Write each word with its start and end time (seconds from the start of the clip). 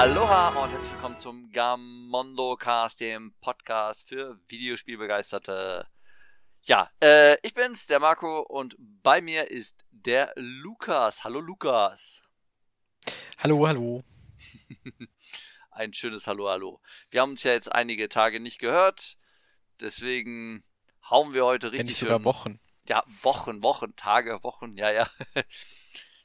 Aloha 0.00 0.48
und 0.64 0.70
herzlich 0.70 0.92
willkommen 0.92 1.18
zum 1.18 1.52
Gamondo 1.52 2.56
Cast, 2.56 3.00
dem 3.00 3.34
Podcast 3.42 4.08
für 4.08 4.40
Videospielbegeisterte. 4.48 5.86
Ja, 6.62 6.90
äh, 7.02 7.36
ich 7.46 7.52
bin's, 7.52 7.86
der 7.86 8.00
Marco, 8.00 8.40
und 8.40 8.76
bei 8.78 9.20
mir 9.20 9.50
ist 9.50 9.84
der 9.90 10.32
Lukas. 10.36 11.22
Hallo 11.22 11.40
Lukas. 11.40 12.22
Hallo, 13.36 13.68
hallo. 13.68 14.02
Ein 15.70 15.92
schönes 15.92 16.26
Hallo, 16.26 16.48
hallo. 16.48 16.80
Wir 17.10 17.20
haben 17.20 17.32
uns 17.32 17.42
ja 17.42 17.52
jetzt 17.52 17.70
einige 17.70 18.08
Tage 18.08 18.40
nicht 18.40 18.58
gehört, 18.58 19.18
deswegen 19.80 20.64
hauen 21.10 21.34
wir 21.34 21.44
heute 21.44 21.72
richtig. 21.72 21.80
Wenn 21.80 21.86
nicht 21.88 21.98
sogar 21.98 22.24
Wochen. 22.24 22.58
Ja, 22.88 23.04
Wochen, 23.20 23.62
Wochen, 23.62 23.94
Tage, 23.96 24.42
Wochen, 24.42 24.78
ja, 24.78 24.90
ja. 24.90 25.10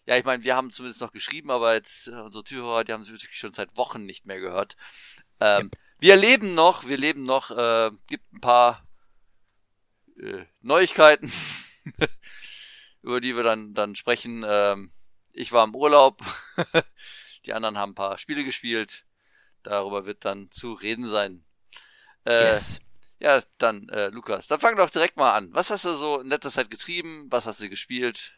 Ja, 0.06 0.18
ich 0.18 0.26
meine, 0.26 0.44
wir 0.44 0.56
haben 0.56 0.72
zumindest 0.72 1.02
noch 1.02 1.12
geschrieben, 1.12 1.50
aber 1.50 1.74
jetzt 1.74 2.08
äh, 2.08 2.12
unsere 2.12 2.44
Zuhörer, 2.44 2.84
die 2.84 2.94
haben 2.94 3.04
sie 3.04 3.12
wirklich 3.12 3.38
schon 3.38 3.54
seit 3.54 3.76
Wochen 3.76 4.06
nicht 4.06 4.26
mehr 4.26 4.40
gehört. 4.40 4.76
Ähm, 5.40 5.72
ja. 5.72 5.80
Wir 6.00 6.16
leben 6.16 6.54
noch, 6.54 6.88
wir 6.88 6.98
leben 6.98 7.24
noch. 7.24 7.52
Äh, 7.52 7.92
gibt 8.08 8.32
ein 8.34 8.42
paar 8.42 8.86
äh, 10.20 10.46
Neuigkeiten, 10.62 11.32
über 13.02 13.20
die 13.20 13.36
wir 13.36 13.44
dann, 13.44 13.74
dann 13.74 13.96
sprechen. 13.96 14.46
Ähm, 14.48 14.92
ich 15.34 15.52
war 15.52 15.64
im 15.64 15.76
Urlaub, 15.76 16.22
die 17.46 17.54
anderen 17.54 17.78
haben 17.78 17.92
ein 17.92 17.96
paar 17.96 18.18
Spiele 18.18 18.44
gespielt. 18.44 19.06
Darüber 19.64 20.06
wird 20.06 20.24
dann 20.24 20.52
zu 20.52 20.74
reden 20.74 21.06
sein. 21.06 21.44
Äh, 22.26 22.50
yes. 22.50 22.80
Ja, 23.20 23.42
dann, 23.58 23.90
äh, 23.90 24.10
Lukas, 24.10 24.48
dann 24.48 24.60
fang 24.60 24.76
doch 24.76 24.90
direkt 24.92 25.18
mal 25.18 25.34
an. 25.34 25.50
Was 25.54 25.72
hast 25.72 25.86
du 25.86 25.94
so 25.94 26.20
in 26.20 26.28
letzter 26.28 26.52
Zeit 26.52 26.70
getrieben? 26.70 27.26
Was 27.32 27.48
hast 27.48 27.62
du 27.62 27.70
gespielt? 27.70 28.34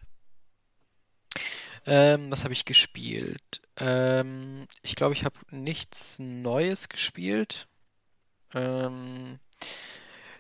Ähm, 1.88 2.30
was 2.30 2.44
habe 2.44 2.54
ich 2.54 2.66
gespielt? 2.66 3.62
Ähm, 3.78 4.68
ich 4.82 4.96
glaube, 4.96 5.14
ich 5.14 5.24
habe 5.24 5.36
nichts 5.50 6.20
Neues 6.20 6.90
gespielt. 6.90 7.68
Ähm, 8.54 9.40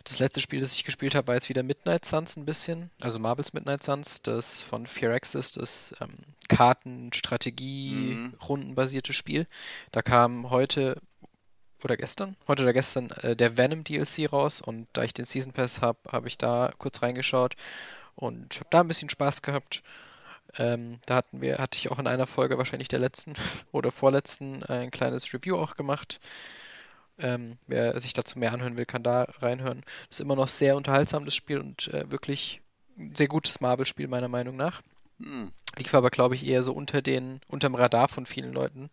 das 0.03 0.19
letzte 0.19 0.41
Spiel, 0.41 0.59
das 0.59 0.75
ich 0.75 0.83
gespielt 0.83 1.15
habe, 1.15 1.27
war 1.27 1.35
jetzt 1.35 1.47
wieder 1.47 1.63
Midnight 1.63 2.03
Suns 2.03 2.35
ein 2.35 2.45
bisschen. 2.45 2.91
Also 2.99 3.17
Marvel's 3.17 3.53
Midnight 3.53 3.81
Suns, 3.81 4.21
das 4.21 4.61
von 4.61 4.87
Firaxis, 4.87 5.53
das 5.53 5.95
ähm, 6.01 6.17
mhm. 7.93 8.33
rundenbasierte 8.47 9.13
Spiel. 9.13 9.47
Da 9.91 10.01
kam 10.01 10.49
heute 10.49 11.01
oder 11.81 11.95
gestern, 11.95 12.35
heute 12.47 12.63
oder 12.63 12.73
gestern, 12.73 13.11
äh, 13.11 13.37
der 13.37 13.55
Venom 13.55 13.85
DLC 13.85 14.31
raus 14.31 14.59
und 14.59 14.87
da 14.93 15.03
ich 15.03 15.13
den 15.13 15.25
Season 15.25 15.53
Pass 15.53 15.81
habe, 15.81 15.99
habe 16.11 16.27
ich 16.27 16.37
da 16.37 16.73
kurz 16.77 17.01
reingeschaut 17.01 17.55
und 18.15 18.55
habe 18.55 18.67
da 18.69 18.81
ein 18.81 18.87
bisschen 18.87 19.09
Spaß 19.09 19.41
gehabt. 19.41 19.83
Ähm, 20.57 20.99
da 21.05 21.15
hatten 21.15 21.41
wir, 21.41 21.57
hatte 21.57 21.77
ich 21.77 21.91
auch 21.91 21.99
in 21.99 22.07
einer 22.07 22.27
Folge 22.27 22.57
wahrscheinlich 22.57 22.87
der 22.87 22.99
letzten 22.99 23.33
oder 23.71 23.91
vorletzten 23.91 24.61
äh, 24.63 24.73
ein 24.73 24.91
kleines 24.91 25.33
Review 25.33 25.57
auch 25.57 25.75
gemacht. 25.75 26.19
Ähm, 27.19 27.57
wer 27.65 27.99
sich 27.99 28.13
dazu 28.13 28.37
mehr 28.37 28.53
anhören 28.53 28.77
will, 28.77 28.85
kann 28.85 29.03
da 29.03 29.23
reinhören. 29.39 29.83
Ist 30.09 30.21
immer 30.21 30.35
noch 30.35 30.47
sehr 30.47 30.75
unterhaltsam, 30.75 31.25
das 31.25 31.35
Spiel 31.35 31.59
und 31.59 31.87
äh, 31.87 32.11
wirklich 32.11 32.61
ein 32.97 33.15
sehr 33.15 33.27
gutes 33.27 33.59
Marvel-Spiel, 33.59 34.07
meiner 34.07 34.27
Meinung 34.27 34.55
nach. 34.55 34.81
Hm. 35.19 35.51
Lief 35.77 35.93
aber, 35.93 36.09
glaube 36.09 36.35
ich, 36.35 36.45
eher 36.45 36.63
so 36.63 36.73
unter 36.73 37.01
den, 37.01 37.41
unterm 37.47 37.75
Radar 37.75 38.07
von 38.07 38.25
vielen 38.25 38.53
Leuten. 38.53 38.89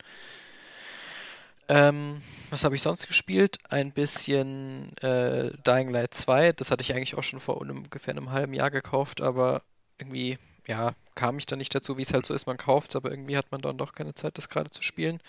Ähm, 1.69 2.21
was 2.51 2.65
habe 2.65 2.75
ich 2.75 2.83
sonst 2.83 3.07
gespielt? 3.07 3.59
Ein 3.69 3.93
bisschen 3.93 4.97
äh, 4.99 5.51
Dying 5.67 5.89
Light 5.89 6.15
2. 6.15 6.53
Das 6.53 6.71
hatte 6.71 6.83
ich 6.83 6.95
eigentlich 6.95 7.17
auch 7.17 7.23
schon 7.23 7.41
vor 7.41 7.59
ungefähr 7.59 8.15
einem 8.15 8.33
halben 8.33 8.53
Jahr 8.53 8.71
gekauft, 8.71 9.23
aber 9.23 9.63
irgendwie 9.99 10.39
ja, 10.67 10.95
kam 11.15 11.39
ich 11.39 11.47
dann 11.47 11.59
nicht 11.59 11.75
dazu, 11.75 11.97
wie 11.97 12.03
es 12.03 12.13
halt 12.13 12.27
so 12.27 12.35
ist, 12.35 12.47
man 12.47 12.57
kauft 12.57 12.91
es, 12.91 12.97
aber 12.97 13.11
irgendwie 13.11 13.37
hat 13.37 13.53
man 13.53 13.61
dann 13.61 13.79
doch 13.79 13.93
keine 13.93 14.15
Zeit, 14.15 14.39
das 14.39 14.49
gerade 14.49 14.71
zu 14.71 14.83
spielen. 14.83 15.21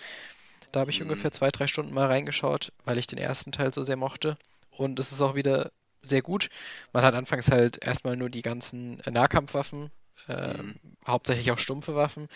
Da 0.72 0.80
habe 0.80 0.90
ich 0.90 1.00
mhm. 1.00 1.06
ungefähr 1.06 1.32
zwei, 1.32 1.48
drei 1.48 1.66
Stunden 1.66 1.94
mal 1.94 2.06
reingeschaut, 2.06 2.72
weil 2.84 2.98
ich 2.98 3.06
den 3.06 3.18
ersten 3.18 3.52
Teil 3.52 3.72
so 3.72 3.82
sehr 3.82 3.96
mochte. 3.96 4.36
Und 4.70 4.98
es 4.98 5.12
ist 5.12 5.20
auch 5.20 5.34
wieder 5.34 5.72
sehr 6.02 6.22
gut. 6.22 6.50
Man 6.92 7.04
hat 7.04 7.14
anfangs 7.14 7.50
halt 7.50 7.82
erstmal 7.84 8.16
nur 8.16 8.30
die 8.30 8.42
ganzen 8.42 9.02
Nahkampfwaffen, 9.06 9.90
äh, 10.28 10.58
mhm. 10.58 10.74
hauptsächlich 11.06 11.50
auch 11.50 11.58
stumpfe 11.58 11.94
Waffen. 11.94 12.28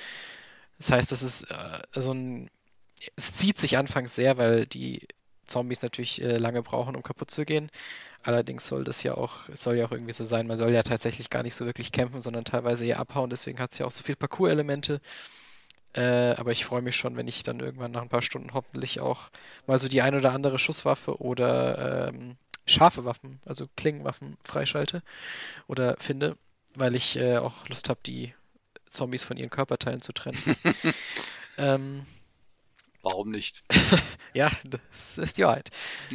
Das 0.78 0.90
heißt, 0.90 1.12
das 1.12 1.22
ist 1.22 1.42
äh, 1.50 1.82
so 1.94 2.12
ein. 2.12 2.50
Es 3.16 3.32
zieht 3.32 3.58
sich 3.58 3.78
anfangs 3.78 4.14
sehr, 4.14 4.36
weil 4.36 4.66
die 4.66 5.06
Zombies 5.50 5.82
natürlich 5.82 6.22
äh, 6.22 6.38
lange 6.38 6.62
brauchen, 6.62 6.96
um 6.96 7.02
kaputt 7.02 7.30
zu 7.30 7.44
gehen. 7.44 7.70
Allerdings 8.22 8.66
soll 8.66 8.84
das 8.84 9.02
ja 9.02 9.14
auch, 9.14 9.48
es 9.48 9.62
soll 9.62 9.76
ja 9.76 9.86
auch 9.86 9.92
irgendwie 9.92 10.12
so 10.12 10.24
sein, 10.24 10.46
man 10.46 10.58
soll 10.58 10.70
ja 10.70 10.82
tatsächlich 10.82 11.30
gar 11.30 11.42
nicht 11.42 11.54
so 11.54 11.64
wirklich 11.64 11.92
kämpfen, 11.92 12.22
sondern 12.22 12.44
teilweise 12.44 12.86
eher 12.86 12.98
abhauen, 12.98 13.30
deswegen 13.30 13.58
hat 13.58 13.72
es 13.72 13.78
ja 13.78 13.86
auch 13.86 13.90
so 13.90 14.02
viel 14.02 14.16
Parcours-Elemente. 14.16 15.00
Äh, 15.92 16.34
aber 16.36 16.52
ich 16.52 16.64
freue 16.64 16.82
mich 16.82 16.96
schon, 16.96 17.16
wenn 17.16 17.26
ich 17.26 17.42
dann 17.42 17.60
irgendwann 17.60 17.90
nach 17.90 18.02
ein 18.02 18.08
paar 18.08 18.22
Stunden 18.22 18.54
hoffentlich 18.54 19.00
auch 19.00 19.30
mal 19.66 19.78
so 19.78 19.88
die 19.88 20.02
ein 20.02 20.14
oder 20.14 20.32
andere 20.32 20.58
Schusswaffe 20.58 21.20
oder 21.20 22.08
ähm, 22.08 22.36
scharfe 22.66 23.04
Waffen, 23.04 23.40
also 23.44 23.66
Klingenwaffen 23.76 24.36
freischalte 24.44 25.02
oder 25.66 25.96
finde, 25.98 26.36
weil 26.74 26.94
ich 26.94 27.16
äh, 27.16 27.38
auch 27.38 27.68
Lust 27.68 27.88
habe, 27.88 28.00
die 28.06 28.34
Zombies 28.88 29.24
von 29.24 29.36
ihren 29.36 29.50
Körperteilen 29.50 30.00
zu 30.00 30.12
trennen. 30.12 30.38
ähm, 31.58 32.06
Warum 33.02 33.30
nicht? 33.30 33.62
ja, 34.34 34.50
das 34.64 35.18
ist 35.18 35.38
die 35.38 35.44
Wahrheit. 35.44 35.70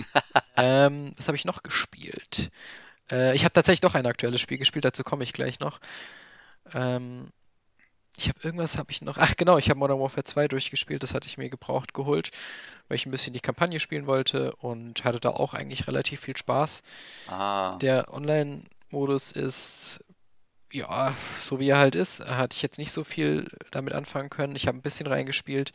ähm, 0.57 1.13
was 1.17 1.27
habe 1.27 1.37
ich 1.37 1.45
noch 1.45 1.63
gespielt? 1.63 2.51
Äh, 3.09 3.35
ich 3.35 3.43
habe 3.43 3.53
tatsächlich 3.53 3.81
doch 3.81 3.95
ein 3.95 4.05
aktuelles 4.05 4.41
Spiel 4.41 4.57
gespielt, 4.57 4.85
dazu 4.85 5.03
komme 5.03 5.23
ich 5.23 5.33
gleich 5.33 5.59
noch. 5.59 5.79
Ähm, 6.73 7.31
ich 8.17 8.29
habe 8.29 8.39
irgendwas 8.43 8.77
habe 8.77 8.91
ich 8.91 9.01
noch. 9.01 9.17
Ach 9.17 9.35
genau, 9.35 9.57
ich 9.57 9.69
habe 9.69 9.79
Modern 9.79 9.99
Warfare 9.99 10.23
2 10.23 10.47
durchgespielt, 10.47 11.03
das 11.03 11.13
hatte 11.13 11.27
ich 11.27 11.37
mir 11.37 11.49
gebraucht 11.49 11.93
geholt, 11.93 12.31
weil 12.87 12.95
ich 12.95 13.05
ein 13.05 13.11
bisschen 13.11 13.33
die 13.33 13.41
Kampagne 13.41 13.79
spielen 13.79 14.07
wollte 14.07 14.55
und 14.55 15.03
hatte 15.03 15.19
da 15.19 15.29
auch 15.29 15.53
eigentlich 15.53 15.87
relativ 15.87 16.21
viel 16.21 16.37
Spaß. 16.37 16.81
Ah. 17.27 17.77
Der 17.79 18.13
Online-Modus 18.13 19.31
ist 19.31 20.03
ja, 20.71 21.15
so 21.39 21.59
wie 21.59 21.69
er 21.69 21.77
halt 21.77 21.95
ist, 21.95 22.19
hatte 22.19 22.55
ich 22.55 22.61
jetzt 22.61 22.77
nicht 22.77 22.91
so 22.91 23.03
viel 23.03 23.47
damit 23.71 23.93
anfangen 23.93 24.29
können. 24.29 24.55
Ich 24.55 24.67
habe 24.67 24.77
ein 24.77 24.81
bisschen 24.81 25.07
reingespielt. 25.07 25.71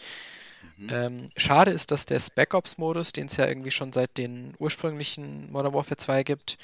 Mhm. 0.63 0.89
Ähm, 0.91 1.31
schade 1.37 1.71
ist, 1.71 1.91
dass 1.91 2.07
der 2.07 2.21
Spec 2.21 2.55
Ops-Modus, 2.55 3.13
den 3.13 3.27
es 3.27 3.37
ja 3.37 3.47
irgendwie 3.47 3.71
schon 3.71 3.93
seit 3.93 4.19
den 4.19 4.55
ursprünglichen 4.59 5.51
Modern 5.51 5.73
Warfare 5.75 5.97
2 5.97 6.23
gibt, 6.23 6.59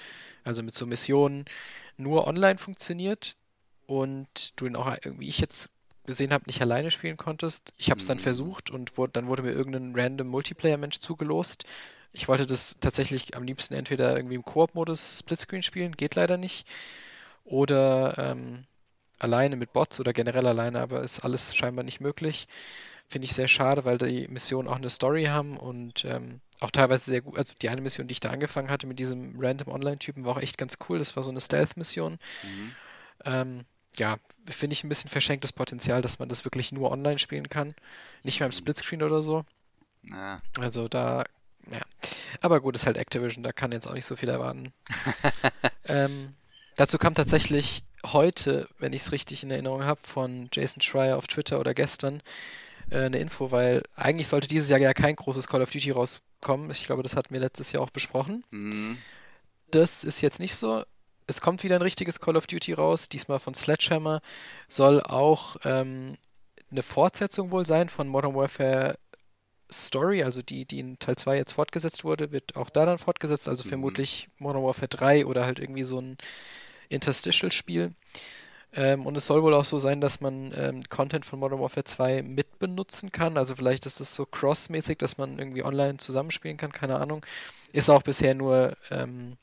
also 0.45 0.63
mit 0.63 0.75
so 0.75 0.87
Missionen, 0.87 1.45
nur 1.97 2.27
online 2.27 2.59
funktioniert 2.59 3.37
und 3.87 4.53
du 4.57 4.67
ihn 4.67 4.77
auch 4.77 4.95
irgendwie 5.03 5.29
ich 5.29 5.39
jetzt 5.39 5.71
gesehen 6.05 6.33
habe, 6.33 6.45
nicht 6.47 6.61
alleine 6.61 6.91
spielen 6.91 7.17
konntest. 7.17 7.73
Ich 7.77 7.91
habe 7.91 8.01
es 8.01 8.07
dann 8.07 8.19
mhm. 8.19 8.23
versucht 8.23 8.71
und 8.71 8.97
wurde, 8.97 9.13
dann 9.13 9.27
wurde 9.27 9.43
mir 9.43 9.53
irgendein 9.53 9.93
random 9.95 10.29
Multiplayer-Mensch 10.29 10.99
zugelost. 10.99 11.65
Ich 12.13 12.29
wollte 12.29 12.47
das 12.47 12.77
tatsächlich 12.81 13.37
am 13.37 13.45
liebsten 13.45 13.75
entweder 13.75 14.17
irgendwie 14.17 14.37
im 14.37 14.45
Koop-Modus 14.45 15.19
Splitscreen 15.21 15.63
spielen, 15.63 15.97
geht 15.97 16.15
leider 16.15 16.37
nicht. 16.37 16.67
Oder 17.45 18.15
ähm, 18.19 18.67
alleine 19.19 19.57
mit 19.57 19.73
Bots 19.73 20.01
oder 20.01 20.13
generell 20.13 20.47
alleine, 20.47 20.81
aber 20.81 21.03
ist 21.03 21.21
alles 21.21 21.55
scheinbar 21.55 21.85
nicht 21.85 22.01
möglich. 22.01 22.49
Finde 23.09 23.27
ich 23.27 23.35
sehr 23.35 23.49
schade, 23.49 23.85
weil 23.85 23.99
die 23.99 24.27
Missionen 24.29 24.69
auch 24.69 24.77
eine 24.77 24.91
Story 24.91 25.25
haben 25.25 25.57
und 25.57 26.05
ähm, 26.05 26.41
auch 26.61 26.71
teilweise 26.71 27.11
sehr 27.11 27.21
gut. 27.21 27.39
Also 27.39 27.53
die 27.61 27.69
eine 27.69 27.81
Mission, 27.81 28.09
die 28.09 28.13
ich 28.13 28.21
da 28.21 28.31
angefangen 28.31 28.71
hatte 28.71 28.87
mit 28.87 28.99
diesem 28.99 29.35
random 29.39 29.69
Online-Typen, 29.69 30.25
war 30.25 30.37
auch 30.37 30.41
echt 30.41 30.59
ganz 30.59 30.79
cool. 30.89 30.99
Das 30.99 31.15
war 31.17 31.23
so 31.23 31.31
eine 31.31 31.41
Stealth-Mission. 31.41 32.19
Mhm. 32.43 32.73
Ähm, 33.25 33.65
ja, 33.97 34.17
finde 34.49 34.75
ich 34.75 34.85
ein 34.85 34.89
bisschen 34.89 35.11
verschenktes 35.11 35.53
Potenzial, 35.53 36.03
dass 36.03 36.19
man 36.19 36.29
das 36.29 36.45
wirklich 36.45 36.73
nur 36.73 36.91
online 36.91 37.19
spielen 37.19 37.49
kann. 37.49 37.75
Nicht 38.23 38.41
mehr 38.41 38.47
im 38.47 38.51
mhm. 38.51 38.59
Splitscreen 38.59 39.03
oder 39.03 39.23
so. 39.23 39.45
Ja. 40.11 40.41
Also 40.59 40.89
da, 40.89 41.25
ja. 41.71 41.81
Aber 42.41 42.61
gut, 42.61 42.75
ist 42.75 42.87
halt 42.87 42.97
Activision, 42.97 43.43
da 43.43 43.53
kann 43.53 43.73
jetzt 43.73 43.87
auch 43.87 43.95
nicht 43.95 44.05
so 44.05 44.17
viel 44.17 44.29
erwarten. 44.29 44.73
ähm, 45.87 46.35
dazu 46.77 46.99
kam 46.99 47.15
tatsächlich 47.15 47.83
heute, 48.05 48.69
wenn 48.79 48.93
ich 48.93 49.03
es 49.03 49.13
richtig 49.13 49.43
in 49.43 49.51
Erinnerung 49.51 49.85
habe, 49.85 50.01
von 50.03 50.49
Jason 50.53 50.81
Schreier 50.81 51.17
auf 51.17 51.27
Twitter 51.27 51.59
oder 51.61 51.75
gestern, 51.75 52.23
äh, 52.91 53.05
eine 53.05 53.19
Info, 53.19 53.51
weil 53.51 53.83
eigentlich 53.95 54.29
sollte 54.29 54.49
dieses 54.49 54.69
Jahr 54.69 54.79
ja 54.79 54.95
kein 54.95 55.17
großes 55.17 55.49
Call 55.49 55.63
of 55.63 55.71
Duty 55.71 55.91
rauskommen. 55.91 56.71
Ich 56.71 56.85
glaube, 56.85 57.03
das 57.03 57.17
hatten 57.17 57.33
wir 57.33 57.41
letztes 57.41 57.73
Jahr 57.73 57.83
auch 57.83 57.91
besprochen. 57.91 58.45
Mhm. 58.51 58.99
Das 59.71 60.05
ist 60.05 60.21
jetzt 60.21 60.39
nicht 60.39 60.55
so. 60.55 60.85
Es 61.27 61.41
kommt 61.41 61.65
wieder 61.65 61.75
ein 61.75 61.83
richtiges 61.83 62.21
Call 62.21 62.37
of 62.37 62.47
Duty 62.47 62.73
raus, 62.73 63.09
diesmal 63.09 63.41
von 63.41 63.55
Sledgehammer. 63.55 64.23
Soll 64.69 65.03
auch 65.03 65.57
ähm, 65.65 66.17
eine 66.71 66.83
Fortsetzung 66.83 67.51
wohl 67.51 67.67
sein 67.67 67.89
von 67.89 68.07
Modern 68.07 68.35
Warfare 68.35 68.97
Story, 69.71 70.23
also 70.23 70.43
die, 70.43 70.65
die 70.65 70.79
in 70.79 70.99
Teil 70.99 71.17
2 71.17 71.37
jetzt 71.37 71.53
fortgesetzt 71.53 72.05
wurde, 72.05 72.31
wird 72.31 72.55
auch 72.57 72.71
da 72.71 72.87
dann 72.87 72.99
fortgesetzt, 72.99 73.49
also 73.49 73.65
mhm. 73.65 73.69
vermutlich 73.71 74.29
Modern 74.39 74.63
Warfare 74.63 74.89
3 74.89 75.27
oder 75.27 75.45
halt 75.45 75.59
irgendwie 75.59 75.83
so 75.83 76.01
ein 76.01 76.17
Interstitial-Spiel. 76.89 77.93
Ähm, 78.73 79.07
und 79.07 79.17
es 79.17 79.27
soll 79.27 79.43
wohl 79.43 79.55
auch 79.55 79.65
so 79.65 79.79
sein, 79.79 80.01
dass 80.01 80.21
man 80.21 80.53
ähm, 80.55 80.83
Content 80.89 81.25
von 81.25 81.39
Modern 81.39 81.61
Warfare 81.61 81.85
2 81.85 82.23
mitbenutzen 82.23 83.11
kann. 83.13 83.39
Also 83.39 83.55
vielleicht 83.57 83.87
ist 83.87 84.01
das 84.01 84.15
so 84.15 84.27
cross-mäßig, 84.27 84.99
dass 84.99 85.17
man 85.19 85.39
irgendwie 85.39 85.65
online 85.65 85.97
zusammenspielen 85.99 86.57
kann, 86.59 86.73
keine 86.73 86.97
Ahnung. 86.97 87.25
Ist 87.73 87.89
auch 87.89 88.03
bisher 88.03 88.35
nur 88.35 88.77
ähm, 88.91 89.37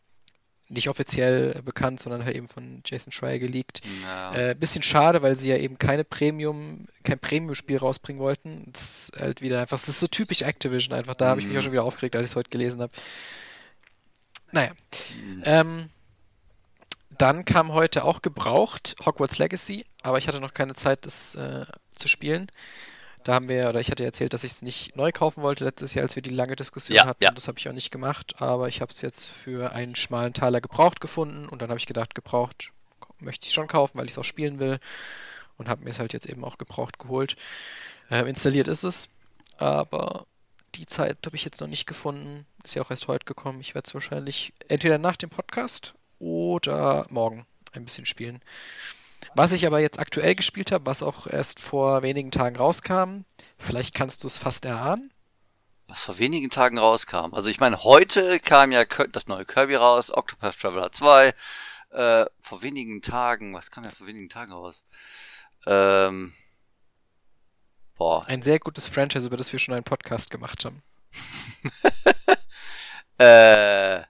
nicht 0.69 0.87
offiziell 0.89 1.61
bekannt, 1.63 1.99
sondern 1.99 2.25
halt 2.25 2.35
eben 2.35 2.47
von 2.47 2.81
Jason 2.85 3.11
Schreier 3.11 3.39
geleakt. 3.39 3.81
Ja. 4.03 4.33
Äh, 4.35 4.55
bisschen 4.55 4.83
schade, 4.83 5.21
weil 5.21 5.35
sie 5.35 5.49
ja 5.49 5.57
eben 5.57 5.77
keine 5.77 6.03
Premium, 6.03 6.85
kein 7.03 7.19
Premium-Spiel 7.19 7.77
rausbringen 7.77 8.21
wollten. 8.21 8.69
Das 8.71 9.09
ist 9.09 9.19
halt 9.19 9.41
wieder 9.41 9.59
einfach, 9.61 9.79
das 9.79 9.89
ist 9.89 9.99
so 9.99 10.07
typisch 10.07 10.41
Activision 10.41 10.93
einfach. 10.95 11.15
Da 11.15 11.27
habe 11.27 11.39
ich 11.41 11.45
mich 11.47 11.53
Mhm. 11.53 11.59
auch 11.59 11.63
schon 11.63 11.71
wieder 11.73 11.83
aufgeregt, 11.83 12.15
als 12.15 12.25
ich 12.25 12.31
es 12.31 12.35
heute 12.35 12.49
gelesen 12.49 12.81
habe. 12.81 12.91
Naja. 14.51 14.71
Mhm. 15.45 15.89
Dann 17.17 17.45
kam 17.45 17.73
heute 17.73 18.03
auch 18.03 18.21
gebraucht 18.21 18.95
Hogwarts 19.05 19.37
Legacy, 19.37 19.85
aber 20.01 20.17
ich 20.17 20.27
hatte 20.27 20.39
noch 20.39 20.53
keine 20.53 20.73
Zeit, 20.73 21.05
das 21.05 21.35
äh, 21.35 21.65
zu 21.93 22.07
spielen. 22.07 22.49
Da 23.23 23.35
haben 23.35 23.47
wir, 23.47 23.69
oder 23.69 23.79
ich 23.79 23.89
hatte 23.89 24.03
erzählt, 24.03 24.33
dass 24.33 24.43
ich 24.43 24.51
es 24.51 24.61
nicht 24.61 24.95
neu 24.97 25.11
kaufen 25.13 25.43
wollte 25.43 25.63
letztes 25.63 25.93
Jahr, 25.93 26.03
als 26.03 26.15
wir 26.15 26.21
die 26.21 26.29
lange 26.29 26.55
Diskussion 26.57 26.97
Ja, 26.97 27.05
hatten. 27.05 27.23
ja. 27.23 27.31
Das 27.31 27.47
habe 27.47 27.57
ich 27.57 27.69
auch 27.69 27.73
nicht 27.73 27.91
gemacht, 27.91 28.41
aber 28.41 28.67
ich 28.67 28.81
habe 28.81 28.91
es 28.91 29.01
jetzt 29.01 29.25
für 29.25 29.71
einen 29.71 29.95
schmalen 29.95 30.33
Taler 30.33 30.59
gebraucht 30.59 30.99
gefunden 30.99 31.47
und 31.47 31.61
dann 31.61 31.69
habe 31.69 31.79
ich 31.79 31.85
gedacht, 31.85 32.15
gebraucht 32.15 32.71
möchte 33.19 33.45
ich 33.45 33.53
schon 33.53 33.67
kaufen, 33.67 33.97
weil 33.97 34.05
ich 34.05 34.11
es 34.11 34.17
auch 34.17 34.25
spielen 34.25 34.59
will 34.59 34.79
und 35.57 35.69
habe 35.69 35.83
mir 35.83 35.91
es 35.91 35.99
halt 35.99 36.11
jetzt 36.11 36.25
eben 36.25 36.43
auch 36.43 36.57
gebraucht 36.57 36.99
geholt. 36.99 37.37
Ähm, 38.11 38.27
installiert 38.27 38.67
ist 38.67 38.83
es, 38.83 39.07
aber 39.57 40.25
die 40.75 40.85
Zeit 40.85 41.19
habe 41.25 41.35
ich 41.37 41.45
jetzt 41.45 41.61
noch 41.61 41.67
nicht 41.67 41.85
gefunden. 41.87 42.45
Ist 42.65 42.75
ja 42.75 42.81
auch 42.81 42.89
erst 42.89 43.07
heute 43.07 43.25
gekommen. 43.25 43.61
Ich 43.61 43.73
werde 43.75 43.87
es 43.87 43.93
wahrscheinlich 43.93 44.51
entweder 44.67 44.97
nach 44.97 45.15
dem 45.15 45.29
Podcast 45.29 45.93
oder 46.23 47.05
morgen 47.09 47.45
ein 47.73 47.83
bisschen 47.83 48.05
spielen. 48.05 48.41
Was 49.35 49.51
ich 49.51 49.65
aber 49.65 49.79
jetzt 49.79 49.99
aktuell 49.99 50.35
gespielt 50.35 50.71
habe, 50.71 50.85
was 50.85 51.01
auch 51.03 51.27
erst 51.27 51.59
vor 51.59 52.03
wenigen 52.03 52.31
Tagen 52.31 52.55
rauskam, 52.55 53.21
vielleicht 53.57 53.93
kannst 53.93 54.23
du 54.23 54.27
es 54.27 54.37
fast 54.37 54.65
erahnen. 54.65 55.11
Was 55.87 56.03
vor 56.03 56.19
wenigen 56.19 56.49
Tagen 56.49 56.77
rauskam. 56.77 57.33
Also 57.33 57.49
ich 57.49 57.59
meine, 57.59 57.83
heute 57.83 58.39
kam 58.39 58.71
ja 58.71 58.85
das 58.85 59.27
neue 59.27 59.45
Kirby 59.45 59.75
raus, 59.75 60.15
Octopath 60.15 60.59
Traveler 60.59 60.91
2. 60.91 61.33
Äh, 61.89 62.25
vor 62.39 62.61
wenigen 62.61 63.01
Tagen, 63.01 63.53
was 63.53 63.69
kam 63.69 63.83
ja 63.83 63.91
vor 63.91 64.07
wenigen 64.07 64.29
Tagen 64.29 64.53
raus? 64.53 64.85
Ähm, 65.65 66.33
boah. 67.95 68.25
Ein 68.27 68.43
sehr 68.43 68.59
gutes 68.59 68.87
Franchise, 68.87 69.27
über 69.27 69.37
das 69.37 69.51
wir 69.51 69.59
schon 69.59 69.73
einen 69.73 69.83
Podcast 69.83 70.29
gemacht 70.29 70.65
haben. 70.65 70.83
Äh, 73.19 74.01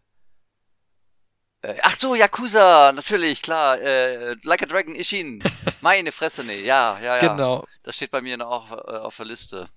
äh, 1.63 1.77
ach 1.81 1.97
so, 1.97 2.13
Yakuza, 2.13 2.91
natürlich, 2.91 3.41
klar. 3.41 3.79
Äh, 3.81 4.35
like 4.43 4.61
a 4.61 4.65
Dragon 4.65 4.95
Ishin. 4.95 5.41
Meine 5.81 6.11
Fresse, 6.11 6.43
nee, 6.43 6.61
ja, 6.61 6.99
ja, 6.99 7.21
ja. 7.21 7.33
Genau. 7.33 7.65
Das 7.83 7.95
steht 7.95 8.11
bei 8.11 8.21
mir 8.21 8.37
noch 8.37 8.49
auf, 8.49 8.71
äh, 8.71 8.97
auf 8.97 9.15
der 9.15 9.25
Liste. 9.25 9.69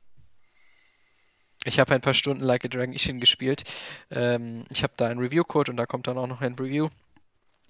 Ich 1.64 1.78
habe 1.78 1.94
ein 1.94 2.00
paar 2.00 2.14
Stunden 2.14 2.44
Like 2.44 2.64
a 2.64 2.68
Dragon 2.68 2.92
Ishin 2.92 3.20
gespielt. 3.20 3.62
Ähm, 4.10 4.64
ich 4.70 4.82
habe 4.82 4.94
da 4.96 5.06
einen 5.06 5.20
Review-Code 5.20 5.70
und 5.70 5.76
da 5.76 5.86
kommt 5.86 6.08
dann 6.08 6.18
auch 6.18 6.26
noch 6.26 6.40
ein 6.40 6.54
Review. 6.54 6.88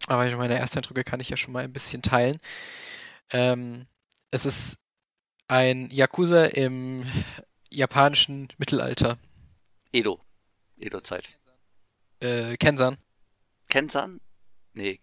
Aber 0.07 0.29
meine 0.37 0.59
Ersteindrücke 0.59 1.05
kann 1.05 1.21
ich 1.21 1.29
ja 1.29 1.37
schon 1.37 1.53
mal 1.53 1.65
ein 1.65 1.73
bisschen 1.73 2.03
teilen. 2.03 2.39
Ähm, 3.31 3.87
es 4.31 4.47
ist 4.47 4.79
ein 5.49 5.91
Yakuza 5.91 6.45
im 6.47 7.07
japanischen 7.71 8.49
Mittelalter. 8.57 9.19
Edo. 9.93 10.21
Edo-Zeit. 10.79 11.29
Äh, 12.21 12.57
Kensan. 12.57 12.99
Kensan? 13.69 14.21
Nee. 14.73 15.01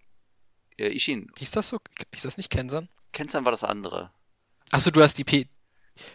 Äh, 0.78 0.88
Ishin. 0.96 1.32
Hieß 1.38 1.52
das 1.52 1.70
so? 1.70 1.80
Hieß 2.14 2.24
das 2.24 2.38
nicht 2.38 2.50
Kensan? 2.50 2.90
Kensan 3.12 3.46
war 3.46 3.52
das 3.52 3.64
andere. 3.64 4.12
Achso, 4.72 4.92
du 4.92 5.02
hast 5.02 5.18
die 5.18 5.24
P 5.24 5.48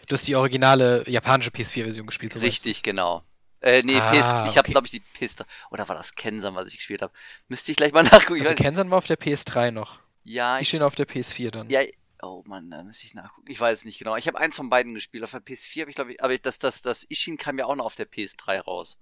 du 0.07 0.13
hast 0.13 0.27
die 0.27 0.35
originale 0.35 1.09
japanische 1.09 1.51
PS4-Version 1.51 2.05
gespielt, 2.05 2.33
so 2.33 2.39
Richtig, 2.39 2.83
genau. 2.83 3.23
Äh, 3.61 3.81
nee, 3.83 3.95
Ah, 3.97 4.11
PS, 4.11 4.17
ich 4.51 4.57
habe 4.57 4.59
okay. 4.59 4.71
glaube 4.71 4.87
ich 4.87 4.91
die 4.91 4.99
PS, 4.99 5.37
oder 5.71 5.87
war 5.87 5.95
das 5.95 6.15
Kensan, 6.15 6.53
was 6.55 6.67
ich 6.67 6.75
gespielt 6.77 7.01
habe? 7.01 7.13
Müsste 7.47 7.71
ich 7.71 7.77
gleich 7.77 7.93
mal 7.93 8.03
nachgucken. 8.11 8.41
Also 8.41 8.55
Kensan 8.55 8.89
war 8.91 8.97
auf 8.97 9.07
der 9.07 9.17
PS3 9.17 9.71
noch. 9.71 9.99
ja, 10.23 10.57
ich, 10.59 10.67
Ishin 10.67 10.81
auf 10.81 10.95
der 10.95 11.07
PS4 11.07 11.51
dann. 11.51 11.69
ja, 11.69 11.81
oh 12.21 12.43
Mann, 12.45 12.69
da 12.69 12.83
müsste 12.83 13.05
ich 13.05 13.13
nachgucken. 13.13 13.49
Ich 13.49 13.59
weiß 13.59 13.79
es 13.79 13.85
nicht 13.85 13.99
genau. 13.99 14.17
Ich 14.17 14.27
habe 14.27 14.37
eins 14.37 14.57
von 14.57 14.69
beiden 14.69 14.93
gespielt. 14.93 15.23
Auf 15.23 15.31
der 15.31 15.41
PS4 15.41 15.81
habe 15.81 15.91
ich 15.91 15.95
glaube 15.95 16.11
ich, 16.13 16.21
aber 16.23 16.37
das, 16.37 16.59
das, 16.59 16.81
das 16.81 17.05
Ishin 17.05 17.37
kam 17.37 17.57
ja 17.57 17.65
auch 17.65 17.75
noch 17.75 17.85
auf 17.85 17.95
der 17.95 18.09
PS3 18.09 18.59
raus. 18.61 18.97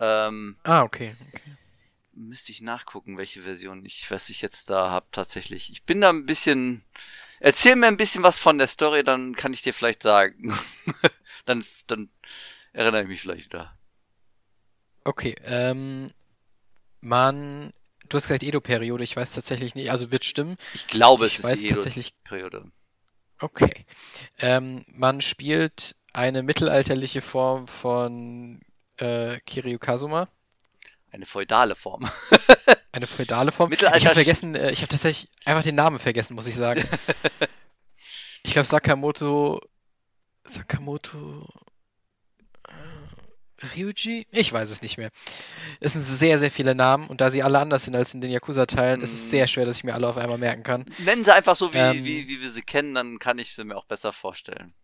Ähm, 0.00 0.58
Ah, 0.64 0.82
okay. 0.82 1.14
okay. 1.32 1.40
Müsste 2.16 2.52
ich 2.52 2.60
nachgucken, 2.60 3.16
welche 3.16 3.42
Version 3.42 3.84
ich, 3.84 4.10
was 4.10 4.30
ich 4.30 4.42
jetzt 4.42 4.70
da 4.70 4.90
habe 4.90 5.06
tatsächlich. 5.12 5.70
Ich 5.70 5.84
bin 5.84 6.00
da 6.00 6.10
ein 6.10 6.26
bisschen. 6.26 6.82
Erzähl 7.40 7.76
mir 7.76 7.88
ein 7.88 7.96
bisschen 7.96 8.22
was 8.22 8.38
von 8.38 8.58
der 8.58 8.68
Story, 8.68 9.04
dann 9.04 9.34
kann 9.36 9.52
ich 9.52 9.62
dir 9.62 9.74
vielleicht 9.74 10.02
sagen. 10.02 10.56
dann, 11.44 11.64
dann 11.86 12.08
erinnere 12.72 13.02
ich 13.02 13.08
mich 13.08 13.20
vielleicht 13.20 13.46
wieder. 13.46 13.76
Okay, 15.04 15.34
ähm, 15.44 16.10
man, 17.00 17.74
du 18.08 18.16
hast 18.16 18.24
gesagt 18.24 18.42
Edo-Periode, 18.42 19.04
ich 19.04 19.16
weiß 19.16 19.32
tatsächlich 19.32 19.74
nicht, 19.74 19.90
also 19.90 20.10
wird 20.10 20.24
stimmen. 20.24 20.56
Ich 20.72 20.86
glaube, 20.86 21.26
ich 21.26 21.38
es 21.38 21.44
weiß 21.44 21.54
ist 21.54 21.62
die 21.62 21.68
tatsächlich, 21.68 22.08
Edo-Periode. 22.08 22.72
okay. 23.38 23.84
Ähm, 24.38 24.84
man 24.88 25.20
spielt 25.20 25.96
eine 26.14 26.42
mittelalterliche 26.42 27.20
Form 27.20 27.66
von 27.68 28.62
äh, 28.96 29.40
Kiryu 29.40 29.78
Kazuma, 29.78 30.28
Eine 31.14 31.26
feudale 31.26 31.76
Form. 31.76 32.10
eine 32.92 33.06
feudale 33.06 33.52
Form. 33.52 33.70
Mittelalter- 33.70 33.98
Ich 33.98 34.06
habe 34.06 34.16
vergessen, 34.16 34.56
äh, 34.56 34.72
ich 34.72 34.80
habe 34.80 34.88
tatsächlich 34.88 35.30
einfach 35.44 35.62
den 35.62 35.76
Namen 35.76 36.00
vergessen, 36.00 36.34
muss 36.34 36.48
ich 36.48 36.56
sagen. 36.56 36.82
ich 38.42 38.52
glaube 38.52 38.66
Sakamoto, 38.66 39.60
Sakamoto, 40.44 41.46
äh, 42.66 43.64
Ryuji? 43.76 44.26
Ich 44.32 44.52
weiß 44.52 44.68
es 44.70 44.82
nicht 44.82 44.98
mehr. 44.98 45.10
Es 45.78 45.92
sind 45.92 46.04
sehr, 46.04 46.40
sehr 46.40 46.50
viele 46.50 46.74
Namen 46.74 47.06
und 47.08 47.20
da 47.20 47.30
sie 47.30 47.44
alle 47.44 47.60
anders 47.60 47.84
sind 47.84 47.94
als 47.94 48.12
in 48.12 48.20
den 48.20 48.32
Yakuza-Teilen, 48.32 49.00
ist 49.00 49.12
es 49.12 49.26
Mm. 49.26 49.30
sehr 49.30 49.46
schwer, 49.46 49.66
dass 49.66 49.76
ich 49.78 49.84
mir 49.84 49.94
alle 49.94 50.08
auf 50.08 50.16
einmal 50.16 50.38
merken 50.38 50.64
kann. 50.64 50.84
Nennen 50.98 51.22
sie 51.24 51.32
einfach 51.32 51.54
so, 51.54 51.72
wie, 51.72 51.78
Ähm. 51.78 52.04
wie, 52.04 52.26
wie 52.26 52.42
wir 52.42 52.50
sie 52.50 52.62
kennen, 52.62 52.92
dann 52.94 53.20
kann 53.20 53.38
ich 53.38 53.54
sie 53.54 53.62
mir 53.62 53.76
auch 53.76 53.86
besser 53.86 54.12
vorstellen. 54.12 54.74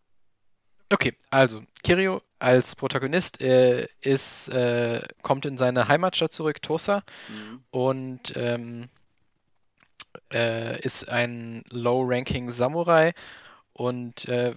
Okay, 0.92 1.14
also 1.30 1.62
Kiryu 1.84 2.18
als 2.40 2.74
Protagonist 2.74 3.40
äh, 3.40 3.86
ist, 4.00 4.48
äh, 4.48 5.02
kommt 5.22 5.46
in 5.46 5.56
seine 5.56 5.86
Heimatstadt 5.88 6.32
zurück, 6.32 6.60
Tosa, 6.62 7.02
Mhm. 7.28 7.62
und 7.70 8.36
ähm, 8.36 8.88
äh, 10.32 10.80
ist 10.80 11.08
ein 11.08 11.62
Low-Ranking 11.70 12.50
Samurai 12.50 13.12
und 13.72 14.26
äh, 14.26 14.54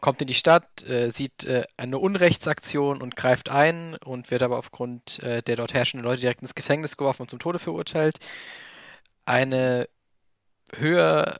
kommt 0.00 0.20
in 0.20 0.26
die 0.26 0.34
Stadt, 0.34 0.82
äh, 0.88 1.10
sieht 1.10 1.44
äh, 1.44 1.64
eine 1.76 1.98
Unrechtsaktion 1.98 3.00
und 3.00 3.16
greift 3.16 3.50
ein 3.50 3.96
und 4.04 4.30
wird 4.30 4.42
aber 4.42 4.58
aufgrund 4.58 5.20
der 5.22 5.42
dort 5.56 5.72
herrschenden 5.74 6.04
Leute 6.04 6.20
direkt 6.20 6.42
ins 6.42 6.54
Gefängnis 6.54 6.96
geworfen 6.96 7.22
und 7.22 7.30
zum 7.30 7.38
Tode 7.38 7.58
verurteilt. 7.58 8.16
Eine 9.24 9.88
höher 10.74 11.38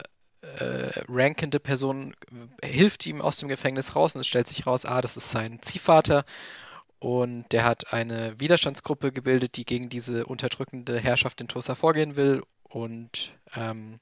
äh, 0.57 1.05
rankende 1.09 1.61
Person 1.61 2.15
hilft 2.63 3.07
ihm 3.07 3.21
aus 3.21 3.37
dem 3.37 3.49
Gefängnis 3.49 3.95
raus 3.95 4.15
und 4.15 4.21
es 4.21 4.27
stellt 4.27 4.49
sich 4.49 4.67
raus, 4.67 4.85
ah, 4.85 5.01
das 5.01 5.17
ist 5.17 5.31
sein 5.31 5.61
Ziehvater 5.63 6.25
und 6.99 7.53
der 7.53 7.65
hat 7.65 7.93
eine 7.93 8.39
Widerstandsgruppe 8.41 9.13
gebildet, 9.13 9.57
die 9.57 9.65
gegen 9.65 9.89
diese 9.89 10.27
unterdrückende 10.27 10.99
Herrschaft 10.99 11.41
in 11.41 11.49
Tosa 11.49 11.75
vorgehen 11.75 12.17
will 12.17 12.43
und 12.65 13.33
ähm, 13.55 14.01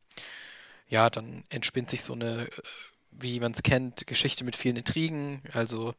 ja, 0.88 1.10
dann 1.10 1.44
entspinnt 1.48 1.90
sich 1.90 2.02
so 2.02 2.12
eine, 2.12 2.46
äh, 2.46 2.50
wie 3.10 3.40
man 3.40 3.52
es 3.52 3.62
kennt, 3.62 4.06
Geschichte 4.06 4.44
mit 4.44 4.56
vielen 4.56 4.76
Intrigen, 4.76 5.42
also 5.52 5.94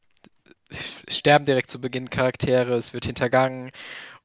sterben 1.07 1.45
direkt 1.45 1.69
zu 1.69 1.79
Beginn 1.79 2.09
Charaktere, 2.09 2.75
es 2.75 2.93
wird 2.93 3.05
hintergangen 3.05 3.71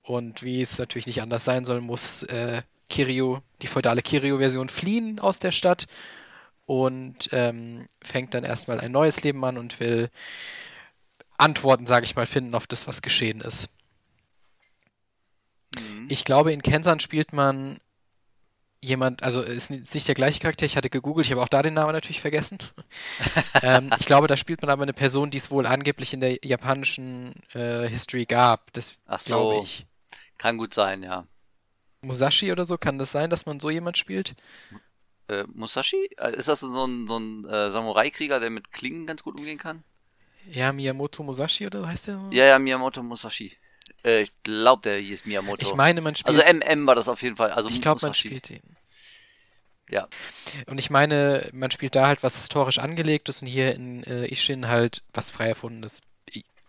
und 0.03 0.43
wie 0.43 0.61
es 0.61 0.79
natürlich 0.79 1.07
nicht 1.07 1.23
anders 1.23 1.45
sein 1.45 1.65
soll, 1.65 1.81
muss 1.81 2.23
äh, 2.25 2.63
Kiryu, 2.93 3.39
die 3.63 3.67
feudale 3.67 4.03
Kiryu-Version 4.03 4.69
fliehen 4.69 5.19
aus 5.19 5.39
der 5.39 5.51
Stadt 5.51 5.87
und 6.67 7.31
ähm, 7.33 7.89
fängt 8.03 8.35
dann 8.35 8.45
erstmal 8.45 8.81
ein 8.81 8.93
neues 8.93 9.23
Leben 9.23 9.45
an 9.45 9.57
und 9.57 9.81
will 9.81 10.11
Antworten, 11.39 11.87
sage 11.87 12.05
ich 12.05 12.15
mal, 12.15 12.27
finden 12.27 12.55
auf 12.55 12.67
das, 12.67 12.87
was 12.87 13.01
geschehen 13.01 13.41
ist. 13.41 13.71
Mhm. 15.75 16.07
Ich 16.11 16.25
glaube, 16.25 16.53
in 16.53 16.63
Kensan 16.63 17.01
spielt 17.01 17.33
man 17.33 17.81
jemand, 18.83 19.23
also 19.23 19.41
ist 19.41 19.71
nicht 19.71 20.07
der 20.07 20.15
gleiche 20.15 20.41
Charakter, 20.41 20.67
ich 20.67 20.77
hatte 20.77 20.91
gegoogelt, 20.91 21.25
ich 21.25 21.33
habe 21.33 21.41
auch 21.41 21.49
da 21.49 21.63
den 21.63 21.75
Namen 21.75 21.93
natürlich 21.93 22.21
vergessen. 22.21 22.59
ähm, 23.63 23.91
ich 23.99 24.05
glaube, 24.05 24.27
da 24.27 24.37
spielt 24.37 24.61
man 24.61 24.71
aber 24.71 24.83
eine 24.83 24.93
Person, 24.93 25.31
die 25.31 25.39
es 25.39 25.51
wohl 25.51 25.67
angeblich 25.67 26.13
in 26.13 26.21
der 26.21 26.45
japanischen 26.45 27.41
äh, 27.55 27.89
History 27.89 28.27
gab. 28.27 28.71
Das 28.75 28.97
Ach 29.07 29.25
glaube 29.25 29.57
so, 29.57 29.63
ich. 29.63 29.87
kann 30.37 30.59
gut 30.59 30.75
sein, 30.75 31.03
ja. 31.03 31.27
Musashi 32.03 32.53
oder 32.53 32.65
so, 32.65 32.79
kann 32.79 32.99
das 32.99 33.13
sein, 33.13 33.31
dass 33.31 33.47
man 33.47 33.61
so 33.61 33.71
jemand 33.71 33.97
spielt? 33.97 34.35
Äh, 35.29 35.45
Musashi? 35.55 36.11
Äh, 36.19 36.35
Ist 36.35 36.49
das 36.49 36.61
so 36.61 36.85
ein, 36.87 37.07
so 37.07 37.19
ein 37.19 37.45
äh, 37.45 37.71
Samurai-Krieger, 37.71 38.41
der 38.41 38.51
mit 38.51 38.73
Klingen 38.73 39.07
ganz 39.07 39.23
gut 39.23 39.39
umgehen 39.39 39.59
kann? 39.59 39.85
Ja, 40.49 40.73
Miyamoto 40.73 41.23
Musashi 41.23 41.67
oder 41.67 41.87
heißt 41.87 42.09
der 42.09 42.19
so? 42.19 42.29
Ja, 42.33 42.45
ja, 42.45 42.59
Miyamoto 42.59 43.03
Musashi. 43.03 43.57
Äh, 44.05 44.23
ich 44.23 44.33
glaube, 44.43 44.83
der 44.83 44.99
hieß 44.99 45.25
Miyamoto. 45.27 45.65
Ich 45.65 45.75
meine, 45.75 46.01
man 46.01 46.17
spielt. 46.17 46.37
also 46.37 46.41
MM 46.43 46.87
war 46.87 46.95
das 46.97 47.09
auf 47.09 47.23
jeden 47.23 47.37
Fall. 47.37 47.53
Also 47.53 47.69
ich 47.69 47.81
glaube, 47.81 48.01
man 48.03 48.15
spielt 48.15 48.49
den. 48.49 48.63
Ja. 49.91 50.09
Und 50.67 50.79
ich 50.79 50.91
meine, 50.91 51.51
man 51.53 51.71
spielt 51.71 51.95
da 51.95 52.07
halt 52.07 52.23
was 52.23 52.37
historisch 52.37 52.79
angelegtes 52.79 53.43
und 53.43 53.49
hier 53.49 53.75
in 53.75 54.03
äh, 54.05 54.27
Ishin 54.27 54.67
halt 54.69 55.03
was 55.13 55.31
frei 55.31 55.49
erfundenes. 55.49 56.01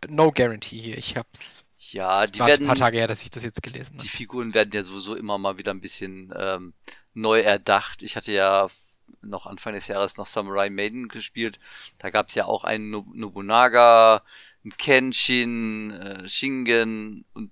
No 0.09 0.31
guarantee 0.31 0.79
hier. 0.79 0.97
Ich 0.97 1.15
hab's 1.15 1.62
Ja, 1.91 2.25
die 2.27 2.39
werden. 2.39 2.63
ein 2.63 2.67
paar 2.67 2.75
Tage 2.75 2.97
her, 2.97 3.07
dass 3.07 3.23
ich 3.23 3.31
das 3.31 3.43
jetzt 3.43 3.61
gelesen 3.61 3.93
Die 3.97 3.99
habe. 3.99 4.09
Figuren 4.09 4.53
werden 4.53 4.71
ja 4.73 4.83
sowieso 4.83 5.15
immer 5.15 5.37
mal 5.37 5.57
wieder 5.57 5.71
ein 5.73 5.81
bisschen 5.81 6.33
ähm, 6.35 6.73
neu 7.13 7.41
erdacht. 7.41 8.01
Ich 8.01 8.15
hatte 8.15 8.31
ja 8.31 8.67
noch 9.21 9.45
Anfang 9.45 9.73
des 9.73 9.87
Jahres 9.87 10.17
noch 10.17 10.27
Samurai 10.27 10.69
Maiden 10.69 11.07
gespielt. 11.07 11.59
Da 11.97 12.09
gab 12.09 12.29
es 12.29 12.35
ja 12.35 12.45
auch 12.45 12.63
einen 12.63 12.89
Nob- 12.89 13.13
Nobunaga, 13.13 14.23
einen 14.63 14.77
Kenshin, 14.77 15.91
äh, 15.91 16.27
Shingen 16.29 17.25
und 17.33 17.51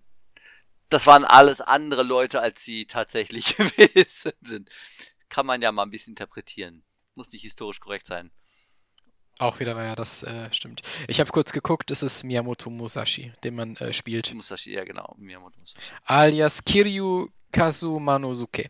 das 0.90 1.08
waren 1.08 1.24
alles 1.24 1.62
andere 1.62 2.04
Leute, 2.04 2.42
als 2.42 2.66
sie 2.66 2.86
tatsächlich 2.86 3.56
gewesen 3.58 4.34
sind. 4.42 4.70
Kann 5.30 5.46
man 5.46 5.62
ja 5.62 5.72
mal 5.72 5.84
ein 5.84 5.92
bisschen 5.92 6.12
interpretieren. 6.12 6.84
Muss 7.16 7.32
nicht 7.32 7.44
historisch 7.44 7.80
korrekt 7.80 8.08
sein. 8.08 8.32
Auch 9.42 9.60
wieder, 9.60 9.76
ja, 9.84 9.96
das 9.96 10.22
äh, 10.22 10.54
stimmt. 10.54 10.84
Ich 11.08 11.20
habe 11.20 11.32
kurz 11.32 11.52
geguckt, 11.52 11.90
es 11.90 12.04
ist 12.04 12.24
Miyamoto 12.24 12.70
Musashi, 12.70 13.34
den 13.44 13.56
man 13.56 13.76
äh, 13.78 13.92
spielt. 13.92 14.32
Musashi, 14.36 14.72
ja 14.72 14.84
genau, 14.84 15.16
Miyamoto 15.18 15.60
Musashi. 15.60 15.82
Alias 16.06 16.64
Kiryu 16.64 17.28
Kazumanosuke 17.52 18.70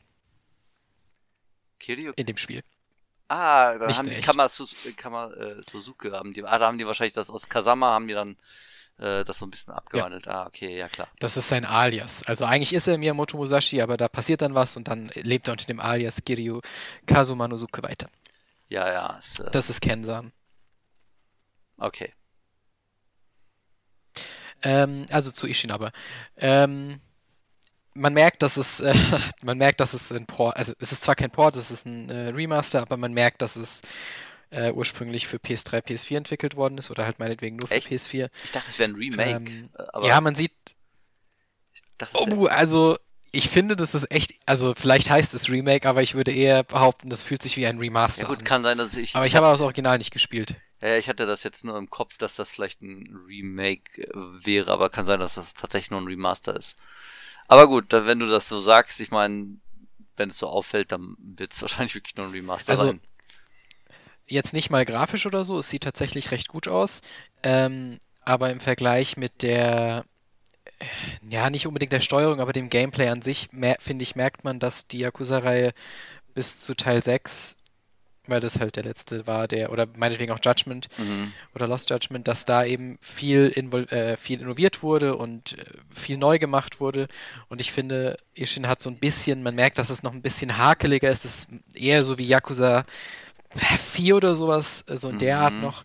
Kiryu? 1.77 2.13
in 2.15 2.25
dem 2.25 2.37
Spiel. 2.37 2.63
Ah, 3.27 3.77
da 3.77 3.87
Nicht 3.87 3.97
haben 3.97 4.09
die. 4.09 4.21
Kama, 4.21 4.47
Sus 4.47 4.85
äh, 4.85 4.93
Kama 4.93 5.33
äh, 5.33 5.61
Suzuki, 5.61 6.09
haben 6.09 6.31
die, 6.31 6.41
ah, 6.45 6.57
da 6.57 6.67
haben 6.67 6.77
die 6.77 6.87
wahrscheinlich 6.87 7.15
das 7.15 7.29
aus 7.29 7.49
Kasama, 7.49 7.87
haben 7.87 8.07
die 8.07 8.13
dann 8.13 8.37
äh, 8.97 9.25
das 9.25 9.39
so 9.39 9.45
ein 9.45 9.51
bisschen 9.51 9.73
abgewandelt. 9.73 10.29
Ah, 10.29 10.45
okay, 10.45 10.77
ja 10.77 10.87
klar. 10.87 11.09
Das 11.19 11.35
ist 11.35 11.49
sein 11.49 11.65
Alias. 11.65 12.23
Also 12.23 12.45
eigentlich 12.45 12.71
ist 12.71 12.87
er 12.87 12.97
Miyamoto 12.97 13.35
Musashi, 13.35 13.81
aber 13.81 13.97
da 13.97 14.07
passiert 14.07 14.41
dann 14.41 14.55
was 14.55 14.77
und 14.77 14.87
dann 14.87 15.11
lebt 15.15 15.49
er 15.49 15.51
unter 15.51 15.65
dem 15.65 15.81
Alias 15.81 16.23
Kiryu 16.23 16.61
Kazumanosuke 17.07 17.83
weiter. 17.83 18.07
Ja, 18.69 18.87
ja, 18.89 19.17
ist, 19.17 19.41
äh, 19.41 19.51
Das 19.51 19.69
ist 19.69 19.81
Kensan. 19.81 20.31
Okay. 21.81 22.13
Ähm, 24.63 25.05
also 25.09 25.31
zu 25.31 25.47
Ishin 25.47 25.71
aber. 25.71 25.91
Ähm, 26.38 27.01
man 27.93 28.13
merkt, 28.13 28.41
dass 28.41 28.57
es, 28.57 28.79
äh, 28.79 28.93
man 29.43 29.57
merkt, 29.57 29.79
dass 29.79 29.93
es 29.93 30.11
ein 30.11 30.25
Port, 30.25 30.55
also 30.57 30.73
es 30.79 30.91
ist 30.91 31.03
zwar 31.03 31.15
kein 31.15 31.31
Port, 31.31 31.55
es 31.55 31.71
ist 31.71 31.85
ein 31.85 32.09
äh, 32.09 32.29
Remaster, 32.29 32.81
aber 32.81 32.97
man 32.97 33.13
merkt, 33.13 33.41
dass 33.41 33.55
es 33.55 33.81
äh, 34.51 34.71
ursprünglich 34.71 35.27
für 35.27 35.38
PS3, 35.38 35.81
PS4 35.81 36.17
entwickelt 36.17 36.55
worden 36.55 36.77
ist 36.77 36.91
oder 36.91 37.05
halt 37.05 37.19
meinetwegen 37.19 37.57
nur 37.57 37.67
für 37.67 37.75
Echt? 37.75 37.89
PS4. 37.89 38.29
Ich 38.43 38.51
dachte, 38.51 38.67
es 38.69 38.79
wäre 38.79 38.91
ein 38.91 38.95
Remake. 38.95 39.29
Ähm, 39.29 39.69
äh, 39.77 40.07
ja, 40.07 40.21
man 40.21 40.35
sieht, 40.35 40.51
ich 41.73 41.81
dachte, 41.97 42.17
oh, 42.17 42.45
also 42.47 42.97
ich 43.31 43.50
finde, 43.50 43.77
das 43.77 43.95
ist 43.95 44.11
echt, 44.11 44.33
also 44.45 44.73
vielleicht 44.75 45.09
heißt 45.09 45.33
es 45.33 45.50
Remake, 45.50 45.88
aber 45.88 46.01
ich 46.01 46.15
würde 46.15 46.31
eher 46.31 46.63
behaupten, 46.63 47.09
das 47.09 47.23
fühlt 47.23 47.41
sich 47.41 47.55
wie 47.55 47.65
ein 47.65 47.79
Remaster 47.79 48.23
ja 48.23 48.27
gut, 48.27 48.39
an. 48.39 48.43
kann 48.43 48.63
sein, 48.63 48.77
dass 48.77 48.95
ich. 48.95 49.15
Aber 49.15 49.25
ich 49.25 49.35
habe 49.35 49.47
das 49.47 49.61
Original 49.61 49.97
nicht 49.97 50.11
gespielt. 50.11 50.55
Ich 50.81 51.07
hatte 51.09 51.25
das 51.27 51.43
jetzt 51.43 51.63
nur 51.63 51.77
im 51.77 51.89
Kopf, 51.89 52.17
dass 52.17 52.35
das 52.35 52.50
vielleicht 52.51 52.81
ein 52.81 53.15
Remake 53.27 54.01
äh, 54.03 54.09
wäre, 54.45 54.71
aber 54.71 54.89
kann 54.89 55.05
sein, 55.05 55.19
dass 55.19 55.35
das 55.35 55.53
tatsächlich 55.53 55.91
nur 55.91 56.01
ein 56.01 56.07
Remaster 56.07 56.55
ist. 56.55 56.77
Aber 57.47 57.67
gut, 57.67 57.88
wenn 57.91 58.19
du 58.19 58.27
das 58.27 58.50
so 58.50 58.61
sagst, 58.61 59.01
ich 59.01 59.11
meine, 59.11 59.59
wenn 60.17 60.29
es 60.29 60.38
so 60.39 60.47
auffällt, 60.47 60.91
dann 60.91 61.15
wird 61.19 61.53
es 61.53 61.61
wahrscheinlich 61.63 61.95
wirklich 61.95 62.15
nur 62.17 62.27
ein 62.27 62.33
Remaster 62.33 62.75
Also, 62.75 62.83
sein. 62.83 63.01
jetzt 64.27 64.53
nicht 64.53 64.69
mal 64.69 64.85
grafisch 64.85 65.25
oder 65.25 65.45
so, 65.45 65.57
es 65.57 65.69
sieht 65.69 65.83
tatsächlich 65.83 66.31
recht 66.31 66.47
gut 66.47 66.67
aus. 66.67 67.01
Ähm, 67.43 68.00
aber 68.23 68.50
im 68.51 68.59
Vergleich 68.59 69.17
mit 69.17 69.41
der, 69.41 70.05
äh, 70.79 70.85
ja, 71.29 71.50
nicht 71.50 71.67
unbedingt 71.67 71.93
der 71.93 72.01
Steuerung, 72.01 72.39
aber 72.41 72.53
dem 72.53 72.69
Gameplay 72.69 73.09
an 73.09 73.21
sich, 73.21 73.50
finde 73.79 74.03
ich, 74.03 74.15
merkt 74.15 74.43
man, 74.43 74.59
dass 74.59 74.88
die 74.88 75.00
Yakuza-Reihe 75.00 75.73
bis 76.35 76.61
zu 76.61 76.75
Teil 76.75 77.03
6, 77.03 77.57
weil 78.27 78.39
das 78.39 78.59
halt 78.59 78.75
der 78.75 78.83
letzte 78.83 79.25
war, 79.27 79.47
der, 79.47 79.71
oder 79.71 79.87
meinetwegen 79.95 80.31
auch 80.31 80.39
Judgment 80.43 80.89
Mhm. 80.97 81.31
oder 81.55 81.67
Lost 81.67 81.89
Judgment, 81.89 82.27
dass 82.27 82.45
da 82.45 82.63
eben 82.63 82.97
viel, 83.01 83.47
invol 83.47 83.85
äh, 83.89 84.15
viel 84.17 84.41
innoviert 84.41 84.83
wurde 84.83 85.15
und 85.15 85.57
äh, 85.57 85.65
viel 85.93 86.17
neu 86.17 86.39
gemacht 86.39 86.79
wurde. 86.79 87.07
Und 87.49 87.61
ich 87.61 87.71
finde, 87.71 88.17
Ishin 88.35 88.67
hat 88.67 88.81
so 88.81 88.89
ein 88.89 88.97
bisschen, 88.97 89.43
man 89.43 89.55
merkt, 89.55 89.77
dass 89.77 89.89
es 89.89 90.03
noch 90.03 90.13
ein 90.13 90.21
bisschen 90.21 90.57
hakeliger 90.57 91.09
ist. 91.09 91.25
Es 91.25 91.39
ist 91.39 91.47
eher 91.73 92.03
so 92.03 92.17
wie 92.17 92.27
Yakuza 92.27 92.85
4 93.79 94.15
oder 94.15 94.35
sowas, 94.35 94.83
äh, 94.87 94.97
so 94.97 95.09
in 95.09 95.17
der 95.17 95.39
Art 95.39 95.55
Mhm. 95.55 95.61
noch. 95.61 95.83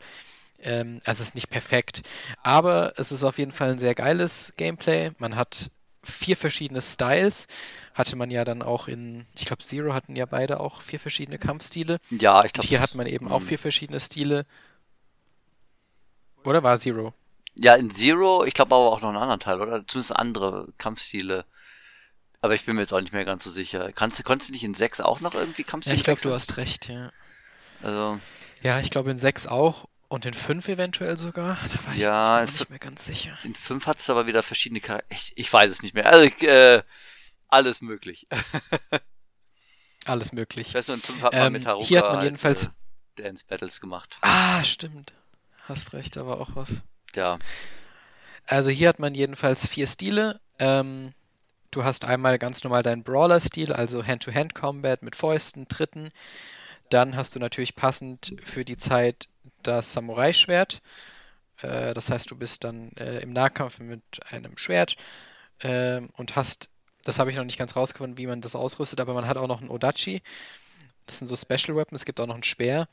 Ähm, 0.60 1.00
also 1.04 1.22
es 1.22 1.28
ist 1.28 1.34
nicht 1.34 1.50
perfekt. 1.50 2.02
Aber 2.42 2.92
es 2.96 3.12
ist 3.12 3.24
auf 3.24 3.38
jeden 3.38 3.52
Fall 3.52 3.70
ein 3.72 3.78
sehr 3.78 3.94
geiles 3.94 4.52
Gameplay. 4.56 5.12
Man 5.18 5.36
hat 5.36 5.70
vier 6.02 6.36
verschiedene 6.36 6.80
Styles. 6.80 7.46
Hatte 7.96 8.14
man 8.14 8.30
ja 8.30 8.44
dann 8.44 8.60
auch 8.62 8.88
in, 8.88 9.24
ich 9.34 9.46
glaube, 9.46 9.62
Zero 9.62 9.94
hatten 9.94 10.16
ja 10.16 10.26
beide 10.26 10.60
auch 10.60 10.82
vier 10.82 11.00
verschiedene 11.00 11.38
Kampfstile. 11.38 11.98
Ja, 12.10 12.40
ich 12.40 12.44
Und 12.46 12.52
glaube. 12.52 12.68
hier 12.68 12.80
hat 12.80 12.94
man 12.94 13.06
eben 13.06 13.26
auch 13.28 13.40
Mhm. 13.40 13.46
vier 13.46 13.58
verschiedene 13.58 14.00
Stile. 14.00 14.44
Oder 16.44 16.62
war 16.62 16.78
Zero? 16.78 17.14
Ja, 17.54 17.74
in 17.74 17.90
Zero, 17.90 18.44
ich 18.44 18.52
glaube 18.54 18.74
aber 18.74 18.92
auch 18.92 19.00
noch 19.00 19.08
einen 19.08 19.16
anderen 19.16 19.40
Teil, 19.40 19.60
oder? 19.62 19.86
Zumindest 19.86 20.14
andere 20.14 20.68
Kampfstile. 20.78 21.44
Aber 22.42 22.54
ich 22.54 22.66
bin 22.66 22.76
mir 22.76 22.82
jetzt 22.82 22.92
auch 22.92 23.00
nicht 23.00 23.14
mehr 23.14 23.24
ganz 23.24 23.44
so 23.44 23.50
sicher. 23.50 23.90
Kannst, 23.92 24.22
konntest 24.24 24.50
du 24.50 24.52
nicht 24.52 24.62
in 24.64 24.74
6 24.74 25.00
auch 25.00 25.20
noch 25.20 25.34
irgendwie 25.34 25.62
Ja, 25.62 25.68
Kampfstile 25.68 25.96
ich 25.96 26.04
glaube, 26.04 26.20
du 26.20 26.32
hast 26.32 26.58
recht, 26.58 26.88
ja. 26.88 27.10
Also, 27.82 28.18
Ja, 28.62 28.80
ich 28.80 28.90
glaube 28.90 29.10
in 29.10 29.18
6 29.18 29.46
auch 29.46 29.88
und 30.08 30.26
in 30.26 30.34
5 30.34 30.68
eventuell 30.68 31.16
sogar. 31.16 31.56
Da 31.72 31.86
war 31.86 31.94
ich 31.94 32.00
Ja, 32.02 32.36
mir 32.40 32.44
es- 32.44 32.60
nicht 32.60 32.70
mehr 32.70 32.78
ganz 32.78 33.06
sicher. 33.06 33.36
in 33.42 33.54
5 33.54 33.86
hat 33.86 33.98
es 33.98 34.10
aber 34.10 34.26
wieder 34.26 34.42
verschiedene 34.42 34.80
Charaktere. 34.80 35.18
Ich, 35.18 35.32
ich 35.36 35.50
weiß 35.50 35.72
es 35.72 35.82
nicht 35.82 35.94
mehr. 35.94 36.06
Also, 36.12 36.26
ich, 36.26 36.42
äh, 36.42 36.82
alles 37.56 37.80
möglich. 37.80 38.26
Alles 40.04 40.32
möglich. 40.32 40.68
Ich 40.68 40.74
weiß 40.74 40.86
nur, 40.86 40.96
in 40.98 41.02
5 41.02 41.22
hat 41.22 41.32
man 41.32 41.46
Ähm, 41.48 41.52
mit 41.54 41.66
Haruka 41.66 41.84
hier 41.86 41.98
hat 41.98 42.04
man 42.06 42.16
halt, 42.18 42.24
jedenfalls- 42.26 42.66
äh, 42.66 43.22
Dance 43.22 43.44
Battles 43.48 43.80
gemacht. 43.80 44.16
Ah, 44.20 44.62
stimmt. 44.62 45.12
Hast 45.62 45.92
recht, 45.94 46.16
aber 46.16 46.40
auch 46.40 46.50
was. 46.54 46.80
Ja. 47.16 47.38
Also 48.44 48.70
hier 48.70 48.88
hat 48.88 49.00
man 49.00 49.14
jedenfalls 49.16 49.66
vier 49.66 49.88
Stile. 49.88 50.40
Ähm, 50.60 51.12
du 51.72 51.82
hast 51.82 52.04
einmal 52.04 52.38
ganz 52.38 52.62
normal 52.62 52.84
deinen 52.84 53.02
Brawler-Stil, 53.02 53.72
also 53.72 54.04
Hand-to-Hand-Combat 54.06 55.02
mit 55.02 55.16
Fäusten, 55.16 55.66
Tritten. 55.66 56.10
Dann 56.90 57.16
hast 57.16 57.34
du 57.34 57.40
natürlich 57.40 57.74
passend 57.74 58.36
für 58.44 58.64
die 58.64 58.76
Zeit 58.76 59.26
das 59.64 59.92
Samurai-Schwert. 59.92 60.82
Äh, 61.62 61.94
das 61.94 62.10
heißt, 62.10 62.30
du 62.30 62.36
bist 62.36 62.62
dann 62.62 62.92
äh, 62.92 63.18
im 63.22 63.32
Nahkampf 63.32 63.80
mit 63.80 64.02
einem 64.30 64.56
Schwert 64.56 64.96
ähm, 65.60 66.10
und 66.12 66.36
hast, 66.36 66.68
das 67.06 67.18
habe 67.18 67.30
ich 67.30 67.36
noch 67.36 67.44
nicht 67.44 67.58
ganz 67.58 67.76
rausgefunden, 67.76 68.18
wie 68.18 68.26
man 68.26 68.40
das 68.40 68.54
ausrüstet, 68.54 69.00
aber 69.00 69.14
man 69.14 69.26
hat 69.26 69.36
auch 69.36 69.48
noch 69.48 69.60
einen 69.60 69.70
Odachi. 69.70 70.22
Das 71.06 71.18
sind 71.18 71.28
so 71.28 71.36
Special 71.36 71.76
Weapons, 71.76 72.00
es 72.00 72.04
gibt 72.04 72.20
auch 72.20 72.26
noch 72.26 72.34
ein 72.34 72.42
Speer. 72.42 72.88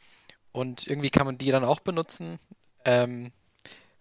Und 0.51 0.85
irgendwie 0.85 1.09
kann 1.09 1.25
man 1.25 1.37
die 1.37 1.51
dann 1.51 1.65
auch 1.65 1.79
benutzen. 1.79 2.39
Ähm, 2.85 3.31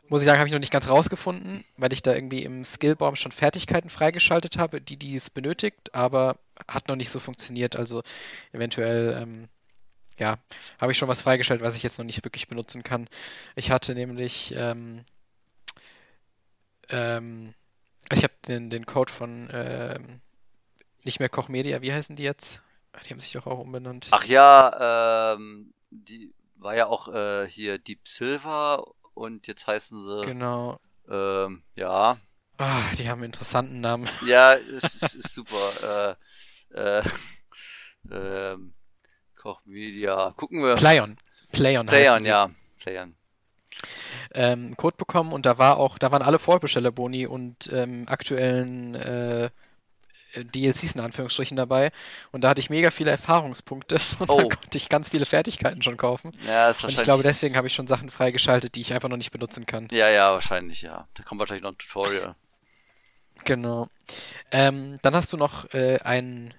muss 0.08 0.20
ich 0.20 0.26
sagen, 0.26 0.38
habe 0.38 0.48
ich 0.48 0.52
noch 0.52 0.60
nicht 0.60 0.72
ganz 0.72 0.88
rausgefunden, 0.88 1.64
weil 1.78 1.92
ich 1.94 2.02
da 2.02 2.14
irgendwie 2.14 2.42
im 2.42 2.66
Skillbaum 2.66 3.16
schon 3.16 3.32
Fertigkeiten 3.32 3.88
freigeschaltet 3.88 4.58
habe, 4.58 4.82
die 4.82 4.98
dies 4.98 5.30
benötigt, 5.30 5.94
aber 5.94 6.36
hat 6.68 6.88
noch 6.88 6.96
nicht 6.96 7.08
so 7.08 7.18
funktioniert. 7.18 7.76
Also 7.76 8.02
eventuell, 8.52 9.18
ähm, 9.22 9.48
ja, 10.18 10.38
habe 10.78 10.92
ich 10.92 10.98
schon 10.98 11.08
was 11.08 11.22
freigeschaltet, 11.22 11.66
was 11.66 11.76
ich 11.76 11.82
jetzt 11.82 11.98
noch 11.98 12.04
nicht 12.04 12.22
wirklich 12.24 12.48
benutzen 12.48 12.82
kann. 12.82 13.08
Ich 13.56 13.70
hatte 13.70 13.94
nämlich, 13.94 14.52
ähm, 14.54 15.06
ähm, 16.90 17.54
ich 18.12 18.22
habe 18.24 18.34
den, 18.48 18.70
den 18.70 18.86
Code 18.86 19.12
von 19.12 19.48
ähm, 19.52 20.20
nicht 21.04 21.20
mehr 21.20 21.28
Koch 21.28 21.48
Media, 21.48 21.82
wie 21.82 21.92
heißen 21.92 22.16
die 22.16 22.22
jetzt? 22.22 22.62
Die 23.04 23.10
haben 23.10 23.20
sich 23.20 23.32
doch 23.32 23.46
auch 23.46 23.58
umbenannt. 23.58 24.08
Ach 24.10 24.24
ja, 24.24 25.34
ähm, 25.34 25.72
die 25.90 26.34
war 26.56 26.76
ja 26.76 26.86
auch 26.86 27.08
äh, 27.08 27.48
hier 27.48 27.78
Deep 27.78 28.06
Silver 28.06 28.84
und 29.14 29.46
jetzt 29.46 29.66
heißen 29.66 30.00
sie, 30.00 30.22
Genau. 30.26 30.78
ähm, 31.08 31.62
ja, 31.74 32.18
Ah, 32.58 32.94
die 32.96 33.08
haben 33.08 33.18
einen 33.18 33.32
interessanten 33.32 33.80
Namen. 33.80 34.08
ja, 34.26 34.54
es 34.54 34.84
ist, 35.02 35.14
ist 35.14 35.32
super. 35.34 36.16
Äh, 36.74 36.98
äh, 37.00 37.02
ähm, 38.10 38.72
Koch 39.36 39.60
Media, 39.66 40.32
gucken 40.36 40.62
wir. 40.62 40.74
Playon. 40.76 41.18
Playon 41.50 41.86
Playon, 41.86 42.24
ja, 42.24 42.50
Playon. 42.78 43.14
Ähm, 44.34 44.66
einen 44.66 44.76
Code 44.76 44.96
bekommen 44.96 45.32
und 45.32 45.46
da 45.46 45.58
war 45.58 45.76
auch, 45.78 45.98
da 45.98 46.10
waren 46.12 46.22
alle 46.22 46.38
Vorbesteller-Boni 46.38 47.26
und 47.26 47.70
ähm, 47.72 48.04
aktuellen 48.08 48.94
äh, 48.94 49.50
DLCs 50.34 50.94
in 50.94 51.00
Anführungsstrichen 51.02 51.56
dabei 51.58 51.92
und 52.30 52.42
da 52.42 52.48
hatte 52.48 52.60
ich 52.60 52.70
mega 52.70 52.90
viele 52.90 53.10
Erfahrungspunkte 53.10 53.96
und 54.18 54.30
Oh. 54.30 54.36
dann 54.38 54.48
konnte 54.48 54.78
ich 54.78 54.88
ganz 54.88 55.10
viele 55.10 55.26
Fertigkeiten 55.26 55.82
schon 55.82 55.96
kaufen. 55.98 56.30
Ja, 56.46 56.70
ist 56.70 56.78
Und 56.78 56.84
wahrscheinlich. 56.84 56.98
ich 56.98 57.04
glaube, 57.04 57.22
deswegen 57.22 57.56
habe 57.56 57.66
ich 57.66 57.74
schon 57.74 57.86
Sachen 57.86 58.10
freigeschaltet, 58.10 58.74
die 58.74 58.80
ich 58.80 58.94
einfach 58.94 59.08
noch 59.10 59.18
nicht 59.18 59.30
benutzen 59.32 59.66
kann. 59.66 59.88
Ja, 59.90 60.08
ja, 60.08 60.32
wahrscheinlich, 60.32 60.80
ja. 60.82 61.06
Da 61.14 61.22
kommt 61.22 61.38
wahrscheinlich 61.40 61.62
noch 61.64 61.72
ein 61.72 61.78
Tutorial. 61.78 62.34
Genau. 63.44 63.88
Ähm, 64.50 64.98
dann 65.02 65.14
hast 65.14 65.32
du 65.32 65.36
noch 65.36 65.72
äh, 65.74 65.98
einen 65.98 66.54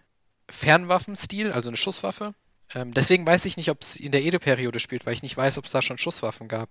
Fernwaffenstil, 0.50 1.52
also 1.52 1.70
eine 1.70 1.78
Schusswaffe. 1.78 2.34
Ähm, 2.76 2.94
deswegen 2.94 3.26
weiß 3.26 3.46
ich 3.46 3.58
nicht, 3.58 3.70
ob 3.70 3.82
es 3.82 3.96
in 3.96 4.12
der 4.12 4.24
Edo-Periode 4.24 4.80
spielt, 4.80 5.06
weil 5.06 5.14
ich 5.14 5.24
nicht 5.24 5.38
weiß, 5.38 5.58
ob 5.58 5.66
es 5.66 5.72
da 5.72 5.82
schon 5.82 5.98
Schusswaffen 5.98 6.48
gab. 6.48 6.70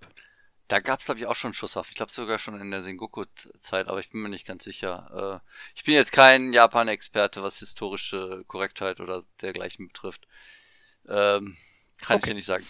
Da 0.72 0.80
gab's 0.80 1.04
glaube 1.04 1.20
ich, 1.20 1.26
auch 1.26 1.34
schon 1.34 1.52
Schusswaffen. 1.52 1.90
Ich 1.90 1.96
glaube 1.96 2.10
sogar 2.12 2.38
schon 2.38 2.58
in 2.58 2.70
der 2.70 2.82
Sengoku-Zeit, 2.82 3.88
aber 3.88 4.00
ich 4.00 4.08
bin 4.10 4.22
mir 4.22 4.30
nicht 4.30 4.46
ganz 4.46 4.64
sicher. 4.64 5.42
Äh, 5.44 5.48
ich 5.74 5.84
bin 5.84 5.94
jetzt 5.94 6.12
kein 6.12 6.52
Japan-Experte, 6.54 7.42
was 7.42 7.58
historische 7.58 8.42
Korrektheit 8.46 9.00
oder 9.00 9.22
dergleichen 9.42 9.88
betrifft. 9.88 10.26
Ähm, 11.08 11.56
kann 12.00 12.18
ich 12.18 12.24
Okay. 12.24 12.26
dir 12.26 12.34
nicht 12.34 12.46
sagen. 12.46 12.66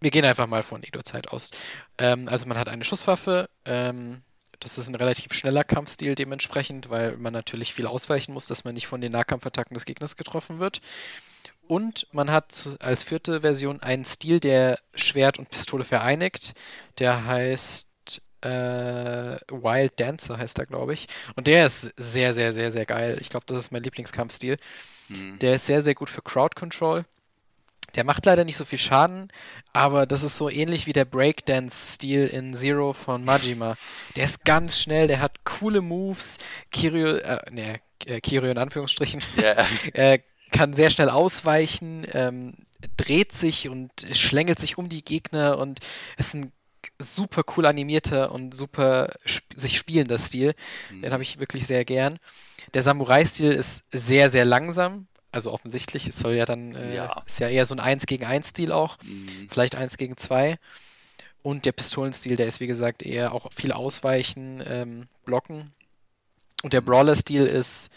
Wir 0.00 0.10
gehen 0.10 0.24
einfach 0.24 0.46
mal 0.46 0.62
von 0.62 0.82
Edo-Zeit 0.82 1.28
aus. 1.28 1.50
Ähm, 1.98 2.28
also 2.28 2.46
man 2.46 2.58
hat 2.58 2.68
eine 2.68 2.84
Schusswaffe. 2.84 3.48
Ähm, 3.64 4.22
Das 4.60 4.78
ist 4.78 4.86
ein 4.88 4.94
relativ 4.94 5.32
schneller 5.32 5.64
Kampfstil 5.64 6.14
dementsprechend, 6.14 6.88
weil 6.90 7.16
man 7.16 7.32
natürlich 7.32 7.74
viel 7.74 7.86
ausweichen 7.86 8.32
muss, 8.32 8.46
dass 8.46 8.64
man 8.64 8.74
nicht 8.74 8.86
von 8.86 9.00
den 9.00 9.10
Nahkampfattacken 9.12 9.74
des 9.74 9.84
Gegners 9.86 10.16
getroffen 10.16 10.60
wird. 10.60 10.80
Und 11.72 12.06
man 12.12 12.30
hat 12.30 12.76
als 12.80 13.02
vierte 13.02 13.40
Version 13.40 13.80
einen 13.80 14.04
Stil, 14.04 14.40
der 14.40 14.78
Schwert 14.94 15.38
und 15.38 15.48
Pistole 15.48 15.84
vereinigt. 15.84 16.52
Der 16.98 17.24
heißt 17.24 17.88
äh, 18.42 19.38
Wild 19.48 19.92
Dancer, 19.96 20.36
heißt 20.36 20.58
er, 20.58 20.66
glaube 20.66 20.92
ich. 20.92 21.06
Und 21.34 21.46
der 21.46 21.64
ist 21.64 21.90
sehr, 21.96 22.34
sehr, 22.34 22.52
sehr, 22.52 22.72
sehr 22.72 22.84
geil. 22.84 23.16
Ich 23.22 23.30
glaube, 23.30 23.46
das 23.46 23.56
ist 23.56 23.72
mein 23.72 23.82
Lieblingskampfstil. 23.82 24.58
Hm. 25.06 25.38
Der 25.38 25.54
ist 25.54 25.64
sehr, 25.64 25.82
sehr 25.82 25.94
gut 25.94 26.10
für 26.10 26.20
Crowd 26.20 26.56
Control. 26.56 27.06
Der 27.94 28.04
macht 28.04 28.26
leider 28.26 28.44
nicht 28.44 28.58
so 28.58 28.66
viel 28.66 28.78
Schaden, 28.78 29.28
aber 29.72 30.04
das 30.04 30.24
ist 30.24 30.36
so 30.36 30.50
ähnlich 30.50 30.86
wie 30.86 30.92
der 30.92 31.06
Breakdance-Stil 31.06 32.26
in 32.26 32.52
Zero 32.52 32.92
von 32.92 33.24
Majima. 33.24 33.76
Der 34.16 34.26
ist 34.26 34.44
ganz 34.44 34.78
schnell, 34.78 35.08
der 35.08 35.20
hat 35.20 35.42
coole 35.44 35.80
Moves. 35.80 36.36
Kiryu, 36.70 37.16
äh, 37.16 37.50
ne, 37.50 37.80
Kiryu 38.20 38.50
in 38.50 38.58
Anführungsstrichen, 38.58 39.22
yeah. 39.38 39.66
äh, 39.94 40.18
kann 40.52 40.74
sehr 40.74 40.90
schnell 40.90 41.10
ausweichen, 41.10 42.06
ähm, 42.12 42.54
dreht 42.96 43.32
sich 43.32 43.68
und 43.68 43.90
schlängelt 44.12 44.58
sich 44.58 44.78
um 44.78 44.88
die 44.88 45.04
Gegner 45.04 45.58
und 45.58 45.80
ist 46.16 46.34
ein 46.34 46.52
super 46.98 47.42
cool 47.56 47.66
animierter 47.66 48.32
und 48.32 48.54
super 48.54 49.14
sp 49.24 49.44
sich 49.54 49.78
spielender 49.78 50.18
Stil. 50.18 50.54
Mhm. 50.90 51.02
Den 51.02 51.12
habe 51.12 51.22
ich 51.22 51.38
wirklich 51.38 51.66
sehr 51.66 51.84
gern. 51.84 52.18
Der 52.74 52.82
Samurai-Stil 52.82 53.52
ist 53.52 53.84
sehr, 53.92 54.30
sehr 54.30 54.44
langsam. 54.44 55.06
Also 55.30 55.50
offensichtlich, 55.52 56.06
es 56.08 56.18
soll 56.18 56.34
ja 56.34 56.44
dann, 56.44 56.74
äh, 56.74 56.94
ja. 56.94 57.22
ist 57.26 57.40
ja 57.40 57.48
eher 57.48 57.64
so 57.64 57.74
ein 57.74 57.80
1 57.80 58.06
gegen 58.06 58.24
1 58.24 58.48
Stil 58.48 58.72
auch. 58.72 58.98
Mhm. 59.02 59.48
Vielleicht 59.50 59.76
1 59.76 59.96
gegen 59.96 60.16
2. 60.16 60.58
Und 61.42 61.64
der 61.64 61.72
Pistolenstil, 61.72 62.36
der 62.36 62.46
ist 62.46 62.60
wie 62.60 62.66
gesagt 62.66 63.02
eher 63.02 63.32
auch 63.32 63.52
viel 63.52 63.72
ausweichen, 63.72 64.62
ähm, 64.64 65.08
blocken. 65.24 65.72
Und 66.62 66.72
der 66.72 66.80
Brawler-Stil 66.80 67.46
ist 67.46 67.90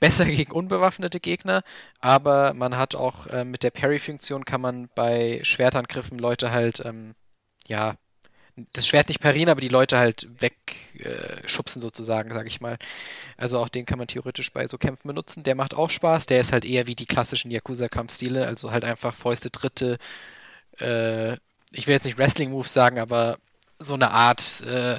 besser 0.00 0.24
gegen 0.26 0.52
unbewaffnete 0.52 1.20
Gegner, 1.20 1.62
aber 2.00 2.54
man 2.54 2.76
hat 2.76 2.94
auch 2.94 3.26
äh, 3.26 3.44
mit 3.44 3.62
der 3.62 3.70
Parry-Funktion 3.70 4.44
kann 4.44 4.60
man 4.60 4.88
bei 4.94 5.40
Schwertangriffen 5.42 6.18
Leute 6.18 6.50
halt, 6.50 6.84
ähm, 6.84 7.14
ja, 7.66 7.96
das 8.72 8.86
Schwert 8.86 9.08
nicht 9.08 9.20
parieren, 9.20 9.48
aber 9.48 9.60
die 9.60 9.68
Leute 9.68 9.98
halt 9.98 10.28
wegschubsen 10.38 11.80
äh, 11.80 11.82
sozusagen, 11.82 12.34
sag 12.34 12.46
ich 12.46 12.60
mal. 12.60 12.76
Also 13.36 13.58
auch 13.58 13.70
den 13.70 13.86
kann 13.86 13.98
man 13.98 14.08
theoretisch 14.08 14.52
bei 14.52 14.66
so 14.66 14.76
Kämpfen 14.76 15.08
benutzen. 15.08 15.42
Der 15.42 15.54
macht 15.54 15.74
auch 15.74 15.88
Spaß. 15.88 16.26
Der 16.26 16.38
ist 16.38 16.52
halt 16.52 16.66
eher 16.66 16.86
wie 16.86 16.94
die 16.94 17.06
klassischen 17.06 17.50
Yakuza-Kampfstile, 17.50 18.46
also 18.46 18.70
halt 18.70 18.84
einfach 18.84 19.14
Fäuste, 19.14 19.48
Dritte. 19.48 19.98
Äh, 20.78 21.34
ich 21.70 21.86
will 21.86 21.94
jetzt 21.94 22.04
nicht 22.04 22.18
Wrestling-Moves 22.18 22.72
sagen, 22.72 22.98
aber 22.98 23.38
so 23.78 23.94
eine 23.94 24.10
Art 24.10 24.60
äh, 24.62 24.98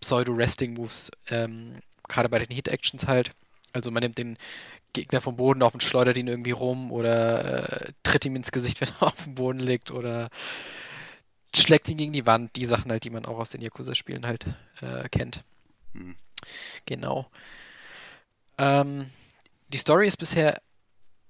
Pseudo-Wrestling-Moves, 0.00 1.10
ähm, 1.28 1.80
gerade 2.08 2.28
bei 2.28 2.38
den 2.38 2.54
Hit-Actions 2.54 3.08
halt. 3.08 3.32
Also 3.76 3.90
man 3.90 4.02
nimmt 4.02 4.18
den 4.18 4.38
Gegner 4.94 5.20
vom 5.20 5.36
Boden 5.36 5.62
auf 5.62 5.74
und 5.74 5.82
schleudert 5.82 6.16
ihn 6.16 6.28
irgendwie 6.28 6.52
rum 6.52 6.90
oder 6.90 7.88
äh, 7.88 7.92
tritt 8.02 8.24
ihm 8.24 8.34
ins 8.34 8.50
Gesicht, 8.50 8.80
wenn 8.80 8.88
er 8.88 9.08
auf 9.08 9.24
dem 9.24 9.34
Boden 9.34 9.60
liegt 9.60 9.90
oder 9.90 10.30
schlägt 11.54 11.88
ihn 11.88 11.98
gegen 11.98 12.12
die 12.12 12.26
Wand. 12.26 12.56
Die 12.56 12.66
Sachen 12.66 12.90
halt, 12.90 13.04
die 13.04 13.10
man 13.10 13.26
auch 13.26 13.38
aus 13.38 13.50
den 13.50 13.60
Yakuza-Spielen 13.60 14.26
halt 14.26 14.46
äh, 14.80 15.08
kennt. 15.10 15.44
Hm. 15.92 16.16
Genau. 16.86 17.30
Ähm, 18.58 19.10
die 19.68 19.78
Story 19.78 20.06
ist 20.06 20.16
bisher 20.16 20.62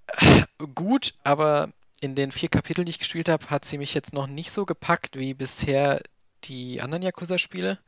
gut, 0.74 1.12
aber 1.24 1.72
in 2.00 2.14
den 2.14 2.30
vier 2.30 2.48
Kapiteln, 2.48 2.86
die 2.86 2.90
ich 2.90 2.98
gespielt 3.00 3.28
habe, 3.28 3.50
hat 3.50 3.64
sie 3.64 3.78
mich 3.78 3.94
jetzt 3.94 4.12
noch 4.12 4.28
nicht 4.28 4.52
so 4.52 4.66
gepackt 4.66 5.18
wie 5.18 5.34
bisher 5.34 6.02
die 6.44 6.80
anderen 6.80 7.02
Yakuza-Spiele. 7.02 7.80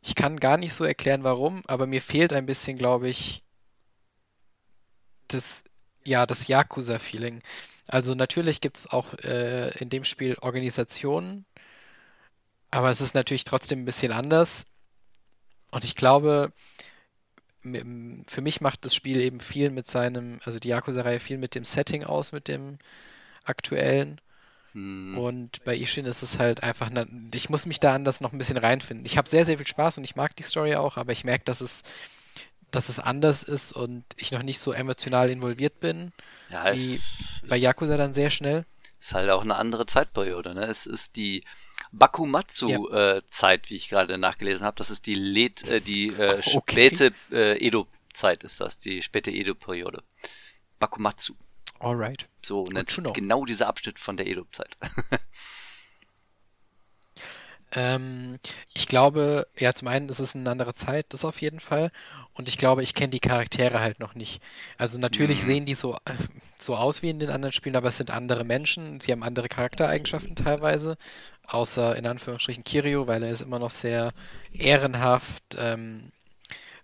Ich 0.00 0.14
kann 0.14 0.40
gar 0.40 0.56
nicht 0.56 0.72
so 0.72 0.84
erklären, 0.84 1.24
warum, 1.24 1.62
aber 1.66 1.86
mir 1.86 2.00
fehlt 2.00 2.32
ein 2.32 2.46
bisschen, 2.46 2.78
glaube 2.78 3.08
ich, 3.08 3.43
das, 5.34 5.62
ja, 6.04 6.26
das 6.26 6.48
Yakuza-Feeling. 6.48 7.42
Also 7.86 8.14
natürlich 8.14 8.60
gibt 8.60 8.78
es 8.78 8.86
auch 8.86 9.14
äh, 9.18 9.76
in 9.78 9.90
dem 9.90 10.04
Spiel 10.04 10.36
Organisationen, 10.40 11.44
aber 12.70 12.90
es 12.90 13.00
ist 13.00 13.14
natürlich 13.14 13.44
trotzdem 13.44 13.82
ein 13.82 13.84
bisschen 13.84 14.12
anders. 14.12 14.66
Und 15.70 15.84
ich 15.84 15.96
glaube, 15.96 16.52
für 17.62 18.40
mich 18.42 18.60
macht 18.60 18.84
das 18.84 18.94
Spiel 18.94 19.20
eben 19.20 19.40
viel 19.40 19.70
mit 19.70 19.86
seinem, 19.86 20.40
also 20.44 20.58
die 20.58 20.68
Yakuza-Reihe 20.68 21.20
viel 21.20 21.38
mit 21.38 21.54
dem 21.54 21.64
Setting 21.64 22.04
aus, 22.04 22.32
mit 22.32 22.48
dem 22.48 22.78
aktuellen. 23.44 24.20
Hm. 24.72 25.16
Und 25.16 25.64
bei 25.64 25.76
Ishin 25.76 26.04
ist 26.04 26.22
es 26.22 26.38
halt 26.38 26.62
einfach, 26.62 26.90
ich 27.32 27.48
muss 27.48 27.66
mich 27.66 27.80
da 27.80 27.94
anders 27.94 28.20
noch 28.20 28.32
ein 28.32 28.38
bisschen 28.38 28.58
reinfinden. 28.58 29.06
Ich 29.06 29.16
habe 29.16 29.28
sehr, 29.28 29.46
sehr 29.46 29.56
viel 29.56 29.66
Spaß 29.66 29.98
und 29.98 30.04
ich 30.04 30.16
mag 30.16 30.36
die 30.36 30.42
Story 30.42 30.74
auch, 30.74 30.96
aber 30.96 31.12
ich 31.12 31.24
merke, 31.24 31.44
dass 31.44 31.60
es 31.60 31.82
dass 32.74 32.88
es 32.88 32.98
anders 32.98 33.42
ist 33.42 33.72
und 33.72 34.04
ich 34.16 34.32
noch 34.32 34.42
nicht 34.42 34.58
so 34.58 34.72
emotional 34.72 35.30
involviert 35.30 35.80
bin. 35.80 36.12
Ja, 36.50 36.74
wie 36.74 37.00
bei 37.48 37.56
Yakuza 37.56 37.96
dann 37.96 38.14
sehr 38.14 38.30
schnell. 38.30 38.64
Ist 39.00 39.14
halt 39.14 39.30
auch 39.30 39.42
eine 39.42 39.56
andere 39.56 39.86
Zeitperiode, 39.86 40.54
ne? 40.54 40.64
Es 40.64 40.86
ist 40.86 41.16
die 41.16 41.44
Bakumatsu-Zeit, 41.92 43.60
ja. 43.60 43.66
äh, 43.66 43.70
wie 43.70 43.76
ich 43.76 43.88
gerade 43.88 44.18
nachgelesen 44.18 44.66
habe. 44.66 44.76
Das 44.76 44.90
ist 44.90 45.06
die, 45.06 45.14
Led, 45.14 45.62
äh, 45.68 45.80
die 45.80 46.08
äh, 46.08 46.42
späte 46.60 47.12
äh, 47.30 47.56
Edo-Zeit 47.64 48.44
ist 48.44 48.60
das, 48.60 48.78
die 48.78 49.02
späte 49.02 49.30
Edo-Periode. 49.30 50.02
Bakumatsu. 50.78 51.34
Alright. 51.78 52.28
So 52.42 52.64
nennt 52.64 52.90
sich 52.90 53.04
genau 53.12 53.44
dieser 53.44 53.68
Abschnitt 53.68 53.98
von 53.98 54.16
der 54.16 54.26
Edo-Zeit. 54.26 54.76
ähm, 57.72 58.38
ich 58.72 58.86
glaube, 58.86 59.46
ja, 59.58 59.74
zum 59.74 59.88
einen 59.88 60.08
ist 60.08 60.20
es 60.20 60.34
eine 60.34 60.50
andere 60.50 60.74
Zeit, 60.74 61.06
das 61.10 61.24
auf 61.24 61.40
jeden 61.40 61.60
Fall. 61.60 61.90
Und 62.34 62.48
ich 62.48 62.58
glaube, 62.58 62.82
ich 62.82 62.94
kenne 62.94 63.10
die 63.10 63.20
Charaktere 63.20 63.80
halt 63.80 64.00
noch 64.00 64.14
nicht. 64.14 64.40
Also 64.76 64.98
natürlich 64.98 65.42
mhm. 65.42 65.46
sehen 65.46 65.64
die 65.66 65.74
so, 65.74 65.96
so 66.58 66.76
aus 66.76 67.02
wie 67.02 67.10
in 67.10 67.18
den 67.18 67.30
anderen 67.30 67.52
Spielen, 67.52 67.76
aber 67.76 67.88
es 67.88 67.96
sind 67.96 68.10
andere 68.10 68.44
Menschen. 68.44 69.00
Sie 69.00 69.12
haben 69.12 69.22
andere 69.22 69.48
Charaktereigenschaften 69.48 70.36
teilweise. 70.36 70.96
Außer 71.46 71.94
in 71.96 72.06
Anführungsstrichen 72.06 72.64
Kirio, 72.64 73.06
weil 73.06 73.22
er 73.22 73.30
ist 73.30 73.42
immer 73.42 73.58
noch 73.58 73.70
sehr 73.70 74.12
ehrenhaft, 74.52 75.56
ähm, 75.58 76.10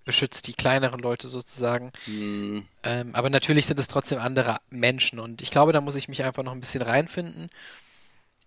beschützt 0.05 0.49
die 0.49 0.53
kleineren 0.53 1.01
Leute 1.01 1.29
sozusagen. 1.29 1.93
Mhm. 2.07 2.64
Ähm, 2.83 3.14
aber 3.14 3.31
natürlich 3.31 3.66
sind 3.66 3.79
es 3.79 3.88
trotzdem 3.88 4.19
andere 4.19 4.59
Menschen. 4.71 5.19
Und 5.19 5.40
ich 5.40 5.51
glaube, 5.51 5.73
da 5.73 5.81
muss 5.81 5.95
ich 5.95 6.09
mich 6.09 6.25
einfach 6.25 6.43
noch 6.43 6.53
ein 6.53 6.61
bisschen 6.61 6.83
reinfinden. 6.83 7.51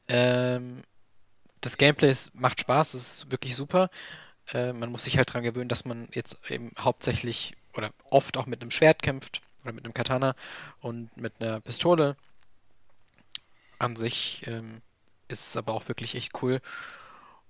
Ähm, 0.08 0.84
das 1.66 1.78
Gameplay 1.78 2.12
ist, 2.12 2.36
macht 2.36 2.62
Spaß, 2.62 2.94
es 2.94 3.14
ist 3.14 3.32
wirklich 3.32 3.56
super. 3.56 3.90
Äh, 4.52 4.74
man 4.74 4.92
muss 4.92 5.06
sich 5.06 5.18
halt 5.18 5.30
daran 5.30 5.44
gewöhnen, 5.44 5.70
dass 5.70 5.86
man 5.86 6.10
jetzt 6.14 6.38
eben 6.50 6.72
hauptsächlich 6.78 7.56
oder 7.76 7.92
oft 8.10 8.38
auch 8.38 8.46
mit 8.46 8.62
einem 8.62 8.72
Schwert 8.72 9.02
kämpft 9.02 9.42
oder 9.64 9.74
mit 9.74 9.86
einem 9.86 9.94
Katana 9.94 10.36
und 10.82 11.16
mit 11.18 11.34
einer 11.40 11.62
Pistole. 11.62 12.16
An 13.80 13.96
sich 13.96 14.44
ähm, 14.48 14.82
ist 15.28 15.48
es 15.48 15.58
aber 15.58 15.74
auch 15.74 15.88
wirklich 15.88 16.16
echt 16.16 16.42
cool. 16.42 16.62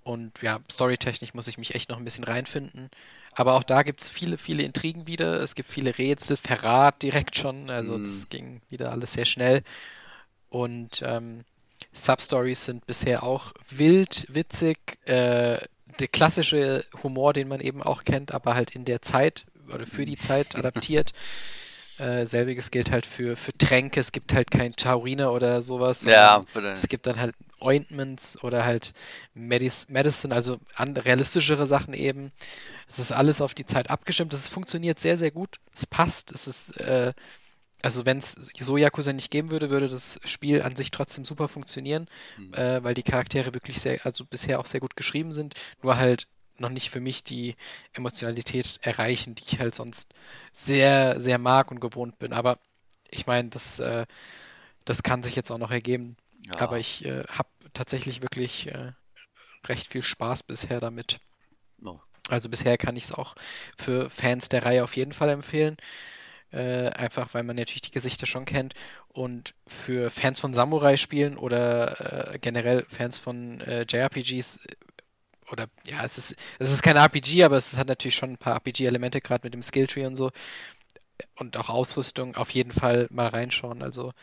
Und 0.03 0.41
ja, 0.41 0.59
storytechnisch 0.69 1.33
muss 1.33 1.47
ich 1.47 1.57
mich 1.57 1.75
echt 1.75 1.89
noch 1.89 1.97
ein 1.97 2.03
bisschen 2.03 2.25
reinfinden. 2.25 2.89
Aber 3.33 3.53
auch 3.53 3.63
da 3.63 3.83
gibt 3.83 4.01
es 4.01 4.09
viele, 4.09 4.37
viele 4.37 4.63
Intrigen 4.63 5.07
wieder. 5.07 5.39
Es 5.39 5.55
gibt 5.55 5.69
viele 5.69 5.97
Rätsel, 5.97 6.37
Verrat 6.37 7.01
direkt 7.01 7.37
schon. 7.37 7.69
Also 7.69 7.97
mm. 7.97 8.03
das 8.03 8.29
ging 8.29 8.61
wieder 8.69 8.91
alles 8.91 9.13
sehr 9.13 9.25
schnell. 9.25 9.63
Und 10.49 11.01
ähm, 11.03 11.45
Substories 11.91 12.65
sind 12.65 12.85
bisher 12.85 13.23
auch 13.23 13.53
wild, 13.69 14.25
witzig. 14.29 14.77
Äh, 15.05 15.59
der 15.99 16.07
klassische 16.07 16.85
Humor, 17.03 17.33
den 17.33 17.47
man 17.47 17.59
eben 17.59 17.83
auch 17.83 18.03
kennt, 18.03 18.33
aber 18.33 18.55
halt 18.55 18.75
in 18.75 18.85
der 18.85 19.01
Zeit 19.01 19.45
oder 19.73 19.85
für 19.85 20.05
die 20.05 20.17
Zeit 20.17 20.55
adaptiert. 20.55 21.13
Äh, 21.99 22.25
selbiges 22.25 22.71
gilt 22.71 22.91
halt 22.91 23.05
für, 23.05 23.35
für 23.35 23.53
Tränke, 23.53 23.99
es 23.99 24.11
gibt 24.11 24.33
halt 24.33 24.49
kein 24.49 24.73
Tauriner 24.73 25.31
oder 25.31 25.61
sowas. 25.61 26.01
Ja, 26.01 26.43
bitte. 26.51 26.69
Es 26.69 26.87
gibt 26.87 27.05
dann 27.05 27.19
halt 27.19 27.35
Ointments 27.59 28.43
oder 28.43 28.65
halt 28.65 28.93
Medic 29.35 29.89
Medicine, 29.89 30.33
also 30.33 30.57
realistischere 30.77 31.67
Sachen 31.67 31.93
eben. 31.93 32.31
Es 32.89 32.97
ist 32.97 33.11
alles 33.11 33.41
auf 33.41 33.53
die 33.53 33.65
Zeit 33.65 33.91
abgestimmt. 33.91 34.33
Es 34.33 34.49
funktioniert 34.49 34.99
sehr, 34.99 35.19
sehr 35.19 35.31
gut. 35.31 35.59
Es 35.73 35.85
passt. 35.85 36.31
Es 36.31 36.47
ist 36.47 36.77
äh, 36.77 37.13
also 37.83 38.05
wenn 38.05 38.17
es 38.17 38.31
so 38.31 38.77
Yakuza 38.77 39.11
nicht 39.11 39.29
geben 39.29 39.51
würde, 39.51 39.69
würde 39.69 39.89
das 39.89 40.19
Spiel 40.23 40.61
an 40.61 40.75
sich 40.75 40.89
trotzdem 40.89 41.25
super 41.25 41.49
funktionieren, 41.49 42.07
mhm. 42.37 42.53
äh, 42.53 42.83
weil 42.83 42.93
die 42.93 43.03
Charaktere 43.03 43.53
wirklich 43.53 43.79
sehr, 43.81 44.05
also 44.05 44.25
bisher 44.25 44.59
auch 44.59 44.65
sehr 44.65 44.79
gut 44.79 44.95
geschrieben 44.95 45.33
sind, 45.33 45.53
nur 45.81 45.97
halt 45.97 46.27
noch 46.57 46.69
nicht 46.69 46.89
für 46.89 47.01
mich 47.01 47.23
die 47.25 47.55
Emotionalität 47.91 48.79
erreichen, 48.81 49.35
die 49.35 49.43
ich 49.45 49.59
halt 49.59 49.75
sonst 49.75 50.13
sehr, 50.53 51.19
sehr 51.19 51.37
mag 51.37 51.71
und 51.71 51.81
gewohnt 51.81 52.17
bin. 52.19 52.31
Aber 52.31 52.57
ich 53.11 53.27
meine, 53.27 53.49
das, 53.49 53.79
äh, 53.79 54.05
das 54.85 55.03
kann 55.03 55.21
sich 55.21 55.35
jetzt 55.35 55.51
auch 55.51 55.57
noch 55.57 55.71
ergeben. 55.71 56.15
Ja. 56.45 56.61
Aber 56.61 56.79
ich 56.79 57.03
äh, 57.03 57.25
habe 57.27 57.49
tatsächlich 57.73 58.21
wirklich 58.21 58.67
äh, 58.67 58.93
recht 59.65 59.91
viel 59.91 60.03
Spaß 60.03 60.43
bisher 60.43 60.79
damit. 60.79 61.19
Oh. 61.83 61.99
Also 62.29 62.49
bisher 62.49 62.77
kann 62.77 62.95
ich 62.95 63.05
es 63.05 63.11
auch 63.11 63.35
für 63.77 64.09
Fans 64.09 64.47
der 64.47 64.63
Reihe 64.63 64.85
auf 64.85 64.95
jeden 64.95 65.11
Fall 65.11 65.29
empfehlen. 65.29 65.75
Äh, 66.53 66.89
einfach 66.89 67.33
weil 67.33 67.43
man 67.43 67.55
natürlich 67.55 67.81
die 67.81 67.91
Gesichter 67.91 68.27
schon 68.27 68.45
kennt. 68.45 68.73
Und 69.09 69.55
für 69.65 70.11
Fans 70.11 70.39
von 70.39 70.53
Samurai-Spielen 70.53 71.37
oder 71.37 72.33
äh, 72.33 72.39
generell 72.39 72.85
Fans 72.89 73.17
von 73.17 73.59
äh, 73.61 73.85
JRPGs 73.89 74.59
oder 75.51 75.67
ja, 75.85 76.03
es 76.05 76.17
ist, 76.17 76.35
es 76.59 76.71
ist 76.71 76.83
kein 76.83 76.95
RPG, 76.95 77.43
aber 77.43 77.57
es 77.57 77.75
hat 77.77 77.87
natürlich 77.87 78.15
schon 78.15 78.31
ein 78.31 78.37
paar 78.37 78.55
RPG-Elemente, 78.55 79.21
gerade 79.21 79.45
mit 79.45 79.53
dem 79.53 79.63
Skilltree 79.63 80.05
und 80.05 80.15
so. 80.15 80.31
Und 81.35 81.57
auch 81.57 81.69
Ausrüstung 81.69 82.35
auf 82.35 82.51
jeden 82.51 82.71
Fall 82.71 83.07
mal 83.09 83.27
reinschauen. 83.27 83.81
Also 83.81 84.13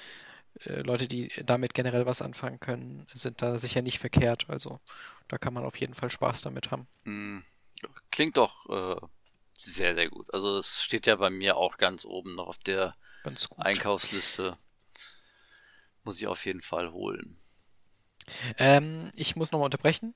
äh, 0.64 0.80
Leute, 0.82 1.08
die 1.08 1.32
damit 1.44 1.74
generell 1.74 2.06
was 2.06 2.22
anfangen 2.22 2.60
können, 2.60 3.06
sind 3.12 3.42
da 3.42 3.58
sicher 3.58 3.82
nicht 3.82 3.98
verkehrt. 3.98 4.46
Also 4.48 4.80
da 5.28 5.38
kann 5.38 5.54
man 5.54 5.64
auf 5.64 5.76
jeden 5.76 5.94
Fall 5.94 6.10
Spaß 6.10 6.42
damit 6.42 6.70
haben. 6.70 6.86
Hm, 7.04 7.44
klingt 8.10 8.36
doch 8.36 8.68
äh, 8.68 9.06
sehr, 9.60 9.94
sehr 9.94 10.08
gut. 10.08 10.32
Also 10.32 10.56
es 10.56 10.82
steht 10.82 11.06
ja 11.06 11.16
bei 11.16 11.28
mir 11.28 11.56
auch 11.56 11.76
ganz 11.76 12.04
oben 12.04 12.34
noch 12.34 12.46
auf 12.46 12.58
der 12.58 12.94
Einkaufsliste. 13.58 14.56
Muss 16.02 16.18
ich 16.18 16.26
auf 16.26 16.46
jeden 16.46 16.62
Fall 16.62 16.92
holen. 16.92 17.36
Ähm, 18.56 19.10
ich 19.14 19.36
muss 19.36 19.52
nochmal 19.52 19.66
unterbrechen. 19.66 20.14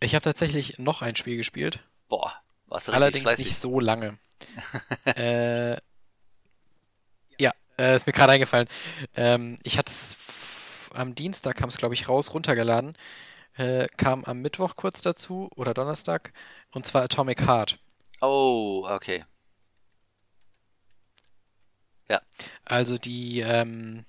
Ich 0.00 0.14
habe 0.14 0.22
tatsächlich 0.22 0.78
noch 0.78 1.00
ein 1.00 1.16
Spiel 1.16 1.36
gespielt. 1.36 1.82
Boah, 2.08 2.34
was 2.66 2.90
Allerdings 2.90 3.22
fleißig. 3.22 3.46
nicht 3.46 3.58
so 3.58 3.80
lange. 3.80 4.18
äh, 5.04 5.78
ja, 7.38 7.52
äh, 7.78 7.96
ist 7.96 8.06
mir 8.06 8.12
gerade 8.12 8.32
eingefallen. 8.32 8.68
Ähm, 9.14 9.58
ich 9.62 9.78
hatte 9.78 9.90
es 9.90 10.90
am 10.92 11.14
Dienstag, 11.14 11.56
kam 11.56 11.70
es 11.70 11.78
glaube 11.78 11.94
ich 11.94 12.08
raus, 12.08 12.34
runtergeladen. 12.34 12.98
Äh, 13.54 13.88
kam 13.96 14.24
am 14.24 14.40
Mittwoch 14.40 14.76
kurz 14.76 15.00
dazu 15.00 15.48
oder 15.54 15.72
Donnerstag. 15.72 16.34
Und 16.70 16.86
zwar 16.86 17.02
Atomic 17.02 17.46
Heart. 17.46 17.78
Oh, 18.22 18.86
okay. 18.88 19.24
Ja. 22.08 22.22
Also 22.64 22.96
die 22.96 23.40
ähm, 23.40 24.06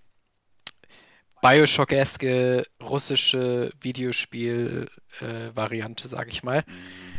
Bioshock-eske 1.42 2.66
russische 2.80 3.74
Videospiel-Variante, 3.82 6.06
äh, 6.06 6.08
sag 6.08 6.30
ich 6.30 6.44
mal. 6.44 6.64
Mhm. 6.68 7.14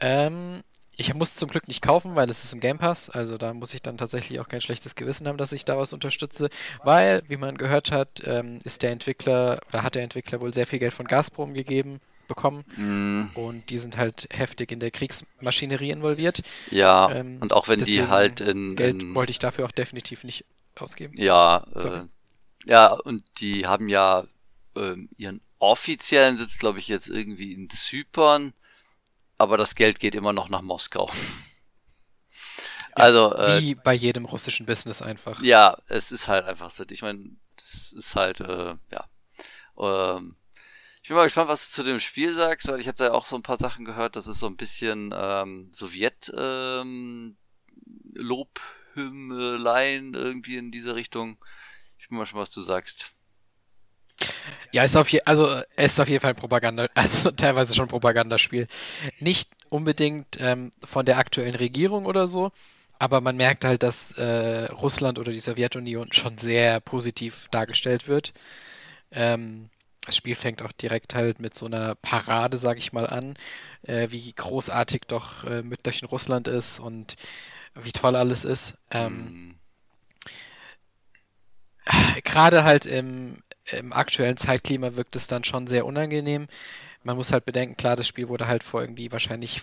Ähm, 0.00 0.62
ich 0.92 1.12
muss 1.14 1.30
es 1.30 1.36
zum 1.36 1.48
Glück 1.48 1.66
nicht 1.66 1.82
kaufen, 1.82 2.14
weil 2.14 2.30
es 2.30 2.44
ist 2.44 2.52
im 2.52 2.60
Game 2.60 2.78
Pass. 2.78 3.10
Also 3.10 3.36
da 3.36 3.52
muss 3.52 3.74
ich 3.74 3.82
dann 3.82 3.98
tatsächlich 3.98 4.38
auch 4.38 4.46
kein 4.46 4.60
schlechtes 4.60 4.94
Gewissen 4.94 5.26
haben, 5.26 5.38
dass 5.38 5.50
ich 5.50 5.64
da 5.64 5.76
was 5.76 5.92
unterstütze. 5.92 6.48
Weil, 6.84 7.24
wie 7.26 7.36
man 7.36 7.58
gehört 7.58 7.90
hat, 7.90 8.22
ähm, 8.24 8.60
ist 8.62 8.82
der 8.82 8.92
Entwickler 8.92 9.58
oder 9.68 9.82
hat 9.82 9.96
der 9.96 10.04
Entwickler 10.04 10.40
wohl 10.40 10.54
sehr 10.54 10.68
viel 10.68 10.78
Geld 10.78 10.92
von 10.92 11.08
Gazprom 11.08 11.54
gegeben 11.54 12.00
bekommen 12.34 12.64
mm. 12.76 13.36
und 13.36 13.70
die 13.70 13.78
sind 13.78 13.96
halt 13.96 14.28
heftig 14.32 14.72
in 14.72 14.80
der 14.80 14.90
Kriegsmaschinerie 14.90 15.90
involviert. 15.90 16.42
Ja, 16.70 17.10
ähm, 17.10 17.38
und 17.40 17.52
auch 17.52 17.68
wenn 17.68 17.82
die 17.82 18.06
halt 18.06 18.40
in, 18.40 18.76
Geld 18.76 19.02
in... 19.02 19.14
wollte 19.14 19.30
ich 19.30 19.38
dafür 19.38 19.66
auch 19.66 19.72
definitiv 19.72 20.24
nicht 20.24 20.44
ausgeben. 20.74 21.14
Ja, 21.16 21.66
äh, 21.74 22.06
ja, 22.64 22.92
und 22.92 23.24
die 23.40 23.66
haben 23.66 23.88
ja 23.88 24.24
äh, 24.76 24.96
ihren 25.16 25.40
offiziellen 25.58 26.36
Sitz, 26.36 26.58
glaube 26.58 26.78
ich, 26.78 26.88
jetzt 26.88 27.08
irgendwie 27.08 27.52
in 27.52 27.70
Zypern, 27.70 28.52
aber 29.38 29.56
das 29.56 29.74
Geld 29.74 30.00
geht 30.00 30.14
immer 30.14 30.32
noch 30.32 30.48
nach 30.48 30.62
Moskau. 30.62 31.10
also 32.92 33.34
äh, 33.34 33.60
wie 33.60 33.74
bei 33.74 33.94
jedem 33.94 34.24
russischen 34.24 34.66
Business 34.66 35.02
einfach. 35.02 35.42
Ja, 35.42 35.78
es 35.86 36.12
ist 36.12 36.28
halt 36.28 36.46
einfach 36.46 36.70
so. 36.70 36.84
Ich 36.88 37.02
meine, 37.02 37.30
das 37.56 37.92
ist 37.92 38.16
halt 38.16 38.40
äh, 38.40 38.74
ja. 38.90 39.08
Ähm, 39.78 40.36
bin 41.12 41.18
mal 41.18 41.24
gespannt, 41.24 41.48
was 41.48 41.68
du 41.68 41.74
zu 41.74 41.82
dem 41.84 42.00
Spiel 42.00 42.32
sagst, 42.32 42.68
weil 42.68 42.80
ich 42.80 42.88
habe 42.88 42.98
da 42.98 43.12
auch 43.12 43.26
so 43.26 43.36
ein 43.36 43.42
paar 43.42 43.58
Sachen 43.58 43.84
gehört, 43.84 44.16
das 44.16 44.26
ist 44.26 44.40
so 44.40 44.46
ein 44.46 44.56
bisschen 44.56 45.14
ähm, 45.16 45.70
Sowjet 45.72 46.32
ähm, 46.36 47.36
irgendwie 48.94 50.56
in 50.56 50.70
diese 50.70 50.94
Richtung 50.94 51.38
bin 52.12 52.18
mal 52.18 52.26
schon, 52.26 52.38
was 52.38 52.50
du 52.50 52.60
sagst. 52.60 53.10
Ja, 54.70 54.84
ist 54.84 54.96
auf 54.96 55.08
also 55.24 55.62
ist 55.76 55.98
auf 55.98 56.08
jeden 56.08 56.20
Fall 56.20 56.30
ein 56.30 56.36
Propaganda, 56.36 56.88
also 56.94 57.30
teilweise 57.30 57.74
schon 57.74 57.86
ein 57.86 57.90
Propagandaspiel. 57.90 58.68
Nicht 59.18 59.48
unbedingt 59.70 60.36
ähm, 60.38 60.72
von 60.84 61.06
der 61.06 61.16
aktuellen 61.16 61.54
Regierung 61.54 62.04
oder 62.04 62.28
so, 62.28 62.52
aber 62.98 63.22
man 63.22 63.36
merkt 63.36 63.64
halt, 63.64 63.82
dass 63.82 64.12
äh, 64.12 64.66
Russland 64.66 65.18
oder 65.18 65.32
die 65.32 65.40
Sowjetunion 65.40 66.12
schon 66.12 66.36
sehr 66.36 66.80
positiv 66.80 67.48
dargestellt 67.50 68.08
wird. 68.08 68.34
Ähm, 69.10 69.70
das 70.04 70.16
Spiel 70.16 70.34
fängt 70.34 70.62
auch 70.62 70.72
direkt 70.72 71.14
halt 71.14 71.40
mit 71.40 71.54
so 71.56 71.66
einer 71.66 71.94
Parade, 71.96 72.56
sag 72.58 72.78
ich 72.78 72.92
mal, 72.92 73.06
an, 73.06 73.36
äh, 73.82 74.08
wie 74.10 74.32
großartig 74.32 75.02
doch 75.08 75.44
äh, 75.44 75.62
Mütterchen 75.62 76.08
Russland 76.08 76.48
ist 76.48 76.80
und 76.80 77.16
wie 77.80 77.92
toll 77.92 78.16
alles 78.16 78.44
ist. 78.44 78.76
Ähm, 78.90 79.14
mm 79.14 79.54
gerade 82.24 82.64
halt 82.64 82.86
im, 82.86 83.38
im 83.70 83.92
aktuellen 83.92 84.36
Zeitklima 84.36 84.94
wirkt 84.96 85.16
es 85.16 85.26
dann 85.26 85.44
schon 85.44 85.66
sehr 85.66 85.86
unangenehm. 85.86 86.46
Man 87.04 87.16
muss 87.16 87.32
halt 87.32 87.44
bedenken, 87.44 87.76
klar, 87.76 87.96
das 87.96 88.06
Spiel 88.06 88.28
wurde 88.28 88.46
halt 88.46 88.62
vor 88.62 88.80
irgendwie 88.80 89.10
wahrscheinlich, 89.10 89.60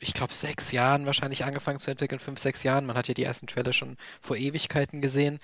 ich 0.00 0.12
glaube, 0.12 0.34
sechs 0.34 0.72
Jahren 0.72 1.06
wahrscheinlich 1.06 1.44
angefangen 1.44 1.78
zu 1.78 1.90
entwickeln, 1.90 2.18
fünf, 2.18 2.38
sechs 2.38 2.62
Jahren. 2.62 2.84
Man 2.84 2.96
hat 2.96 3.08
ja 3.08 3.14
die 3.14 3.24
ersten 3.24 3.46
Trailer 3.46 3.72
schon 3.72 3.96
vor 4.20 4.36
Ewigkeiten 4.36 5.00
gesehen. 5.00 5.38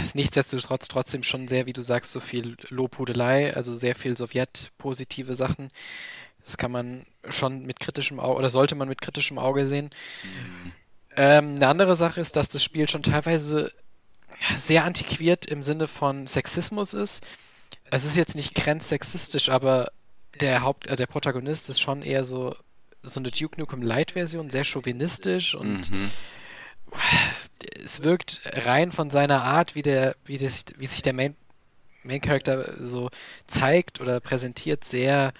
Ist 0.00 0.14
nichtsdestotrotz 0.14 0.88
trotzdem 0.88 1.22
schon 1.22 1.48
sehr, 1.48 1.66
wie 1.66 1.72
du 1.72 1.82
sagst, 1.82 2.12
so 2.12 2.20
viel 2.20 2.56
Lobhudelei, 2.68 3.54
also 3.54 3.74
sehr 3.74 3.94
viel 3.94 4.16
Sowjet-positive 4.16 5.34
Sachen. 5.34 5.70
Das 6.44 6.56
kann 6.56 6.72
man 6.72 7.04
schon 7.28 7.62
mit 7.62 7.80
kritischem 7.80 8.20
Auge, 8.20 8.38
oder 8.38 8.50
sollte 8.50 8.74
man 8.74 8.88
mit 8.88 9.00
kritischem 9.00 9.38
Auge 9.38 9.66
sehen. 9.66 9.90
Mhm. 10.22 10.72
Ähm, 11.16 11.54
eine 11.56 11.68
andere 11.68 11.96
Sache 11.96 12.20
ist, 12.20 12.36
dass 12.36 12.48
das 12.48 12.62
Spiel 12.62 12.88
schon 12.88 13.02
teilweise 13.02 13.72
sehr 14.58 14.84
antiquiert 14.84 15.46
im 15.46 15.62
Sinne 15.62 15.86
von 15.86 16.26
Sexismus 16.26 16.92
ist. 16.92 17.24
Es 17.90 18.04
ist 18.04 18.16
jetzt 18.16 18.34
nicht 18.34 18.54
grenzsexistisch, 18.54 19.48
aber 19.48 19.92
der 20.40 20.62
Haupt, 20.62 20.86
äh, 20.88 20.96
der 20.96 21.06
Protagonist 21.06 21.68
ist 21.68 21.80
schon 21.80 22.02
eher 22.02 22.24
so 22.24 22.54
so 23.04 23.20
eine 23.20 23.30
Duke 23.30 23.60
Nukem 23.60 23.82
Light 23.82 24.12
Version, 24.12 24.50
sehr 24.50 24.64
chauvinistisch 24.64 25.54
und 25.54 25.90
mhm. 25.90 26.10
Es 27.84 28.02
wirkt 28.02 28.40
rein 28.44 28.92
von 28.92 29.10
seiner 29.10 29.42
Art, 29.42 29.74
wie 29.74 29.82
der, 29.82 30.16
wie 30.24 30.38
das, 30.38 30.64
wie 30.76 30.86
sich 30.86 31.02
der 31.02 31.12
Main 31.12 31.36
Main 32.02 32.20
Character 32.20 32.74
so 32.78 33.08
zeigt 33.46 34.00
oder 34.00 34.20
präsentiert, 34.20 34.84
sehr 34.84 35.32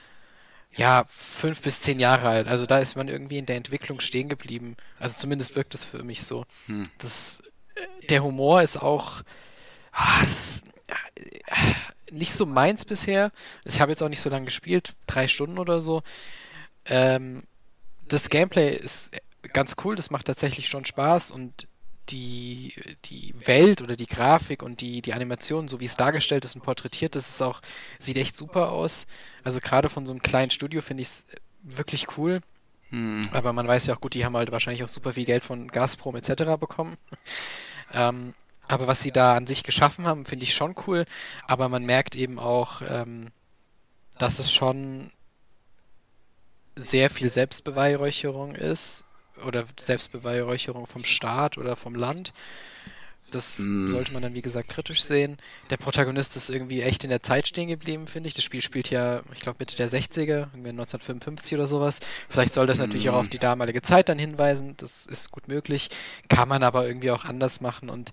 ja, 0.72 1.04
fünf 1.08 1.60
bis 1.60 1.80
zehn 1.80 2.00
Jahre 2.00 2.28
alt. 2.28 2.48
Also 2.48 2.66
da 2.66 2.78
ist 2.78 2.96
man 2.96 3.08
irgendwie 3.08 3.38
in 3.38 3.46
der 3.46 3.56
Entwicklung 3.56 4.00
stehen 4.00 4.28
geblieben. 4.28 4.76
Also 4.98 5.18
zumindest 5.18 5.56
wirkt 5.56 5.74
es 5.74 5.84
für 5.84 6.02
mich 6.02 6.22
so. 6.22 6.46
Hm. 6.66 6.88
Das 6.98 7.42
der 8.08 8.22
Humor 8.22 8.62
ist 8.62 8.76
auch 8.76 9.22
ah, 9.92 10.22
ist, 10.22 10.64
äh, 11.16 11.74
nicht 12.10 12.32
so 12.32 12.46
meins 12.46 12.84
bisher. 12.84 13.30
Ich 13.64 13.80
habe 13.80 13.92
jetzt 13.92 14.02
auch 14.02 14.08
nicht 14.08 14.20
so 14.20 14.30
lange 14.30 14.46
gespielt, 14.46 14.94
drei 15.06 15.28
Stunden 15.28 15.58
oder 15.58 15.82
so. 15.82 16.02
Ähm, 16.86 17.44
das 18.06 18.28
Gameplay 18.28 18.74
ist 18.74 19.10
ganz 19.52 19.76
cool, 19.84 19.96
das 19.96 20.10
macht 20.10 20.26
tatsächlich 20.26 20.68
schon 20.68 20.84
Spaß 20.84 21.30
und 21.30 21.68
die, 22.10 22.74
die 23.06 23.34
Welt 23.46 23.82
oder 23.82 23.96
die 23.96 24.06
Grafik 24.06 24.62
und 24.62 24.80
die, 24.80 25.02
die 25.02 25.12
Animation, 25.12 25.68
so 25.68 25.80
wie 25.80 25.84
es 25.84 25.96
dargestellt 25.96 26.44
ist 26.44 26.54
und 26.54 26.62
porträtiert 26.62 27.16
ist, 27.16 27.28
ist 27.28 27.42
auch, 27.42 27.60
sieht 27.98 28.16
echt 28.16 28.36
super 28.36 28.70
aus. 28.70 29.06
Also 29.42 29.60
gerade 29.60 29.88
von 29.88 30.06
so 30.06 30.12
einem 30.12 30.22
kleinen 30.22 30.50
Studio 30.50 30.80
finde 30.80 31.02
ich 31.02 31.08
es 31.08 31.24
wirklich 31.62 32.06
cool. 32.16 32.40
Hm. 32.90 33.28
Aber 33.32 33.52
man 33.52 33.66
weiß 33.66 33.86
ja 33.86 33.94
auch 33.94 34.00
gut, 34.00 34.14
die 34.14 34.24
haben 34.24 34.36
halt 34.36 34.52
wahrscheinlich 34.52 34.84
auch 34.84 34.88
super 34.88 35.12
viel 35.14 35.24
Geld 35.24 35.42
von 35.42 35.68
Gazprom 35.68 36.16
etc. 36.16 36.58
bekommen. 36.58 36.96
Ähm, 37.92 38.34
aber 38.66 38.88
was 38.88 39.02
sie 39.02 39.12
da 39.12 39.36
an 39.36 39.46
sich 39.46 39.62
geschaffen 39.62 40.06
haben, 40.06 40.24
finde 40.24 40.44
ich 40.44 40.54
schon 40.54 40.74
cool. 40.86 41.04
Aber 41.46 41.68
man 41.68 41.84
merkt 41.84 42.16
eben 42.16 42.40
auch, 42.40 42.82
ähm, 42.82 43.30
dass 44.18 44.38
es 44.38 44.52
schon 44.52 45.12
sehr 46.74 47.10
viel 47.10 47.30
Selbstbeweihräucherung 47.30 48.54
ist. 48.54 49.03
Oder 49.46 49.64
Selbstbeweihräucherung 49.78 50.86
vom 50.86 51.04
Staat 51.04 51.58
oder 51.58 51.76
vom 51.76 51.94
Land. 51.94 52.32
Das 53.34 53.58
mm. 53.58 53.88
sollte 53.88 54.12
man 54.12 54.22
dann, 54.22 54.34
wie 54.34 54.42
gesagt, 54.42 54.68
kritisch 54.68 55.02
sehen. 55.02 55.38
Der 55.70 55.76
Protagonist 55.76 56.36
ist 56.36 56.50
irgendwie 56.50 56.82
echt 56.82 57.02
in 57.04 57.10
der 57.10 57.22
Zeit 57.22 57.48
stehen 57.48 57.68
geblieben, 57.68 58.06
finde 58.06 58.28
ich. 58.28 58.34
Das 58.34 58.44
Spiel 58.44 58.62
spielt 58.62 58.90
ja, 58.90 59.22
ich 59.32 59.40
glaube, 59.40 59.56
Mitte 59.58 59.76
der 59.76 59.90
60er, 59.90 60.52
1955 60.54 61.54
oder 61.54 61.66
sowas. 61.66 62.00
Vielleicht 62.28 62.54
soll 62.54 62.66
das 62.66 62.78
mm. 62.78 62.82
natürlich 62.82 63.10
auch 63.10 63.16
auf 63.16 63.28
die 63.28 63.38
damalige 63.38 63.82
Zeit 63.82 64.08
dann 64.08 64.18
hinweisen. 64.18 64.74
Das 64.76 65.06
ist 65.06 65.32
gut 65.32 65.48
möglich. 65.48 65.90
Kann 66.28 66.48
man 66.48 66.62
aber 66.62 66.86
irgendwie 66.86 67.10
auch 67.10 67.24
anders 67.24 67.60
machen. 67.60 67.90
Und 67.90 68.12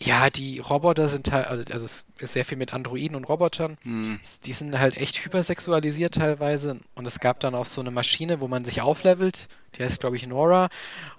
ja, 0.00 0.30
die 0.30 0.60
Roboter 0.60 1.08
sind 1.08 1.32
halt, 1.32 1.48
also, 1.48 1.64
also 1.72 1.84
es 1.84 2.04
ist 2.18 2.32
sehr 2.32 2.44
viel 2.44 2.56
mit 2.56 2.72
Androiden 2.72 3.16
und 3.16 3.24
Robotern. 3.24 3.76
Mm. 3.82 4.14
Die 4.44 4.52
sind 4.52 4.78
halt 4.78 4.96
echt 4.96 5.24
hypersexualisiert 5.24 6.14
teilweise. 6.14 6.80
Und 6.94 7.04
es 7.04 7.18
gab 7.18 7.40
dann 7.40 7.56
auch 7.56 7.66
so 7.66 7.80
eine 7.80 7.90
Maschine, 7.90 8.40
wo 8.40 8.46
man 8.46 8.64
sich 8.64 8.80
auflevelt. 8.80 9.48
Die 9.74 9.82
heißt, 9.82 9.98
glaube 9.98 10.14
ich, 10.14 10.26
Nora. 10.26 10.68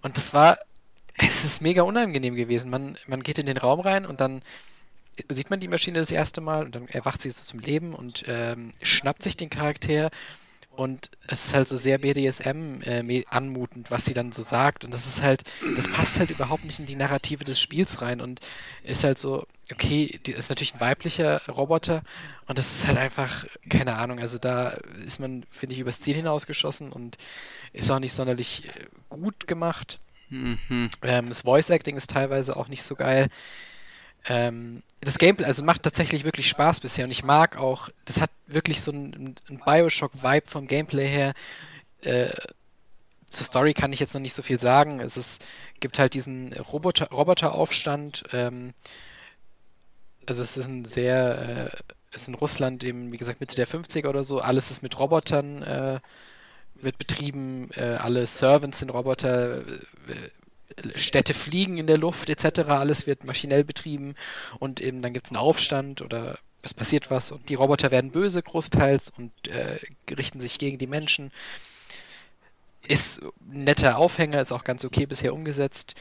Und 0.02 0.16
das 0.16 0.34
war 0.34 0.60
es 1.18 1.44
ist 1.44 1.62
mega 1.62 1.84
unangenehm 1.84 2.36
gewesen. 2.36 2.70
Man, 2.70 2.98
man 3.08 3.24
geht 3.24 3.38
in 3.38 3.46
den 3.46 3.58
Raum 3.58 3.80
rein 3.80 4.06
und 4.06 4.22
dann 4.22 4.42
sieht 5.28 5.50
man 5.50 5.60
die 5.60 5.68
Maschine 5.68 6.00
das 6.00 6.12
erste 6.12 6.40
Mal 6.40 6.64
und 6.64 6.76
dann 6.76 6.88
erwacht 6.88 7.22
sie 7.22 7.30
zum 7.30 7.60
Leben 7.60 7.94
und 7.94 8.24
ähm, 8.28 8.72
schnappt 8.82 9.24
sich 9.24 9.36
den 9.36 9.50
Charakter 9.50 10.12
und 10.80 11.12
es 11.28 11.48
ist 11.48 11.54
halt 11.54 11.68
so 11.68 11.76
sehr 11.76 11.98
BDSM 11.98 12.82
äh, 12.84 13.26
anmutend, 13.30 13.92
was 13.92 14.06
sie 14.06 14.14
dann 14.14 14.32
so 14.32 14.42
sagt 14.42 14.86
und 14.86 14.94
das 14.94 15.06
ist 15.08 15.22
halt, 15.22 15.44
das 15.74 15.90
passt 15.90 16.20
halt 16.20 16.32
überhaupt 16.32 16.64
nicht 16.64 16.80
in 16.80 16.86
die 16.86 16.96
Narrative 16.96 17.44
des 17.44 17.60
Spiels 17.60 18.02
rein 18.02 18.22
und 18.22 18.40
ist 18.84 19.04
halt 19.04 19.20
so, 19.20 19.46
okay, 19.70 20.20
die 20.26 20.32
ist 20.32 20.48
natürlich 20.50 20.76
ein 20.76 20.80
weiblicher 20.80 21.42
Roboter 21.50 22.02
und 22.48 22.58
das 22.58 22.72
ist 22.72 22.88
halt 22.88 22.98
einfach, 22.98 23.46
keine 23.68 23.96
Ahnung, 23.96 24.20
also 24.20 24.38
da 24.38 24.70
ist 25.06 25.20
man, 25.20 25.46
finde 25.52 25.74
ich, 25.74 25.82
übers 25.82 26.00
Ziel 26.00 26.16
hinausgeschossen 26.16 26.94
und 26.94 27.18
ist 27.74 27.92
auch 27.92 28.00
nicht 28.00 28.14
sonderlich 28.14 28.70
äh, 28.70 28.86
gut 29.10 29.48
gemacht. 29.48 30.00
Mhm. 30.30 30.90
Ähm, 31.02 31.28
das 31.28 31.42
Voice 31.42 31.70
Acting 31.72 31.98
ist 31.98 32.12
teilweise 32.12 32.56
auch 32.56 32.70
nicht 32.70 32.84
so 32.84 32.96
geil. 32.96 33.28
Ähm, 34.30 34.84
das 35.02 35.18
Gameplay, 35.18 35.46
also 35.46 35.64
macht 35.64 35.84
tatsächlich 35.84 36.24
wirklich 36.24 36.48
Spaß 36.48 36.80
bisher 36.82 37.06
und 37.06 37.12
ich 37.12 37.24
mag 37.24 37.58
auch, 37.58 37.90
das 38.06 38.22
hat 38.22 38.30
wirklich 38.48 38.82
so 38.82 38.92
einen, 38.92 39.36
einen 39.50 39.60
Bioshock-Vibe 39.60 40.48
vom 40.48 40.68
Gameplay 40.68 41.08
her. 41.08 41.34
Äh, 42.02 42.32
zur 43.26 43.46
Story 43.46 43.74
kann 43.74 43.92
ich 43.92 44.00
jetzt 44.00 44.14
noch 44.14 44.22
nicht 44.22 44.34
so 44.34 44.42
viel 44.42 44.60
sagen. 44.60 45.00
Es 45.00 45.18
ist, 45.18 45.44
gibt 45.80 46.00
halt 46.00 46.14
diesen 46.14 46.54
Roboter, 46.54 47.10
Roboteraufstand. 47.10 48.24
Ähm, 48.32 48.74
also 50.28 50.44
es 50.44 50.58
ist 50.58 50.68
ein 50.68 50.86
sehr, 50.86 51.72
äh, 51.74 52.16
ist 52.16 52.28
in 52.28 52.36
Russland 52.36 52.84
eben, 52.84 53.12
wie 53.12 53.18
gesagt, 53.18 53.40
Mitte 53.40 53.56
der 53.56 53.68
50er 53.68 54.08
oder 54.08 54.24
so. 54.24 54.40
Alles 54.40 54.72
ist 54.72 54.84
mit 54.84 54.98
Robotern 55.00 55.64
äh, 55.64 56.00
wird 56.76 56.98
betrieben. 56.98 57.70
Äh, 57.72 57.98
alle 58.00 58.26
Servants 58.28 58.80
sind 58.80 58.90
Roboter. 58.90 59.64
Städte 60.96 61.34
fliegen 61.34 61.78
in 61.78 61.88
der 61.88 61.98
Luft 61.98 62.30
etc. 62.30 62.62
Alles 62.70 63.08
wird 63.08 63.24
maschinell 63.24 63.64
betrieben 63.64 64.16
und 64.60 64.80
eben 64.80 65.02
dann 65.02 65.14
gibt 65.14 65.26
es 65.26 65.32
einen 65.32 65.38
Aufstand 65.38 66.02
oder 66.02 66.40
es 66.62 66.74
passiert 66.74 67.10
was 67.10 67.32
und 67.32 67.50
die 67.50 67.56
Roboter 67.56 67.92
werden 67.92 68.12
böse 68.12 68.42
großteils 68.42 69.12
und 69.18 69.32
äh, 69.48 69.80
richten 70.10 70.40
sich 70.40 70.60
gegen 70.60 70.78
die 70.78 70.88
Menschen. 70.88 71.32
Ist 72.88 73.22
ein 73.22 73.64
netter 73.64 73.98
Aufhänger, 73.98 74.42
ist 74.42 74.52
auch 74.52 74.64
ganz 74.64 74.86
okay 74.86 75.06
bisher 75.06 75.34
umgesetzt. 75.34 75.96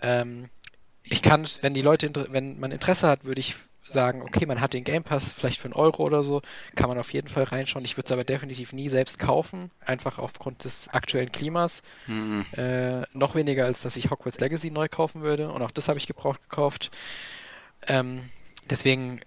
Ähm, 0.00 0.48
ich 1.02 1.22
kann, 1.22 1.46
wenn 1.60 1.74
die 1.74 1.82
Leute, 1.82 2.10
wenn 2.30 2.60
man 2.60 2.72
Interesse 2.72 3.08
hat, 3.08 3.24
würde 3.24 3.40
ich 3.40 3.56
sagen, 3.92 4.22
okay, 4.22 4.46
man 4.46 4.60
hat 4.60 4.74
den 4.74 4.84
Game 4.84 5.04
Pass 5.04 5.32
vielleicht 5.32 5.60
für 5.60 5.66
einen 5.66 5.74
Euro 5.74 6.02
oder 6.02 6.22
so, 6.22 6.42
kann 6.74 6.88
man 6.88 6.98
auf 6.98 7.12
jeden 7.12 7.28
Fall 7.28 7.44
reinschauen. 7.44 7.84
Ich 7.84 7.96
würde 7.96 8.06
es 8.06 8.12
aber 8.12 8.24
definitiv 8.24 8.72
nie 8.72 8.88
selbst 8.88 9.18
kaufen, 9.18 9.70
einfach 9.84 10.18
aufgrund 10.18 10.64
des 10.64 10.88
aktuellen 10.88 11.32
Klimas. 11.32 11.82
Mhm. 12.06 12.44
Äh, 12.56 13.02
noch 13.12 13.34
weniger, 13.34 13.64
als 13.64 13.82
dass 13.82 13.96
ich 13.96 14.10
Hogwarts 14.10 14.40
Legacy 14.40 14.70
neu 14.70 14.88
kaufen 14.88 15.22
würde. 15.22 15.50
Und 15.50 15.62
auch 15.62 15.70
das 15.70 15.88
habe 15.88 15.98
ich 15.98 16.06
gebraucht 16.06 16.42
gekauft. 16.42 16.90
Ähm, 17.86 18.20
deswegen, 18.70 19.20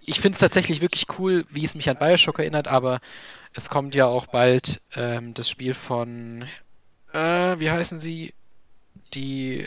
ich 0.00 0.20
finde 0.20 0.34
es 0.36 0.40
tatsächlich 0.40 0.80
wirklich 0.80 1.06
cool, 1.18 1.44
wie 1.50 1.64
es 1.64 1.74
mich 1.74 1.88
an 1.90 1.98
Bioshock 1.98 2.38
erinnert, 2.38 2.68
aber 2.68 3.00
es 3.54 3.68
kommt 3.68 3.94
ja 3.94 4.06
auch 4.06 4.26
bald 4.26 4.80
ähm, 4.94 5.34
das 5.34 5.48
Spiel 5.48 5.74
von, 5.74 6.46
äh, 7.12 7.58
wie 7.58 7.70
heißen 7.70 8.00
sie? 8.00 8.34
Die 9.14 9.66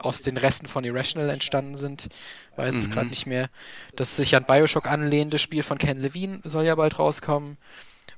aus 0.00 0.22
den 0.22 0.36
Resten 0.36 0.66
von 0.66 0.84
Irrational 0.84 1.30
entstanden 1.30 1.76
sind. 1.76 2.08
Weiß 2.56 2.74
mhm. 2.74 2.80
es 2.80 2.90
gerade 2.90 3.08
nicht 3.08 3.26
mehr. 3.26 3.50
Das 3.96 4.16
sich 4.16 4.36
an 4.36 4.44
Bioshock 4.44 4.86
anlehnende 4.86 5.38
Spiel 5.38 5.62
von 5.62 5.78
Ken 5.78 5.98
Levine 5.98 6.40
soll 6.44 6.66
ja 6.66 6.74
bald 6.74 6.98
rauskommen. 6.98 7.56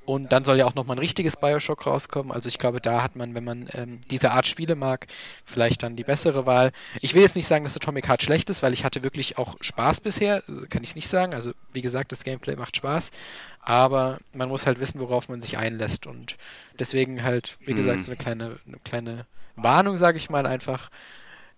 Und 0.05 0.33
dann 0.33 0.45
soll 0.45 0.59
ja 0.59 0.67
auch 0.67 0.75
nochmal 0.75 0.97
ein 0.97 1.01
richtiges 1.01 1.37
Bioshock 1.37 1.87
rauskommen. 1.87 2.33
Also 2.33 2.49
ich 2.49 2.59
glaube, 2.59 2.81
da 2.81 3.03
hat 3.03 3.15
man, 3.15 3.35
wenn 3.35 3.45
man 3.45 3.69
ähm, 3.73 4.01
diese 4.11 4.33
Art 4.33 4.49
Spiele 4.49 4.75
mag, 4.75 5.07
vielleicht 5.45 5.85
dann 5.85 5.95
die 5.95 6.03
bessere 6.03 6.45
Wahl. 6.45 6.73
Ich 7.01 7.15
will 7.15 7.23
jetzt 7.23 7.37
nicht 7.37 7.47
sagen, 7.47 7.63
dass 7.63 7.77
Atomic 7.77 8.09
Heart 8.09 8.23
schlecht 8.23 8.51
ist, 8.51 8.65
weil 8.65 8.73
ich 8.73 8.85
hatte 8.85 9.05
wirklich 9.05 9.39
auch 9.39 9.55
Spaß 9.61 10.01
bisher. 10.01 10.43
Kann 10.71 10.83
ich 10.83 10.97
nicht 10.97 11.09
sagen. 11.09 11.35
Also 11.35 11.53
wie 11.73 11.83
gesagt, 11.83 12.11
das 12.11 12.25
Gameplay 12.25 12.57
macht 12.57 12.77
Spaß. 12.77 13.13
Aber 13.61 14.19
man 14.35 14.49
muss 14.49 14.67
halt 14.67 14.81
wissen, 14.81 14.99
worauf 14.99 15.29
man 15.29 15.41
sich 15.41 15.57
einlässt. 15.57 16.09
Und 16.09 16.37
deswegen 16.81 17.23
halt, 17.23 17.57
wie 17.61 17.75
gesagt, 17.75 17.99
mhm. 18.01 18.03
so 18.03 18.11
eine 18.11 18.19
kleine, 18.19 18.59
eine 18.67 18.79
kleine 18.83 19.27
Warnung, 19.55 19.99
sage 19.99 20.19
ich 20.19 20.31
mal 20.31 20.47
einfach 20.47 20.91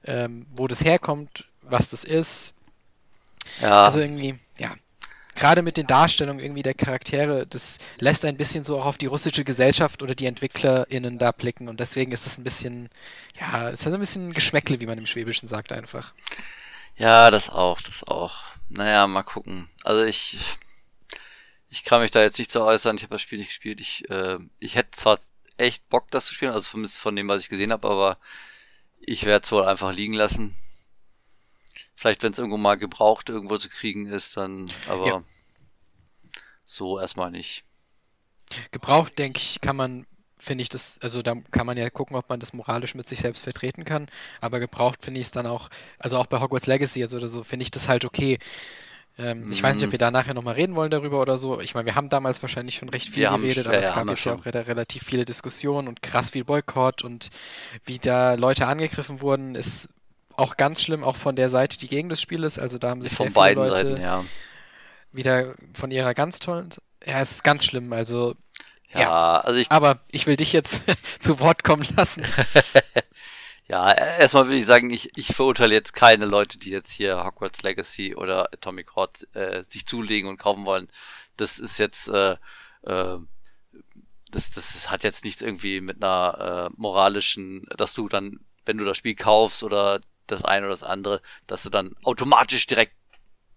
ähm, 0.05 0.47
wo 0.55 0.69
das 0.69 0.85
herkommt, 0.85 1.47
was 1.62 1.88
das 1.88 2.05
ist. 2.05 2.55
Ja. 3.61 3.85
Also 3.85 4.01
irgendwie, 4.01 4.38
ja. 4.59 4.75
Gerade 5.37 5.62
mit 5.62 5.77
den 5.77 5.88
Darstellungen 5.88 6.43
irgendwie 6.43 6.62
der 6.62 6.75
Charaktere, 6.75 7.45
das 7.45 7.79
lässt 7.99 8.25
ein 8.25 8.37
bisschen 8.37 8.62
so 8.62 8.79
auch 8.79 8.87
auf 8.87 8.99
die 8.99 9.07
russische 9.07 9.43
Gesellschaft 9.43 10.05
oder 10.05 10.14
die 10.14 10.27
EntwicklerInnen 10.27 11.19
da 11.19 11.33
blicken 11.33 11.69
und 11.69 11.81
deswegen 11.81 12.12
ist 12.12 12.25
es 12.25 12.38
ein 12.38 12.45
bisschen, 12.45 12.88
ja, 13.40 13.69
es 13.69 13.85
hat 13.85 13.93
ein 13.93 13.99
bisschen 13.99 14.33
Geschmäckle, 14.33 14.79
wie 14.79 14.87
man 14.87 14.97
im 14.97 15.07
Schwäbischen 15.07 15.49
sagt 15.49 15.73
einfach. 15.73 16.12
Ja, 16.97 17.33
das 17.33 17.51
auch, 17.51 17.81
das 17.81 18.05
auch. 18.07 18.43
Naja, 18.69 19.09
mal 19.09 19.25
gucken. 19.25 19.69
Also 19.83 20.05
ich, 20.05 20.38
ich 21.69 21.85
kann 21.85 22.01
mich 22.01 22.12
da 22.12 22.23
jetzt 22.23 22.38
nicht 22.38 22.53
so 22.53 22.62
äußern, 22.62 22.97
ich 22.97 23.03
habe 23.03 23.17
das 23.17 23.23
Spiel 23.23 23.38
nicht 23.38 23.49
gespielt. 23.49 23.81
Ich, 23.81 24.09
äh, 24.11 24.38
ich 24.61 24.77
hätte 24.77 24.93
zwar 24.93 25.19
echt 25.57 25.88
Bock, 25.88 26.12
das 26.12 26.27
zu 26.27 26.35
spielen, 26.35 26.53
also 26.53 26.71
von, 26.71 26.87
von 26.87 27.17
dem, 27.17 27.27
was 27.27 27.43
ich 27.43 27.49
gesehen 27.49 27.73
habe, 27.73 27.88
aber 27.88 28.19
ich 29.07 29.25
werde 29.25 29.45
es 29.45 29.53
wohl 29.53 29.64
einfach 29.64 29.93
liegen 29.95 30.14
lassen. 30.14 30.55
Vielleicht, 31.97 32.23
wenn 32.23 32.33
es 32.33 32.38
irgendwo 32.38 32.59
mal 32.59 32.77
gebraucht 32.77 33.29
irgendwo 33.31 33.57
zu 33.57 33.69
kriegen 33.69 34.07
ist, 34.07 34.37
dann, 34.37 34.71
aber 34.88 35.07
ja. 35.07 35.23
so 36.64 37.01
erstmal 37.01 37.31
nicht. 37.31 37.64
Gebraucht, 38.73 39.19
denke 39.19 39.40
ich, 39.40 39.61
kann 39.61 39.77
man, 39.77 40.07
finde 40.37 40.62
ich 40.62 40.69
das, 40.69 40.99
also 41.01 41.23
da 41.23 41.35
kann 41.51 41.67
man 41.67 41.79
ja 41.79 41.88
gucken, 41.90 42.17
ob 42.17 42.29
man 42.29 42.40
das 42.40 42.53
moralisch 42.53 42.95
mit 42.95 43.09
sich 43.09 43.21
selbst 43.21 43.45
vertreten 43.45 43.85
kann, 43.85 44.09
aber 44.40 44.61
gebraucht 44.61 45.03
finde 45.03 45.21
ich 45.21 45.29
es 45.29 45.33
dann 45.33 45.47
auch, 45.47 45.71
also 45.99 46.19
auch 46.19 46.27
bei 46.27 46.40
Hogwarts 46.40 46.67
Legacy 46.67 47.03
also 47.03 47.17
oder 47.17 47.29
so, 47.29 47.43
finde 47.43 47.62
ich 47.62 47.71
das 47.71 47.88
halt 47.88 48.05
okay. 48.05 48.38
Ähm, 49.16 49.50
ich 49.53 49.62
weiß 49.62 49.77
nicht, 49.77 49.85
ob 49.85 49.88
mhm. 49.88 49.92
wir 49.92 49.98
da 49.98 50.11
nachher 50.11 50.35
nochmal 50.35 50.55
reden 50.55 50.74
wollen 50.74 50.90
darüber 50.90 51.20
oder 51.20 51.38
so. 51.38 51.61
Ich 51.61 51.74
meine, 51.74 51.87
wir 51.87 51.94
haben 51.94 52.09
damals 52.09 52.42
wahrscheinlich 52.42 52.74
schon 52.74 52.88
recht 52.88 53.11
viel 53.11 53.22
wir 53.22 53.31
geredet, 53.31 53.66
haben, 53.66 53.66
aber 53.66 53.74
ja, 53.74 53.88
es 53.88 53.94
gab 53.94 54.09
jetzt 54.09 54.24
ja 54.24 54.35
auch 54.35 54.44
relativ 54.44 55.05
viele 55.05 55.24
Diskussionen 55.24 55.87
und 55.87 56.03
krass 56.03 56.31
viel 56.31 56.44
Boykott 56.44 57.03
und 57.03 57.31
wie 57.85 57.98
da 57.98 58.35
Leute 58.35 58.66
angegriffen 58.66 59.20
wurden, 59.20 59.55
ist 59.55 59.88
auch 60.37 60.57
ganz 60.57 60.83
schlimm, 60.83 61.05
auch 61.05 61.16
von 61.16 61.37
der 61.37 61.48
Seite, 61.48 61.79
die 61.79 61.87
gegen 61.87 62.09
das 62.09 62.20
Spiel 62.20 62.42
ist. 62.42 62.59
Also 62.59 62.79
da 62.79 62.90
haben 62.90 63.03
sich 63.03 63.12
von 63.12 63.31
sehr 63.31 63.44
viele 63.44 63.55
Leute 63.55 63.88
Seiten, 63.90 64.03
ja. 64.03 64.24
wieder 65.12 65.55
von 65.74 65.92
ihrer 65.92 66.12
ganz 66.14 66.40
tollen. 66.40 66.70
Ja, 67.07 67.20
es 67.20 67.33
ist 67.33 67.44
ganz 67.44 67.64
schlimm. 67.64 67.92
Also 67.92 68.35
ja, 68.92 69.00
ja, 69.00 69.40
also 69.40 69.61
ich. 69.61 69.70
Aber 69.70 70.00
ich 70.11 70.27
will 70.27 70.37
dich 70.37 70.53
jetzt 70.53 70.83
zu 71.22 71.38
Wort 71.40 71.62
kommen 71.62 71.87
lassen. 71.96 72.24
Ja, 73.66 73.90
erstmal 73.92 74.48
will 74.48 74.59
ich 74.59 74.66
sagen, 74.66 74.90
ich, 74.90 75.16
ich 75.16 75.35
verurteile 75.35 75.72
jetzt 75.74 75.94
keine 75.94 76.27
Leute, 76.27 76.59
die 76.59 76.70
jetzt 76.70 76.92
hier 76.92 77.24
Hogwarts 77.24 77.62
Legacy 77.62 78.14
oder 78.14 78.53
Atomic 78.53 78.94
Heart 78.94 79.27
äh, 79.35 79.64
sich 79.66 79.87
zulegen 79.87 80.29
und 80.29 80.37
kaufen 80.37 80.66
wollen. 80.66 80.88
Das 81.38 81.59
ist 81.59 81.79
jetzt, 81.79 82.09
äh, 82.09 82.37
äh, 82.83 83.18
das, 84.31 84.50
das 84.50 84.90
hat 84.90 85.03
jetzt 85.03 85.24
nichts 85.24 85.40
irgendwie 85.40 85.81
mit 85.81 86.03
einer 86.03 86.70
äh, 86.70 86.74
moralischen, 86.77 87.66
dass 87.77 87.94
du 87.94 88.09
dann, 88.09 88.40
wenn 88.66 88.77
du 88.77 88.85
das 88.85 88.98
Spiel 88.98 89.14
kaufst 89.14 89.62
oder 89.62 90.00
das 90.27 90.44
eine 90.44 90.66
oder 90.66 90.72
das 90.74 90.83
andere, 90.83 91.22
dass 91.46 91.62
du 91.62 91.70
dann 91.70 91.96
automatisch 92.05 92.66
direkt 92.66 92.94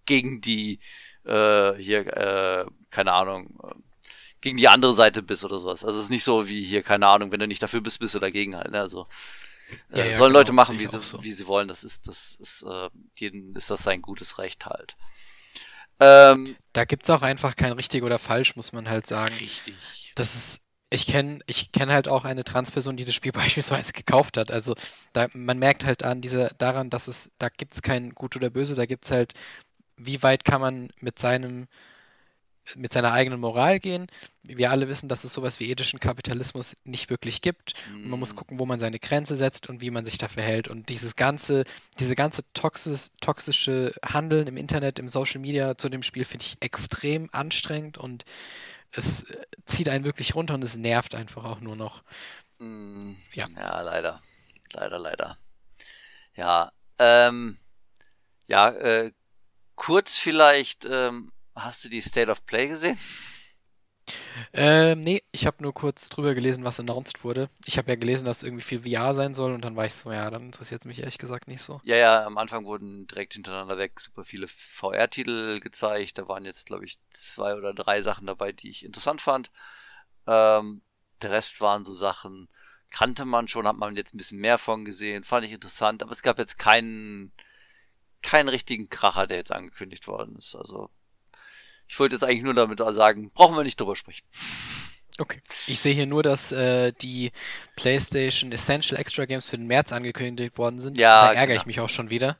gegen 0.06 0.40
die, 0.40 0.80
äh, 1.24 1.74
hier, 1.74 2.06
äh, 2.16 2.66
keine 2.90 3.12
Ahnung, 3.12 3.58
gegen 4.40 4.56
die 4.56 4.68
andere 4.68 4.94
Seite 4.94 5.22
bist 5.22 5.44
oder 5.44 5.58
sowas. 5.58 5.84
Also 5.84 5.98
es 5.98 6.04
ist 6.04 6.10
nicht 6.10 6.24
so 6.24 6.48
wie 6.48 6.62
hier, 6.62 6.82
keine 6.82 7.08
Ahnung, 7.08 7.32
wenn 7.32 7.40
du 7.40 7.46
nicht 7.46 7.62
dafür 7.62 7.80
bist, 7.82 8.00
bist 8.00 8.14
du 8.14 8.18
dagegen 8.18 8.56
halt. 8.56 8.70
Ne? 8.70 8.80
Also 8.80 9.06
ja, 9.90 10.04
äh, 10.04 10.10
ja, 10.10 10.16
sollen 10.16 10.30
genau, 10.30 10.40
Leute 10.40 10.52
machen, 10.52 10.78
wie 10.78 10.86
sie, 10.86 11.00
so. 11.00 11.22
wie 11.22 11.32
sie 11.32 11.46
wollen. 11.46 11.68
Das 11.68 11.84
ist, 11.84 12.08
das 12.08 12.36
ist, 12.40 12.62
äh, 12.62 12.88
jedem 13.14 13.54
ist 13.56 13.70
das 13.70 13.82
sein 13.82 14.02
gutes 14.02 14.38
Recht 14.38 14.66
halt. 14.66 14.96
Ähm, 16.00 16.56
da 16.72 16.84
gibt's 16.84 17.10
auch 17.10 17.22
einfach 17.22 17.56
kein 17.56 17.72
richtig 17.72 18.02
oder 18.02 18.18
falsch, 18.18 18.56
muss 18.56 18.72
man 18.72 18.88
halt 18.88 19.06
sagen. 19.06 19.34
Richtig. 19.34 20.12
Das 20.14 20.34
ist, 20.34 20.60
ich 20.90 21.06
kenne 21.06 21.40
ich 21.46 21.72
kenn 21.72 21.90
halt 21.90 22.08
auch 22.08 22.24
eine 22.24 22.44
Transperson, 22.44 22.96
die 22.96 23.04
das 23.04 23.14
Spiel 23.14 23.32
beispielsweise 23.32 23.92
gekauft 23.92 24.36
hat. 24.36 24.50
Also 24.50 24.74
da, 25.12 25.28
man 25.32 25.58
merkt 25.58 25.84
halt 25.84 26.02
an 26.02 26.20
diese, 26.20 26.54
daran, 26.58 26.90
dass 26.90 27.08
es, 27.08 27.30
da 27.38 27.48
gibt's 27.48 27.82
kein 27.82 28.14
Gut 28.14 28.36
oder 28.36 28.50
Böse, 28.50 28.74
da 28.74 28.86
gibt's 28.86 29.10
halt, 29.10 29.34
wie 29.96 30.22
weit 30.22 30.44
kann 30.44 30.60
man 30.60 30.90
mit 31.00 31.18
seinem 31.18 31.66
mit 32.76 32.92
seiner 32.92 33.12
eigenen 33.12 33.40
Moral 33.40 33.80
gehen. 33.80 34.06
Wir 34.42 34.70
alle 34.70 34.88
wissen, 34.88 35.08
dass 35.08 35.24
es 35.24 35.32
sowas 35.32 35.60
wie 35.60 35.70
ethischen 35.70 36.00
Kapitalismus 36.00 36.76
nicht 36.84 37.10
wirklich 37.10 37.42
gibt. 37.42 37.74
Und 37.92 38.08
man 38.08 38.18
muss 38.18 38.32
mhm. 38.32 38.36
gucken, 38.36 38.58
wo 38.58 38.66
man 38.66 38.80
seine 38.80 38.98
Grenze 38.98 39.36
setzt 39.36 39.68
und 39.68 39.80
wie 39.80 39.90
man 39.90 40.04
sich 40.04 40.18
da 40.18 40.28
verhält. 40.28 40.68
Und 40.68 40.88
dieses 40.88 41.16
ganze, 41.16 41.64
diese 41.98 42.14
ganze 42.14 42.42
toxisch, 42.52 43.08
toxische 43.20 43.94
Handeln 44.04 44.46
im 44.46 44.56
Internet, 44.56 44.98
im 44.98 45.08
Social 45.08 45.40
Media 45.40 45.76
zu 45.76 45.88
dem 45.88 46.02
Spiel 46.02 46.24
finde 46.24 46.44
ich 46.44 46.56
extrem 46.60 47.28
anstrengend 47.32 47.98
und 47.98 48.24
es 48.90 49.26
zieht 49.64 49.88
einen 49.88 50.04
wirklich 50.04 50.34
runter 50.34 50.54
und 50.54 50.64
es 50.64 50.76
nervt 50.76 51.14
einfach 51.14 51.44
auch 51.44 51.60
nur 51.60 51.76
noch. 51.76 52.02
Mm, 52.58 53.12
ja. 53.34 53.46
ja, 53.56 53.80
leider. 53.82 54.22
Leider, 54.72 54.98
leider. 54.98 55.36
Ja, 56.34 56.72
ähm, 56.98 57.56
ja, 58.46 58.70
äh, 58.70 59.12
kurz 59.74 60.18
vielleicht 60.18 60.86
ähm, 60.90 61.32
Hast 61.58 61.84
du 61.84 61.88
die 61.88 62.00
State 62.00 62.30
of 62.30 62.44
Play 62.46 62.68
gesehen? 62.68 62.98
Ähm, 64.52 65.02
nee, 65.02 65.22
ich 65.32 65.46
habe 65.46 65.62
nur 65.62 65.74
kurz 65.74 66.08
drüber 66.08 66.34
gelesen, 66.34 66.64
was 66.64 66.80
announced 66.80 67.24
wurde. 67.24 67.50
Ich 67.66 67.78
habe 67.78 67.90
ja 67.90 67.96
gelesen, 67.96 68.24
dass 68.24 68.42
irgendwie 68.42 68.62
viel 68.62 68.80
VR 68.80 69.14
sein 69.14 69.34
soll 69.34 69.52
und 69.52 69.62
dann 69.62 69.76
war 69.76 69.86
ich 69.86 69.94
so, 69.94 70.10
ja, 70.10 70.30
dann 70.30 70.46
interessiert 70.46 70.82
es 70.82 70.86
mich 70.86 71.00
ehrlich 71.00 71.18
gesagt 71.18 71.48
nicht 71.48 71.62
so. 71.62 71.80
Ja, 71.84 71.96
ja, 71.96 72.24
am 72.24 72.38
Anfang 72.38 72.64
wurden 72.64 73.06
direkt 73.06 73.34
hintereinander 73.34 73.78
weg 73.78 74.00
super 74.00 74.24
viele 74.24 74.48
VR-Titel 74.48 75.60
gezeigt. 75.60 76.18
Da 76.18 76.28
waren 76.28 76.44
jetzt, 76.44 76.66
glaube 76.66 76.84
ich, 76.84 76.98
zwei 77.10 77.54
oder 77.54 77.74
drei 77.74 78.00
Sachen 78.00 78.26
dabei, 78.26 78.52
die 78.52 78.70
ich 78.70 78.84
interessant 78.84 79.20
fand. 79.20 79.50
Ähm, 80.26 80.82
der 81.22 81.30
Rest 81.30 81.60
waren 81.60 81.84
so 81.84 81.94
Sachen, 81.94 82.48
kannte 82.90 83.24
man 83.24 83.48
schon, 83.48 83.66
hat 83.66 83.76
man 83.76 83.96
jetzt 83.96 84.14
ein 84.14 84.18
bisschen 84.18 84.40
mehr 84.40 84.58
von 84.58 84.84
gesehen, 84.84 85.24
fand 85.24 85.44
ich 85.44 85.52
interessant, 85.52 86.02
aber 86.02 86.12
es 86.12 86.22
gab 86.22 86.38
jetzt 86.38 86.58
keinen, 86.58 87.32
keinen 88.22 88.48
richtigen 88.48 88.88
Kracher, 88.88 89.26
der 89.26 89.38
jetzt 89.38 89.52
angekündigt 89.52 90.06
worden 90.06 90.36
ist. 90.36 90.54
Also 90.54 90.90
ich 91.88 91.98
wollte 91.98 92.14
jetzt 92.14 92.22
eigentlich 92.22 92.42
nur 92.42 92.54
damit 92.54 92.78
sagen, 92.94 93.30
brauchen 93.32 93.56
wir 93.56 93.64
nicht 93.64 93.80
drüber 93.80 93.96
sprechen. 93.96 94.24
Okay. 95.18 95.40
Ich 95.66 95.80
sehe 95.80 95.94
hier 95.94 96.06
nur, 96.06 96.22
dass 96.22 96.52
äh, 96.52 96.92
die 96.92 97.32
PlayStation 97.74 98.52
Essential 98.52 99.00
Extra 99.00 99.24
Games 99.24 99.46
für 99.46 99.56
den 99.58 99.66
März 99.66 99.90
angekündigt 99.92 100.56
worden 100.58 100.78
sind. 100.78 100.98
Ja, 100.98 101.22
da 101.22 101.32
ärgere 101.32 101.46
genau. 101.46 101.60
ich 101.60 101.66
mich 101.66 101.80
auch 101.80 101.88
schon 101.88 102.10
wieder. 102.10 102.38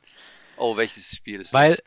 Oh, 0.55 0.77
welches 0.77 1.13
Spiel 1.13 1.41
ist 1.41 1.51
Weil 1.51 1.79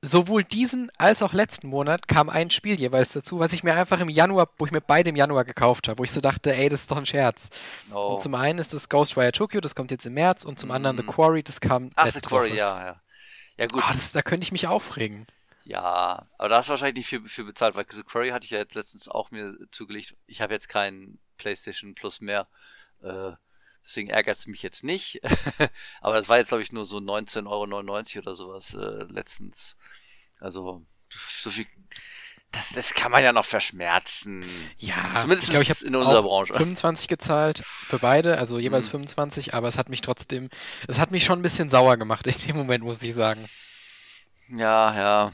sowohl 0.00 0.44
diesen 0.44 0.90
als 0.96 1.22
auch 1.22 1.32
letzten 1.32 1.68
Monat 1.68 2.08
kam 2.08 2.28
ein 2.28 2.50
Spiel 2.50 2.78
jeweils 2.78 3.12
dazu, 3.12 3.38
was 3.38 3.52
ich 3.52 3.64
mir 3.64 3.74
einfach 3.74 4.00
im 4.00 4.08
Januar, 4.08 4.48
wo 4.58 4.66
ich 4.66 4.72
mir 4.72 4.80
beide 4.80 5.10
im 5.10 5.16
Januar 5.16 5.44
gekauft 5.44 5.88
habe, 5.88 5.98
wo 5.98 6.04
ich 6.04 6.12
so 6.12 6.20
dachte, 6.20 6.54
ey, 6.54 6.68
das 6.68 6.82
ist 6.82 6.90
doch 6.90 6.96
ein 6.98 7.06
Scherz. 7.06 7.50
Oh. 7.92 8.12
Und 8.12 8.20
zum 8.20 8.34
einen 8.34 8.58
ist 8.58 8.72
das 8.72 8.88
Ghostwire 8.88 9.32
Tokyo, 9.32 9.60
das 9.60 9.74
kommt 9.74 9.90
jetzt 9.90 10.06
im 10.06 10.14
März, 10.14 10.44
und 10.44 10.58
zum 10.58 10.70
anderen 10.70 10.96
The 10.96 11.02
Mm. 11.02 11.06
Quarry, 11.10 11.42
das 11.42 11.60
kam 11.60 11.90
Ach, 11.96 12.06
The 12.10 12.20
Quarry, 12.20 12.50
Woche. 12.50 12.58
ja, 12.58 12.84
ja. 12.86 13.00
Ja, 13.56 13.66
gut. 13.66 13.82
Ah, 13.84 13.92
das, 13.92 14.12
da 14.12 14.22
könnte 14.22 14.44
ich 14.44 14.52
mich 14.52 14.66
aufregen. 14.66 15.26
Ja, 15.64 16.28
aber 16.36 16.48
da 16.50 16.58
hast 16.58 16.68
du 16.68 16.72
wahrscheinlich 16.72 16.96
nicht 16.96 17.08
viel, 17.08 17.26
viel 17.26 17.44
bezahlt, 17.44 17.74
weil 17.74 17.86
The 17.90 18.02
Quarry 18.02 18.30
hatte 18.30 18.44
ich 18.44 18.50
ja 18.50 18.58
jetzt 18.58 18.74
letztens 18.74 19.08
auch 19.08 19.30
mir 19.30 19.56
zugelegt. 19.70 20.14
Ich 20.26 20.42
habe 20.42 20.52
jetzt 20.52 20.68
keinen 20.68 21.18
PlayStation 21.38 21.94
Plus 21.94 22.20
mehr. 22.20 22.46
Äh, 23.02 23.32
deswegen 23.82 24.10
ärgert 24.10 24.38
es 24.38 24.46
mich 24.46 24.62
jetzt 24.62 24.84
nicht. 24.84 25.20
aber 26.02 26.14
das 26.14 26.28
war 26.28 26.36
jetzt, 26.36 26.48
glaube 26.48 26.62
ich, 26.62 26.72
nur 26.72 26.84
so 26.84 26.98
19,99 26.98 27.46
Euro 27.46 28.18
oder 28.20 28.36
sowas 28.36 28.74
äh, 28.74 29.04
letztens. 29.10 29.76
Also, 30.38 30.82
so 31.40 31.50
viel. 31.50 31.66
Das, 32.52 32.68
das 32.68 32.94
kann 32.94 33.10
man 33.10 33.24
ja 33.24 33.32
noch 33.32 33.44
verschmerzen. 33.44 34.44
Ja, 34.76 35.14
Zumindest 35.16 35.48
ich 35.48 35.50
glaube, 35.50 35.64
ich 35.64 35.82
in 35.82 35.96
unserer 35.96 36.22
Branche. 36.22 36.54
25 36.54 37.08
gezahlt 37.08 37.62
für 37.64 37.98
beide, 37.98 38.38
also 38.38 38.60
jeweils 38.60 38.86
Mhm. 38.88 38.92
25, 38.92 39.54
aber 39.54 39.66
es 39.66 39.76
hat 39.76 39.88
mich 39.88 40.02
trotzdem, 40.02 40.50
es 40.86 41.00
hat 41.00 41.10
mich 41.10 41.24
schon 41.24 41.40
ein 41.40 41.42
bisschen 41.42 41.68
sauer 41.68 41.96
gemacht 41.96 42.26
in 42.28 42.36
dem 42.46 42.56
Moment, 42.56 42.84
muss 42.84 43.02
ich 43.02 43.14
sagen. 43.14 43.44
Ja, 44.50 44.94
ja. 44.94 45.32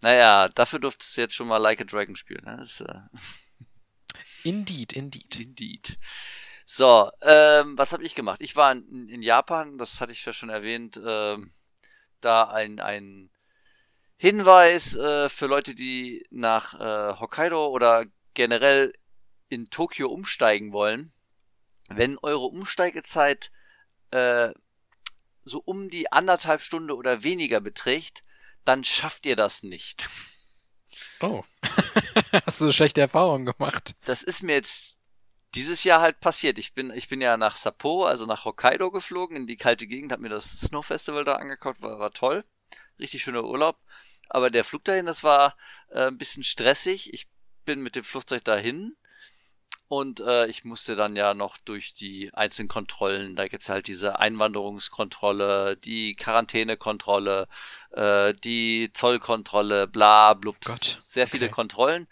Naja, 0.00 0.48
dafür 0.48 0.78
durftest 0.78 1.16
du 1.16 1.20
jetzt 1.22 1.34
schon 1.34 1.48
mal 1.48 1.58
Like 1.58 1.80
a 1.80 1.84
Dragon 1.84 2.16
spielen. 2.16 2.44
Ne? 2.44 2.60
Ist, 2.62 2.80
äh, 2.80 3.00
Indeed, 4.44 4.92
indeed. 4.92 5.38
Indeed. 5.38 5.98
So, 6.64 7.10
ähm, 7.22 7.76
was 7.76 7.92
habe 7.92 8.04
ich 8.04 8.14
gemacht? 8.14 8.40
Ich 8.40 8.54
war 8.54 8.72
in, 8.72 9.08
in 9.08 9.22
Japan, 9.22 9.78
das 9.78 10.00
hatte 10.00 10.12
ich 10.12 10.24
ja 10.24 10.32
schon 10.32 10.50
erwähnt, 10.50 11.00
ähm, 11.04 11.50
da 12.20 12.44
ein, 12.44 12.78
ein 12.80 13.30
Hinweis 14.16 14.94
äh, 14.94 15.28
für 15.28 15.46
Leute, 15.46 15.74
die 15.74 16.26
nach 16.30 16.74
äh, 16.78 17.18
Hokkaido 17.18 17.68
oder 17.68 18.04
generell 18.34 18.92
in 19.48 19.70
Tokio 19.70 20.08
umsteigen 20.08 20.72
wollen. 20.72 21.12
Wenn 21.88 22.18
eure 22.18 22.46
Umsteigezeit 22.46 23.50
äh, 24.10 24.50
so 25.44 25.62
um 25.64 25.88
die 25.88 26.12
anderthalb 26.12 26.60
Stunde 26.60 26.96
oder 26.96 27.22
weniger 27.22 27.60
beträgt, 27.60 28.22
dann 28.68 28.84
schafft 28.84 29.24
ihr 29.24 29.34
das 29.34 29.62
nicht. 29.62 30.10
Oh. 31.20 31.42
Hast 32.44 32.60
du 32.60 32.70
schlechte 32.70 33.00
Erfahrungen 33.00 33.46
gemacht? 33.46 33.94
das 34.04 34.22
ist 34.22 34.42
mir 34.42 34.56
jetzt 34.56 34.94
dieses 35.54 35.84
Jahr 35.84 36.02
halt 36.02 36.20
passiert. 36.20 36.58
Ich 36.58 36.74
bin, 36.74 36.90
ich 36.90 37.08
bin 37.08 37.22
ja 37.22 37.38
nach 37.38 37.56
Sapporo, 37.56 38.04
also 38.04 38.26
nach 38.26 38.44
Hokkaido 38.44 38.90
geflogen, 38.90 39.38
in 39.38 39.46
die 39.46 39.56
kalte 39.56 39.86
Gegend, 39.86 40.12
hab 40.12 40.20
mir 40.20 40.28
das 40.28 40.50
Snow 40.50 40.84
Festival 40.84 41.24
da 41.24 41.36
angeguckt, 41.36 41.80
war, 41.80 41.98
war 41.98 42.12
toll. 42.12 42.44
Richtig 42.98 43.22
schöner 43.22 43.44
Urlaub. 43.44 43.78
Aber 44.28 44.50
der 44.50 44.64
Flug 44.64 44.84
dahin, 44.84 45.06
das 45.06 45.24
war 45.24 45.56
äh, 45.88 46.08
ein 46.08 46.18
bisschen 46.18 46.44
stressig. 46.44 47.14
Ich 47.14 47.26
bin 47.64 47.80
mit 47.80 47.96
dem 47.96 48.04
Flugzeug 48.04 48.44
dahin 48.44 48.97
und 49.88 50.20
äh, 50.20 50.46
ich 50.46 50.64
musste 50.64 50.96
dann 50.96 51.16
ja 51.16 51.34
noch 51.34 51.58
durch 51.58 51.94
die 51.94 52.30
einzelnen 52.34 52.68
Kontrollen. 52.68 53.36
Da 53.36 53.48
gibt's 53.48 53.68
halt 53.68 53.86
diese 53.86 54.18
Einwanderungskontrolle, 54.18 55.76
die 55.76 56.14
Quarantänekontrolle, 56.14 57.48
äh, 57.92 58.34
die 58.34 58.90
Zollkontrolle, 58.92 59.88
bla, 59.88 60.34
blups. 60.34 60.66
Gott, 60.66 60.96
Sehr 61.00 61.26
viele 61.26 61.46
okay. 61.46 61.54
Kontrollen 61.54 62.06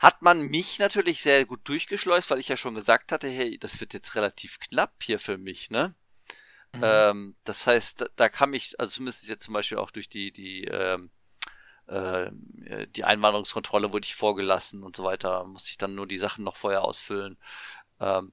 hat 0.00 0.22
man 0.22 0.40
mich 0.40 0.78
natürlich 0.78 1.20
sehr 1.20 1.44
gut 1.44 1.60
durchgeschleust, 1.64 2.30
weil 2.30 2.38
ich 2.38 2.48
ja 2.48 2.56
schon 2.56 2.74
gesagt 2.74 3.12
hatte, 3.12 3.28
hey, 3.28 3.58
das 3.58 3.80
wird 3.80 3.92
jetzt 3.92 4.14
relativ 4.14 4.58
knapp 4.58 4.94
hier 5.02 5.18
für 5.18 5.36
mich, 5.36 5.70
ne? 5.70 5.94
Mhm. 6.72 6.80
Ähm, 6.82 7.36
das 7.44 7.66
heißt, 7.66 8.00
da, 8.00 8.06
da 8.16 8.28
kam 8.30 8.54
ich, 8.54 8.80
also 8.80 8.92
zumindest 8.92 9.28
jetzt 9.28 9.44
zum 9.44 9.54
Beispiel 9.54 9.76
auch 9.78 9.90
durch 9.90 10.08
die, 10.08 10.32
die, 10.32 10.64
ähm, 10.64 11.10
äh, 11.90 12.30
die 12.88 13.04
Einwanderungskontrolle 13.04 13.92
wurde 13.92 14.06
ich 14.06 14.14
vorgelassen 14.14 14.82
und 14.82 14.96
so 14.96 15.04
weiter, 15.04 15.44
musste 15.44 15.70
ich 15.70 15.78
dann 15.78 15.94
nur 15.94 16.06
die 16.06 16.18
Sachen 16.18 16.44
noch 16.44 16.56
vorher 16.56 16.82
ausfüllen. 16.84 17.36
Ähm, 18.00 18.32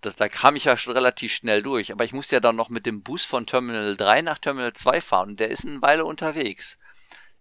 das, 0.00 0.16
da 0.16 0.28
kam 0.28 0.56
ich 0.56 0.64
ja 0.64 0.76
schon 0.76 0.94
relativ 0.94 1.34
schnell 1.34 1.62
durch, 1.62 1.92
aber 1.92 2.04
ich 2.04 2.12
musste 2.12 2.36
ja 2.36 2.40
dann 2.40 2.56
noch 2.56 2.68
mit 2.68 2.86
dem 2.86 3.02
Bus 3.02 3.24
von 3.24 3.46
Terminal 3.46 3.96
3 3.96 4.22
nach 4.22 4.38
Terminal 4.38 4.72
2 4.74 5.00
fahren 5.00 5.30
und 5.30 5.40
der 5.40 5.50
ist 5.50 5.66
eine 5.66 5.82
Weile 5.82 6.04
unterwegs. 6.04 6.78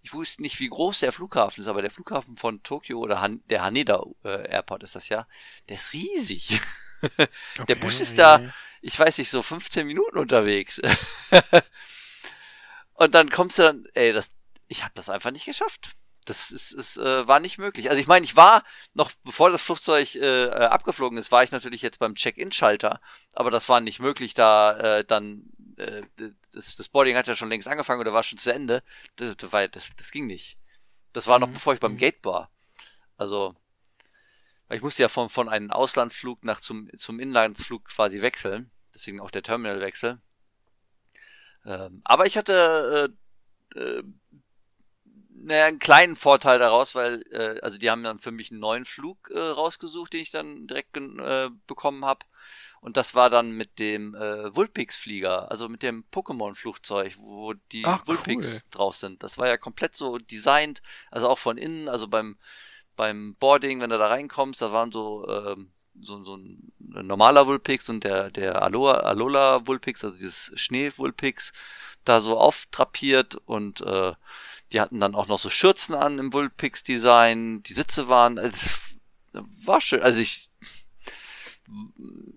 Ich 0.01 0.13
wusste 0.13 0.41
nicht, 0.41 0.59
wie 0.59 0.69
groß 0.69 0.99
der 0.99 1.11
Flughafen 1.13 1.61
ist, 1.61 1.67
aber 1.67 1.81
der 1.81 1.91
Flughafen 1.91 2.37
von 2.37 2.61
Tokio 2.63 2.99
oder 2.99 3.21
Han 3.21 3.41
der 3.49 3.63
Haneda 3.63 4.03
äh, 4.25 4.49
Airport 4.49 4.83
ist 4.83 4.95
das 4.95 5.09
ja, 5.09 5.27
der 5.69 5.77
ist 5.77 5.93
riesig. 5.93 6.59
der 7.67 7.75
Bus 7.75 7.99
ist 8.01 8.17
da- 8.17 8.41
ich 8.81 8.99
weiß 8.99 9.17
nicht, 9.17 9.29
so 9.29 9.41
15 9.41 9.87
Minuten 9.87 10.17
unterwegs. 10.17 10.81
und 12.95 13.15
dann 13.15 13.29
kommst 13.29 13.59
du 13.59 13.63
dann, 13.63 13.85
ey, 13.93 14.13
das, 14.13 14.31
ich 14.67 14.83
habe 14.83 14.93
das 14.95 15.09
einfach 15.09 15.31
nicht 15.31 15.45
geschafft. 15.45 15.91
Das 16.25 16.51
ist, 16.51 16.71
ist 16.71 16.97
äh, 16.97 17.27
war 17.27 17.39
nicht 17.39 17.57
möglich. 17.57 17.89
Also 17.89 17.99
ich 17.99 18.07
meine, 18.07 18.25
ich 18.25 18.37
war 18.37 18.63
noch, 18.93 19.11
bevor 19.23 19.49
das 19.49 19.61
Flugzeug 19.61 20.15
äh, 20.15 20.45
äh, 20.45 20.49
abgeflogen 20.49 21.17
ist, 21.17 21.31
war 21.31 21.43
ich 21.43 21.51
natürlich 21.51 21.81
jetzt 21.81 21.99
beim 21.99 22.15
Check-in-Schalter, 22.15 23.01
aber 23.33 23.51
das 23.51 23.67
war 23.67 23.81
nicht 23.81 23.99
möglich, 23.99 24.33
da 24.33 24.77
äh, 24.77 25.03
dann 25.05 25.51
äh, 25.77 26.03
das, 26.53 26.75
das 26.75 26.87
Boarding 26.87 27.17
hat 27.17 27.27
ja 27.27 27.35
schon 27.35 27.49
längst 27.49 27.67
angefangen 27.67 27.99
oder 27.99 28.13
war 28.13 28.23
schon 28.23 28.37
zu 28.37 28.53
Ende. 28.53 28.83
Das, 29.17 29.35
das, 29.37 29.95
das, 29.95 30.11
ging 30.11 30.27
nicht. 30.27 30.57
Das 31.11 31.27
war 31.27 31.39
noch 31.39 31.47
Mhm. 31.49 31.53
bevor 31.55 31.73
ich 31.73 31.79
beim 31.79 31.93
Mhm. 31.93 31.97
Gate 31.97 32.23
war. 32.23 32.49
Also, 33.17 33.55
ich 34.69 34.81
musste 34.81 35.03
ja 35.03 35.09
von, 35.09 35.29
von 35.29 35.49
einem 35.49 35.71
Auslandsflug 35.71 36.43
nach 36.43 36.59
zum, 36.59 36.89
zum 36.97 37.19
Inlandsflug 37.19 37.85
quasi 37.85 38.21
wechseln. 38.21 38.71
Deswegen 38.93 39.19
auch 39.19 39.31
der 39.31 39.43
Terminalwechsel. 39.43 40.21
Ähm, 41.65 42.01
aber 42.03 42.25
ich 42.25 42.37
hatte 42.37 43.13
äh, 43.75 43.79
äh, 43.79 44.03
naja, 45.43 45.65
einen 45.65 45.79
kleinen 45.79 46.15
Vorteil 46.15 46.59
daraus, 46.59 46.95
weil, 46.95 47.23
äh, 47.31 47.59
also 47.61 47.77
die 47.77 47.89
haben 47.89 48.03
dann 48.03 48.19
für 48.19 48.31
mich 48.31 48.51
einen 48.51 48.59
neuen 48.59 48.85
Flug 48.85 49.29
äh, 49.29 49.39
rausgesucht, 49.39 50.13
den 50.13 50.21
ich 50.21 50.31
dann 50.31 50.67
direkt 50.67 50.95
äh, 50.97 51.49
bekommen 51.67 52.05
habe. 52.05 52.25
Und 52.79 52.97
das 52.97 53.15
war 53.15 53.29
dann 53.29 53.51
mit 53.51 53.79
dem 53.79 54.13
äh, 54.15 54.53
Vulpix-Flieger, 54.53 55.49
also 55.49 55.69
mit 55.69 55.83
dem 55.83 56.03
Pokémon-Flugzeug, 56.11 57.15
wo 57.17 57.53
die 57.71 57.85
Ach, 57.85 58.05
Vulpix 58.05 58.69
drauf 58.69 58.97
sind. 58.97 59.23
Das 59.23 59.37
war 59.37 59.47
ja 59.47 59.57
komplett 59.57 59.95
so 59.95 60.17
designt, 60.17 60.81
also 61.09 61.29
auch 61.29 61.37
von 61.37 61.57
innen, 61.57 61.87
also 61.87 62.07
beim, 62.07 62.37
beim 62.97 63.35
Boarding, 63.35 63.79
wenn 63.79 63.89
du 63.89 63.97
da 63.97 64.07
reinkommst, 64.07 64.61
da 64.61 64.73
waren 64.73 64.91
so, 64.91 65.25
ähm, 65.29 65.71
so, 65.99 66.23
so 66.23 66.35
ein 66.35 66.73
normaler 66.81 67.47
Vulpix 67.47 67.87
und 67.87 68.03
der, 68.03 68.31
der 68.31 68.61
Alola, 68.61 68.99
Alola 68.99 69.65
Vulpix, 69.65 70.03
also 70.03 70.17
dieses 70.17 70.51
Schnee-Vulpix, 70.55 71.53
da 72.03 72.19
so 72.19 72.37
auftrapiert 72.37 73.35
und 73.45 73.79
äh, 73.81 74.13
die 74.73 74.81
hatten 74.81 74.99
dann 74.99 75.15
auch 75.15 75.27
noch 75.27 75.39
so 75.39 75.49
Schürzen 75.49 75.95
an 75.95 76.19
im 76.19 76.33
Vulpix-Design, 76.33 77.63
die 77.63 77.73
Sitze 77.73 78.09
waren, 78.09 78.37
es 78.37 78.79
war 79.31 79.79
schön, 79.79 80.01
also 80.01 80.19
ich 80.19 80.49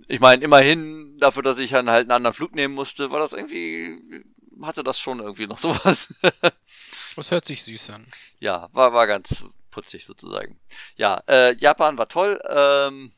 ich 0.09 0.21
meine, 0.21 0.45
immerhin 0.45 1.19
dafür, 1.19 1.43
dass 1.43 1.59
ich 1.59 1.71
dann 1.71 1.91
halt 1.91 2.05
einen 2.05 2.13
anderen 2.13 2.35
Flug 2.35 2.55
nehmen 2.55 2.75
musste, 2.75 3.11
war 3.11 3.19
das 3.19 3.33
irgendwie, 3.33 4.23
hatte 4.63 4.85
das 4.85 5.01
schon 5.01 5.19
irgendwie 5.19 5.47
noch 5.47 5.59
sowas. 5.59 6.15
Das 7.17 7.31
hört 7.31 7.45
sich 7.45 7.65
süß 7.65 7.91
an. 7.91 8.07
ja, 8.39 8.69
war, 8.73 8.93
war 8.93 9.07
ganz 9.07 9.43
putzig 9.71 10.07
sozusagen. 10.07 10.59
Ja, 10.97 11.23
äh, 11.29 11.55
Japan 11.57 11.99
war 11.99 12.09
toll. 12.09 12.41
Ähm, 12.49 13.13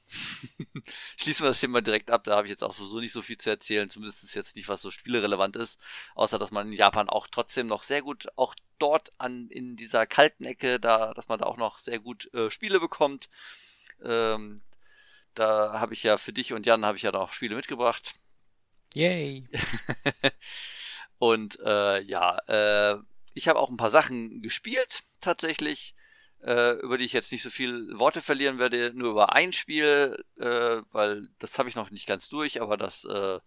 schließen 1.16 1.44
wir 1.44 1.50
das 1.50 1.60
Thema 1.60 1.82
direkt 1.82 2.10
ab. 2.10 2.24
Da 2.24 2.36
habe 2.36 2.46
ich 2.46 2.50
jetzt 2.50 2.64
auch 2.64 2.74
so 2.74 2.98
nicht 2.98 3.12
so 3.12 3.22
viel 3.22 3.38
zu 3.38 3.50
erzählen. 3.50 3.88
Zumindest 3.88 4.34
jetzt 4.34 4.56
nicht, 4.56 4.68
was 4.68 4.82
so 4.82 4.90
spielerelevant 4.90 5.54
ist. 5.54 5.78
Außer, 6.16 6.36
dass 6.38 6.50
man 6.50 6.66
in 6.66 6.72
Japan 6.72 7.08
auch 7.08 7.28
trotzdem 7.28 7.68
noch 7.68 7.84
sehr 7.84 8.02
gut, 8.02 8.26
auch 8.34 8.56
dort 8.78 9.12
an, 9.18 9.48
in 9.50 9.76
dieser 9.76 10.06
kalten 10.06 10.44
Ecke, 10.44 10.80
da, 10.80 11.12
dass 11.14 11.28
man 11.28 11.38
da 11.40 11.46
auch 11.46 11.56
noch 11.56 11.78
sehr 11.78 11.98
gut 11.98 12.32
äh, 12.34 12.50
Spiele 12.50 12.80
bekommt. 12.80 13.28
Ähm, 14.02 14.56
da 15.34 15.80
habe 15.80 15.94
ich 15.94 16.02
ja 16.02 16.16
für 16.18 16.32
dich 16.32 16.52
und 16.52 16.66
Jan 16.66 16.84
habe 16.84 16.96
ich 16.96 17.02
ja 17.02 17.12
noch 17.12 17.32
Spiele 17.32 17.56
mitgebracht. 17.56 18.14
Yay. 18.94 19.46
Und 21.18 21.58
äh, 21.60 22.00
ja, 22.02 22.38
äh, 22.48 22.98
ich 23.34 23.48
habe 23.48 23.58
auch 23.58 23.70
ein 23.70 23.76
paar 23.76 23.90
Sachen 23.90 24.40
gespielt, 24.42 25.02
tatsächlich. 25.20 25.94
äh, 26.42 26.74
über 26.80 26.98
die 26.98 27.04
ich 27.04 27.12
jetzt 27.12 27.32
nicht 27.32 27.42
so 27.42 27.50
viel 27.50 27.98
Worte 27.98 28.20
verlieren 28.20 28.58
werde, 28.58 28.92
nur 28.94 29.10
über 29.10 29.32
ein 29.32 29.52
Spiel, 29.52 30.24
äh, 30.38 30.82
weil 30.92 31.28
das 31.38 31.58
habe 31.58 31.68
ich 31.68 31.74
noch 31.74 31.90
nicht 31.90 32.06
ganz 32.06 32.28
durch, 32.28 32.60
aber 32.62 32.76
das 32.76 33.04
äh, 33.04 33.38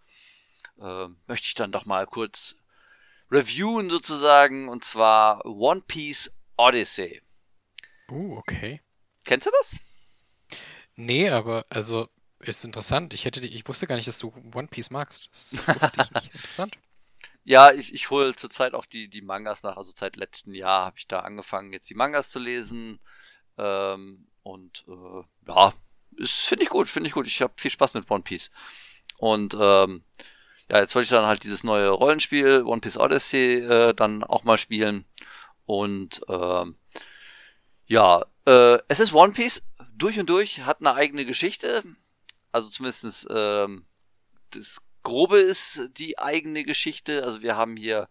äh, 0.82 1.07
möchte 1.27 1.47
ich 1.47 1.53
dann 1.55 1.71
doch 1.71 1.86
mal 1.86 2.05
kurz 2.07 2.55
reviewen 3.32 3.89
sozusagen, 3.89 4.67
und 4.67 4.84
zwar 4.84 5.45
One 5.45 5.82
Piece 5.88 6.32
Odyssey. 6.57 7.21
Uh, 8.09 8.38
okay. 8.38 8.82
Kennst 9.23 9.47
du 9.47 9.51
das? 9.51 10.47
Nee, 10.95 11.29
aber 11.29 11.65
also 11.69 12.09
ist 12.39 12.65
interessant. 12.65 13.13
Ich 13.13 13.25
hätte 13.25 13.41
die, 13.41 13.47
ich 13.47 13.67
wusste 13.67 13.88
gar 13.88 13.95
nicht, 13.95 14.07
dass 14.07 14.19
du 14.19 14.34
One 14.53 14.67
Piece 14.67 14.89
magst. 14.89 15.29
Das 15.32 15.67
wusste 15.67 15.91
ich 16.01 16.11
nicht. 16.11 16.25
Interessant. 16.36 16.77
Ja, 17.43 17.71
ich, 17.71 17.93
ich 17.93 18.09
hole 18.09 18.36
zurzeit 18.36 18.73
auch 18.73 18.86
die, 18.86 19.07
die 19.09 19.21
Mangas 19.21 19.63
nach. 19.63 19.77
Also 19.77 19.93
seit 19.95 20.15
letztem 20.15 20.53
Jahr 20.53 20.86
habe 20.86 20.97
ich 20.97 21.07
da 21.07 21.19
angefangen, 21.19 21.73
jetzt 21.73 21.89
die 21.89 21.95
Mangas 21.95 22.29
zu 22.29 22.39
lesen. 22.39 22.99
Ähm, 23.57 24.27
und 24.43 24.86
äh, 24.88 25.23
ja, 25.47 25.73
finde 26.25 26.63
ich 26.63 26.69
gut, 26.69 26.89
finde 26.89 27.07
ich 27.07 27.13
gut. 27.13 27.27
Ich 27.27 27.41
habe 27.41 27.53
viel 27.57 27.71
Spaß 27.71 27.93
mit 27.93 28.09
One 28.09 28.23
Piece. 28.23 28.51
Und 29.17 29.55
ähm, 29.59 30.03
ja, 30.72 30.80
jetzt 30.80 30.95
wollte 30.95 31.03
ich 31.03 31.09
dann 31.09 31.26
halt 31.26 31.43
dieses 31.43 31.65
neue 31.65 31.89
Rollenspiel, 31.89 32.63
One 32.63 32.80
Piece 32.80 32.97
Odyssey, 32.97 33.57
äh, 33.57 33.93
dann 33.93 34.24
auch 34.24 34.45
mal 34.45 34.57
spielen. 34.57 35.03
Und 35.65 36.22
ähm, 36.30 36.78
ja, 37.88 38.26
äh, 38.45 38.78
es 38.88 39.01
ist 39.01 39.11
One 39.11 39.34
Piece 39.34 39.63
durch 39.93 40.17
und 40.17 40.30
durch, 40.30 40.61
hat 40.61 40.80
eine 40.80 40.93
eigene 40.93 41.26
Geschichte. 41.26 41.84
Also 42.53 42.69
zumindestens 42.69 43.28
ähm, 43.30 43.86
das 44.51 44.82
Grobe 45.03 45.39
ist 45.39 45.89
die 45.97 46.17
eigene 46.17 46.63
Geschichte. 46.63 47.26
Also 47.26 47.41
wir 47.41 47.57
haben 47.57 47.76
hier 47.76 48.07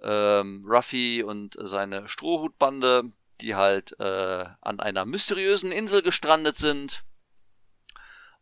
ähm, 0.00 0.62
Ruffy 0.68 1.24
und 1.24 1.56
seine 1.60 2.08
Strohhutbande, 2.08 3.10
die 3.40 3.56
halt 3.56 3.98
äh, 3.98 4.44
an 4.60 4.78
einer 4.78 5.04
mysteriösen 5.04 5.72
Insel 5.72 6.02
gestrandet 6.02 6.58
sind. 6.58 7.02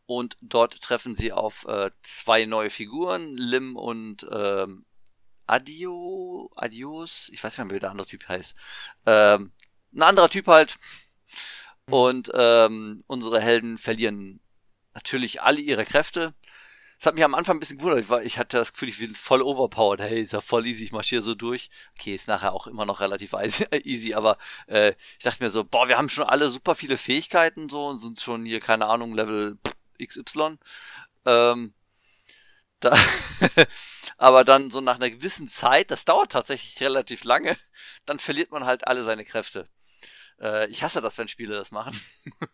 Und 0.06 0.36
dort 0.40 0.80
treffen 0.80 1.14
sie 1.14 1.32
auf 1.32 1.64
äh, 1.66 1.90
zwei 2.02 2.44
neue 2.44 2.70
Figuren, 2.70 3.36
Lim 3.36 3.76
und 3.76 4.26
ähm, 4.30 4.86
Adio, 5.46 6.50
Adios, 6.56 7.28
ich 7.32 7.42
weiß 7.42 7.58
nicht 7.58 7.66
mehr, 7.66 7.76
wie 7.76 7.80
der 7.80 7.90
andere 7.90 8.06
Typ 8.06 8.28
heißt. 8.28 8.54
Ähm, 9.06 9.52
ein 9.92 10.02
anderer 10.02 10.28
Typ 10.28 10.46
halt. 10.46 10.76
Mhm. 11.86 11.92
Und 11.92 12.30
ähm, 12.34 13.04
unsere 13.06 13.40
Helden 13.40 13.78
verlieren 13.78 14.40
natürlich 14.94 15.42
alle 15.42 15.60
ihre 15.60 15.84
Kräfte. 15.84 16.34
Das 16.98 17.06
hat 17.06 17.14
mich 17.14 17.24
am 17.24 17.34
Anfang 17.34 17.56
ein 17.56 17.60
bisschen 17.60 17.78
gewundert, 17.78 18.08
weil 18.08 18.26
ich 18.26 18.38
hatte 18.38 18.56
das 18.56 18.72
Gefühl, 18.72 18.88
ich 18.88 18.98
bin 18.98 19.14
voll 19.14 19.42
overpowered. 19.42 20.00
Hey, 20.00 20.22
ist 20.22 20.32
ja 20.32 20.40
voll 20.40 20.66
easy, 20.66 20.84
ich 20.84 20.92
marschiere 20.92 21.20
so 21.20 21.34
durch. 21.34 21.68
Okay, 21.98 22.14
ist 22.14 22.26
nachher 22.26 22.54
auch 22.54 22.66
immer 22.66 22.86
noch 22.86 23.00
relativ 23.00 23.34
easy, 23.84 24.14
aber 24.14 24.38
äh, 24.66 24.94
ich 25.18 25.24
dachte 25.24 25.42
mir 25.42 25.50
so, 25.50 25.62
boah, 25.64 25.88
wir 25.88 25.98
haben 25.98 26.08
schon 26.08 26.24
alle 26.24 26.48
super 26.48 26.74
viele 26.74 26.96
Fähigkeiten 26.96 27.68
so 27.68 27.86
und 27.86 27.98
sind 27.98 28.20
schon 28.20 28.46
hier, 28.46 28.60
keine 28.60 28.86
Ahnung, 28.86 29.14
Level 29.14 29.58
XY. 29.98 30.58
Ähm, 31.24 31.74
da 32.80 32.96
aber 34.18 34.44
dann 34.44 34.70
so 34.70 34.80
nach 34.80 34.96
einer 34.96 35.10
gewissen 35.10 35.48
Zeit, 35.48 35.90
das 35.90 36.04
dauert 36.04 36.32
tatsächlich 36.32 36.80
relativ 36.80 37.24
lange, 37.24 37.56
dann 38.04 38.18
verliert 38.18 38.50
man 38.50 38.64
halt 38.64 38.86
alle 38.86 39.02
seine 39.02 39.24
Kräfte. 39.24 39.68
Äh, 40.40 40.68
ich 40.68 40.82
hasse 40.82 41.00
das, 41.00 41.18
wenn 41.18 41.28
Spiele 41.28 41.54
das 41.54 41.70
machen. 41.70 41.98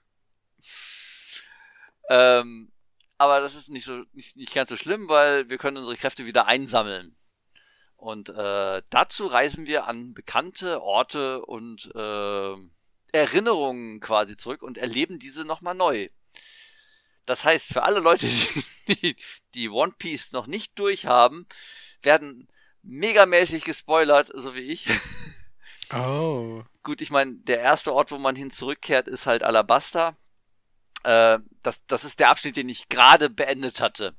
ähm, 2.11 2.73
aber 3.19 3.41
das 3.41 3.55
ist 3.55 3.69
nicht 3.69 3.85
so 3.85 4.05
nicht, 4.13 4.37
nicht 4.37 4.55
ganz 4.55 4.71
so 4.71 4.77
schlimm, 4.77 5.09
weil 5.09 5.49
wir 5.49 5.59
können 5.59 5.77
unsere 5.77 5.97
Kräfte 5.97 6.27
wieder 6.27 6.47
einsammeln. 6.47 7.17
Und 7.97 8.31
äh, 8.31 8.83
dazu 8.91 9.27
reisen 9.29 9.67
wir 9.67 9.87
an 9.87 10.13
bekannte 10.13 10.83
Orte 10.83 11.45
und 11.47 11.89
äh, 11.95 12.57
Erinnerungen 13.13 14.01
quasi 14.01 14.37
zurück 14.37 14.63
und 14.63 14.77
erleben 14.77 15.21
diese 15.21 15.45
nochmal 15.45 15.75
neu. 15.75 16.09
Das 17.27 17.45
heißt, 17.45 17.73
für 17.73 17.83
alle 17.83 18.01
Leute, 18.01 18.27
die, 18.89 19.17
die 19.55 19.69
One 19.69 19.93
Piece 19.97 20.33
noch 20.33 20.47
nicht 20.47 20.79
durchhaben, 20.79 21.47
werden 22.03 22.49
megamäßig 22.83 23.65
gespoilert, 23.65 24.31
so 24.35 24.55
wie 24.55 24.61
ich. 24.61 24.87
Oh. 25.95 26.65
Gut, 26.83 27.03
ich 27.03 27.11
meine, 27.11 27.35
der 27.35 27.61
erste 27.61 27.93
Ort, 27.93 28.13
wo 28.13 28.17
man 28.17 28.35
hin 28.35 28.51
zurückkehrt, 28.51 29.09
ist 29.09 29.27
halt 29.27 29.43
Alabasta. 29.43 30.17
Äh, 31.05 31.39
das, 31.63 31.85
das 31.85 32.05
ist 32.05 32.19
der 32.19 32.31
Abschnitt, 32.31 32.57
den 32.57 32.71
ich 32.71 32.89
gerade 32.89 33.29
beendet 33.29 33.83
hatte 33.83 34.17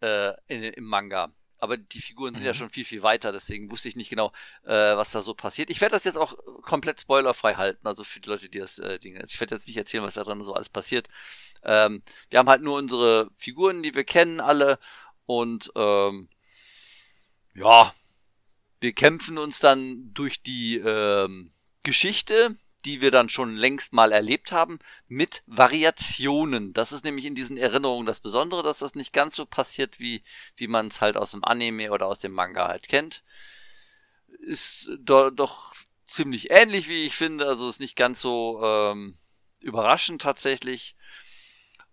äh, 0.00 0.32
in, 0.46 0.62
im 0.62 0.84
Manga. 0.84 1.30
Aber 1.64 1.78
die 1.78 2.00
Figuren 2.02 2.34
sind 2.34 2.42
mhm. 2.42 2.48
ja 2.48 2.52
schon 2.52 2.68
viel, 2.68 2.84
viel 2.84 3.02
weiter, 3.02 3.32
deswegen 3.32 3.70
wusste 3.70 3.88
ich 3.88 3.96
nicht 3.96 4.10
genau, 4.10 4.32
äh, 4.64 4.96
was 4.96 5.12
da 5.12 5.22
so 5.22 5.32
passiert. 5.32 5.70
Ich 5.70 5.80
werde 5.80 5.94
das 5.94 6.04
jetzt 6.04 6.18
auch 6.18 6.36
komplett 6.60 7.00
spoilerfrei 7.00 7.54
halten, 7.54 7.86
also 7.86 8.04
für 8.04 8.20
die 8.20 8.28
Leute, 8.28 8.50
die 8.50 8.58
das 8.58 8.78
äh, 8.78 8.98
Ding. 8.98 9.18
Ich 9.26 9.40
werde 9.40 9.54
jetzt 9.54 9.66
nicht 9.66 9.78
erzählen, 9.78 10.04
was 10.04 10.14
da 10.14 10.24
drin 10.24 10.44
so 10.44 10.52
alles 10.52 10.68
passiert. 10.68 11.08
Ähm, 11.62 12.02
wir 12.28 12.38
haben 12.38 12.50
halt 12.50 12.60
nur 12.60 12.76
unsere 12.76 13.30
Figuren, 13.34 13.82
die 13.82 13.94
wir 13.94 14.04
kennen, 14.04 14.40
alle. 14.40 14.78
Und 15.24 15.72
ähm, 15.74 16.28
ja, 17.54 17.94
wir 18.80 18.92
kämpfen 18.92 19.38
uns 19.38 19.58
dann 19.58 20.12
durch 20.12 20.42
die 20.42 20.76
ähm, 20.76 21.50
Geschichte, 21.82 22.54
die 22.84 23.00
wir 23.00 23.10
dann 23.10 23.28
schon 23.28 23.56
längst 23.56 23.92
mal 23.92 24.12
erlebt 24.12 24.52
haben, 24.52 24.78
mit 25.08 25.42
Variationen. 25.46 26.72
Das 26.72 26.92
ist 26.92 27.04
nämlich 27.04 27.24
in 27.24 27.34
diesen 27.34 27.56
Erinnerungen 27.56 28.06
das 28.06 28.20
Besondere, 28.20 28.62
dass 28.62 28.80
das 28.80 28.94
nicht 28.94 29.12
ganz 29.12 29.36
so 29.36 29.46
passiert, 29.46 30.00
wie, 30.00 30.22
wie 30.56 30.68
man 30.68 30.88
es 30.88 31.00
halt 31.00 31.16
aus 31.16 31.30
dem 31.30 31.44
Anime 31.44 31.90
oder 31.90 32.06
aus 32.06 32.18
dem 32.18 32.32
Manga 32.32 32.68
halt 32.68 32.88
kennt. 32.88 33.24
Ist 34.40 34.90
do, 34.98 35.30
doch 35.30 35.74
ziemlich 36.04 36.50
ähnlich, 36.50 36.88
wie 36.88 37.06
ich 37.06 37.14
finde. 37.14 37.46
Also 37.46 37.68
ist 37.68 37.80
nicht 37.80 37.96
ganz 37.96 38.20
so 38.20 38.60
ähm, 38.62 39.16
überraschend 39.62 40.20
tatsächlich. 40.20 40.96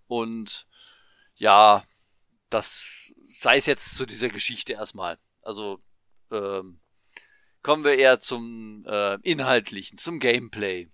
Und 0.08 0.68
ja, 1.36 1.86
das 2.50 3.14
sei 3.26 3.56
es 3.56 3.66
jetzt 3.66 3.96
zu 3.96 4.06
dieser 4.06 4.28
Geschichte 4.28 4.74
erstmal. 4.74 5.18
Also 5.42 5.82
ähm, 6.32 6.81
kommen 7.64 7.84
wir 7.84 7.98
eher 7.98 8.20
zum 8.20 8.86
äh, 8.88 9.16
Inhaltlichen, 9.22 9.98
zum 9.98 10.20
Gameplay. 10.20 10.90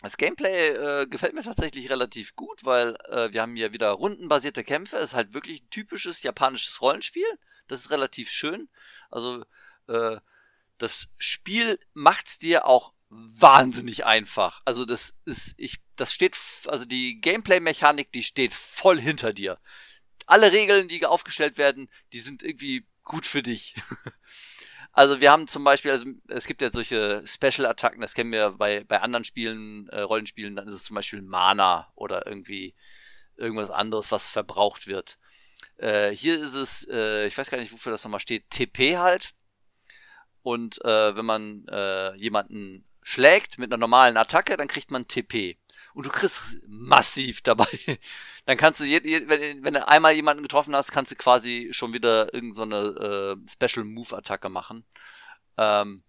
Das 0.00 0.16
Gameplay 0.16 0.68
äh, 0.68 1.06
gefällt 1.06 1.34
mir 1.34 1.42
tatsächlich 1.42 1.90
relativ 1.90 2.36
gut, 2.36 2.64
weil 2.64 2.96
äh, 3.08 3.32
wir 3.32 3.42
haben 3.42 3.56
hier 3.56 3.72
wieder 3.72 3.90
rundenbasierte 3.90 4.62
Kämpfe. 4.62 4.96
Es 4.96 5.10
ist 5.10 5.14
halt 5.14 5.34
wirklich 5.34 5.62
ein 5.62 5.70
typisches 5.70 6.22
japanisches 6.22 6.80
Rollenspiel. 6.80 7.26
Das 7.66 7.80
ist 7.80 7.90
relativ 7.90 8.30
schön. 8.30 8.68
Also 9.10 9.44
äh, 9.88 10.18
das 10.78 11.08
Spiel 11.18 11.80
macht's 11.94 12.38
dir 12.38 12.66
auch 12.66 12.92
wahnsinnig 13.10 14.04
einfach. 14.04 14.62
Also 14.64 14.84
das 14.84 15.14
ist, 15.24 15.54
ich, 15.56 15.78
das 15.96 16.12
steht, 16.12 16.38
also 16.66 16.84
die 16.84 17.20
Gameplay-Mechanik, 17.20 18.12
die 18.12 18.22
steht 18.22 18.54
voll 18.54 19.00
hinter 19.00 19.32
dir. 19.32 19.58
Alle 20.26 20.52
Regeln, 20.52 20.88
die 20.88 21.04
aufgestellt 21.06 21.58
werden, 21.58 21.88
die 22.12 22.20
sind 22.20 22.42
irgendwie 22.42 22.86
gut 23.02 23.26
für 23.26 23.42
dich. 23.42 23.74
Also 24.98 25.20
wir 25.20 25.30
haben 25.30 25.46
zum 25.46 25.62
Beispiel, 25.62 25.92
also 25.92 26.06
es 26.26 26.48
gibt 26.48 26.60
ja 26.60 26.72
solche 26.72 27.22
Special-Attacken, 27.24 28.00
das 28.00 28.14
kennen 28.14 28.32
wir 28.32 28.50
bei, 28.50 28.82
bei 28.82 29.00
anderen 29.00 29.22
Spielen, 29.22 29.88
äh, 29.90 30.00
Rollenspielen, 30.00 30.56
dann 30.56 30.66
ist 30.66 30.74
es 30.74 30.82
zum 30.82 30.96
Beispiel 30.96 31.22
Mana 31.22 31.86
oder 31.94 32.26
irgendwie 32.26 32.74
irgendwas 33.36 33.70
anderes, 33.70 34.10
was 34.10 34.28
verbraucht 34.28 34.88
wird. 34.88 35.16
Äh, 35.76 36.10
hier 36.10 36.42
ist 36.42 36.54
es, 36.54 36.88
äh, 36.90 37.28
ich 37.28 37.38
weiß 37.38 37.48
gar 37.48 37.58
nicht, 37.58 37.72
wofür 37.72 37.92
das 37.92 38.02
nochmal 38.02 38.18
steht, 38.18 38.50
TP 38.50 38.98
halt. 38.98 39.30
Und 40.42 40.84
äh, 40.84 41.14
wenn 41.14 41.26
man 41.26 41.64
äh, 41.68 42.16
jemanden 42.16 42.84
schlägt 43.00 43.56
mit 43.56 43.72
einer 43.72 43.78
normalen 43.78 44.16
Attacke, 44.16 44.56
dann 44.56 44.66
kriegt 44.66 44.90
man 44.90 45.06
TP 45.06 45.58
und 45.98 46.06
du 46.06 46.10
kriegst 46.10 46.58
massiv 46.68 47.42
dabei. 47.42 47.66
Dann 48.46 48.56
kannst 48.56 48.80
du, 48.80 48.84
wenn, 48.84 49.64
wenn 49.64 49.74
du 49.74 49.88
einmal 49.88 50.12
jemanden 50.12 50.44
getroffen 50.44 50.76
hast, 50.76 50.92
kannst 50.92 51.10
du 51.10 51.16
quasi 51.16 51.70
schon 51.72 51.92
wieder 51.92 52.32
irgendeine 52.32 52.92
so 52.92 53.00
äh, 53.00 53.36
Special 53.50 53.84
Move 53.84 54.16
Attacke 54.16 54.48
machen. 54.48 54.84
Ähm, 55.56 56.04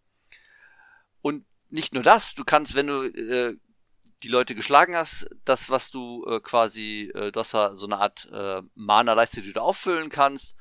und 1.24 1.44
nicht 1.70 1.96
nur 1.96 2.04
das, 2.04 2.36
du 2.36 2.44
kannst, 2.44 2.76
wenn 2.76 2.86
du 2.86 3.06
äh, 3.06 3.58
die 4.22 4.28
Leute 4.28 4.54
geschlagen 4.54 4.96
hast, 4.96 5.28
das, 5.44 5.72
was 5.72 5.90
du 5.90 6.24
äh, 6.28 6.40
quasi, 6.40 7.12
äh, 7.16 7.32
du 7.32 7.40
hast 7.40 7.56
da 7.56 7.76
so 7.76 7.88
eine 7.88 7.98
Art 7.98 8.28
äh, 8.32 8.62
Mana-Leiste, 8.76 9.42
die 9.42 9.54
du 9.54 9.62
auffüllen 9.62 10.10
kannst. 10.10 10.56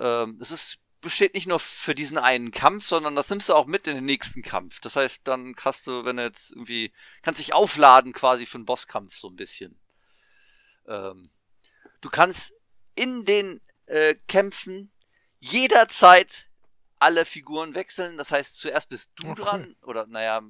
Ähm, 0.00 0.36
es 0.40 0.50
ist 0.50 0.80
besteht 1.04 1.34
nicht 1.34 1.46
nur 1.46 1.60
für 1.60 1.94
diesen 1.94 2.18
einen 2.18 2.50
Kampf, 2.50 2.86
sondern 2.88 3.14
das 3.14 3.28
nimmst 3.30 3.48
du 3.48 3.54
auch 3.54 3.66
mit 3.66 3.86
in 3.86 3.94
den 3.94 4.04
nächsten 4.04 4.42
Kampf. 4.42 4.80
Das 4.80 4.96
heißt, 4.96 5.28
dann 5.28 5.54
hast 5.62 5.86
du, 5.86 6.04
wenn 6.04 6.16
du 6.16 6.24
jetzt 6.24 6.50
irgendwie, 6.50 6.92
kannst 7.22 7.40
dich 7.40 7.54
aufladen 7.54 8.12
quasi 8.12 8.46
für 8.46 8.58
einen 8.58 8.64
Bosskampf 8.64 9.16
so 9.16 9.28
ein 9.28 9.36
bisschen. 9.36 9.78
Ähm, 10.88 11.30
du 12.00 12.10
kannst 12.10 12.54
in 12.96 13.24
den 13.24 13.60
äh, 13.86 14.16
Kämpfen 14.26 14.90
jederzeit 15.38 16.48
alle 16.98 17.24
Figuren 17.24 17.74
wechseln. 17.74 18.16
Das 18.16 18.32
heißt, 18.32 18.58
zuerst 18.58 18.88
bist 18.88 19.12
du 19.16 19.28
okay. 19.28 19.42
dran 19.42 19.76
oder 19.82 20.06
naja, 20.06 20.42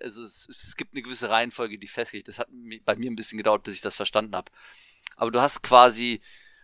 also 0.00 0.22
es, 0.22 0.48
es, 0.48 0.76
gibt 0.76 0.94
eine 0.94 1.02
gewisse 1.02 1.28
Reihenfolge, 1.28 1.78
die 1.78 1.88
festgelegt. 1.88 2.28
Das 2.28 2.38
hat 2.38 2.48
bei 2.84 2.96
mir 2.96 3.10
ein 3.10 3.16
bisschen 3.16 3.38
gedauert, 3.38 3.64
bis 3.64 3.74
ich 3.74 3.80
das 3.80 3.96
verstanden 3.96 4.34
habe. 4.34 4.50
Aber 5.16 5.30
du 5.30 5.40
hast 5.40 5.62
quasi 5.62 6.20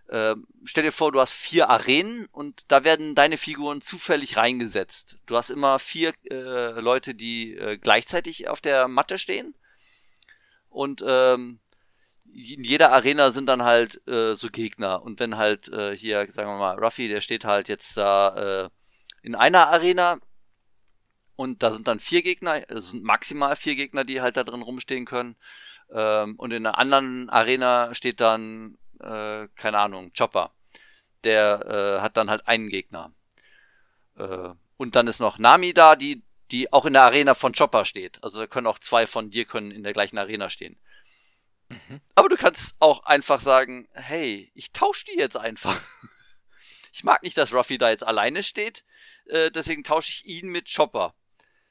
äh, 0.09 0.35
stell 0.65 0.85
dir 0.85 0.93
vor, 0.93 1.13
du 1.13 1.21
hast 1.21 1.33
vier 1.33 1.69
Arenen 1.69 2.27
und 2.33 2.71
da 2.73 2.83
werden 2.85 3.15
deine 3.15 3.37
Figuren 3.37 3.81
zufällig 3.81 4.37
reingesetzt. 4.37 5.19
Du 5.27 5.37
hast 5.37 5.51
immer 5.51 5.79
vier 5.79 6.13
äh, 6.31 6.81
Leute, 6.81 7.15
die 7.15 7.55
äh, 7.55 7.77
gleichzeitig 7.77 8.49
auf 8.49 8.61
der 8.61 8.89
Matte 8.89 9.19
stehen. 9.19 9.55
Und 10.71 11.05
ähm, 11.07 11.61
in 12.25 12.65
jeder 12.65 12.93
Arena 12.93 13.33
sind 13.33 13.47
dann 13.47 13.63
halt 13.63 14.07
äh, 14.09 14.35
so 14.35 14.49
Gegner. 14.49 15.03
Und 15.03 15.21
wenn 15.21 15.37
halt 15.37 15.69
äh, 15.69 15.97
hier, 15.97 16.31
sagen 16.31 16.49
wir 16.49 16.59
mal, 16.59 16.79
Ruffy, 16.79 17.09
der 17.09 17.21
steht 17.21 17.45
halt 17.45 17.69
jetzt 17.69 17.97
da 17.97 18.65
äh, 18.65 18.71
in 19.23 19.35
einer 19.35 19.69
Arena 19.69 20.19
und 21.37 21.63
da 21.63 21.71
sind 21.71 21.87
dann 21.87 22.01
vier 22.01 22.23
Gegner, 22.23 22.69
es 22.71 22.91
sind 22.91 23.05
maximal 23.05 23.57
vier 23.57 23.77
Gegner, 23.77 24.05
die 24.05 24.21
halt 24.21 24.37
da 24.37 24.45
drin 24.45 24.63
rumstehen 24.63 25.05
können. 25.05 25.37
Ähm, 25.93 26.37
und 26.37 26.53
in 26.53 26.67
einer 26.67 26.79
anderen 26.79 27.29
Arena 27.31 27.95
steht 27.95 28.21
dann 28.21 28.77
äh, 29.01 29.49
keine 29.57 29.79
Ahnung, 29.79 30.13
Chopper. 30.17 30.53
Der 31.25 31.99
äh, 31.99 32.01
hat 32.01 32.17
dann 32.17 32.31
halt 32.31 32.47
einen 32.47 32.69
Gegner. 32.69 33.13
Äh, 34.17 34.51
und 34.77 34.97
dann 34.97 35.07
ist 35.07 35.21
noch 35.21 35.39
Nami 35.39 35.75
da, 35.75 35.97
die, 35.97 36.23
die 36.51 36.73
auch 36.73 36.87
in 36.87 36.93
der 36.93 37.03
Arena 37.03 37.35
von 37.35 37.53
Chopper 37.53 37.85
steht. 37.85 38.23
Also 38.23 38.41
da 38.41 38.47
können 38.47 38.67
auch 38.67 38.79
zwei 38.79 39.07
von 39.07 39.31
dir 39.31 39.45
können 39.45 39.71
in 39.71 39.83
der 39.83 39.93
gleichen 39.93 40.19
Arena 40.19 40.49
stehen. 40.51 40.79
Mhm. 41.69 42.01
Aber 42.15 42.29
du 42.29 42.37
kannst 42.37 42.77
auch 42.79 43.05
einfach 43.05 43.41
sagen, 43.41 43.89
hey, 43.93 44.51
ich 44.55 44.73
tausche 44.73 45.05
die 45.07 45.19
jetzt 45.19 45.37
einfach. 45.37 45.81
ich 46.93 47.05
mag 47.05 47.23
nicht, 47.23 47.37
dass 47.37 47.53
Ruffy 47.53 47.79
da 47.79 47.91
jetzt 47.91 48.07
alleine 48.07 48.43
steht, 48.43 48.85
äh, 49.27 49.51
deswegen 49.51 49.85
tausche 49.85 50.11
ich 50.11 50.27
ihn 50.27 50.49
mit 50.49 50.73
Chopper. 50.75 51.15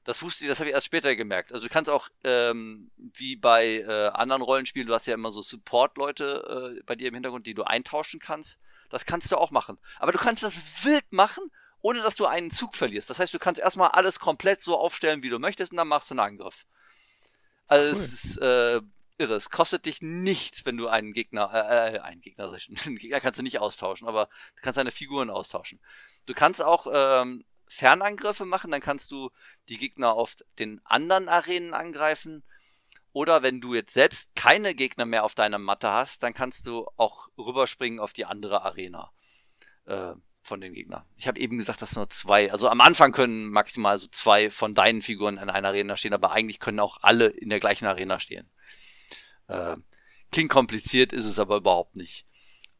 Das 0.07 0.21
wusste 0.21 0.45
ich, 0.45 0.49
das 0.49 0.61
habe 0.61 0.69
ich 0.69 0.73
erst 0.73 0.85
später 0.85 1.17
gemerkt. 1.17 1.51
Also 1.51 1.65
du 1.65 1.69
kannst 1.69 1.91
auch, 1.91 2.07
ähm, 2.23 2.89
wie 2.95 3.35
bei 3.35 3.79
äh, 3.79 4.07
anderen 4.13 4.41
Rollenspielen, 4.41 4.87
du 4.87 4.93
hast 4.93 5.05
ja 5.05 5.13
immer 5.13 5.31
so 5.31 5.41
Support-Leute 5.41 6.77
äh, 6.77 6.83
bei 6.85 6.95
dir 6.95 7.09
im 7.09 7.13
Hintergrund, 7.13 7.45
die 7.45 7.53
du 7.53 7.63
eintauschen 7.63 8.21
kannst. 8.21 8.57
Das 8.89 9.05
kannst 9.05 9.33
du 9.33 9.35
auch 9.35 9.51
machen. 9.51 9.77
Aber 9.99 10.13
du 10.13 10.17
kannst 10.17 10.43
das 10.43 10.85
wild 10.85 11.11
machen, 11.11 11.51
ohne 11.81 12.01
dass 12.01 12.15
du 12.15 12.25
einen 12.25 12.51
Zug 12.51 12.77
verlierst. 12.77 13.09
Das 13.09 13.19
heißt, 13.19 13.33
du 13.33 13.37
kannst 13.37 13.59
erstmal 13.59 13.89
alles 13.89 14.17
komplett 14.17 14.61
so 14.61 14.77
aufstellen, 14.77 15.23
wie 15.23 15.29
du 15.29 15.39
möchtest, 15.39 15.73
und 15.73 15.77
dann 15.77 15.89
machst 15.89 16.09
du 16.09 16.13
einen 16.13 16.21
Angriff. 16.21 16.65
Also 17.67 17.93
cool. 17.93 18.05
es 18.05 18.23
ist 18.23 18.37
äh, 18.37 18.79
irre. 19.17 19.35
Es 19.35 19.49
kostet 19.49 19.87
dich 19.87 20.01
nichts, 20.01 20.65
wenn 20.65 20.77
du 20.77 20.87
einen 20.87 21.11
Gegner, 21.11 21.51
äh, 21.53 21.95
äh 21.95 21.99
einen 21.99 22.21
Gegner, 22.21 22.45
einen 22.85 22.97
Gegner 22.97 23.19
kannst 23.19 23.39
du 23.39 23.43
nicht 23.43 23.59
austauschen, 23.59 24.07
aber 24.07 24.29
du 24.55 24.61
kannst 24.61 24.77
deine 24.77 24.91
Figuren 24.91 25.29
austauschen. 25.29 25.81
Du 26.27 26.33
kannst 26.33 26.61
auch 26.61 26.87
ähm, 26.89 27.43
Fernangriffe 27.67 28.45
machen, 28.45 28.71
dann 28.71 28.81
kannst 28.81 29.11
du 29.11 29.29
die 29.69 29.77
Gegner 29.77 30.13
auf 30.13 30.35
den 30.59 30.81
anderen 30.85 31.29
Arenen 31.29 31.73
angreifen. 31.73 32.43
Oder 33.13 33.41
wenn 33.41 33.61
du 33.61 33.73
jetzt 33.73 33.93
selbst 33.93 34.35
keine 34.35 34.75
Gegner 34.75 35.05
mehr 35.05 35.23
auf 35.23 35.35
deiner 35.35 35.57
Matte 35.57 35.91
hast, 35.91 36.23
dann 36.23 36.33
kannst 36.33 36.67
du 36.67 36.87
auch 36.97 37.29
rüberspringen 37.37 37.99
auf 37.99 38.13
die 38.13 38.25
andere 38.25 38.61
Arena 38.61 39.11
äh, 39.85 40.13
von 40.43 40.61
den 40.61 40.73
Gegnern. 40.73 41.03
Ich 41.15 41.27
habe 41.27 41.39
eben 41.39 41.57
gesagt, 41.57 41.81
dass 41.81 41.95
nur 41.95 42.09
zwei, 42.09 42.51
also 42.51 42.69
am 42.69 42.81
Anfang 42.81 43.11
können 43.11 43.49
maximal 43.49 43.97
so 43.97 44.07
zwei 44.07 44.49
von 44.49 44.73
deinen 44.73 45.01
Figuren 45.01 45.37
in 45.37 45.49
einer 45.49 45.69
Arena 45.69 45.97
stehen, 45.97 46.13
aber 46.13 46.31
eigentlich 46.31 46.59
können 46.59 46.79
auch 46.79 46.97
alle 47.01 47.27
in 47.27 47.49
der 47.49 47.59
gleichen 47.59 47.85
Arena 47.85 48.19
stehen. 48.19 48.49
Äh, 49.47 49.77
klingt 50.31 50.51
kompliziert, 50.51 51.13
ist 51.13 51.25
es 51.25 51.39
aber 51.39 51.57
überhaupt 51.57 51.97
nicht. 51.97 52.25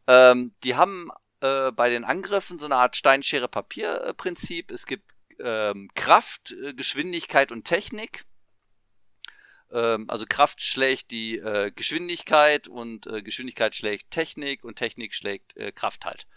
Ähm, 0.08 0.54
die 0.64 0.76
haben 0.76 1.10
äh, 1.42 1.72
bei 1.72 1.90
den 1.90 2.04
Angriffen 2.04 2.58
so 2.58 2.66
eine 2.66 2.76
Art 2.76 2.96
Steinschere-Papier-Prinzip. 2.96 4.72
Es 4.72 4.86
gibt 4.86 5.14
ähm, 5.40 5.90
Kraft, 5.94 6.52
äh, 6.52 6.74
Geschwindigkeit 6.74 7.52
und 7.52 7.66
Technik. 7.66 8.26
Ähm, 9.72 10.10
also 10.10 10.26
Kraft 10.28 10.64
schlägt 10.64 11.12
die 11.12 11.38
äh, 11.38 11.72
Geschwindigkeit 11.72 12.68
und 12.68 13.08
äh, 13.08 13.22
Geschwindigkeit 13.22 13.76
schlägt 13.76 14.12
Technik 14.12 14.64
und 14.64 14.76
Technik 14.76 15.14
schlägt 15.14 15.56
äh, 15.58 15.72
Kraft 15.72 16.06
halt. 16.06 16.28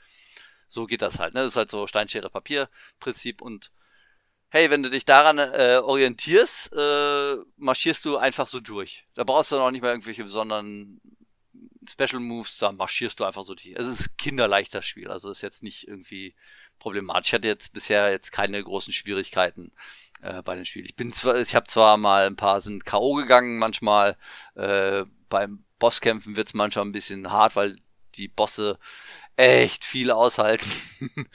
So 0.66 0.86
geht 0.86 1.02
das 1.02 1.18
halt. 1.18 1.34
Ne? 1.34 1.40
Das 1.40 1.52
ist 1.52 1.56
halt 1.56 1.70
so 1.70 1.86
Steinschere-Papier-Prinzip 1.86 3.42
und 3.42 3.72
hey, 4.50 4.68
wenn 4.70 4.82
du 4.82 4.90
dich 4.90 5.04
daran 5.04 5.38
äh, 5.38 5.80
orientierst, 5.82 6.72
äh, 6.72 7.36
marschierst 7.56 8.04
du 8.04 8.16
einfach 8.16 8.48
so 8.48 8.60
durch. 8.60 9.06
Da 9.14 9.24
brauchst 9.24 9.52
du 9.52 9.56
noch 9.56 9.70
nicht 9.70 9.82
mal 9.82 9.90
irgendwelche 9.90 10.24
besonderen 10.24 11.00
Special 11.88 12.20
Moves, 12.20 12.58
da 12.58 12.72
marschierst 12.72 13.20
du 13.20 13.24
einfach 13.24 13.42
so 13.42 13.54
die. 13.54 13.74
Es 13.74 13.86
ist 13.86 14.18
kinderleicht 14.18 14.74
das 14.74 14.86
Spiel, 14.86 15.08
also 15.08 15.30
ist 15.30 15.40
jetzt 15.40 15.62
nicht 15.62 15.88
irgendwie 15.88 16.34
problematisch. 16.78 17.28
Ich 17.28 17.34
hatte 17.34 17.48
jetzt 17.48 17.72
bisher 17.72 18.10
jetzt 18.10 18.32
keine 18.32 18.62
großen 18.62 18.92
Schwierigkeiten 18.92 19.72
äh, 20.22 20.42
bei 20.42 20.56
den 20.56 20.66
Spielen. 20.66 20.86
Ich 20.86 20.96
bin 20.96 21.12
zwar, 21.12 21.36
ich 21.36 21.54
habe 21.54 21.66
zwar 21.66 21.96
mal 21.96 22.26
ein 22.26 22.36
paar 22.36 22.60
sind 22.60 22.84
K.O. 22.84 23.14
gegangen, 23.14 23.58
manchmal 23.58 24.16
äh, 24.54 25.04
beim 25.28 25.64
Bosskämpfen 25.78 26.36
wird's 26.36 26.54
manchmal 26.54 26.84
ein 26.84 26.92
bisschen 26.92 27.30
hart, 27.32 27.56
weil 27.56 27.76
die 28.14 28.28
Bosse 28.28 28.78
echt 29.36 29.84
viel 29.84 30.10
aushalten. 30.10 30.70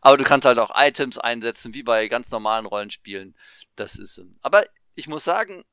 aber 0.00 0.16
du 0.16 0.24
kannst 0.24 0.46
halt 0.46 0.58
auch 0.58 0.70
Items 0.74 1.18
einsetzen, 1.18 1.74
wie 1.74 1.82
bei 1.82 2.08
ganz 2.08 2.30
normalen 2.30 2.66
Rollenspielen. 2.66 3.34
Das 3.74 3.96
ist. 3.96 4.20
Aber 4.42 4.64
ich 4.94 5.08
muss 5.08 5.24
sagen, 5.24 5.64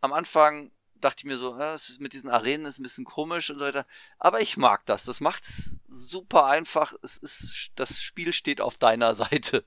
am 0.00 0.12
Anfang 0.12 0.70
dachte 1.00 1.20
ich 1.20 1.24
mir 1.24 1.36
so, 1.36 1.58
ja, 1.58 1.76
mit 1.98 2.12
diesen 2.12 2.30
Arenen 2.30 2.66
ist 2.66 2.78
ein 2.78 2.82
bisschen 2.82 3.04
komisch 3.04 3.50
und 3.50 3.58
so 3.58 3.64
weiter. 3.64 3.86
Aber 4.18 4.40
ich 4.40 4.56
mag 4.56 4.86
das. 4.86 5.04
Das 5.04 5.20
macht's 5.20 5.80
super 5.86 6.46
einfach. 6.46 6.94
Es 7.02 7.16
ist, 7.16 7.70
das 7.74 8.00
Spiel 8.00 8.32
steht 8.32 8.60
auf 8.60 8.78
deiner 8.78 9.14
Seite. 9.16 9.64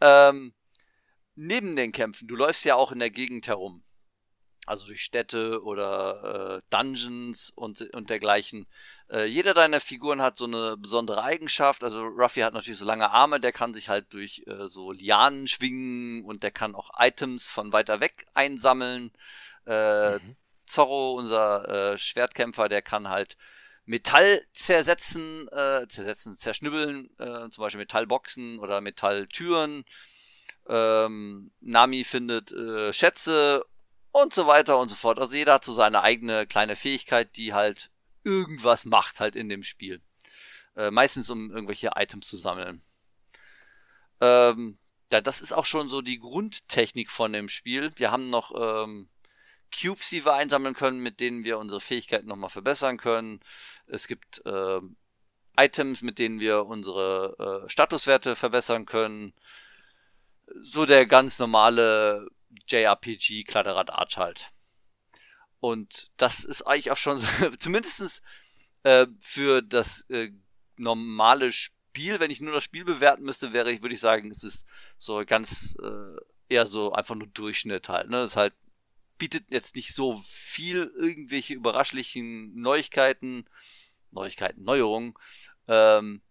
Ähm, 0.00 0.54
neben 1.34 1.76
den 1.76 1.92
Kämpfen, 1.92 2.28
du 2.28 2.36
läufst 2.36 2.64
ja 2.64 2.74
auch 2.74 2.92
in 2.92 2.98
der 2.98 3.10
Gegend 3.10 3.46
herum. 3.46 3.84
Also 4.66 4.86
durch 4.86 5.02
Städte 5.02 5.62
oder 5.62 6.58
äh, 6.58 6.62
Dungeons 6.68 7.50
und, 7.54 7.80
und 7.94 8.10
dergleichen. 8.10 8.66
Äh, 9.08 9.24
jeder 9.24 9.54
deiner 9.54 9.80
Figuren 9.80 10.20
hat 10.20 10.36
so 10.36 10.44
eine 10.44 10.76
besondere 10.76 11.22
Eigenschaft. 11.22 11.82
Also 11.82 12.02
Ruffy 12.04 12.40
hat 12.40 12.52
natürlich 12.52 12.78
so 12.78 12.84
lange 12.84 13.10
Arme, 13.10 13.40
der 13.40 13.52
kann 13.52 13.72
sich 13.72 13.88
halt 13.88 14.12
durch 14.12 14.42
äh, 14.46 14.66
so 14.66 14.92
Lianen 14.92 15.48
schwingen 15.48 16.22
und 16.26 16.42
der 16.42 16.50
kann 16.50 16.74
auch 16.74 16.90
Items 16.98 17.48
von 17.50 17.72
weiter 17.72 18.00
weg 18.00 18.26
einsammeln. 18.34 19.10
Äh, 19.68 20.18
mhm. 20.18 20.36
Zorro, 20.66 21.12
unser 21.12 21.92
äh, 21.92 21.98
Schwertkämpfer, 21.98 22.68
der 22.68 22.82
kann 22.82 23.08
halt 23.08 23.36
Metall 23.84 24.42
zersetzen, 24.52 25.48
äh, 25.48 25.86
zersetzen, 25.88 26.36
zerschnibbeln, 26.36 27.10
äh, 27.18 27.48
zum 27.50 27.62
Beispiel 27.62 27.80
Metallboxen 27.80 28.58
oder 28.58 28.80
Metalltüren. 28.80 29.84
Ähm, 30.68 31.50
Nami 31.60 32.04
findet 32.04 32.52
äh, 32.52 32.92
Schätze 32.92 33.64
und 34.12 34.34
so 34.34 34.46
weiter 34.46 34.78
und 34.78 34.88
so 34.88 34.94
fort. 34.94 35.18
Also 35.18 35.36
jeder 35.36 35.54
hat 35.54 35.64
so 35.64 35.72
seine 35.72 36.02
eigene 36.02 36.46
kleine 36.46 36.76
Fähigkeit, 36.76 37.36
die 37.36 37.54
halt 37.54 37.90
irgendwas 38.24 38.84
macht 38.84 39.20
halt 39.20 39.36
in 39.36 39.48
dem 39.48 39.62
Spiel. 39.62 40.02
Äh, 40.76 40.90
meistens 40.90 41.30
um 41.30 41.50
irgendwelche 41.50 41.92
Items 41.96 42.28
zu 42.28 42.36
sammeln. 42.36 42.82
Ähm, 44.20 44.78
ja, 45.10 45.20
das 45.20 45.40
ist 45.40 45.52
auch 45.52 45.64
schon 45.64 45.88
so 45.88 46.02
die 46.02 46.18
Grundtechnik 46.18 47.10
von 47.10 47.32
dem 47.32 47.48
Spiel. 47.48 47.90
Wir 47.96 48.10
haben 48.10 48.24
noch 48.24 48.52
ähm, 48.54 49.08
Cubes, 49.70 50.10
die 50.10 50.24
wir 50.24 50.34
einsammeln 50.34 50.74
können, 50.74 51.00
mit 51.00 51.20
denen 51.20 51.44
wir 51.44 51.58
unsere 51.58 51.80
Fähigkeiten 51.80 52.28
nochmal 52.28 52.50
verbessern 52.50 52.96
können. 52.98 53.40
Es 53.86 54.08
gibt 54.08 54.44
äh, 54.46 54.80
Items, 55.56 56.02
mit 56.02 56.18
denen 56.18 56.40
wir 56.40 56.66
unsere 56.66 57.64
äh, 57.64 57.68
Statuswerte 57.68 58.36
verbessern 58.36 58.86
können. 58.86 59.34
So 60.60 60.86
der 60.86 61.06
ganz 61.06 61.38
normale 61.38 62.28
JRPG 62.68 63.44
Kladderat 63.44 63.90
Arch 63.90 64.16
halt. 64.16 64.50
Und 65.60 66.10
das 66.16 66.44
ist 66.44 66.62
eigentlich 66.62 66.90
auch 66.90 66.96
schon 66.96 67.18
so, 67.18 67.26
zumindestens 67.58 68.22
äh, 68.84 69.06
für 69.18 69.62
das 69.62 70.02
äh, 70.08 70.30
normale 70.76 71.52
Spiel, 71.52 72.20
wenn 72.20 72.30
ich 72.30 72.40
nur 72.40 72.54
das 72.54 72.64
Spiel 72.64 72.84
bewerten 72.84 73.24
müsste, 73.24 73.52
wäre 73.52 73.72
ich, 73.72 73.82
würde 73.82 73.94
ich 73.94 74.00
sagen, 74.00 74.30
es 74.30 74.44
ist 74.44 74.64
so 74.96 75.24
ganz 75.26 75.76
äh, 75.82 76.20
eher 76.48 76.66
so 76.66 76.92
einfach 76.92 77.16
nur 77.16 77.26
Durchschnitt 77.28 77.88
halt. 77.88 78.08
Ne? 78.08 78.18
Das 78.18 78.30
ist 78.32 78.36
halt 78.36 78.54
bietet 79.18 79.44
jetzt 79.50 79.76
nicht 79.76 79.94
so 79.94 80.16
viel 80.26 80.92
irgendwelche 80.96 81.54
überraschlichen 81.54 82.54
Neuigkeiten, 82.54 83.44
Neuigkeiten, 84.10 84.62
Neuerungen. 84.62 85.14
Ähm, 85.66 86.22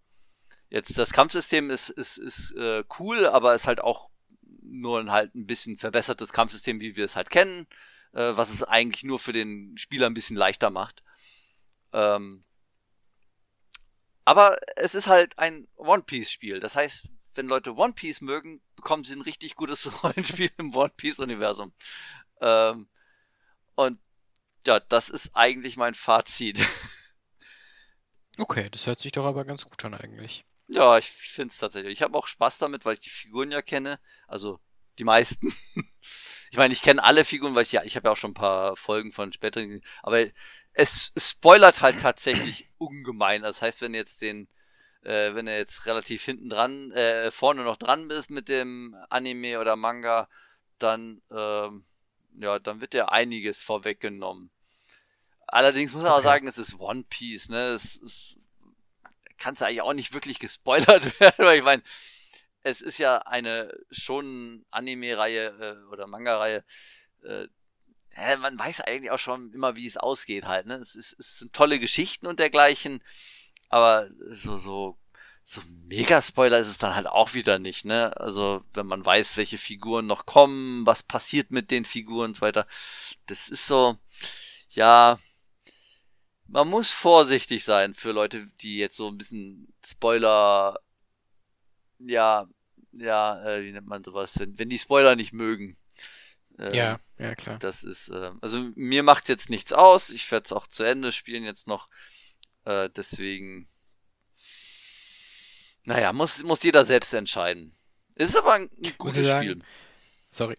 jetzt 0.70 0.98
das 0.98 1.14
Kampfsystem 1.14 1.70
ist, 1.70 1.90
ist, 1.90 2.18
ist 2.18 2.52
äh, 2.54 2.84
cool, 3.00 3.28
aber 3.28 3.56
ist 3.56 3.68
halt 3.68 3.82
auch 3.82 4.10
nur 4.62 5.00
ein 5.00 5.12
halt 5.12 5.36
ein 5.36 5.46
bisschen 5.46 5.78
verbessertes 5.78 6.34
Kampfsystem, 6.34 6.80
wie 6.80 6.96
wir 6.96 7.06
es 7.06 7.16
halt 7.16 7.30
kennen, 7.30 7.68
äh, 8.14 8.36
was 8.36 8.50
es 8.50 8.64
eigentlich 8.64 9.04
nur 9.04 9.20
für 9.20 9.34
den 9.34 9.78
Spieler 9.78 10.08
ein 10.08 10.14
bisschen 10.14 10.38
leichter 10.38 10.70
macht. 10.70 11.04
Ähm, 11.94 12.44
aber 14.26 14.58
es 14.76 14.94
ist 14.94 15.08
halt 15.08 15.40
ein 15.40 15.68
One-Piece-Spiel. 15.78 16.60
Das 16.60 16.76
heißt, 16.76 17.10
wenn 17.36 17.48
Leute 17.48 17.76
One 17.76 17.94
Piece 17.94 18.20
mögen, 18.20 18.62
bekommen 18.76 19.06
sie 19.06 19.16
ein 19.16 19.22
richtig 19.22 19.56
gutes 19.56 19.90
Rollenspiel 20.04 20.52
im 20.58 20.76
One 20.76 20.92
Piece-Universum. 20.98 21.72
Ähm, 22.42 22.88
und 23.76 24.00
ja, 24.66 24.80
das 24.80 25.10
ist 25.10 25.36
eigentlich 25.36 25.78
mein 25.78 25.96
Fazit. 25.96 26.60
Okay, 28.40 28.70
das 28.70 28.86
hört 28.86 29.00
sich 29.00 29.12
doch 29.12 29.26
aber 29.26 29.46
ganz 29.46 29.66
gut 29.66 29.84
an 29.84 29.96
eigentlich. 29.96 30.46
Ja, 30.68 30.98
ich 30.98 31.10
finde 31.10 31.52
es 31.52 31.58
tatsächlich. 31.58 31.94
Ich 31.94 32.02
habe 32.02 32.18
auch 32.18 32.28
Spaß 32.28 32.60
damit, 32.60 32.86
weil 32.86 32.94
ich 32.94 33.00
die 33.00 33.10
Figuren 33.10 33.52
ja 33.52 33.62
kenne. 33.62 34.00
Also 34.28 34.60
die 35.00 35.04
meisten. 35.04 35.54
ich 36.52 36.58
meine, 36.58 36.74
ich 36.74 36.82
kenne 36.82 37.04
alle 37.04 37.26
Figuren, 37.26 37.56
weil 37.56 37.64
ich 37.64 37.72
ja, 37.72 37.84
ich 37.84 37.96
habe 37.96 38.08
ja 38.08 38.12
auch 38.12 38.18
schon 38.18 38.32
ein 38.32 38.36
paar 38.36 38.76
Folgen 38.76 39.12
von 39.12 39.34
späteren. 39.34 39.82
Aber 40.04 40.26
es 40.74 41.14
spoilert 41.18 41.82
halt 41.82 42.00
tatsächlich 42.02 42.70
ungemein. 42.78 43.42
Das 43.42 43.62
heißt, 43.62 43.82
wenn 43.82 43.94
jetzt 43.94 44.22
den, 44.22 44.48
äh, 45.02 45.34
wenn 45.34 45.48
er 45.48 45.58
jetzt 45.58 45.86
relativ 45.86 46.24
hinten 46.24 46.50
dran, 46.50 46.92
äh, 46.92 47.32
vorne 47.32 47.64
noch 47.64 47.78
dran 47.78 48.08
bist 48.08 48.30
mit 48.30 48.50
dem 48.50 48.96
Anime 49.10 49.60
oder 49.60 49.76
Manga, 49.76 50.30
dann, 50.80 51.22
ähm, 51.32 51.86
ja, 52.40 52.60
dann 52.60 52.82
wird 52.82 52.94
dir 52.94 53.12
einiges 53.12 53.64
vorweggenommen. 53.64 54.50
Allerdings 55.48 55.94
muss 55.94 56.04
man 56.04 56.12
okay. 56.12 56.20
auch 56.20 56.24
sagen, 56.24 56.48
es 56.48 56.58
ist 56.58 56.80
One 56.80 57.04
Piece, 57.10 57.50
ne? 57.50 57.70
Es 57.70 57.96
ist, 57.96 58.38
kannst 59.38 59.62
du 59.62 59.66
eigentlich 59.66 59.82
auch 59.82 59.94
nicht 59.94 60.14
wirklich 60.14 60.40
gespoilert 60.40 61.20
werden, 61.20 61.46
weil 61.46 61.58
ich 61.60 61.64
meine, 61.64 61.84
es 62.64 62.82
ist 62.82 63.00
ja 63.00 63.20
eine 63.20 63.74
schon 63.92 64.66
Anime-Reihe 64.72 65.48
äh, 65.60 65.92
oder 65.92 66.08
Manga-Reihe, 66.08 66.64
äh, 67.24 67.48
ja, 68.18 68.36
man 68.38 68.58
weiß 68.58 68.82
eigentlich 68.82 69.12
auch 69.12 69.20
schon 69.20 69.54
immer, 69.54 69.76
wie 69.76 69.88
es 69.88 69.98
ausgeht 69.98 70.46
halt. 70.46 70.66
Ne? 70.66 70.76
Es, 70.76 70.96
ist, 70.96 71.16
es 71.20 71.40
sind 71.40 71.54
tolle 71.54 71.80
Geschichten 71.80 72.26
und 72.26 72.40
dergleichen, 72.40 73.04
aber 73.70 74.10
so, 74.30 74.58
so, 74.58 74.98
so 75.50 75.62
Mega-Spoiler 75.86 76.58
ist 76.58 76.68
es 76.68 76.78
dann 76.78 76.94
halt 76.94 77.08
auch 77.08 77.34
wieder 77.34 77.58
nicht. 77.58 77.86
Ne? 77.86 78.16
Also 78.18 78.66
wenn 78.74 78.86
man 78.86 79.06
weiß, 79.06 79.38
welche 79.38 79.58
Figuren 79.58 80.06
noch 80.06 80.26
kommen, 80.26 80.86
was 80.86 81.04
passiert 81.04 81.52
mit 81.52 81.72
den 81.72 81.86
Figuren 81.86 82.32
und 82.32 82.36
so 82.36 82.42
weiter, 82.42 82.68
das 83.28 83.48
ist 83.48 83.66
so, 83.66 83.98
ja, 84.72 85.18
man 86.48 86.68
muss 86.68 86.92
vorsichtig 86.92 87.64
sein 87.64 87.94
für 87.94 88.12
Leute, 88.12 88.46
die 88.60 88.78
jetzt 88.78 88.98
so 88.98 89.08
ein 89.08 89.18
bisschen 89.18 89.74
Spoiler, 89.86 90.82
ja, 92.00 92.46
ja, 92.92 93.42
äh, 93.46 93.64
wie 93.64 93.72
nennt 93.72 93.88
man 93.88 94.04
sowas, 94.04 94.38
wenn, 94.40 94.60
wenn 94.60 94.68
die 94.68 94.80
Spoiler 94.80 95.16
nicht 95.16 95.32
mögen. 95.32 95.78
Äh, 96.60 96.76
ja, 96.76 97.00
ja, 97.20 97.36
klar. 97.36 97.58
Das 97.58 97.86
ist, 97.86 98.10
äh, 98.10 98.32
also 98.42 98.70
mir 98.76 99.02
macht 99.02 99.30
jetzt 99.30 99.50
nichts 99.50 99.72
aus. 99.72 100.10
Ich 100.10 100.30
werde 100.30 100.44
es 100.44 100.52
auch 100.52 100.68
zu 100.68 100.84
Ende 100.84 101.14
spielen 101.14 101.46
jetzt 101.46 101.68
noch. 101.68 101.88
Äh, 102.66 102.90
deswegen, 102.90 103.66
naja, 105.88 106.12
muss, 106.12 106.44
muss 106.44 106.64
jeder 106.64 106.86
selbst 106.86 107.14
entscheiden. 107.14 107.72
Ist 108.16 108.36
aber 108.38 108.54
ein, 108.54 108.70
ein 108.84 108.94
gutes 108.98 109.30
Spiel. 109.30 109.64
Sorry. 110.32 110.58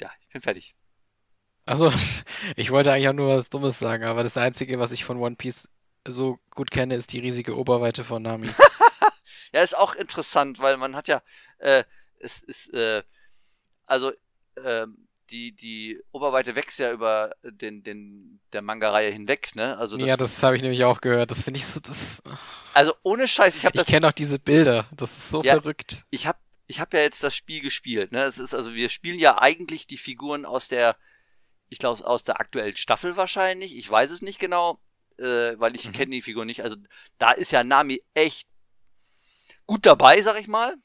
Ja, 0.00 0.08
ich 0.20 0.28
bin 0.28 0.40
fertig. 0.40 0.76
Also, 1.66 1.92
ich 2.56 2.70
wollte 2.70 2.92
eigentlich 2.92 3.08
auch 3.08 3.12
nur 3.12 3.36
was 3.36 3.50
Dummes 3.50 3.80
sagen, 3.80 4.04
aber 4.04 4.22
das 4.22 4.36
Einzige, 4.36 4.78
was 4.78 4.92
ich 4.92 5.04
von 5.04 5.16
One 5.18 5.34
Piece 5.34 5.68
so 6.06 6.38
gut 6.50 6.70
kenne, 6.70 6.94
ist 6.94 7.12
die 7.12 7.18
riesige 7.18 7.56
Oberweite 7.56 8.04
von 8.04 8.22
Nami. 8.22 8.48
ja, 9.52 9.62
ist 9.62 9.76
auch 9.76 9.96
interessant, 9.96 10.60
weil 10.60 10.76
man 10.76 10.94
hat 10.94 11.08
ja, 11.08 11.22
äh, 11.58 11.82
es 12.20 12.40
ist, 12.40 12.72
äh, 12.72 13.02
also 13.84 14.12
äh, 14.54 14.86
die, 15.32 15.52
die 15.52 16.00
Oberweite 16.12 16.54
wächst 16.54 16.78
ja 16.78 16.92
über 16.92 17.32
den, 17.42 17.82
den, 17.82 18.40
der 18.52 18.62
Manga-Reihe 18.62 19.10
hinweg, 19.10 19.54
ne? 19.54 19.76
Also 19.78 19.96
das, 19.96 20.06
ja, 20.06 20.16
das 20.16 20.42
habe 20.42 20.56
ich 20.56 20.62
nämlich 20.62 20.84
auch 20.84 21.00
gehört. 21.00 21.30
Das 21.30 21.42
finde 21.42 21.58
ich 21.58 21.66
so, 21.66 21.80
das. 21.80 22.22
Also 22.74 22.92
ohne 23.02 23.26
Scheiß, 23.26 23.56
ich 23.56 23.64
habe 23.64 23.76
das. 23.76 23.88
Ich 23.88 23.94
kenne 23.94 24.06
auch 24.08 24.12
diese 24.12 24.38
Bilder. 24.38 24.86
Das 24.92 25.10
ist 25.10 25.30
so 25.30 25.42
ja, 25.42 25.54
verrückt. 25.54 26.04
Ich 26.10 26.26
habe, 26.26 26.38
ich 26.66 26.80
habe 26.80 26.96
ja 26.98 27.02
jetzt 27.02 27.22
das 27.22 27.34
Spiel 27.34 27.60
gespielt, 27.60 28.12
ne? 28.12 28.22
Es 28.24 28.38
ist 28.38 28.54
also, 28.54 28.74
wir 28.74 28.90
spielen 28.90 29.18
ja 29.18 29.40
eigentlich 29.40 29.86
die 29.86 29.98
Figuren 29.98 30.44
aus 30.44 30.68
der, 30.68 30.96
ich 31.68 31.78
glaube 31.78 32.06
aus 32.06 32.24
der 32.24 32.38
aktuellen 32.38 32.76
Staffel 32.76 33.16
wahrscheinlich. 33.16 33.74
Ich 33.74 33.90
weiß 33.90 34.10
es 34.10 34.22
nicht 34.22 34.38
genau, 34.38 34.78
äh, 35.18 35.58
weil 35.58 35.74
ich 35.74 35.88
mhm. 35.88 35.92
kenne 35.92 36.10
die 36.10 36.22
Figur 36.22 36.44
nicht. 36.44 36.62
Also 36.62 36.76
da 37.18 37.32
ist 37.32 37.52
ja 37.52 37.64
Nami 37.64 38.02
echt 38.14 38.46
gut 39.66 39.86
dabei, 39.86 40.20
sag 40.20 40.38
ich 40.38 40.48
mal. 40.48 40.76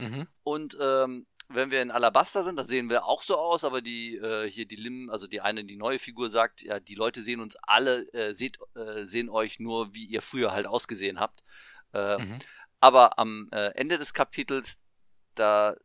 Mhm. 0.00 0.26
Und 0.42 0.76
ähm, 0.80 1.26
wenn 1.52 1.70
wir 1.70 1.82
in 1.82 1.90
Alabaster 1.90 2.44
sind, 2.44 2.56
da 2.56 2.64
sehen 2.64 2.88
wir 2.90 3.04
auch 3.04 3.22
so 3.22 3.36
aus, 3.36 3.64
aber 3.64 3.82
die 3.82 4.16
äh, 4.16 4.48
hier 4.48 4.66
die 4.66 4.76
Lim, 4.76 5.10
also 5.10 5.26
die 5.26 5.40
eine, 5.40 5.64
die 5.64 5.76
neue 5.76 5.98
Figur 5.98 6.28
sagt, 6.28 6.62
ja, 6.62 6.80
die 6.80 6.94
Leute 6.94 7.22
sehen 7.22 7.40
uns 7.40 7.56
alle, 7.62 8.12
äh, 8.12 8.34
seht, 8.34 8.58
äh, 8.74 9.04
sehen 9.04 9.28
euch 9.28 9.58
nur, 9.58 9.94
wie 9.94 10.04
ihr 10.04 10.22
früher 10.22 10.52
halt 10.52 10.66
ausgesehen 10.66 11.18
habt. 11.18 11.42
Äh, 11.92 12.18
mhm. 12.18 12.38
Aber 12.78 13.18
am 13.18 13.48
äh, 13.52 13.72
Ende 13.74 13.98
des 13.98 14.14
Kapitels, 14.14 14.78
da 15.34 15.76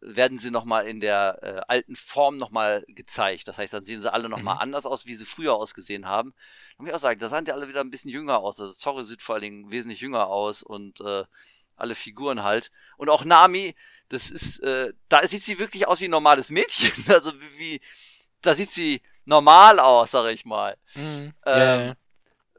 werden 0.00 0.38
sie 0.38 0.50
nochmal 0.50 0.86
in 0.86 1.00
der 1.00 1.38
äh, 1.42 1.60
alten 1.68 1.94
Form 1.94 2.38
nochmal 2.38 2.84
gezeigt. 2.88 3.46
Das 3.46 3.58
heißt, 3.58 3.74
dann 3.74 3.84
sehen 3.84 4.00
sie 4.00 4.12
alle 4.12 4.30
nochmal 4.30 4.54
mhm. 4.54 4.60
anders 4.62 4.86
aus, 4.86 5.04
wie 5.06 5.14
sie 5.14 5.26
früher 5.26 5.54
ausgesehen 5.54 6.06
haben. 6.06 6.32
Dann 6.76 6.84
muss 6.84 6.88
ich 6.88 6.94
auch 6.94 7.00
sagen, 7.00 7.20
da 7.20 7.28
sahen 7.28 7.44
die 7.44 7.52
alle 7.52 7.68
wieder 7.68 7.82
ein 7.82 7.90
bisschen 7.90 8.10
jünger 8.10 8.38
aus. 8.38 8.58
Also 8.58 8.72
Zorro 8.72 9.02
sieht 9.02 9.20
vor 9.20 9.34
allen 9.34 9.42
Dingen 9.42 9.70
wesentlich 9.70 10.00
jünger 10.00 10.28
aus 10.28 10.62
und 10.62 11.00
äh, 11.02 11.24
alle 11.76 11.94
Figuren 11.94 12.42
halt. 12.42 12.70
Und 12.96 13.10
auch 13.10 13.24
Nami, 13.24 13.74
das 14.10 14.30
ist, 14.30 14.58
äh, 14.60 14.92
da 15.08 15.26
sieht 15.26 15.44
sie 15.44 15.58
wirklich 15.58 15.88
aus 15.88 16.00
wie 16.00 16.06
ein 16.06 16.10
normales 16.10 16.50
Mädchen. 16.50 16.92
Also 17.08 17.32
wie, 17.32 17.58
wie 17.58 17.80
da 18.42 18.54
sieht 18.54 18.70
sie 18.70 19.00
normal 19.24 19.78
aus, 19.78 20.10
sag 20.10 20.30
ich 20.32 20.44
mal. 20.44 20.76
Mhm. 20.94 21.32
Ähm, 21.46 21.96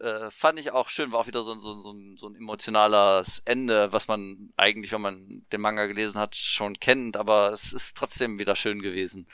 yeah. 0.02 0.26
äh, 0.26 0.32
fand 0.32 0.60
ich 0.60 0.72
auch 0.72 0.90
schön, 0.90 1.12
war 1.12 1.20
auch 1.20 1.28
wieder 1.28 1.44
so, 1.44 1.56
so, 1.58 1.78
so, 1.80 1.92
ein, 1.92 2.18
so 2.18 2.28
ein 2.28 2.36
emotionales 2.36 3.42
Ende, 3.46 3.92
was 3.92 4.08
man 4.08 4.54
eigentlich, 4.58 4.92
wenn 4.92 5.02
man 5.02 5.46
den 5.52 5.62
Manga 5.62 5.86
gelesen 5.88 6.20
hat, 6.20 6.36
schon 6.36 6.80
kennt, 6.80 7.18
aber 7.18 7.52
es 7.52 7.74
ist 7.74 7.98
trotzdem 7.98 8.40
wieder 8.40 8.56
schön 8.56 8.82
gewesen. 8.82 9.28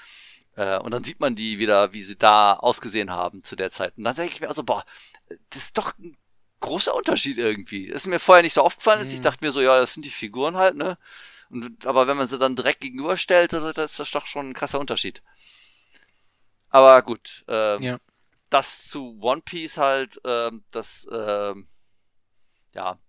Äh, 0.56 0.80
und 0.80 0.92
dann 0.92 1.04
sieht 1.04 1.20
man 1.20 1.36
die 1.36 1.60
wieder, 1.60 1.94
wie 1.94 2.04
sie 2.04 2.18
da 2.18 2.54
ausgesehen 2.56 3.12
haben 3.12 3.44
zu 3.44 3.56
der 3.56 3.70
Zeit. 3.70 3.94
Und 3.98 4.06
dann 4.06 4.16
denke 4.16 4.34
ich 4.34 4.42
mir 4.42 4.48
also, 4.48 4.64
boah, 4.64 4.84
das 5.52 5.64
ist 5.64 5.78
doch 5.78 5.94
ein 6.00 6.18
großer 6.62 6.96
Unterschied 6.96 7.38
irgendwie. 7.38 7.90
Das 7.90 8.02
ist 8.02 8.08
mir 8.08 8.20
vorher 8.20 8.42
nicht 8.42 8.54
so 8.54 8.62
aufgefallen, 8.62 9.06
mhm. 9.06 9.14
ich 9.14 9.22
dachte 9.22 9.46
mir 9.46 9.52
so, 9.52 9.62
ja, 9.62 9.80
das 9.80 9.94
sind 9.94 10.04
die 10.04 10.10
Figuren 10.10 10.56
halt, 10.56 10.76
ne? 10.76 10.98
Und, 11.50 11.86
aber 11.86 12.08
wenn 12.08 12.18
man 12.18 12.28
sie 12.28 12.40
dann 12.40 12.56
direkt 12.56 12.82
gegenüberstellt, 12.82 13.54
also, 13.54 13.72
das 13.72 13.92
ist 13.92 14.00
das 14.00 14.12
doch 14.12 14.26
schon 14.26 14.50
ein 14.50 14.54
krasser 14.54 14.80
Unterschied. 14.80 15.22
Aber 16.70 17.02
gut, 17.02 17.46
ähm, 17.48 17.82
ja. 17.82 17.98
das 18.50 18.88
zu 18.90 19.18
One 19.22 19.42
Piece 19.42 19.78
halt, 19.78 20.20
ähm, 20.26 20.64
das, 20.72 21.08
ähm, 21.12 21.68
ja, 22.74 23.00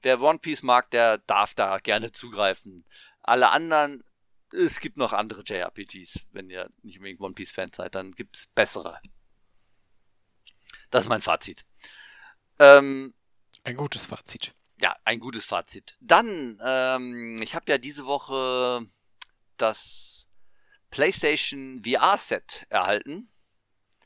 wer 0.00 0.20
One 0.20 0.38
Piece 0.38 0.62
mag, 0.62 0.90
der 0.90 1.18
darf 1.18 1.54
da 1.54 1.78
gerne 1.78 2.12
zugreifen. 2.12 2.84
Alle 3.22 3.50
anderen, 3.50 4.02
es 4.52 4.80
gibt 4.80 4.96
noch 4.96 5.12
andere 5.12 5.42
JRPGs. 5.42 6.26
Wenn 6.32 6.50
ihr 6.50 6.70
nicht 6.82 6.98
unbedingt 6.98 7.20
One 7.20 7.34
Piece 7.34 7.52
Fan 7.52 7.70
seid, 7.72 7.94
dann 7.94 8.12
gibt's 8.12 8.46
bessere. 8.46 9.00
Das 10.90 11.04
ist 11.04 11.08
mein 11.08 11.22
Fazit. 11.22 11.64
Ähm, 12.58 13.14
ein 13.64 13.76
gutes 13.76 14.06
Fazit 14.06 14.54
ja, 14.82 14.96
ein 15.04 15.20
gutes 15.20 15.44
Fazit. 15.44 15.96
Dann, 16.00 16.60
ähm, 16.62 17.40
ich 17.40 17.54
habe 17.54 17.70
ja 17.70 17.78
diese 17.78 18.04
Woche 18.04 18.84
das 19.56 20.26
PlayStation 20.90 21.82
VR-Set 21.84 22.66
erhalten. 22.68 23.30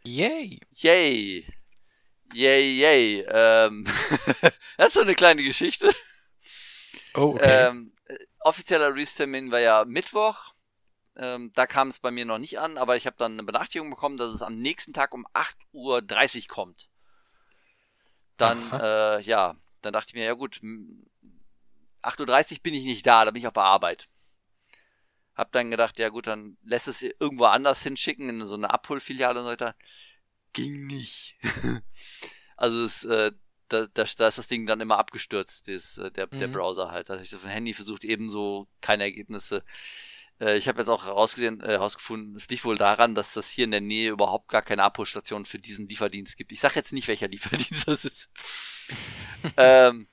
Yay! 0.04 0.60
Yay! 0.74 1.46
Yay, 2.34 2.78
yay. 2.78 3.20
Ähm, 3.28 3.84
das 4.76 4.88
ist 4.88 4.94
so 4.94 5.00
eine 5.00 5.14
kleine 5.14 5.42
Geschichte. 5.42 5.90
Oh, 7.14 7.34
okay. 7.34 7.68
Ähm, 7.68 7.92
offizieller 8.40 8.90
Release-Termin 8.90 9.50
war 9.50 9.60
ja 9.60 9.84
Mittwoch. 9.86 10.52
Ähm, 11.16 11.50
da 11.54 11.66
kam 11.66 11.88
es 11.88 12.00
bei 12.00 12.10
mir 12.10 12.26
noch 12.26 12.38
nicht 12.38 12.58
an, 12.58 12.76
aber 12.76 12.96
ich 12.96 13.06
habe 13.06 13.16
dann 13.16 13.32
eine 13.32 13.44
Benachrichtigung 13.44 13.88
bekommen, 13.88 14.18
dass 14.18 14.34
es 14.34 14.42
am 14.42 14.58
nächsten 14.58 14.92
Tag 14.92 15.14
um 15.14 15.26
8.30 15.28 15.72
Uhr 15.72 16.48
kommt. 16.48 16.90
Dann, 18.36 18.70
äh, 18.72 19.20
ja, 19.22 19.56
dann 19.86 19.92
dachte 19.92 20.10
ich 20.10 20.14
mir, 20.14 20.24
ja 20.24 20.34
gut, 20.34 20.60
8.30 22.02 22.52
Uhr 22.52 22.58
bin 22.62 22.74
ich 22.74 22.84
nicht 22.84 23.06
da, 23.06 23.24
da 23.24 23.30
bin 23.30 23.40
ich 23.40 23.46
auf 23.46 23.54
der 23.54 23.62
Arbeit. 23.62 24.08
Hab 25.34 25.52
dann 25.52 25.70
gedacht, 25.70 25.98
ja 25.98 26.08
gut, 26.08 26.26
dann 26.26 26.56
lässt 26.62 26.88
es 26.88 27.02
irgendwo 27.02 27.44
anders 27.44 27.82
hinschicken, 27.82 28.28
in 28.28 28.46
so 28.46 28.54
eine 28.54 28.70
Abholfiliale 28.70 29.38
und 29.38 29.44
so 29.44 29.50
weiter. 29.50 29.74
Ging 30.52 30.86
nicht. 30.86 31.36
also 32.56 32.84
es, 32.84 33.04
äh, 33.04 33.32
da, 33.68 33.86
da, 33.86 34.04
da 34.04 34.28
ist 34.28 34.38
das 34.38 34.48
Ding 34.48 34.66
dann 34.66 34.80
immer 34.80 34.98
abgestürzt, 34.98 35.68
äh, 35.68 36.10
der, 36.10 36.28
mhm. 36.30 36.38
der 36.38 36.48
Browser 36.48 36.90
halt. 36.90 37.08
Da 37.08 37.14
habe 37.14 37.22
ich 37.22 37.30
so 37.30 37.38
von 37.38 37.50
Handy 37.50 37.74
versucht, 37.74 38.04
ebenso 38.04 38.68
keine 38.80 39.04
Ergebnisse. 39.04 39.64
Äh, 40.40 40.56
ich 40.56 40.68
habe 40.68 40.78
jetzt 40.78 40.88
auch 40.88 41.06
herausgesehen, 41.06 41.60
äh, 41.60 41.72
herausgefunden, 41.72 42.36
es 42.36 42.48
liegt 42.48 42.64
wohl 42.64 42.78
daran, 42.78 43.14
dass 43.14 43.34
das 43.34 43.50
hier 43.50 43.64
in 43.64 43.70
der 43.70 43.80
Nähe 43.80 44.10
überhaupt 44.10 44.48
gar 44.48 44.62
keine 44.62 44.82
Abholstation 44.82 45.44
für 45.44 45.58
diesen 45.58 45.88
Lieferdienst 45.88 46.36
gibt. 46.36 46.52
Ich 46.52 46.60
sage 46.60 46.74
jetzt 46.76 46.92
nicht, 46.92 47.08
welcher 47.08 47.28
Lieferdienst 47.28 47.88
das 47.88 48.04
ist. 48.04 48.28
ähm, 49.56 50.08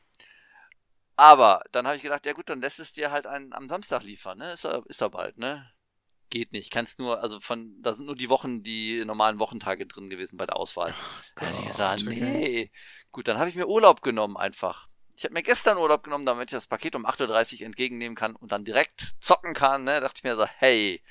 aber 1.15 1.63
dann 1.71 1.85
habe 1.85 1.95
ich 1.95 2.01
gedacht, 2.01 2.25
ja 2.25 2.33
gut, 2.33 2.49
dann 2.49 2.61
lässt 2.61 2.79
es 2.79 2.93
dir 2.93 3.11
halt 3.11 3.27
einen, 3.27 3.53
am 3.53 3.69
Samstag 3.69 4.03
liefern, 4.03 4.39
ne? 4.39 4.51
Ist 4.51 4.65
er, 4.65 4.83
ist 4.87 5.01
er 5.01 5.09
bald, 5.09 5.37
ne? 5.37 5.71
Geht 6.29 6.53
nicht. 6.53 6.71
Kannst 6.71 6.97
nur, 6.97 7.21
also 7.21 7.39
von, 7.39 7.79
da 7.81 7.93
sind 7.93 8.07
nur 8.07 8.15
die 8.15 8.29
Wochen, 8.29 8.63
die 8.63 9.05
normalen 9.05 9.39
Wochentage 9.39 9.85
drin 9.85 10.09
gewesen 10.09 10.37
bei 10.37 10.47
der 10.47 10.57
Auswahl. 10.57 10.95
Oh, 11.39 11.45
ich 11.61 11.67
gesagt, 11.67 12.03
nee. 12.05 12.71
Gut, 13.11 13.27
dann 13.27 13.37
habe 13.37 13.49
ich 13.49 13.55
mir 13.55 13.67
Urlaub 13.67 14.01
genommen 14.01 14.37
einfach. 14.37 14.89
Ich 15.15 15.23
habe 15.23 15.33
mir 15.33 15.43
gestern 15.43 15.77
Urlaub 15.77 16.03
genommen, 16.03 16.25
damit 16.25 16.49
ich 16.51 16.57
das 16.57 16.67
Paket 16.67 16.95
um 16.95 17.05
8.30 17.05 17.59
Uhr 17.59 17.65
entgegennehmen 17.67 18.15
kann 18.15 18.35
und 18.35 18.51
dann 18.51 18.63
direkt 18.65 19.13
zocken 19.19 19.53
kann, 19.53 19.83
ne? 19.83 20.01
Dachte 20.01 20.15
ich 20.17 20.23
mir 20.23 20.35
so, 20.35 20.45
hey. 20.45 21.01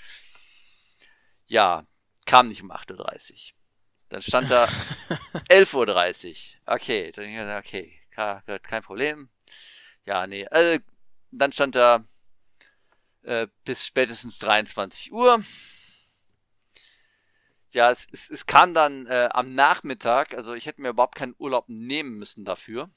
Ja, 1.46 1.86
kam 2.26 2.48
nicht 2.48 2.62
um 2.62 2.72
8.30 2.72 3.53
Uhr. 3.53 3.59
Dann 4.09 4.22
stand 4.22 4.50
da 4.50 4.64
11.30 5.48 6.57
Uhr. 6.57 6.74
Okay, 6.74 7.12
dann 7.12 7.24
ich 7.24 7.34
gesagt, 7.34 7.66
okay, 7.66 8.00
kein 8.62 8.82
Problem. 8.82 9.30
Ja, 10.05 10.26
nee. 10.26 10.46
Also, 10.48 10.82
dann 11.30 11.53
stand 11.53 11.76
da 11.76 12.05
äh, 13.22 13.46
bis 13.64 13.86
spätestens 13.86 14.38
23 14.38 15.12
Uhr. 15.12 15.42
ja, 17.70 17.90
es, 17.90 18.07
es, 18.12 18.30
es 18.30 18.46
kam 18.46 18.74
dann 18.74 19.07
äh, 19.07 19.28
am 19.32 19.55
Nachmittag, 19.55 20.34
also 20.34 20.55
ich 20.55 20.66
hätte 20.66 20.82
mir 20.82 20.90
überhaupt 20.90 21.14
keinen 21.14 21.34
Urlaub 21.38 21.68
nehmen 21.68 22.18
müssen 22.18 22.44
dafür. 22.44 22.90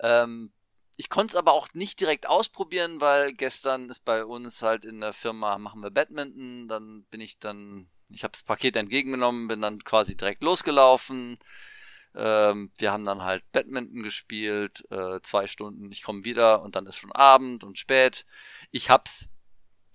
Ähm, 0.00 0.52
ich 0.96 1.10
konnte 1.10 1.32
es 1.32 1.36
aber 1.36 1.52
auch 1.52 1.68
nicht 1.74 2.00
direkt 2.00 2.26
ausprobieren, 2.26 3.00
weil 3.00 3.32
gestern 3.32 3.90
ist 3.90 4.04
bei 4.04 4.24
uns 4.24 4.62
halt 4.62 4.84
in 4.84 5.00
der 5.00 5.12
Firma, 5.12 5.58
machen 5.58 5.82
wir 5.82 5.90
Badminton, 5.90 6.68
dann 6.68 7.04
bin 7.10 7.20
ich 7.20 7.38
dann, 7.38 7.90
ich 8.08 8.24
habe 8.24 8.32
das 8.32 8.44
Paket 8.44 8.76
entgegengenommen, 8.76 9.48
bin 9.48 9.60
dann 9.60 9.78
quasi 9.84 10.16
direkt 10.16 10.42
losgelaufen. 10.42 11.38
Ähm, 12.14 12.72
wir 12.78 12.92
haben 12.92 13.04
dann 13.04 13.22
halt 13.22 13.44
Badminton 13.52 14.02
gespielt, 14.02 14.84
äh, 14.90 15.20
zwei 15.22 15.46
Stunden, 15.46 15.92
ich 15.92 16.02
komme 16.02 16.24
wieder 16.24 16.62
und 16.62 16.74
dann 16.76 16.86
ist 16.86 16.96
schon 16.96 17.12
Abend 17.12 17.62
und 17.62 17.78
spät. 17.78 18.24
Ich 18.70 18.88
hab's 18.88 19.28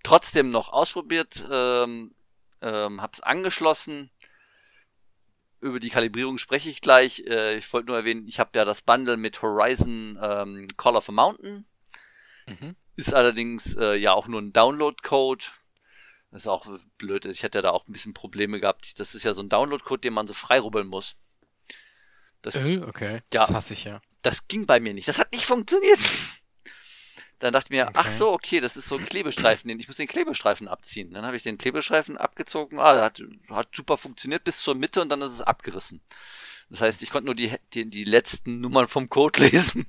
trotzdem 0.03 0.51
noch 0.51 0.71
ausprobiert, 0.71 1.43
ähm, 1.51 2.13
ähm, 2.61 3.01
hab's 3.01 3.21
angeschlossen, 3.21 4.11
über 5.61 5.79
die 5.79 5.89
Kalibrierung 5.89 6.37
spreche 6.37 6.69
ich 6.69 6.81
gleich. 6.81 7.23
Äh, 7.27 7.57
ich 7.57 7.71
wollte 7.71 7.87
nur 7.87 7.97
erwähnen, 7.97 8.27
ich 8.27 8.39
habe 8.39 8.51
ja 8.55 8.65
das 8.65 8.81
Bundle 8.81 9.17
mit 9.17 9.41
Horizon 9.41 10.19
ähm, 10.21 10.67
Call 10.75 10.95
of 10.95 11.09
a 11.09 11.11
Mountain. 11.11 11.65
Mhm. 12.47 12.75
Ist 12.95 13.13
allerdings 13.13 13.75
äh, 13.77 13.95
ja 13.95 14.13
auch 14.13 14.27
nur 14.27 14.41
ein 14.41 14.53
Download-Code. 14.53 15.45
Das 16.31 16.43
ist 16.43 16.47
auch 16.47 16.67
blöd. 16.97 17.25
Ich 17.25 17.43
hätte 17.43 17.59
ja 17.59 17.61
da 17.61 17.71
auch 17.71 17.87
ein 17.87 17.93
bisschen 17.93 18.13
Probleme 18.13 18.59
gehabt. 18.59 18.99
Das 18.99 19.15
ist 19.15 19.23
ja 19.23 19.33
so 19.33 19.41
ein 19.41 19.49
Download-Code, 19.49 20.01
den 20.01 20.13
man 20.13 20.27
so 20.27 20.33
freirubbeln 20.33 20.87
muss. 20.87 21.15
Das, 22.41 22.55
äh, 22.55 22.79
okay, 22.79 23.21
ja, 23.33 23.45
das 23.45 23.51
hasse 23.51 23.73
ich 23.73 23.83
ja. 23.83 24.01
Das 24.23 24.47
ging 24.47 24.65
bei 24.65 24.79
mir 24.79 24.93
nicht. 24.93 25.07
Das 25.07 25.19
hat 25.19 25.31
nicht 25.31 25.45
funktioniert. 25.45 25.99
Dann 27.41 27.53
dachte 27.53 27.67
ich 27.67 27.71
mir, 27.71 27.87
okay. 27.87 27.95
ach 27.95 28.11
so, 28.11 28.31
okay, 28.31 28.61
das 28.61 28.77
ist 28.77 28.87
so 28.87 28.97
ein 28.97 29.05
Klebestreifen, 29.05 29.67
ich 29.79 29.87
muss 29.87 29.97
den 29.97 30.07
Klebestreifen 30.07 30.67
abziehen. 30.67 31.11
Dann 31.11 31.25
habe 31.25 31.35
ich 31.35 31.41
den 31.41 31.57
Klebestreifen 31.57 32.15
abgezogen, 32.15 32.79
ah, 32.79 33.01
hat, 33.01 33.19
hat 33.49 33.75
super 33.75 33.97
funktioniert 33.97 34.43
bis 34.43 34.59
zur 34.59 34.75
Mitte 34.75 35.01
und 35.01 35.09
dann 35.09 35.23
ist 35.23 35.31
es 35.31 35.41
abgerissen. 35.41 36.01
Das 36.69 36.81
heißt, 36.81 37.01
ich 37.01 37.09
konnte 37.09 37.25
nur 37.25 37.33
die, 37.33 37.51
die, 37.73 37.89
die 37.89 38.03
letzten 38.03 38.61
Nummern 38.61 38.87
vom 38.87 39.09
Code 39.09 39.41
lesen. 39.49 39.87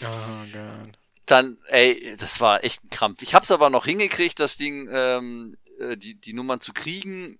Oh 0.00 0.06
Gott. 0.54 0.98
Dann, 1.26 1.58
ey, 1.68 2.16
das 2.16 2.40
war 2.40 2.64
echt 2.64 2.82
ein 2.82 2.88
Krampf. 2.88 3.20
Ich 3.20 3.34
habe 3.34 3.42
es 3.42 3.50
aber 3.50 3.68
noch 3.68 3.84
hingekriegt, 3.84 4.40
das 4.40 4.56
Ding, 4.56 4.88
ähm, 4.90 5.58
äh, 5.78 5.98
die, 5.98 6.14
die 6.14 6.32
Nummern 6.32 6.62
zu 6.62 6.72
kriegen. 6.72 7.38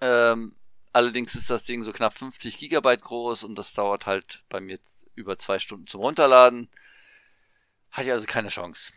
Ähm, 0.00 0.56
allerdings 0.94 1.34
ist 1.34 1.50
das 1.50 1.64
Ding 1.64 1.82
so 1.82 1.92
knapp 1.92 2.16
50 2.16 2.56
Gigabyte 2.56 3.02
groß 3.02 3.44
und 3.44 3.56
das 3.56 3.74
dauert 3.74 4.06
halt 4.06 4.42
bei 4.48 4.62
mir 4.62 4.78
über 5.14 5.38
zwei 5.38 5.58
Stunden 5.58 5.86
zum 5.86 6.00
Runterladen. 6.00 6.70
Hatte 7.96 8.08
ich 8.08 8.12
also 8.12 8.26
keine 8.26 8.48
Chance, 8.48 8.92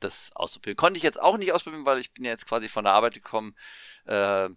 das 0.00 0.32
auszuprobieren. 0.34 0.76
Konnte 0.76 0.98
ich 0.98 1.04
jetzt 1.04 1.20
auch 1.20 1.38
nicht 1.38 1.52
ausprobieren, 1.52 1.86
weil 1.86 2.00
ich 2.00 2.12
bin 2.12 2.24
ja 2.24 2.32
jetzt 2.32 2.48
quasi 2.48 2.66
von 2.68 2.82
der 2.82 2.92
Arbeit 2.92 3.14
gekommen, 3.14 3.54
äh, 4.04 4.48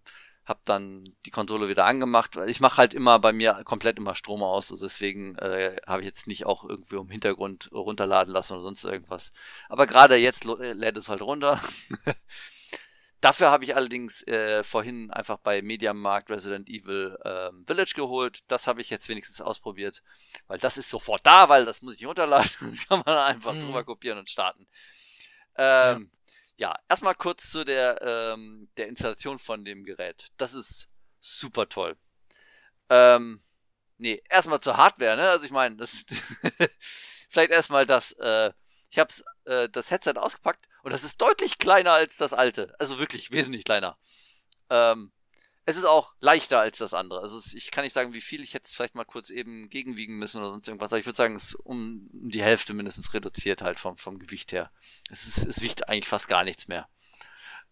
hab 0.43 0.65
dann 0.65 1.15
die 1.28 1.30
Konsole 1.30 1.69
wieder 1.69 1.86
angemacht. 1.86 2.36
Ich 2.47 2.61
mache 2.61 2.78
halt 2.78 2.95
immer 2.95 3.19
bei 3.19 3.32
mir 3.32 3.61
komplett 3.63 3.99
immer 3.99 4.15
Strom 4.15 4.41
aus, 4.41 4.72
also 4.72 4.88
deswegen 4.88 5.36
äh, 5.36 5.76
habe 5.86 6.01
ich 6.01 6.07
jetzt 6.07 6.26
nicht 6.26 6.47
auch 6.47 6.63
irgendwie 6.63 6.95
im 6.95 7.11
Hintergrund 7.11 7.69
runterladen 7.72 8.34
lassen 8.34 8.53
oder 8.53 8.63
sonst 8.63 8.84
irgendwas. 8.86 9.34
Aber 9.69 9.86
gerade 9.86 10.15
jetzt 10.15 10.43
lädt 10.45 10.97
es 10.97 11.07
halt 11.07 11.22
runter. 11.22 11.61
Dafür 13.22 13.51
habe 13.51 13.63
ich 13.63 13.76
allerdings 13.76 14.24
äh, 14.24 14.63
vorhin 14.63 15.11
einfach 15.11 15.38
bei 15.38 15.61
Mediamarkt 15.61 16.32
Resident 16.32 16.67
Evil 16.67 17.17
ähm, 17.24 17.63
Village 17.67 17.93
geholt. 17.95 18.39
Das 18.47 18.65
habe 18.65 18.82
ich 18.82 18.89
jetzt 18.89 19.07
wenigstens 19.09 19.41
ausprobiert, 19.41 20.01
weil 20.47 20.57
das 20.57 20.78
ist 20.78 20.89
sofort 20.89 21.26
da, 21.26 21.47
weil 21.47 21.65
das 21.65 21.84
muss 21.84 21.93
ich 21.93 21.99
nicht 21.99 22.09
runterladen. 22.09 22.49
Das 22.61 22.88
kann 22.88 23.03
man 23.05 23.17
einfach 23.17 23.53
mhm. 23.53 23.67
drüber 23.67 23.84
kopieren 23.84 24.17
und 24.17 24.28
starten. 24.28 24.67
Ähm, 25.55 26.09
ja. 26.57 26.69
ja, 26.69 26.80
erstmal 26.89 27.13
kurz 27.13 27.51
zu 27.51 27.63
der, 27.63 28.01
ähm, 28.01 28.69
der 28.78 28.88
Installation 28.88 29.38
von 29.38 29.65
dem 29.65 29.84
Gerät. 29.84 30.30
Das 30.38 30.55
ist 30.55 30.89
super 31.19 31.69
toll. 31.69 31.97
Ähm, 32.89 33.39
nee, 33.99 34.24
erstmal 34.30 34.61
zur 34.61 34.78
Hardware, 34.78 35.15
ne? 35.15 35.30
Also 35.30 35.45
ich 35.45 35.51
meine, 35.51 35.76
das 35.76 36.05
vielleicht 37.30 37.51
erstmal 37.51 37.86
das, 37.86 38.13
äh, 38.13 38.51
ich 38.92 39.00
habe 39.00 39.14
äh, 39.46 39.70
das 39.70 39.89
Headset 39.89 40.16
ausgepackt 40.18 40.68
und 40.84 40.92
das 40.92 41.06
ist 41.06 41.22
deutlich 41.22 41.58
kleiner 41.58 41.94
als 41.94 42.18
das 42.18 42.34
alte. 42.34 42.76
Also 42.78 43.00
wirklich 43.00 43.32
wesentlich 43.32 43.64
kleiner. 43.64 43.98
Ähm, 44.70 45.14
es 45.64 45.78
ist 45.78 45.86
auch 45.86 46.14
leichter 46.20 46.60
als 46.60 46.80
das 46.80 46.94
andere. 46.94 47.22
Also 47.22 47.39
ich 47.56 47.72
kann 47.72 47.86
nicht 47.86 47.94
sagen, 47.94 48.14
wie 48.14 48.20
viel. 48.20 48.44
Ich 48.44 48.54
hätte 48.54 48.66
es 48.66 48.74
vielleicht 48.74 48.96
mal 48.96 49.06
kurz 49.06 49.30
eben 49.30 49.70
gegenwiegen 49.70 50.18
müssen 50.18 50.39
oder 50.39 50.50
sonst 50.52 50.68
irgendwas. 50.68 50.92
Aber 50.92 51.00
ich 51.00 51.06
würde 51.06 51.16
sagen, 51.16 51.36
es 51.38 51.46
ist 51.46 51.56
um, 51.56 52.10
um 52.12 52.30
die 52.30 52.44
Hälfte 52.44 52.74
mindestens 52.74 53.14
reduziert 53.14 53.62
halt 53.62 53.80
vom, 53.80 53.98
vom 53.98 54.20
Gewicht 54.20 54.52
her. 54.52 54.72
Es, 55.10 55.26
ist, 55.26 55.46
es 55.46 55.62
wiegt 55.62 55.88
eigentlich 55.88 56.10
fast 56.10 56.28
gar 56.28 56.44
nichts 56.44 56.68
mehr. 56.68 56.89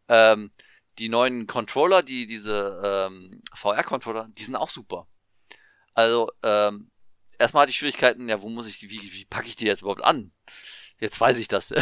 Ähm, 0.08 0.52
die 1.00 1.10
neuen 1.10 1.48
Controller, 1.48 2.02
die 2.02 2.28
diese 2.28 2.82
ähm, 2.82 3.42
VR-Controller, 3.54 4.30
die 4.38 4.44
sind 4.44 4.56
auch 4.56 4.70
super. 4.70 5.08
Also 5.94 6.32
ähm, 6.44 6.92
erstmal 7.38 7.64
hatte 7.64 7.72
ich 7.72 7.78
Schwierigkeiten, 7.78 8.30
ja, 8.30 8.42
wo 8.42 8.48
muss 8.48 8.68
ich 8.68 8.80
die, 8.80 8.90
wie, 8.90 9.02
wie 9.02 9.26
packe 9.26 9.48
ich 9.48 9.58
die 9.58 9.66
jetzt 9.66 9.82
überhaupt 9.82 10.04
an? 10.04 10.32
Jetzt 11.00 11.20
weiß 11.20 11.40
ich 11.40 11.48
das. 11.48 11.74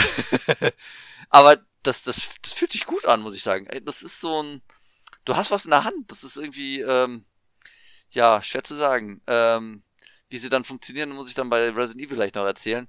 Aber 1.29 1.57
das, 1.83 2.03
das, 2.03 2.21
das 2.41 2.53
fühlt 2.53 2.71
sich 2.71 2.85
gut 2.85 3.05
an, 3.05 3.21
muss 3.21 3.35
ich 3.35 3.43
sagen. 3.43 3.67
Das 3.83 4.01
ist 4.01 4.21
so 4.21 4.43
ein. 4.43 4.61
Du 5.25 5.35
hast 5.35 5.51
was 5.51 5.65
in 5.65 5.71
der 5.71 5.83
Hand. 5.83 6.11
Das 6.11 6.23
ist 6.23 6.37
irgendwie, 6.37 6.81
ähm, 6.81 7.25
ja, 8.11 8.41
schwer 8.41 8.63
zu 8.63 8.75
sagen. 8.75 9.21
Ähm, 9.27 9.83
wie 10.29 10.37
sie 10.37 10.49
dann 10.49 10.63
funktionieren, 10.63 11.11
muss 11.11 11.29
ich 11.29 11.35
dann 11.35 11.49
bei 11.49 11.69
Resident 11.69 12.05
Evil 12.05 12.17
gleich 12.17 12.33
noch 12.33 12.45
erzählen. 12.45 12.87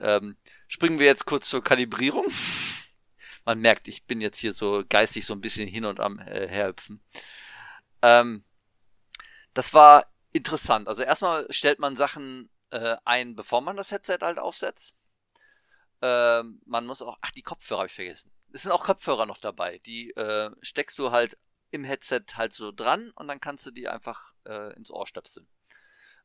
Ähm, 0.00 0.36
springen 0.68 0.98
wir 0.98 1.06
jetzt 1.06 1.26
kurz 1.26 1.48
zur 1.48 1.62
Kalibrierung. 1.62 2.26
Man 3.44 3.60
merkt, 3.60 3.88
ich 3.88 4.04
bin 4.04 4.20
jetzt 4.20 4.38
hier 4.38 4.52
so 4.52 4.84
geistig 4.88 5.26
so 5.26 5.34
ein 5.34 5.40
bisschen 5.40 5.68
hin 5.68 5.84
und 5.84 6.00
am 6.00 6.18
äh, 6.18 6.48
herhüpfen. 6.48 7.02
Ähm, 8.02 8.44
das 9.54 9.74
war 9.74 10.06
interessant. 10.32 10.88
Also 10.88 11.02
erstmal 11.04 11.46
stellt 11.50 11.78
man 11.78 11.94
Sachen 11.96 12.50
äh, 12.70 12.96
ein, 13.04 13.36
bevor 13.36 13.60
man 13.60 13.76
das 13.76 13.92
Headset 13.92 14.18
halt 14.22 14.38
aufsetzt. 14.38 14.94
Ähm, 16.06 16.60
man 16.66 16.84
muss 16.84 17.00
auch, 17.00 17.16
ach, 17.22 17.30
die 17.30 17.40
Kopfhörer 17.40 17.78
habe 17.78 17.86
ich 17.86 17.94
vergessen. 17.94 18.30
Es 18.52 18.62
sind 18.62 18.72
auch 18.72 18.84
Kopfhörer 18.84 19.24
noch 19.24 19.38
dabei. 19.38 19.78
Die 19.78 20.10
äh, 20.10 20.50
steckst 20.60 20.98
du 20.98 21.12
halt 21.12 21.38
im 21.70 21.82
Headset 21.82 22.24
halt 22.34 22.52
so 22.52 22.72
dran 22.72 23.10
und 23.14 23.26
dann 23.26 23.40
kannst 23.40 23.64
du 23.64 23.70
die 23.70 23.88
einfach 23.88 24.34
äh, 24.44 24.76
ins 24.76 24.90
Ohr 24.90 25.06
stöpseln. 25.06 25.48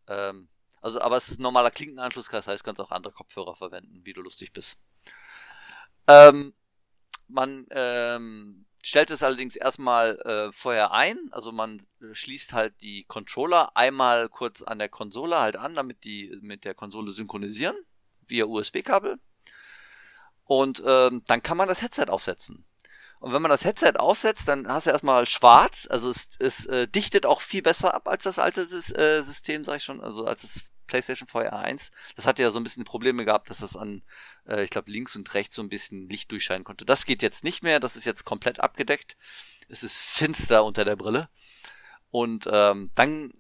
Ähm, 0.08 0.50
also, 0.82 1.00
aber 1.00 1.16
es 1.16 1.30
ist 1.30 1.40
ein 1.40 1.44
normaler 1.44 1.72
Klinkenanschluss, 1.72 2.28
das 2.28 2.48
heißt, 2.50 2.66
kannst 2.66 2.82
auch 2.82 2.92
andere 2.92 3.14
Kopfhörer 3.14 3.56
verwenden, 3.56 4.06
wie 4.06 4.12
du 4.12 4.22
lustig 4.22 4.52
bist. 4.52 4.78
Ähm, 6.08 6.54
man 7.30 7.66
ähm, 7.72 8.66
stellt 8.82 9.12
es 9.12 9.24
allerdings 9.24 9.56
erstmal 9.56 10.20
äh, 10.20 10.52
vorher 10.52 10.92
ein, 10.92 11.18
also 11.32 11.54
man 11.54 11.82
äh, 12.02 12.14
schließt 12.14 12.52
halt 12.52 12.82
die 12.82 13.06
Controller 13.06 13.78
einmal 13.78 14.28
kurz 14.28 14.62
an 14.62 14.78
der 14.78 14.90
Konsole 14.90 15.40
halt 15.40 15.56
an, 15.56 15.74
damit 15.74 16.04
die 16.04 16.38
mit 16.42 16.66
der 16.66 16.74
Konsole 16.74 17.14
synchronisieren, 17.14 17.78
via 18.28 18.44
USB-Kabel. 18.44 19.20
Und 20.50 20.82
ähm, 20.84 21.22
dann 21.28 21.44
kann 21.44 21.58
man 21.58 21.68
das 21.68 21.84
Headset 21.84 22.06
aufsetzen. 22.08 22.66
Und 23.20 23.34
wenn 23.34 23.42
man 23.44 23.52
das 23.52 23.66
Headset 23.66 23.94
aufsetzt, 24.00 24.48
dann 24.48 24.68
hast 24.68 24.88
du 24.88 24.90
erstmal 24.90 25.28
schwarz, 25.28 25.88
also 25.92 26.10
es, 26.10 26.28
es 26.40 26.66
äh, 26.66 26.88
dichtet 26.88 27.28
auch 27.28 27.42
viel 27.42 27.62
besser 27.62 27.94
ab 27.94 28.08
als 28.08 28.24
das 28.24 28.40
alte 28.40 28.62
äh, 28.62 29.22
System, 29.22 29.64
sag 29.64 29.78
ich 29.78 29.84
schon, 29.84 30.02
also 30.02 30.26
als 30.26 30.42
das 30.42 30.72
PlayStation 30.88 31.28
VR 31.28 31.54
1. 31.60 31.92
Das 32.16 32.26
hatte 32.26 32.42
ja 32.42 32.50
so 32.50 32.60
ein 32.60 32.64
bisschen 32.64 32.84
Probleme 32.84 33.26
gehabt, 33.26 33.52
dass 33.52 33.60
das 33.60 33.76
an, 33.76 34.02
äh, 34.48 34.64
ich 34.64 34.72
glaube, 34.72 34.90
links 34.90 35.16
und 35.16 35.32
rechts 35.36 35.54
so 35.54 35.62
ein 35.62 35.70
bisschen 35.70 36.10
Licht 36.10 36.32
durchscheinen 36.32 36.64
konnte. 36.64 36.84
Das 36.84 37.06
geht 37.06 37.22
jetzt 37.22 37.44
nicht 37.44 37.62
mehr, 37.62 37.80
das 37.80 37.96
ist 37.96 38.06
jetzt 38.06 38.26
komplett 38.26 38.60
abgedeckt. 38.60 39.18
Es 39.68 39.84
ist 39.84 40.02
finster 40.02 40.66
unter 40.66 40.84
der 40.84 40.96
Brille. 40.96 41.30
Und 42.10 42.50
ähm, 42.52 42.90
dann 42.96 43.34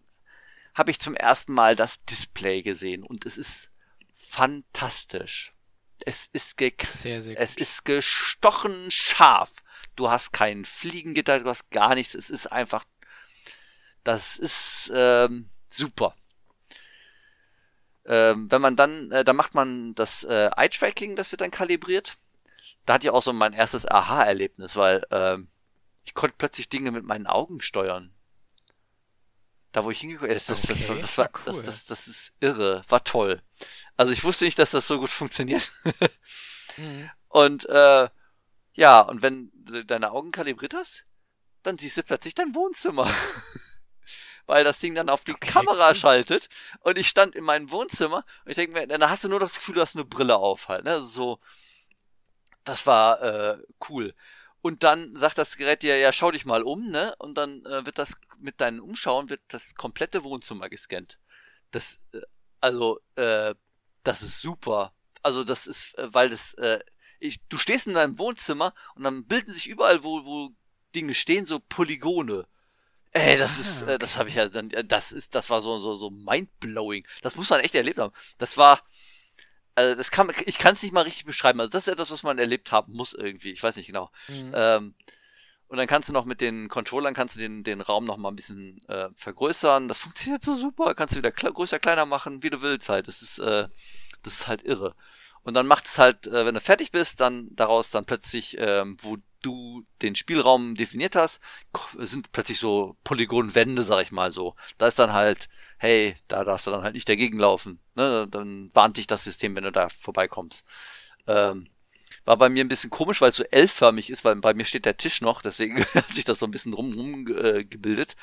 habe 0.76 0.91
ich 0.91 0.99
zum 0.99 1.16
ersten 1.16 1.53
Mal 1.53 1.76
das 1.76 2.05
Display 2.05 2.62
gesehen 2.62 3.01
und 3.01 3.26
es 3.26 3.36
ist 3.36 3.72
fantastisch. 4.14 5.55
Es 6.06 6.30
ist, 6.34 6.58
ge 6.58 6.74
sehr, 6.88 7.22
sehr 7.22 7.39
es 7.39 7.56
ist 7.56 7.86
gestochen 7.86 8.89
scharf. 8.91 9.52
Du 9.95 10.10
hast 10.10 10.32
kein 10.32 10.66
Fliegengitter, 10.66 11.39
du 11.39 11.50
hast 11.50 11.70
gar 11.72 11.95
nichts. 11.95 12.14
Es 12.16 12.30
ist 12.30 12.47
einfach, 12.47 12.86
das 14.04 14.38
ist 14.38 14.91
ähm, 14.93 15.50
super. 15.70 16.16
Ähm, 18.06 18.50
wenn 18.50 18.62
man 18.62 18.76
dann, 18.76 19.12
äh, 19.12 19.24
da 19.24 19.34
macht 19.34 19.54
man 19.54 19.93
das 19.95 20.24
äh, 20.24 20.50
Eye-Tracking, 20.56 21.16
das 21.16 21.32
wird 21.32 21.41
dann 21.41 21.52
kalibriert. 21.52 22.18
Da 22.86 22.95
hatte 22.95 23.08
ich 23.08 23.12
auch 23.12 23.22
so 23.22 23.34
mein 23.34 23.54
erstes 23.54 23.86
Aha-Erlebnis, 23.86 24.76
weil 24.76 25.06
ähm, 25.12 25.50
ich 26.06 26.14
konnte 26.14 26.36
plötzlich 26.38 26.70
Dinge 26.70 26.91
mit 26.91 27.04
meinen 27.04 27.28
Augen 27.28 27.62
steuern. 27.62 28.12
Da 29.72 29.84
wo 29.84 29.92
ich 29.92 30.00
hingekommen 30.00 30.34
das, 30.34 30.46
das, 30.46 30.64
das, 30.64 30.88
das, 30.88 31.18
war, 31.18 31.30
cool. 31.46 31.54
das, 31.54 31.64
das, 31.64 31.86
das 31.86 32.08
ist 32.08 32.34
irre, 32.40 32.82
war 32.88 33.04
toll. 33.04 33.42
Also 33.98 34.14
ich 34.14 34.24
wusste 34.24 34.46
nicht, 34.46 34.58
dass 34.58 34.72
das 34.72 34.88
so 34.88 35.00
gut 35.00 35.10
funktioniert. 35.10 35.72
mhm. 36.78 37.10
Und 37.28 37.70
äh, 37.70 38.10
ja, 38.74 39.02
und 39.02 39.22
wenn 39.22 39.52
du 39.54 39.86
deine 39.86 40.12
Augen 40.12 40.32
kalibriert 40.32 40.74
hast, 40.74 41.06
dann 41.64 41.78
siehst 41.78 41.98
du 41.98 42.04
plötzlich 42.04 42.34
dein 42.34 42.56
Wohnzimmer. 42.56 43.12
Weil 44.48 44.64
das 44.64 44.80
Ding 44.80 44.96
dann 44.96 45.10
auf 45.10 45.24
die 45.24 45.34
okay, 45.34 45.52
Kamera 45.52 45.94
schaltet 45.94 46.50
und 46.80 46.98
ich 46.98 47.08
stand 47.08 47.36
in 47.36 47.44
meinem 47.44 47.70
Wohnzimmer 47.70 48.26
und 48.46 48.50
ich 48.50 48.56
denke 48.56 48.74
mir, 48.74 48.88
dann 48.88 49.08
hast 49.08 49.24
du 49.24 49.28
nur 49.28 49.40
das 49.40 49.54
Gefühl, 49.54 49.76
du 49.76 49.82
hast 49.82 49.96
eine 49.96 50.06
Brille 50.06 50.38
auf 50.38 50.70
halt. 50.70 50.86
Ne? 50.86 50.94
Also 50.94 51.06
so, 51.06 51.40
das 52.64 52.88
war 52.88 53.22
äh, 53.22 53.58
cool. 53.90 54.16
Und 54.62 54.84
dann 54.84 55.16
sagt 55.16 55.38
das 55.38 55.57
Gerät 55.57 55.84
dir, 55.84 55.97
ja, 55.97 56.12
schau 56.12 56.32
dich 56.32 56.45
mal 56.45 56.64
um, 56.64 56.86
ne? 56.88 57.16
Und 57.18 57.36
dann 57.36 57.66
äh, 57.66 57.86
wird 57.86 57.97
das 57.97 58.18
mit 58.39 58.60
deinem 58.60 58.84
Umschauen, 58.84 59.30
wird 59.30 59.41
das 59.47 59.76
komplette 59.76 60.24
Wohnzimmer 60.24 60.70
gescannt. 60.70 61.18
Das, 61.72 61.99
äh, 62.14 62.22
also, 62.60 62.99
äh, 63.16 63.55
das 64.03 64.22
ist 64.22 64.41
super. 64.41 64.93
Also, 65.24 65.43
das 65.43 65.68
ist, 65.68 65.97
äh, 65.97 66.14
weil 66.14 66.30
das, 66.30 66.53
äh, 66.55 66.80
ich, 67.20 67.39
du 67.47 67.57
stehst 67.57 67.88
in 67.88 67.93
deinem 67.93 68.20
Wohnzimmer 68.20 68.74
und 68.95 69.03
dann 69.03 69.26
bilden 69.26 69.51
sich 69.51 69.68
überall, 69.68 70.03
wo, 70.03 70.26
wo 70.26 70.49
Dinge 70.93 71.16
stehen, 71.16 71.45
so 71.45 71.60
Polygone. 71.60 72.47
Ey, 73.12 73.38
das 73.38 73.57
ah, 73.57 73.62
ist, 73.62 73.82
äh, 73.84 73.99
das 73.99 74.18
habe 74.18 74.30
ich 74.30 74.36
ja 74.36 74.49
dann, 74.49 74.70
äh, 74.72 74.84
das 74.84 75.12
ist, 75.12 75.36
das 75.36 75.49
war 75.49 75.62
so, 75.62 75.78
so, 75.78 75.95
so 75.95 76.10
mindblowing. 76.10 77.07
Das 77.22 77.36
muss 77.36 77.49
man 77.49 77.62
echt 77.62 77.76
erlebt 77.76 77.99
haben. 77.99 78.14
Das 78.38 78.57
war, 78.57 78.82
also 79.80 79.96
das 79.96 80.12
kann, 80.12 80.32
ich 80.46 80.58
kann 80.58 80.74
es 80.74 80.84
nicht 80.84 80.94
mal 80.94 81.02
richtig 81.02 81.26
beschreiben. 81.26 81.60
Also 81.60 81.72
das 81.72 81.88
ist 81.88 81.94
etwas, 81.94 82.12
was 82.12 82.24
man 82.24 82.38
erlebt 82.38 82.72
haben 82.72 82.94
muss 82.94 83.14
irgendwie. 83.14 83.52
Ich 83.52 83.64
weiß 83.64 83.76
nicht 83.78 83.88
genau. 83.88 84.12
Mhm. 84.28 84.52
Ähm, 84.54 84.94
und 85.68 85.78
dann 85.78 85.88
kannst 85.88 86.10
du 86.10 86.14
noch 86.14 86.26
mit 86.26 86.42
den 86.42 86.68
Controllern 86.68 87.14
kannst 87.14 87.36
du 87.36 87.40
den, 87.40 87.64
den 87.64 87.80
Raum 87.82 88.04
noch 88.04 88.18
mal 88.18 88.30
ein 88.30 88.36
bisschen 88.36 88.78
äh, 88.88 89.10
vergrößern. 89.16 89.88
Das 89.88 90.00
funktioniert 90.00 90.44
so 90.44 90.56
super. 90.56 90.96
Kannst 90.96 91.14
du 91.14 91.20
wieder 91.20 91.32
größer, 91.32 91.80
kleiner 91.80 92.06
machen, 92.06 92.44
wie 92.44 92.50
du 92.50 92.62
willst 92.62 92.90
halt. 92.90 93.08
Das 93.08 93.22
ist, 93.22 93.40
äh, 93.40 93.68
das 94.24 94.34
ist 94.34 94.48
halt 94.48 94.64
irre. 94.64 94.96
Und 95.44 95.54
dann 95.54 95.68
macht 95.68 95.86
es 95.86 95.98
halt, 95.98 96.28
äh, 96.28 96.46
wenn 96.46 96.56
du 96.56 96.60
fertig 96.60 96.92
bist, 96.92 97.20
dann 97.22 97.48
daraus 97.56 97.92
dann 97.92 98.06
plötzlich, 98.06 98.58
ähm, 98.60 98.98
wo 99.02 99.18
du 99.42 99.86
den 100.02 100.16
Spielraum 100.16 100.76
definiert 100.76 101.16
hast, 101.16 101.40
sind 101.98 102.32
plötzlich 102.32 102.60
so 102.60 102.98
Polygonwände, 103.04 103.84
sag 103.84 104.02
ich 104.02 104.12
mal 104.12 104.32
so. 104.32 104.56
Da 104.78 104.88
ist 104.88 105.00
dann 105.00 105.14
halt, 105.14 105.50
hey, 105.80 106.16
da 106.28 106.44
darfst 106.44 106.68
du 106.68 106.72
dann 106.72 106.84
halt 106.84 106.94
nicht 106.94 107.10
dagegen 107.10 107.40
laufen. 107.40 107.80
Ne? 107.96 108.28
Dann 108.30 108.70
warnt 108.74 108.98
dich 108.98 109.08
das 109.08 109.24
System, 109.24 109.56
wenn 109.56 109.64
du 109.64 109.72
da 109.72 109.90
vorbeikommst. 109.90 110.66
Ähm, 111.26 111.68
war 112.26 112.38
bei 112.38 112.50
mir 112.50 112.64
ein 112.64 112.68
bisschen 112.70 112.90
komisch, 112.90 113.22
weil 113.22 113.30
es 113.30 113.38
so 113.38 113.46
L-förmig 113.46 114.10
ist, 114.10 114.24
weil 114.24 114.36
bei 114.36 114.54
mir 114.54 114.66
steht 114.66 114.86
der 114.86 114.98
Tisch 114.98 115.22
noch, 115.22 115.42
deswegen 115.42 115.84
hat 115.96 116.14
sich 116.14 116.26
das 116.26 116.40
so 116.40 116.46
ein 116.46 116.52
bisschen 116.52 116.74
drumherum 116.74 117.28
äh, 117.28 117.64
gebildet. 117.64 118.16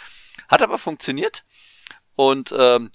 Hat 0.48 0.62
aber 0.62 0.78
funktioniert. 0.78 1.44
Und 2.14 2.54
ähm, 2.56 2.90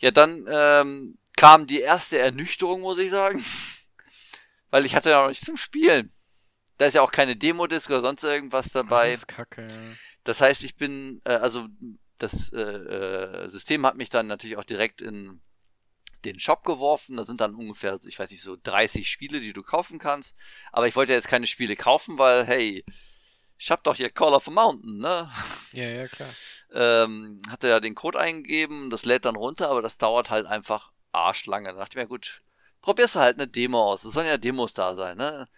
ja, 0.00 0.10
dann 0.10 0.44
ähm, 0.50 1.18
kam 1.36 1.66
die 1.66 1.80
erste 1.80 2.18
Ernüchterung, 2.18 2.80
muss 2.80 2.98
ich 2.98 3.10
sagen. 3.10 3.42
weil 4.70 4.84
ich 4.84 4.96
hatte 4.96 5.10
ja 5.10 5.22
noch 5.22 5.28
nichts 5.28 5.46
zum 5.46 5.56
Spielen. 5.56 6.10
Da 6.78 6.86
ist 6.86 6.94
ja 6.94 7.02
auch 7.02 7.12
keine 7.12 7.36
Demo-Disc 7.36 7.88
oder 7.90 8.00
sonst 8.00 8.24
irgendwas 8.24 8.70
dabei. 8.70 9.12
Das 9.12 9.20
ist 9.20 9.28
kacke, 9.28 9.62
ja. 9.62 9.96
Das 10.24 10.40
heißt, 10.40 10.64
ich 10.64 10.74
bin, 10.74 11.20
äh, 11.24 11.34
also 11.34 11.68
das 12.18 12.52
äh, 12.52 12.60
äh, 12.60 13.48
System 13.48 13.84
hat 13.86 13.96
mich 13.96 14.10
dann 14.10 14.26
natürlich 14.26 14.56
auch 14.56 14.64
direkt 14.64 15.00
in 15.00 15.40
den 16.24 16.38
Shop 16.40 16.64
geworfen. 16.64 17.16
Da 17.16 17.24
sind 17.24 17.40
dann 17.40 17.54
ungefähr, 17.54 17.98
ich 18.06 18.18
weiß 18.18 18.30
nicht, 18.30 18.42
so 18.42 18.56
30 18.62 19.08
Spiele, 19.08 19.40
die 19.40 19.52
du 19.52 19.62
kaufen 19.62 19.98
kannst. 19.98 20.34
Aber 20.72 20.86
ich 20.86 20.96
wollte 20.96 21.12
jetzt 21.12 21.28
keine 21.28 21.46
Spiele 21.46 21.76
kaufen, 21.76 22.18
weil, 22.18 22.46
hey, 22.46 22.84
ich 23.58 23.70
hab 23.70 23.84
doch 23.84 23.96
hier 23.96 24.10
Call 24.10 24.34
of 24.34 24.48
a 24.48 24.50
Mountain, 24.50 24.98
ne? 24.98 25.30
Ja, 25.72 25.84
ja, 25.88 26.08
klar. 26.08 26.30
ähm, 26.72 27.42
hatte 27.48 27.68
ja 27.68 27.80
den 27.80 27.94
Code 27.94 28.18
eingegeben, 28.18 28.90
das 28.90 29.04
lädt 29.04 29.24
dann 29.24 29.36
runter, 29.36 29.70
aber 29.70 29.82
das 29.82 29.98
dauert 29.98 30.30
halt 30.30 30.46
einfach 30.46 30.92
arschlange. 31.12 31.72
Da 31.72 31.78
dachte 31.78 31.98
ich 31.98 32.02
mir, 32.02 32.08
gut, 32.08 32.42
probierst 32.80 33.16
du 33.16 33.20
halt 33.20 33.36
eine 33.36 33.48
Demo 33.48 33.82
aus. 33.92 34.04
Es 34.04 34.12
sollen 34.12 34.26
ja 34.26 34.38
Demos 34.38 34.74
da 34.74 34.94
sein, 34.94 35.16
ne? 35.16 35.48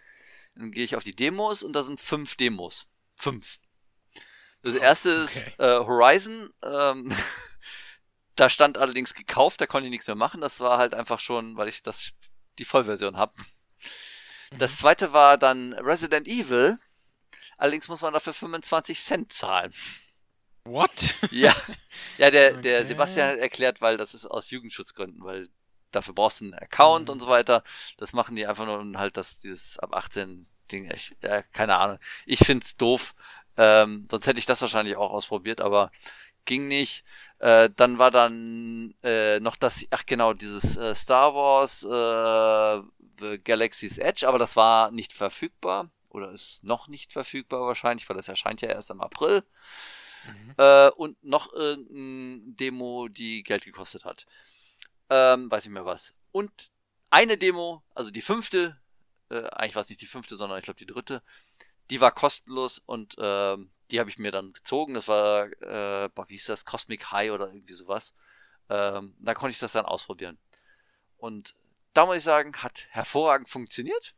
Dann 0.55 0.71
gehe 0.71 0.83
ich 0.83 0.95
auf 0.95 1.03
die 1.03 1.15
Demos 1.15 1.63
und 1.63 1.73
da 1.73 1.83
sind 1.83 1.99
fünf 1.99 2.35
Demos. 2.35 2.87
Fünf. 3.15 3.59
Das 4.67 4.75
erste 4.75 5.09
ist 5.11 5.43
äh, 5.59 5.79
Horizon. 5.79 6.49
Ähm, 6.63 7.15
da 8.35 8.49
stand 8.49 8.77
allerdings 8.77 9.13
gekauft, 9.13 9.61
da 9.61 9.65
konnte 9.65 9.87
ich 9.87 9.91
nichts 9.91 10.07
mehr 10.07 10.15
machen. 10.15 10.41
Das 10.41 10.59
war 10.59 10.77
halt 10.77 10.93
einfach 10.93 11.19
schon, 11.19 11.57
weil 11.57 11.67
ich 11.67 11.83
das 11.83 12.11
die 12.59 12.65
Vollversion 12.65 13.17
habe. 13.17 13.33
Das 14.57 14.71
mhm. 14.73 14.75
zweite 14.77 15.13
war 15.13 15.37
dann 15.37 15.73
Resident 15.73 16.27
Evil. 16.27 16.77
Allerdings 17.57 17.87
muss 17.87 18.01
man 18.01 18.13
dafür 18.13 18.33
25 18.33 18.99
Cent 18.99 19.33
zahlen. 19.33 19.73
What? 20.63 21.15
Ja. 21.31 21.55
Ja, 22.17 22.29
der, 22.29 22.53
okay. 22.53 22.61
der 22.61 22.85
Sebastian 22.85 23.29
hat 23.29 23.37
erklärt, 23.39 23.81
weil 23.81 23.97
das 23.97 24.13
ist 24.13 24.25
aus 24.25 24.49
Jugendschutzgründen, 24.49 25.23
weil 25.23 25.49
dafür 25.91 26.13
brauchst 26.13 26.41
du 26.41 26.45
einen 26.45 26.53
Account 26.53 27.07
mhm. 27.07 27.13
und 27.13 27.19
so 27.21 27.27
weiter. 27.27 27.63
Das 27.97 28.13
machen 28.13 28.35
die 28.35 28.45
einfach 28.45 28.65
nur 28.65 28.79
und 28.79 28.97
halt 28.97 29.17
das, 29.17 29.39
dieses 29.39 29.79
ab 29.79 29.93
18 29.93 30.47
Ding, 30.71 30.91
ich, 30.91 31.15
ja, 31.21 31.41
keine 31.41 31.77
Ahnung. 31.77 31.99
Ich 32.25 32.39
find's 32.39 32.75
doof. 32.75 33.15
Ähm, 33.57 34.07
sonst 34.09 34.27
hätte 34.27 34.39
ich 34.39 34.45
das 34.45 34.61
wahrscheinlich 34.61 34.95
auch 34.95 35.11
ausprobiert, 35.11 35.61
aber 35.61 35.91
ging 36.45 36.67
nicht. 36.67 37.03
Äh, 37.39 37.69
dann 37.75 37.99
war 37.99 38.11
dann 38.11 38.95
äh, 39.03 39.39
noch 39.39 39.55
das, 39.55 39.85
ach 39.91 40.05
genau, 40.05 40.33
dieses 40.33 40.77
äh, 40.77 40.95
Star 40.95 41.35
Wars 41.35 41.83
äh, 41.83 42.81
The 43.19 43.39
Galaxy's 43.43 43.97
Edge, 43.97 44.27
aber 44.27 44.39
das 44.39 44.55
war 44.55 44.91
nicht 44.91 45.13
verfügbar 45.13 45.91
oder 46.09 46.31
ist 46.31 46.63
noch 46.63 46.87
nicht 46.87 47.11
verfügbar 47.11 47.61
wahrscheinlich, 47.61 48.07
weil 48.09 48.17
das 48.17 48.27
erscheint 48.27 48.61
ja 48.61 48.69
erst 48.69 48.89
im 48.89 49.01
April. 49.01 49.43
Mhm. 50.25 50.53
Äh, 50.57 50.89
und 50.89 51.23
noch 51.23 51.53
irgendeine 51.53 52.53
Demo, 52.55 53.07
die 53.07 53.43
Geld 53.43 53.65
gekostet 53.65 54.05
hat. 54.05 54.25
Ähm, 55.09 55.49
weiß 55.49 55.65
nicht 55.65 55.73
mehr 55.73 55.85
was. 55.85 56.17
Und 56.31 56.51
eine 57.09 57.37
Demo, 57.37 57.83
also 57.95 58.11
die 58.11 58.21
fünfte, 58.21 58.79
äh, 59.29 59.43
eigentlich 59.49 59.75
war 59.75 59.83
es 59.83 59.89
nicht 59.89 60.01
die 60.01 60.07
fünfte, 60.07 60.35
sondern 60.35 60.59
ich 60.59 60.65
glaube 60.65 60.79
die 60.79 60.85
dritte, 60.85 61.21
die 61.89 62.01
war 62.01 62.11
kostenlos 62.11 62.79
und 62.79 63.15
ähm, 63.19 63.71
die 63.91 63.99
habe 63.99 64.09
ich 64.09 64.17
mir 64.17 64.31
dann 64.31 64.53
gezogen. 64.53 64.93
Das 64.93 65.07
war, 65.07 65.45
äh, 65.61 66.09
boah, 66.09 66.27
wie 66.27 66.33
hieß 66.33 66.47
das? 66.47 66.65
Cosmic 66.65 67.11
High 67.11 67.31
oder 67.31 67.47
irgendwie 67.47 67.73
sowas. 67.73 68.13
Ähm, 68.69 69.15
da 69.19 69.33
konnte 69.33 69.51
ich 69.51 69.59
das 69.59 69.71
dann 69.71 69.85
ausprobieren. 69.85 70.37
Und 71.17 71.55
da 71.93 72.05
muss 72.05 72.17
ich 72.17 72.23
sagen, 72.23 72.55
hat 72.57 72.85
hervorragend 72.89 73.49
funktioniert. 73.49 74.15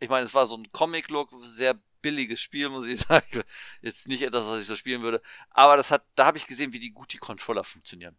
Ich 0.00 0.08
meine, 0.08 0.26
es 0.26 0.34
war 0.34 0.46
so 0.46 0.56
ein 0.56 0.72
Comic-Look, 0.72 1.30
sehr 1.42 1.78
billiges 2.02 2.40
Spiel, 2.40 2.68
muss 2.68 2.86
ich 2.86 3.00
sagen. 3.08 3.42
Jetzt 3.82 4.08
nicht 4.08 4.22
etwas, 4.22 4.46
was 4.46 4.60
ich 4.60 4.66
so 4.66 4.76
spielen 4.76 5.02
würde. 5.02 5.22
Aber 5.50 5.76
das 5.76 5.90
hat, 5.90 6.04
da 6.14 6.26
habe 6.26 6.38
ich 6.38 6.46
gesehen, 6.46 6.72
wie 6.72 6.80
die 6.80 6.90
gut 6.90 7.12
die 7.12 7.18
Controller 7.18 7.64
funktionieren. 7.64 8.16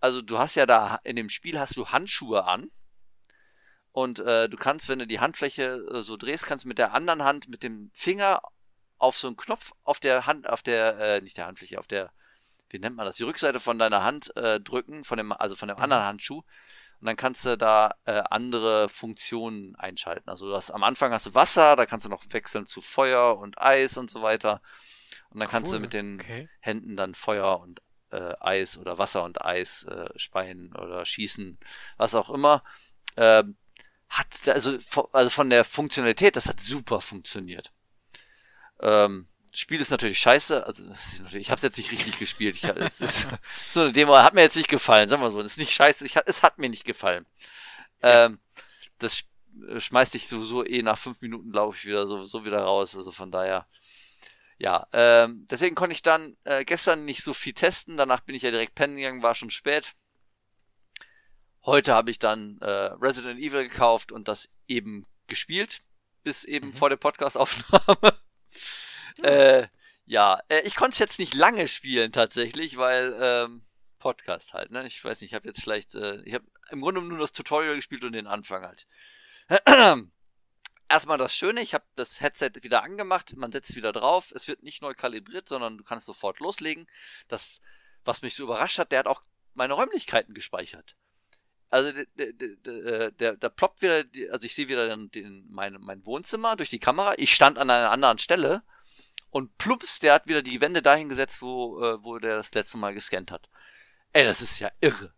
Also 0.00 0.22
du 0.22 0.38
hast 0.38 0.54
ja 0.54 0.66
da, 0.66 1.00
in 1.04 1.16
dem 1.16 1.28
Spiel 1.28 1.58
hast 1.58 1.76
du 1.76 1.88
Handschuhe 1.88 2.44
an. 2.44 2.70
Und 3.96 4.18
äh, 4.18 4.50
du 4.50 4.58
kannst, 4.58 4.90
wenn 4.90 4.98
du 4.98 5.06
die 5.06 5.20
Handfläche 5.20 5.82
äh, 5.90 6.02
so 6.02 6.18
drehst, 6.18 6.44
kannst 6.44 6.66
du 6.66 6.68
mit 6.68 6.76
der 6.76 6.92
anderen 6.92 7.24
Hand, 7.24 7.48
mit 7.48 7.62
dem 7.62 7.90
Finger 7.94 8.42
auf 8.98 9.16
so 9.16 9.26
einen 9.26 9.38
Knopf 9.38 9.72
auf 9.84 10.00
der 10.00 10.26
Hand, 10.26 10.50
auf 10.50 10.62
der, 10.62 10.98
äh, 10.98 11.20
nicht 11.22 11.38
der 11.38 11.46
Handfläche, 11.46 11.78
auf 11.78 11.86
der, 11.86 12.12
wie 12.68 12.78
nennt 12.78 12.94
man 12.94 13.06
das, 13.06 13.16
die 13.16 13.22
Rückseite 13.22 13.58
von 13.58 13.78
deiner 13.78 14.04
Hand 14.04 14.36
äh, 14.36 14.60
drücken, 14.60 15.02
von 15.02 15.16
dem, 15.16 15.32
also 15.32 15.56
von 15.56 15.68
dem 15.68 15.78
anderen 15.78 16.02
mhm. 16.02 16.08
Handschuh. 16.08 16.42
Und 17.00 17.06
dann 17.06 17.16
kannst 17.16 17.46
du 17.46 17.56
da 17.56 17.94
äh, 18.04 18.22
andere 18.28 18.90
Funktionen 18.90 19.76
einschalten. 19.76 20.28
Also 20.28 20.46
du 20.46 20.54
hast, 20.54 20.72
am 20.72 20.84
Anfang 20.84 21.12
hast 21.12 21.24
du 21.24 21.34
Wasser, 21.34 21.74
da 21.74 21.86
kannst 21.86 22.04
du 22.04 22.10
noch 22.10 22.24
wechseln 22.28 22.66
zu 22.66 22.82
Feuer 22.82 23.38
und 23.38 23.58
Eis 23.58 23.96
und 23.96 24.10
so 24.10 24.20
weiter. 24.20 24.60
Und 25.30 25.40
dann 25.40 25.48
cool. 25.48 25.52
kannst 25.52 25.72
du 25.72 25.80
mit 25.80 25.94
den 25.94 26.20
okay. 26.20 26.50
Händen 26.60 26.96
dann 26.96 27.14
Feuer 27.14 27.60
und 27.60 27.80
äh, 28.10 28.34
Eis 28.40 28.76
oder 28.76 28.98
Wasser 28.98 29.24
und 29.24 29.40
Eis 29.40 29.84
äh, 29.84 30.10
speien 30.16 30.76
oder 30.76 31.06
schießen, 31.06 31.58
was 31.96 32.14
auch 32.14 32.28
immer. 32.28 32.62
Äh, 33.14 33.44
hat 34.08 34.26
also, 34.46 34.78
also 35.12 35.30
von 35.30 35.50
der 35.50 35.64
Funktionalität, 35.64 36.36
das 36.36 36.46
hat 36.46 36.60
super 36.60 37.00
funktioniert. 37.00 37.72
Ähm, 38.80 39.26
Spiel 39.52 39.80
ist 39.80 39.90
natürlich 39.90 40.18
scheiße. 40.18 40.66
Also 40.66 40.84
natürlich, 40.84 41.46
ich 41.46 41.50
habe 41.50 41.56
es 41.56 41.62
jetzt 41.62 41.78
nicht 41.78 41.90
richtig 41.90 42.18
gespielt. 42.18 42.56
Ich, 42.56 42.64
es 42.76 43.00
ist 43.00 43.26
so 43.66 43.80
eine 43.80 43.92
Demo, 43.92 44.14
hat 44.16 44.34
mir 44.34 44.42
jetzt 44.42 44.56
nicht 44.56 44.68
gefallen. 44.68 45.08
Sagen 45.08 45.22
wir 45.22 45.30
so, 45.30 45.40
es 45.40 45.52
ist 45.52 45.58
nicht 45.58 45.72
scheiße. 45.72 46.04
Ich, 46.04 46.16
es 46.26 46.42
hat 46.42 46.58
mir 46.58 46.68
nicht 46.68 46.84
gefallen. 46.84 47.24
Ähm, 48.02 48.38
das 48.98 49.24
schmeißt 49.78 50.12
dich 50.12 50.28
sowieso 50.28 50.64
eh 50.64 50.82
nach 50.82 50.98
fünf 50.98 51.22
Minuten, 51.22 51.52
glaube 51.52 51.74
ich, 51.74 51.86
wieder 51.86 52.06
sowieso 52.06 52.44
wieder 52.44 52.60
raus. 52.60 52.94
Also 52.96 53.12
von 53.12 53.30
daher, 53.30 53.66
ja. 54.58 54.86
Ähm, 54.92 55.46
deswegen 55.50 55.74
konnte 55.74 55.94
ich 55.94 56.02
dann 56.02 56.36
äh, 56.44 56.64
gestern 56.64 57.06
nicht 57.06 57.24
so 57.24 57.32
viel 57.32 57.54
testen. 57.54 57.96
Danach 57.96 58.20
bin 58.20 58.34
ich 58.34 58.42
ja 58.42 58.50
direkt 58.50 58.74
pennen 58.74 58.96
gegangen, 58.96 59.22
war 59.22 59.34
schon 59.34 59.50
spät. 59.50 59.94
Heute 61.66 61.94
habe 61.94 62.12
ich 62.12 62.20
dann 62.20 62.58
äh, 62.60 62.70
Resident 62.70 63.40
Evil 63.40 63.68
gekauft 63.68 64.12
und 64.12 64.28
das 64.28 64.48
eben 64.68 65.04
gespielt, 65.26 65.82
bis 66.22 66.44
eben 66.44 66.68
mhm. 66.68 66.72
vor 66.72 66.88
der 66.88 66.96
Podcast-Aufnahme. 66.96 68.16
Äh, 69.22 69.68
ja, 70.04 70.42
äh, 70.50 70.60
ich 70.64 70.76
konnte 70.76 70.92
es 70.92 70.98
jetzt 70.98 71.18
nicht 71.18 71.32
lange 71.32 71.68
spielen 71.68 72.12
tatsächlich, 72.12 72.76
weil 72.76 73.16
ähm, 73.18 73.62
Podcast 73.98 74.52
halt, 74.52 74.70
ne? 74.70 74.86
Ich 74.86 75.02
weiß 75.02 75.22
nicht, 75.22 75.30
ich 75.30 75.34
habe 75.34 75.48
jetzt 75.48 75.62
vielleicht, 75.62 75.94
äh, 75.94 76.20
ich 76.24 76.34
habe 76.34 76.44
im 76.68 76.82
Grunde 76.82 77.00
nur 77.00 77.16
das 77.16 77.32
Tutorial 77.32 77.76
gespielt 77.76 78.04
und 78.04 78.12
den 78.12 78.26
Anfang 78.26 78.62
halt. 78.62 78.86
Erstmal 80.90 81.16
das 81.16 81.34
Schöne, 81.34 81.62
ich 81.62 81.72
habe 81.72 81.86
das 81.94 82.20
Headset 82.20 82.50
wieder 82.60 82.82
angemacht, 82.82 83.34
man 83.38 83.52
setzt 83.52 83.70
es 83.70 83.76
wieder 83.76 83.94
drauf, 83.94 84.32
es 84.34 84.48
wird 84.48 84.62
nicht 84.62 84.82
neu 84.82 84.92
kalibriert, 84.92 85.48
sondern 85.48 85.78
du 85.78 85.84
kannst 85.84 86.04
sofort 86.04 86.40
loslegen. 86.40 86.86
Das, 87.28 87.62
was 88.04 88.20
mich 88.20 88.34
so 88.34 88.44
überrascht 88.44 88.78
hat, 88.78 88.92
der 88.92 88.98
hat 88.98 89.06
auch 89.06 89.22
meine 89.54 89.72
Räumlichkeiten 89.72 90.34
gespeichert. 90.34 90.94
Also 91.68 91.90
der, 91.92 92.32
der, 92.32 93.10
der, 93.10 93.36
der 93.36 93.48
ploppt 93.48 93.82
wieder, 93.82 94.04
also 94.32 94.46
ich 94.46 94.54
sehe 94.54 94.68
wieder 94.68 94.88
den, 94.88 95.10
den, 95.10 95.46
mein, 95.50 95.76
mein 95.80 96.04
Wohnzimmer 96.06 96.56
durch 96.56 96.70
die 96.70 96.78
Kamera. 96.78 97.14
Ich 97.16 97.34
stand 97.34 97.58
an 97.58 97.70
einer 97.70 97.90
anderen 97.90 98.18
Stelle 98.18 98.62
und 99.30 99.58
plups, 99.58 99.98
der 99.98 100.14
hat 100.14 100.28
wieder 100.28 100.42
die 100.42 100.60
Wände 100.60 100.80
dahin 100.80 101.08
gesetzt, 101.08 101.42
wo, 101.42 101.82
äh, 101.82 102.04
wo 102.04 102.18
der 102.18 102.36
das 102.36 102.54
letzte 102.54 102.78
Mal 102.78 102.94
gescannt 102.94 103.30
hat. 103.30 103.50
Ey, 104.12 104.24
das 104.24 104.40
ist 104.42 104.60
ja 104.60 104.70
irre. 104.80 105.12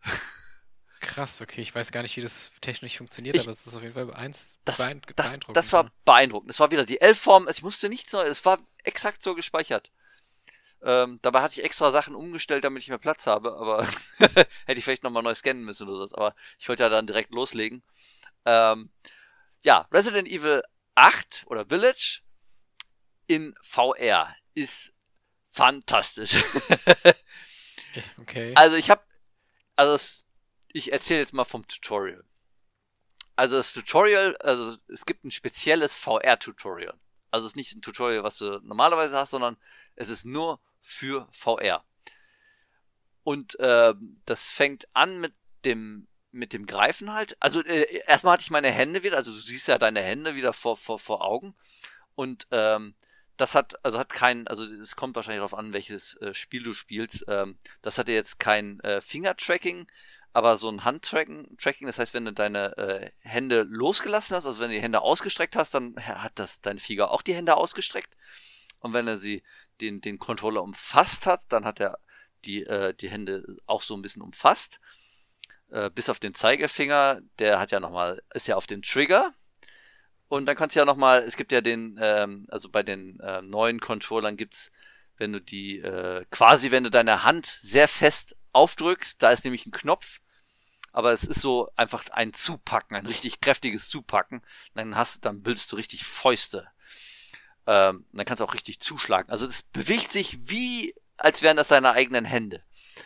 Krass, 1.00 1.40
okay, 1.40 1.60
ich 1.60 1.74
weiß 1.74 1.92
gar 1.92 2.02
nicht, 2.02 2.16
wie 2.16 2.20
das 2.20 2.50
technisch 2.60 2.96
funktioniert, 2.96 3.36
ich, 3.36 3.42
aber 3.42 3.52
es 3.52 3.66
ist 3.66 3.76
auf 3.76 3.82
jeden 3.82 3.94
Fall 3.94 4.12
eins, 4.14 4.56
das, 4.64 4.78
beeindruckend. 4.78 5.18
Das, 5.18 5.66
das 5.66 5.72
war 5.72 5.92
beeindruckend. 6.04 6.50
Es 6.50 6.58
war 6.58 6.70
wieder 6.72 6.84
die 6.84 7.00
L-Form, 7.00 7.46
also 7.46 7.58
ich 7.58 7.62
musste 7.62 7.88
nichts 7.88 8.12
Neues, 8.12 8.38
es 8.38 8.44
war 8.44 8.58
exakt 8.82 9.22
so 9.22 9.34
gespeichert. 9.34 9.92
Ähm, 10.82 11.18
dabei 11.22 11.42
hatte 11.42 11.58
ich 11.58 11.64
extra 11.64 11.90
Sachen 11.90 12.14
umgestellt, 12.14 12.64
damit 12.64 12.82
ich 12.82 12.88
mehr 12.88 12.98
Platz 12.98 13.26
habe, 13.26 13.56
aber 13.56 13.86
hätte 14.18 14.78
ich 14.78 14.84
vielleicht 14.84 15.02
nochmal 15.02 15.22
neu 15.22 15.34
scannen 15.34 15.64
müssen 15.64 15.88
oder 15.88 16.06
so. 16.06 16.16
Aber 16.16 16.34
ich 16.58 16.68
wollte 16.68 16.84
ja 16.84 16.88
dann 16.88 17.06
direkt 17.06 17.32
loslegen. 17.32 17.82
Ähm, 18.44 18.90
ja, 19.62 19.88
Resident 19.92 20.28
Evil 20.28 20.62
8 20.94 21.44
oder 21.46 21.66
Village 21.66 22.20
in 23.26 23.54
VR 23.60 24.34
ist 24.54 24.92
fantastisch. 25.48 26.42
okay. 28.20 28.54
Also 28.56 28.76
ich 28.76 28.90
habe, 28.90 29.02
also 29.76 29.94
es, 29.94 30.26
ich 30.68 30.92
erzähle 30.92 31.20
jetzt 31.20 31.34
mal 31.34 31.44
vom 31.44 31.66
Tutorial. 31.66 32.24
Also 33.36 33.56
das 33.56 33.72
Tutorial, 33.72 34.36
also 34.38 34.76
es 34.88 35.06
gibt 35.06 35.24
ein 35.24 35.30
spezielles 35.30 35.96
VR-Tutorial. 35.96 36.98
Also 37.30 37.46
es 37.46 37.52
ist 37.52 37.56
nicht 37.56 37.74
ein 37.74 37.82
Tutorial, 37.82 38.24
was 38.24 38.38
du 38.38 38.60
normalerweise 38.62 39.16
hast, 39.16 39.30
sondern 39.30 39.56
es 39.98 40.08
ist 40.08 40.24
nur 40.24 40.60
für 40.80 41.28
VR. 41.32 41.84
Und 43.24 43.58
äh, 43.60 43.94
das 44.24 44.48
fängt 44.48 44.88
an 44.94 45.20
mit 45.20 45.34
dem 45.64 46.06
mit 46.30 46.52
dem 46.52 46.66
Greifen 46.66 47.12
halt. 47.12 47.36
Also 47.40 47.64
äh, 47.64 48.02
erstmal 48.06 48.34
hatte 48.34 48.42
ich 48.42 48.50
meine 48.50 48.70
Hände 48.70 49.02
wieder, 49.02 49.16
also 49.16 49.32
du 49.32 49.38
siehst 49.38 49.66
ja 49.66 49.78
deine 49.78 50.02
Hände 50.02 50.34
wieder 50.34 50.52
vor 50.52 50.76
vor 50.76 50.98
vor 50.98 51.24
Augen 51.24 51.54
und 52.14 52.46
ähm, 52.52 52.94
das 53.36 53.54
hat 53.54 53.84
also 53.84 53.98
hat 53.98 54.10
kein, 54.10 54.46
also 54.46 54.64
es 54.64 54.94
kommt 54.94 55.16
wahrscheinlich 55.16 55.40
darauf 55.40 55.54
an, 55.54 55.72
welches 55.72 56.14
äh, 56.16 56.32
Spiel 56.34 56.62
du 56.62 56.74
spielst. 56.74 57.24
Ähm, 57.28 57.58
das 57.82 57.98
hatte 57.98 58.12
jetzt 58.12 58.38
kein 58.38 58.80
äh, 58.80 59.00
Finger-Tracking, 59.00 59.86
aber 60.32 60.56
so 60.56 60.68
ein 60.68 60.84
Handtracking. 60.84 61.56
Tracking, 61.56 61.86
das 61.86 61.98
heißt, 61.98 62.14
wenn 62.14 62.24
du 62.24 62.32
deine 62.32 62.76
äh, 62.76 63.10
Hände 63.22 63.62
losgelassen 63.62 64.36
hast, 64.36 64.46
also 64.46 64.60
wenn 64.60 64.70
du 64.70 64.76
die 64.76 64.82
Hände 64.82 65.00
ausgestreckt 65.00 65.56
hast, 65.56 65.74
dann 65.74 65.96
hat 65.96 66.32
das 66.36 66.60
deine 66.60 66.80
Finger 66.80 67.10
auch 67.10 67.22
die 67.22 67.34
Hände 67.34 67.56
ausgestreckt. 67.56 68.14
Und 68.80 68.92
wenn 68.94 69.08
er 69.08 69.18
sie 69.18 69.42
den, 69.80 70.00
den 70.00 70.18
Controller 70.18 70.62
umfasst 70.62 71.26
hat, 71.26 71.40
dann 71.48 71.64
hat 71.64 71.80
er 71.80 71.98
die, 72.44 72.64
äh, 72.64 72.94
die 72.94 73.10
Hände 73.10 73.56
auch 73.66 73.82
so 73.82 73.96
ein 73.96 74.02
bisschen 74.02 74.22
umfasst. 74.22 74.80
Äh, 75.70 75.90
bis 75.90 76.08
auf 76.08 76.18
den 76.18 76.34
Zeigefinger, 76.34 77.20
der 77.38 77.58
hat 77.58 77.70
ja 77.70 77.80
nochmal, 77.80 78.22
ist 78.32 78.48
ja 78.48 78.56
auf 78.56 78.66
den 78.66 78.82
Trigger. 78.82 79.32
Und 80.28 80.46
dann 80.46 80.56
kannst 80.56 80.76
du 80.76 80.80
ja 80.80 80.86
nochmal, 80.86 81.22
es 81.22 81.36
gibt 81.36 81.52
ja 81.52 81.60
den, 81.60 81.98
ähm, 82.00 82.46
also 82.50 82.68
bei 82.68 82.82
den 82.82 83.18
äh, 83.20 83.42
neuen 83.42 83.80
Controllern 83.80 84.36
gibt's, 84.36 84.70
wenn 85.16 85.32
du 85.32 85.40
die, 85.40 85.78
äh, 85.78 86.24
quasi 86.30 86.70
wenn 86.70 86.84
du 86.84 86.90
deine 86.90 87.24
Hand 87.24 87.58
sehr 87.62 87.88
fest 87.88 88.36
aufdrückst, 88.52 89.22
da 89.22 89.30
ist 89.30 89.44
nämlich 89.44 89.66
ein 89.66 89.72
Knopf, 89.72 90.20
aber 90.92 91.12
es 91.12 91.24
ist 91.24 91.40
so 91.40 91.70
einfach 91.76 92.08
ein 92.10 92.32
Zupacken, 92.34 92.96
ein 92.96 93.06
richtig 93.06 93.40
kräftiges 93.40 93.88
Zupacken. 93.88 94.42
Dann 94.74 94.96
hast, 94.96 95.24
dann 95.24 95.42
bildest 95.42 95.70
du 95.72 95.76
richtig 95.76 96.04
Fäuste. 96.04 96.68
Ähm, 97.68 98.06
dann 98.12 98.24
kannst 98.24 98.40
du 98.40 98.46
auch 98.46 98.54
richtig 98.54 98.80
zuschlagen. 98.80 99.30
Also 99.30 99.46
das 99.46 99.62
bewegt 99.62 100.10
sich 100.10 100.48
wie, 100.48 100.94
als 101.18 101.42
wären 101.42 101.58
das 101.58 101.68
deine 101.68 101.92
eigenen 101.92 102.24
Hände. 102.24 102.62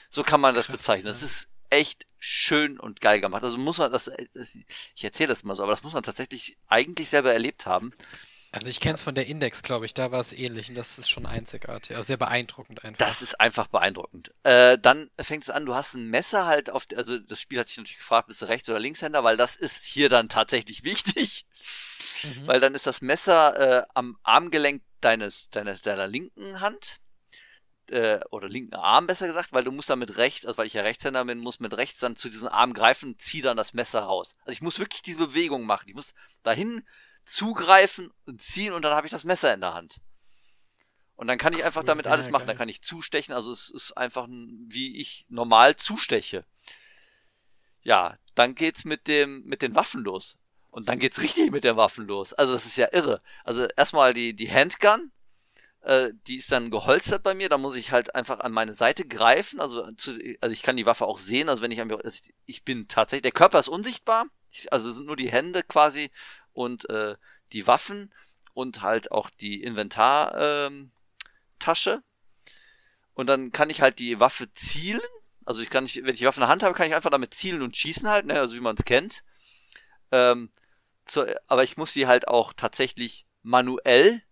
So 0.08 0.22
kann 0.22 0.40
man 0.40 0.54
das 0.54 0.68
bezeichnen. 0.68 1.06
Das 1.06 1.22
ist 1.22 1.48
echt 1.68 2.06
schön 2.20 2.78
und 2.78 3.00
geil 3.00 3.20
gemacht. 3.20 3.42
Also 3.42 3.58
muss 3.58 3.78
man 3.78 3.90
das, 3.90 4.08
das 4.34 4.54
ich 4.94 5.02
erzähle 5.04 5.30
das 5.30 5.42
mal 5.42 5.56
so, 5.56 5.64
aber 5.64 5.72
das 5.72 5.82
muss 5.82 5.94
man 5.94 6.04
tatsächlich 6.04 6.56
eigentlich 6.68 7.08
selber 7.08 7.32
erlebt 7.32 7.66
haben. 7.66 7.92
Also 8.52 8.68
ich 8.68 8.80
kenne 8.80 8.94
es 8.94 9.02
von 9.02 9.14
der 9.14 9.26
Index, 9.26 9.62
glaube 9.62 9.86
ich, 9.86 9.94
da 9.94 10.12
war 10.12 10.20
es 10.20 10.34
ähnlich 10.34 10.68
und 10.68 10.74
das 10.74 10.98
ist 10.98 11.08
schon 11.08 11.24
einzigartig, 11.24 11.96
also 11.96 12.06
sehr 12.06 12.18
beeindruckend 12.18 12.84
einfach. 12.84 12.98
Das 12.98 13.22
ist 13.22 13.40
einfach 13.40 13.66
beeindruckend. 13.66 14.30
Äh, 14.42 14.78
dann 14.78 15.10
fängt 15.18 15.44
es 15.44 15.50
an, 15.50 15.64
du 15.64 15.74
hast 15.74 15.94
ein 15.94 16.10
Messer 16.10 16.44
halt 16.44 16.68
auf, 16.68 16.86
also 16.94 17.18
das 17.18 17.40
Spiel 17.40 17.58
hat 17.58 17.68
sich 17.68 17.78
natürlich 17.78 17.96
gefragt, 17.96 18.28
bist 18.28 18.42
du 18.42 18.46
Rechts- 18.46 18.68
oder 18.68 18.78
Linkshänder, 18.78 19.24
weil 19.24 19.38
das 19.38 19.56
ist 19.56 19.86
hier 19.86 20.10
dann 20.10 20.28
tatsächlich 20.28 20.84
wichtig. 20.84 21.46
Mhm. 22.22 22.46
Weil 22.46 22.60
dann 22.60 22.74
ist 22.74 22.86
das 22.86 23.02
Messer 23.02 23.80
äh, 23.80 23.86
am 23.94 24.16
Armgelenk 24.22 24.82
deines, 25.00 25.50
deines, 25.50 25.82
deiner 25.82 26.06
linken 26.06 26.60
Hand 26.60 26.98
äh, 27.90 28.20
oder 28.30 28.48
linken 28.48 28.74
Arm 28.74 29.06
besser 29.06 29.26
gesagt, 29.26 29.52
weil 29.52 29.64
du 29.64 29.72
musst 29.72 29.90
dann 29.90 29.98
mit 29.98 30.16
rechts, 30.16 30.46
also 30.46 30.58
weil 30.58 30.66
ich 30.66 30.74
ja 30.74 30.82
Rechtshänder 30.82 31.24
bin, 31.24 31.38
muss 31.38 31.60
mit 31.60 31.76
rechts 31.76 32.00
dann 32.00 32.16
zu 32.16 32.28
diesem 32.28 32.48
Arm 32.48 32.72
greifen, 32.72 33.18
zieh 33.18 33.42
dann 33.42 33.56
das 33.56 33.74
Messer 33.74 34.00
raus. 34.00 34.36
Also 34.40 34.52
ich 34.52 34.62
muss 34.62 34.78
wirklich 34.78 35.02
diese 35.02 35.18
Bewegung 35.18 35.66
machen. 35.66 35.88
Ich 35.88 35.94
muss 35.94 36.14
dahin 36.42 36.86
zugreifen 37.24 38.10
und 38.26 38.40
ziehen 38.40 38.72
und 38.72 38.82
dann 38.82 38.94
habe 38.94 39.06
ich 39.06 39.12
das 39.12 39.24
Messer 39.24 39.52
in 39.54 39.60
der 39.60 39.74
Hand. 39.74 40.00
Und 41.14 41.28
dann 41.28 41.38
kann 41.38 41.52
ich 41.52 41.64
einfach 41.64 41.84
damit 41.84 42.06
alles 42.06 42.30
machen. 42.30 42.48
Dann 42.48 42.56
kann 42.56 42.68
ich 42.68 42.82
zustechen. 42.82 43.32
Also 43.32 43.52
es 43.52 43.70
ist 43.70 43.96
einfach 43.96 44.26
wie 44.28 44.98
ich 45.00 45.24
normal 45.28 45.76
zusteche. 45.76 46.44
Ja, 47.82 48.18
dann 48.34 48.54
geht's 48.54 48.84
mit 48.84 49.06
dem 49.06 49.44
mit 49.44 49.62
den 49.62 49.76
Waffen 49.76 50.02
los. 50.02 50.36
Und 50.72 50.88
dann 50.88 50.98
geht's 50.98 51.20
richtig 51.20 51.52
mit 51.52 51.64
den 51.64 51.76
Waffen 51.76 52.06
los. 52.06 52.32
Also 52.32 52.54
das 52.54 52.64
ist 52.64 52.78
ja 52.78 52.88
irre. 52.92 53.20
Also 53.44 53.66
erstmal 53.76 54.14
die, 54.14 54.34
die 54.34 54.50
Handgun, 54.50 55.12
äh, 55.82 56.12
die 56.26 56.36
ist 56.36 56.50
dann 56.50 56.70
geholstert 56.70 57.22
bei 57.22 57.34
mir, 57.34 57.50
da 57.50 57.58
muss 57.58 57.76
ich 57.76 57.92
halt 57.92 58.14
einfach 58.14 58.40
an 58.40 58.52
meine 58.52 58.72
Seite 58.72 59.06
greifen. 59.06 59.60
Also, 59.60 59.92
zu, 59.92 60.18
also 60.40 60.52
ich 60.54 60.62
kann 60.62 60.78
die 60.78 60.86
Waffe 60.86 61.04
auch 61.04 61.18
sehen, 61.18 61.50
also 61.50 61.60
wenn 61.60 61.70
ich 61.70 61.78
also 61.78 62.30
ich 62.46 62.64
bin 62.64 62.88
tatsächlich, 62.88 63.22
der 63.22 63.32
Körper 63.32 63.58
ist 63.58 63.68
unsichtbar, 63.68 64.24
ich, 64.50 64.72
also 64.72 64.90
sind 64.90 65.06
nur 65.06 65.16
die 65.16 65.30
Hände 65.30 65.62
quasi 65.62 66.10
und 66.54 66.88
äh, 66.88 67.16
die 67.52 67.66
Waffen 67.66 68.10
und 68.54 68.80
halt 68.80 69.12
auch 69.12 69.28
die 69.28 69.62
Inventartasche. 69.62 70.90
Ähm, 71.90 72.02
und 73.12 73.26
dann 73.26 73.52
kann 73.52 73.68
ich 73.68 73.82
halt 73.82 73.98
die 73.98 74.20
Waffe 74.20 74.52
zielen. 74.54 75.02
Also 75.44 75.60
ich 75.60 75.68
kann 75.68 75.84
nicht, 75.84 76.02
wenn 76.02 76.14
ich 76.14 76.20
die 76.20 76.26
Waffe 76.26 76.38
in 76.38 76.44
der 76.44 76.48
Hand 76.48 76.62
habe, 76.62 76.74
kann 76.74 76.86
ich 76.86 76.94
einfach 76.94 77.10
damit 77.10 77.34
zielen 77.34 77.60
und 77.60 77.76
schießen 77.76 78.08
halt, 78.08 78.24
ne, 78.24 78.40
also 78.40 78.56
wie 78.56 78.60
man 78.60 78.76
es 78.78 78.86
kennt. 78.86 79.22
Ähm, 80.12 80.50
zu, 81.04 81.26
aber 81.48 81.64
ich 81.64 81.76
muss 81.76 81.92
sie 81.92 82.06
halt 82.06 82.28
auch 82.28 82.52
tatsächlich 82.52 83.26
manuell 83.42 84.22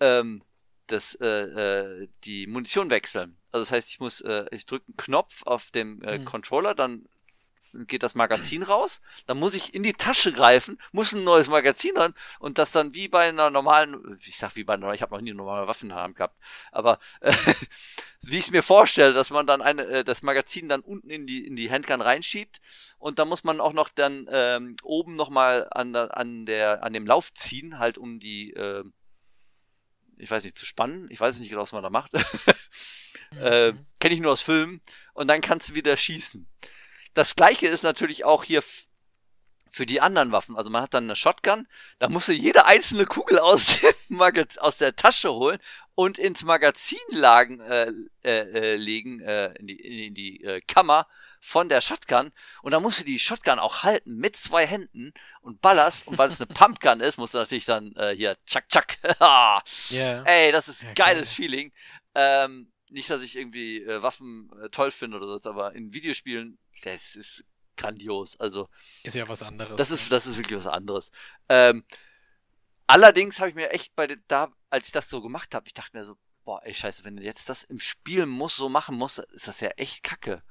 ähm, 0.00 0.42
das, 0.86 1.14
äh, 1.16 1.26
äh, 1.26 2.08
die 2.24 2.46
Munition 2.46 2.90
wechseln. 2.90 3.36
Also 3.52 3.62
das 3.62 3.72
heißt, 3.72 3.90
ich 3.90 4.00
muss, 4.00 4.20
äh, 4.22 4.46
ich 4.50 4.66
drücke 4.66 4.86
einen 4.88 4.96
Knopf 4.96 5.42
auf 5.44 5.70
dem 5.70 6.02
äh, 6.02 6.18
mhm. 6.18 6.24
Controller, 6.24 6.74
dann 6.74 7.06
geht 7.86 8.02
das 8.02 8.14
Magazin 8.14 8.62
raus, 8.62 9.00
dann 9.26 9.38
muss 9.38 9.54
ich 9.54 9.74
in 9.74 9.82
die 9.82 9.92
Tasche 9.92 10.32
greifen, 10.32 10.80
muss 10.92 11.12
ein 11.12 11.24
neues 11.24 11.48
Magazin 11.48 11.96
ran 11.96 12.14
und 12.38 12.58
das 12.58 12.72
dann 12.72 12.94
wie 12.94 13.08
bei 13.08 13.28
einer 13.28 13.50
normalen, 13.50 14.18
ich 14.26 14.38
sag 14.38 14.56
wie 14.56 14.64
bei 14.64 14.74
einer, 14.74 14.92
ich 14.94 15.02
habe 15.02 15.14
noch 15.14 15.20
nie 15.20 15.30
eine 15.30 15.38
normale 15.38 15.66
Waffe 15.66 15.84
in 15.84 15.90
der 15.90 15.98
Hand 15.98 16.16
gehabt, 16.16 16.38
aber 16.72 16.98
äh, 17.20 17.32
wie 18.22 18.38
ich 18.38 18.46
es 18.46 18.50
mir 18.50 18.62
vorstelle, 18.62 19.12
dass 19.12 19.30
man 19.30 19.46
dann 19.46 19.62
eine, 19.62 19.86
äh, 19.86 20.04
das 20.04 20.22
Magazin 20.22 20.68
dann 20.68 20.80
unten 20.80 21.10
in 21.10 21.26
die 21.26 21.46
in 21.46 21.56
die 21.56 21.70
Handgun 21.70 22.00
reinschiebt 22.00 22.60
und 22.98 23.18
da 23.18 23.24
muss 23.24 23.44
man 23.44 23.60
auch 23.60 23.72
noch 23.72 23.88
dann 23.88 24.28
ähm, 24.30 24.76
oben 24.82 25.16
nochmal 25.16 25.68
an 25.70 25.92
der 25.92 26.16
an 26.16 26.46
der 26.46 26.82
an 26.82 26.92
dem 26.92 27.06
Lauf 27.06 27.32
ziehen, 27.32 27.78
halt 27.78 27.98
um 27.98 28.18
die 28.18 28.52
äh, 28.54 28.84
ich 30.18 30.30
weiß 30.30 30.44
nicht, 30.44 30.58
zu 30.58 30.66
spannen. 30.66 31.06
Ich 31.10 31.20
weiß 31.20 31.38
nicht 31.38 31.48
genau, 31.48 31.62
was 31.62 31.72
man 31.72 31.82
da 31.82 31.90
macht. 31.90 32.12
äh, 33.40 33.72
mhm. 33.72 33.86
Kenne 34.00 34.14
ich 34.14 34.20
nur 34.20 34.32
aus 34.32 34.42
Filmen. 34.42 34.80
Und 35.14 35.28
dann 35.28 35.40
kannst 35.40 35.70
du 35.70 35.74
wieder 35.74 35.96
schießen. 35.96 36.46
Das 37.18 37.34
gleiche 37.34 37.66
ist 37.66 37.82
natürlich 37.82 38.24
auch 38.24 38.44
hier 38.44 38.62
für 39.68 39.86
die 39.86 40.00
anderen 40.00 40.30
Waffen. 40.30 40.56
Also 40.56 40.70
man 40.70 40.82
hat 40.82 40.94
dann 40.94 41.02
eine 41.02 41.16
Shotgun, 41.16 41.66
da 41.98 42.08
musst 42.08 42.28
du 42.28 42.32
jede 42.32 42.64
einzelne 42.64 43.06
Kugel 43.06 43.38
aus, 43.40 43.84
aus 44.58 44.78
der 44.78 44.94
Tasche 44.94 45.32
holen 45.32 45.58
und 45.96 46.16
ins 46.16 46.44
Magazin 46.44 47.00
lagen, 47.08 47.58
äh, 47.58 47.90
äh, 48.22 48.30
äh, 48.30 48.76
legen, 48.76 49.18
äh, 49.18 49.52
in 49.58 49.66
die, 49.66 50.06
in 50.06 50.14
die 50.14 50.44
äh, 50.44 50.60
Kammer 50.60 51.08
von 51.40 51.68
der 51.68 51.80
Shotgun. 51.80 52.30
Und 52.62 52.72
dann 52.72 52.84
musst 52.84 53.00
du 53.00 53.04
die 53.04 53.18
Shotgun 53.18 53.58
auch 53.58 53.82
halten 53.82 54.14
mit 54.14 54.36
zwei 54.36 54.64
Händen 54.64 55.12
und 55.40 55.60
ballerst. 55.60 56.06
Und 56.06 56.18
weil 56.18 56.28
es 56.28 56.40
eine 56.40 56.46
Pumpgun 56.54 57.00
ist, 57.00 57.18
musst 57.18 57.34
du 57.34 57.38
natürlich 57.38 57.64
dann 57.64 57.96
äh, 57.96 58.14
hier 58.14 58.36
tschak 58.46 58.68
tschak. 58.68 58.98
yeah. 59.90 60.22
Ey, 60.22 60.52
das 60.52 60.68
ist 60.68 60.84
ja, 60.84 60.92
geiles 60.92 61.30
geil. 61.30 61.34
Feeling. 61.34 61.72
Ähm, 62.14 62.70
nicht, 62.90 63.10
dass 63.10 63.22
ich 63.22 63.36
irgendwie 63.36 63.82
äh, 63.82 64.02
Waffen 64.02 64.50
äh, 64.62 64.68
toll 64.70 64.92
finde 64.92 65.16
oder 65.16 65.38
so, 65.38 65.50
aber 65.50 65.74
in 65.74 65.92
Videospielen, 65.92 66.58
das 66.82 67.14
ist 67.14 67.44
grandios. 67.76 68.38
Also 68.38 68.68
ist 69.04 69.14
ja 69.14 69.28
was 69.28 69.42
anderes. 69.42 69.76
Das 69.76 69.90
ist, 69.90 70.10
das 70.12 70.26
ist 70.26 70.36
wirklich 70.36 70.58
was 70.58 70.66
anderes. 70.66 71.10
Ähm, 71.48 71.84
allerdings 72.86 73.38
habe 73.38 73.50
ich 73.50 73.54
mir 73.54 73.70
echt 73.70 73.94
bei 73.94 74.06
den, 74.06 74.22
da, 74.28 74.48
als 74.70 74.88
ich 74.88 74.92
das 74.92 75.08
so 75.08 75.22
gemacht 75.22 75.54
habe, 75.54 75.66
ich 75.66 75.74
dachte 75.74 75.96
mir 75.96 76.04
so, 76.04 76.16
boah, 76.44 76.60
ey 76.64 76.74
Scheiße, 76.74 77.04
wenn 77.04 77.16
du 77.16 77.22
jetzt 77.22 77.48
das 77.48 77.64
im 77.64 77.80
Spiel 77.80 78.26
muss 78.26 78.56
so 78.56 78.68
machen 78.68 78.96
musst, 78.96 79.18
ist 79.18 79.48
das 79.48 79.60
ja 79.60 79.68
echt 79.76 80.02
Kacke. 80.02 80.42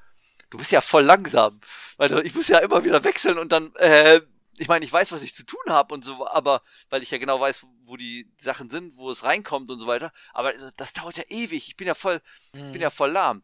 Du 0.50 0.58
bist 0.58 0.72
ja 0.72 0.80
voll 0.80 1.04
langsam, 1.04 1.60
weil 1.98 2.26
ich 2.26 2.34
muss 2.34 2.48
ja 2.48 2.60
immer 2.60 2.86
wieder 2.86 3.04
wechseln 3.04 3.38
und 3.38 3.52
dann, 3.52 3.76
äh, 3.76 4.22
ich 4.58 4.68
meine, 4.68 4.86
ich 4.86 4.94
weiß, 4.94 5.12
was 5.12 5.22
ich 5.22 5.36
zu 5.36 5.46
tun 5.46 5.60
habe 5.68 5.94
und 5.94 6.04
so, 6.06 6.28
aber 6.28 6.64
weil 6.90 7.04
ich 7.04 7.12
ja 7.12 7.18
genau 7.18 7.40
weiß, 7.40 7.66
wo 7.84 7.98
die 7.98 8.32
Sachen 8.38 8.70
sind, 8.70 8.98
wo 8.98 9.12
es 9.12 9.24
reinkommt 9.24 9.70
und 9.70 9.80
so 9.80 9.88
weiter. 9.88 10.12
Aber 10.34 10.54
das 10.78 10.94
dauert 10.94 11.18
ja 11.18 11.24
ewig. 11.30 11.68
Ich 11.68 11.78
bin 11.78 11.88
ja 11.88 11.94
voll, 11.94 12.22
mhm. 12.54 12.72
bin 12.72 12.82
ja 12.82 12.90
voll 12.90 13.12
lahm. 13.12 13.44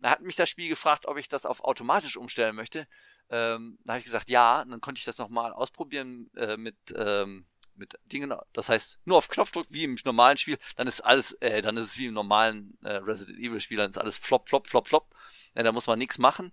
Da 0.00 0.10
hat 0.10 0.22
mich 0.22 0.36
das 0.36 0.48
Spiel 0.48 0.68
gefragt, 0.68 1.06
ob 1.06 1.16
ich 1.18 1.28
das 1.28 1.46
auf 1.46 1.62
automatisch 1.62 2.16
umstellen 2.16 2.56
möchte. 2.56 2.86
Ähm, 3.28 3.78
da 3.84 3.92
habe 3.92 3.98
ich 3.98 4.04
gesagt, 4.04 4.30
ja. 4.30 4.62
Und 4.62 4.70
dann 4.70 4.80
konnte 4.80 4.98
ich 4.98 5.04
das 5.04 5.18
nochmal 5.18 5.52
ausprobieren 5.52 6.30
äh, 6.36 6.56
mit, 6.56 6.76
ähm, 6.96 7.46
mit 7.74 7.98
Dingen. 8.04 8.34
Das 8.52 8.68
heißt, 8.68 8.98
nur 9.04 9.18
auf 9.18 9.28
Knopfdruck 9.28 9.66
wie 9.70 9.84
im 9.84 9.98
normalen 10.04 10.38
Spiel, 10.38 10.58
dann 10.76 10.86
ist 10.86 11.00
alles, 11.00 11.32
äh, 11.40 11.62
dann 11.62 11.76
ist 11.76 11.86
es 11.86 11.98
wie 11.98 12.06
im 12.06 12.14
normalen 12.14 12.78
äh, 12.82 12.92
Resident 12.92 13.38
Evil 13.38 13.60
Spiel, 13.60 13.78
dann 13.78 13.90
ist 13.90 13.98
alles 13.98 14.18
flop, 14.18 14.48
flop, 14.48 14.66
flop, 14.68 14.88
flop. 14.88 15.14
Ja, 15.54 15.62
da 15.62 15.72
muss 15.72 15.86
man 15.86 15.98
nichts 15.98 16.18
machen. 16.18 16.52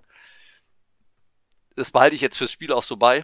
das 1.76 1.92
behalte 1.92 2.16
ich 2.16 2.22
jetzt 2.22 2.38
fürs 2.38 2.52
Spiel 2.52 2.74
auch 2.74 2.84
so 2.84 2.98
bei. 2.98 3.24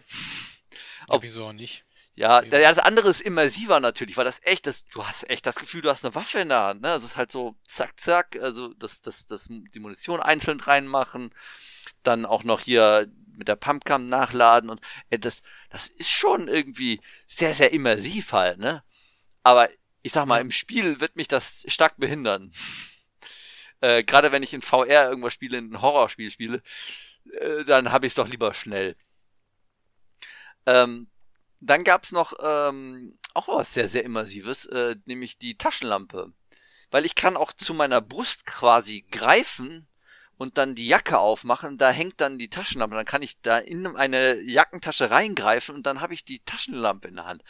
Ja, 1.10 1.22
wieso 1.22 1.46
auch 1.46 1.52
nicht? 1.52 1.84
Ja, 2.16 2.42
ja, 2.44 2.72
das 2.72 2.78
andere 2.78 3.08
ist 3.08 3.22
immersiver 3.22 3.80
natürlich, 3.80 4.16
weil 4.16 4.24
das 4.24 4.40
echt, 4.44 4.66
das, 4.68 4.84
du 4.86 5.04
hast 5.04 5.28
echt 5.28 5.46
das 5.46 5.56
Gefühl, 5.56 5.80
du 5.80 5.90
hast 5.90 6.04
eine 6.04 6.14
Waffe 6.14 6.38
in 6.40 6.48
der 6.48 6.60
Hand, 6.62 6.82
ne? 6.82 6.88
Das 6.88 7.02
ist 7.02 7.16
halt 7.16 7.32
so 7.32 7.56
zack, 7.66 7.98
zack, 7.98 8.38
also 8.40 8.72
das, 8.74 9.02
das, 9.02 9.26
das, 9.26 9.48
die 9.48 9.80
Munition 9.80 10.20
einzeln 10.20 10.60
reinmachen, 10.60 11.34
dann 12.04 12.24
auch 12.24 12.44
noch 12.44 12.60
hier 12.60 13.08
mit 13.36 13.48
der 13.48 13.56
Pumpgun 13.56 14.06
nachladen 14.06 14.70
und 14.70 14.80
äh, 15.10 15.18
das, 15.18 15.42
das 15.70 15.88
ist 15.88 16.10
schon 16.10 16.46
irgendwie 16.46 17.00
sehr, 17.26 17.52
sehr 17.54 17.72
immersiv 17.72 18.32
halt, 18.32 18.58
ne? 18.58 18.84
Aber 19.42 19.68
ich 20.02 20.12
sag 20.12 20.26
mal, 20.26 20.40
im 20.40 20.52
Spiel 20.52 21.00
wird 21.00 21.16
mich 21.16 21.28
das 21.28 21.64
stark 21.68 21.96
behindern. 21.98 22.52
äh, 23.80 24.04
Gerade 24.04 24.32
wenn 24.32 24.42
ich 24.44 24.54
in 24.54 24.62
VR 24.62 25.08
irgendwas 25.08 25.34
spiele, 25.34 25.58
in 25.58 25.72
ein 25.72 25.82
Horrorspiel 25.82 26.30
spiele, 26.30 26.62
äh, 27.40 27.64
dann 27.64 27.90
habe 27.92 28.06
ich 28.06 28.12
es 28.12 28.16
doch 28.16 28.28
lieber 28.28 28.54
schnell. 28.54 28.96
Ähm, 30.66 31.08
dann 31.66 31.84
gab's 31.84 32.12
noch 32.12 32.34
ähm, 32.40 33.18
auch 33.32 33.48
was 33.48 33.74
sehr, 33.74 33.88
sehr 33.88 34.04
Immersives, 34.04 34.66
äh, 34.66 34.96
nämlich 35.06 35.38
die 35.38 35.56
Taschenlampe. 35.56 36.32
Weil 36.90 37.04
ich 37.04 37.14
kann 37.14 37.36
auch 37.36 37.52
zu 37.52 37.74
meiner 37.74 38.00
Brust 38.00 38.46
quasi 38.46 39.04
greifen 39.10 39.88
und 40.36 40.58
dann 40.58 40.74
die 40.74 40.86
Jacke 40.86 41.18
aufmachen, 41.18 41.78
da 41.78 41.90
hängt 41.90 42.20
dann 42.20 42.38
die 42.38 42.50
Taschenlampe. 42.50 42.96
Dann 42.96 43.04
kann 43.04 43.22
ich 43.22 43.40
da 43.40 43.58
in 43.58 43.86
eine 43.96 44.40
Jackentasche 44.40 45.10
reingreifen 45.10 45.74
und 45.74 45.86
dann 45.86 46.00
habe 46.00 46.14
ich 46.14 46.24
die 46.24 46.40
Taschenlampe 46.40 47.08
in 47.08 47.16
der 47.16 47.26
Hand. 47.26 47.42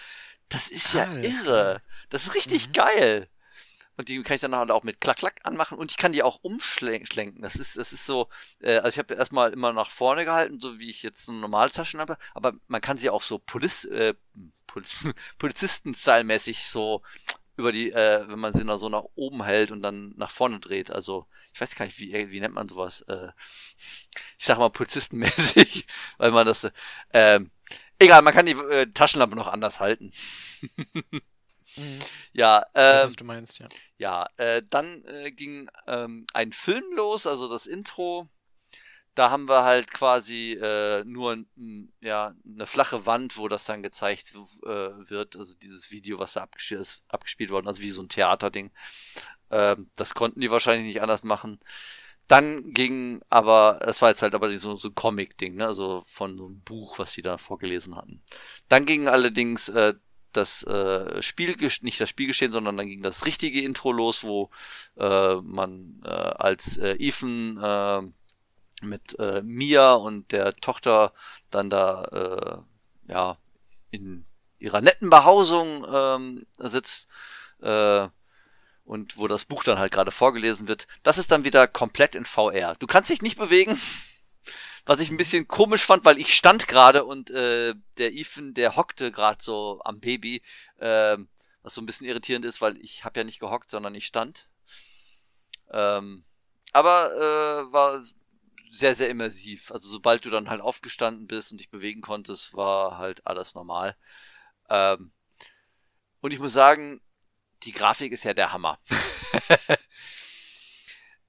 Das 0.49 0.69
ist 0.69 0.95
ja 0.95 1.05
Alter. 1.05 1.29
irre. 1.29 1.83
Das 2.09 2.27
ist 2.27 2.35
richtig 2.35 2.69
mhm. 2.69 2.73
geil. 2.73 3.29
Und 3.97 4.09
die 4.09 4.23
kann 4.23 4.35
ich 4.35 4.41
dann 4.41 4.55
halt 4.55 4.71
auch 4.71 4.83
mit 4.83 5.01
Klack-Klack 5.01 5.41
anmachen 5.45 5.79
und 5.79 5.91
ich 5.91 5.97
kann 5.97 6.13
die 6.13 6.23
auch 6.23 6.39
umschlenken. 6.43 7.43
Das 7.43 7.55
ist, 7.57 7.77
das 7.77 7.93
ist 7.93 8.07
so, 8.07 8.29
äh, 8.61 8.79
also 8.79 8.89
ich 8.89 8.99
habe 8.99 9.15
erstmal 9.15 9.53
immer 9.53 9.73
nach 9.73 9.91
vorne 9.91 10.25
gehalten, 10.25 10.59
so 10.61 10.79
wie 10.79 10.91
ich 10.91 11.03
jetzt 11.03 11.29
eine 11.29 11.39
normale 11.39 11.71
Taschen 11.71 12.01
habe, 12.01 12.19
aber 12.35 12.55
man 12.67 12.81
kann 12.81 12.99
sie 12.99 13.11
auch 13.11 13.23
so 13.23 13.39
Poliz, 13.39 13.85
äh, 13.85 14.15
Poliz 14.67 15.07
Polizisten-Style-mäßig 15.39 16.67
so 16.67 17.03
über 17.57 17.73
die, 17.73 17.93
äh, 17.93 18.29
wenn 18.29 18.39
man 18.39 18.53
sie 18.53 18.65
noch 18.65 18.77
so 18.77 18.89
nach 18.89 19.05
oben 19.15 19.45
hält 19.45 19.71
und 19.71 19.83
dann 19.83 20.13
nach 20.17 20.31
vorne 20.31 20.59
dreht. 20.59 20.91
Also, 20.91 21.27
ich 21.53 21.61
weiß 21.61 21.77
gar 21.77 21.85
nicht, 21.85 21.99
wie, 22.01 22.31
wie 22.31 22.41
nennt 22.41 22.55
man 22.55 22.69
sowas? 22.69 23.03
Äh, 23.03 23.29
ich 24.39 24.45
sag 24.45 24.59
mal 24.59 24.71
polizistenmäßig, 24.71 25.87
weil 26.19 26.33
man 26.33 26.47
das, 26.47 26.71
äh, 27.11 27.41
egal, 27.99 28.23
man 28.23 28.35
kann 28.35 28.47
die 28.47 28.53
äh, 28.53 28.87
Taschenlampe 28.93 29.37
noch 29.37 29.47
anders 29.47 29.81
halten. 29.81 30.11
Mhm. 31.77 31.99
Ja, 32.33 32.65
äh, 32.75 33.05
was 33.05 33.17
du 33.17 33.25
meinst, 33.25 33.59
ja. 33.59 33.67
Ja, 33.99 34.27
äh, 34.37 34.63
dann 34.69 35.05
äh, 35.05 35.31
ging 35.33 35.69
ähm, 35.87 36.27
ein 36.33 36.53
Film 36.53 36.85
los, 36.95 37.27
also 37.27 37.49
das 37.49 37.67
Intro. 37.67 38.29
Da 39.15 39.31
haben 39.31 39.49
wir 39.49 39.63
halt 39.63 39.93
quasi 39.93 40.55
äh, 40.61 41.05
nur 41.05 41.45
ja, 42.01 42.35
eine 42.45 42.67
flache 42.67 43.07
Wand, 43.07 43.37
wo 43.37 43.47
das 43.47 43.65
dann 43.65 43.83
gezeigt 43.85 44.35
äh, 44.65 44.69
wird. 44.69 45.37
Also 45.37 45.55
dieses 45.55 45.93
Video, 45.93 46.19
was 46.19 46.33
da 46.33 46.43
abgespielt 46.43 46.81
ist, 46.81 47.03
abgespielt 47.07 47.51
worden, 47.51 47.69
also 47.69 47.81
wie 47.81 47.93
so 47.93 48.03
ein 48.03 48.09
Theaterding. 48.09 48.73
Äh, 49.51 49.77
das 49.95 50.15
konnten 50.15 50.41
die 50.41 50.51
wahrscheinlich 50.51 50.87
nicht 50.87 51.03
anders 51.03 51.23
machen. 51.23 51.61
Dann 52.27 52.73
ging 52.73 53.23
aber, 53.29 53.79
das 53.85 54.01
war 54.01 54.09
jetzt 54.09 54.23
halt 54.23 54.35
aber 54.35 54.55
so, 54.57 54.77
so 54.77 54.89
ein 54.89 54.95
Comic-Ding, 54.95 55.57
ne? 55.57 55.67
also 55.67 56.03
von 56.07 56.39
so 56.39 56.47
einem 56.47 56.61
Buch, 56.63 56.99
was 56.99 57.13
sie 57.13 57.23
da 57.23 57.37
vorgelesen 57.37 57.95
hatten. 57.97 58.23
Dann 58.69 58.87
ging 58.87 59.09
allerdings 59.09 59.69
äh, 59.69 59.95
das 60.37 60.63
äh, 60.65 61.23
Spiel, 61.23 61.57
nicht 61.83 62.01
das 62.01 62.09
Spielgeschehen, 62.09 62.53
sondern 62.53 62.77
dann 62.77 62.87
ging 62.87 63.03
das 63.03 63.27
richtige 63.27 63.63
Intro 63.63 63.93
los, 63.93 64.25
wo 64.25 64.51
äh, 64.97 65.37
man 65.37 66.03
äh, 66.05 66.09
als 66.09 66.77
äh, 66.79 66.97
Ethan 66.99 67.59
äh, 67.63 68.03
mit 68.85 69.19
äh, 69.19 69.43
Mia 69.43 69.95
und 69.95 70.33
der 70.33 70.57
Tochter 70.57 71.13
dann 71.51 71.71
da 71.71 72.65
äh, 73.07 73.13
ja 73.13 73.39
in 73.91 74.27
ihrer 74.59 74.81
netten 74.81 75.11
Behausung 75.11 75.87
ähm, 75.93 76.47
sitzt 76.59 77.09
äh, 77.61 78.09
und 78.85 79.17
wo 79.17 79.29
das 79.29 79.45
Buch 79.45 79.65
dann 79.65 79.79
halt 79.79 79.93
gerade 79.93 80.11
vorgelesen 80.11 80.69
wird. 80.69 80.87
Das 81.03 81.19
ist 81.19 81.31
dann 81.31 81.45
wieder 81.45 81.67
komplett 81.67 82.15
in 82.15 82.25
VR. 82.25 82.75
Du 82.79 82.87
kannst 82.87 83.11
dich 83.11 83.23
nicht 83.23 83.39
bewegen. 83.39 83.79
Was 84.87 85.01
ich 85.01 85.11
ein 85.11 85.17
bisschen 85.17 85.49
komisch 85.49 85.85
fand, 85.85 86.05
weil 86.05 86.19
ich 86.19 86.35
stand 86.35 86.69
gerade 86.69 87.05
und 87.05 87.31
äh, 87.31 87.75
der 87.97 88.13
Ethan, 88.13 88.53
der 88.53 88.77
hockte 88.77 89.11
gerade 89.11 89.43
so 89.43 89.81
am 89.85 90.01
Baby, 90.01 90.43
äh, 90.77 91.17
was 91.63 91.75
so 91.75 91.81
ein 91.81 91.87
bisschen 91.87 92.07
irritierend 92.07 92.45
ist, 92.45 92.61
weil 92.61 92.77
ich 92.79 93.05
habe 93.05 93.21
ja 93.21 93.25
nicht 93.25 93.41
gehockt, 93.41 93.71
sondern 93.71 93.95
ich 93.95 94.05
stand. 94.05 94.49
Ähm, 95.71 96.25
aber 96.73 97.15
äh, 97.15 97.73
war 97.73 98.03
sehr, 98.71 98.95
sehr 98.95 99.09
immersiv. 99.09 99.71
Also 99.71 99.89
sobald 99.89 100.25
du 100.25 100.31
dann 100.31 100.51
halt 100.51 100.61
aufgestanden 100.61 101.27
bist 101.27 101.53
und 101.53 101.59
dich 101.59 101.71
bewegen 101.71 102.03
konntest, 102.03 102.55
war 102.55 102.99
halt 102.99 103.27
alles 103.27 103.55
normal. 103.55 103.97
Ähm, 104.69 105.13
und 106.21 106.33
ich 106.33 106.41
muss 106.41 106.53
sagen, 106.53 107.01
die 107.63 107.73
Grafik 107.73 108.13
ist 108.13 108.25
ja 108.25 108.35
der 108.35 108.53
Hammer. 108.53 108.79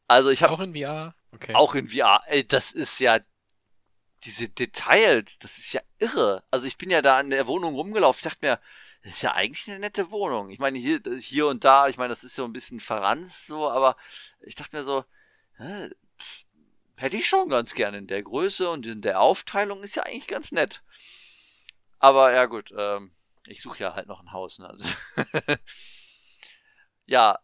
also 0.07 0.29
ich 0.29 0.43
habe 0.43 0.53
auch 0.53 0.59
in 0.59 0.75
VR. 0.75 1.15
Okay. 1.31 1.53
Auch 1.53 1.75
in 1.75 1.87
VR. 1.87 2.23
Ey, 2.27 2.47
das 2.47 2.71
ist 2.71 2.99
ja 2.99 3.19
diese 4.25 4.49
Details, 4.49 5.39
das 5.39 5.57
ist 5.57 5.73
ja 5.73 5.81
irre. 5.99 6.43
Also 6.51 6.67
ich 6.67 6.77
bin 6.77 6.89
ja 6.89 7.01
da 7.01 7.19
in 7.19 7.29
der 7.29 7.47
Wohnung 7.47 7.75
rumgelaufen, 7.75 8.19
ich 8.19 8.23
dachte 8.23 8.45
mir, 8.45 8.59
das 9.03 9.13
ist 9.13 9.21
ja 9.21 9.33
eigentlich 9.33 9.67
eine 9.67 9.79
nette 9.79 10.11
Wohnung. 10.11 10.49
Ich 10.49 10.59
meine, 10.59 10.79
hier, 10.79 10.99
hier 11.19 11.47
und 11.47 11.63
da, 11.63 11.87
ich 11.87 11.97
meine, 11.97 12.13
das 12.13 12.23
ist 12.23 12.35
so 12.35 12.43
ein 12.43 12.53
bisschen 12.53 12.79
verranzt 12.79 13.47
so, 13.47 13.69
aber 13.69 13.97
ich 14.41 14.55
dachte 14.55 14.75
mir 14.75 14.83
so, 14.83 15.05
hä, 15.57 15.89
hätte 16.95 17.17
ich 17.17 17.27
schon 17.27 17.49
ganz 17.49 17.75
gerne 17.75 17.97
in 17.97 18.07
der 18.07 18.23
Größe 18.23 18.69
und 18.69 18.85
in 18.85 19.01
der 19.01 19.21
Aufteilung 19.21 19.83
ist 19.83 19.95
ja 19.95 20.03
eigentlich 20.03 20.27
ganz 20.27 20.51
nett. 20.51 20.83
Aber 21.99 22.33
ja 22.33 22.45
gut, 22.45 22.73
ähm, 22.77 23.11
ich 23.47 23.61
suche 23.61 23.79
ja 23.79 23.93
halt 23.93 24.07
noch 24.07 24.21
ein 24.21 24.31
Haus, 24.31 24.59
ne? 24.59 24.69
Also 24.69 24.85
ja, 27.05 27.39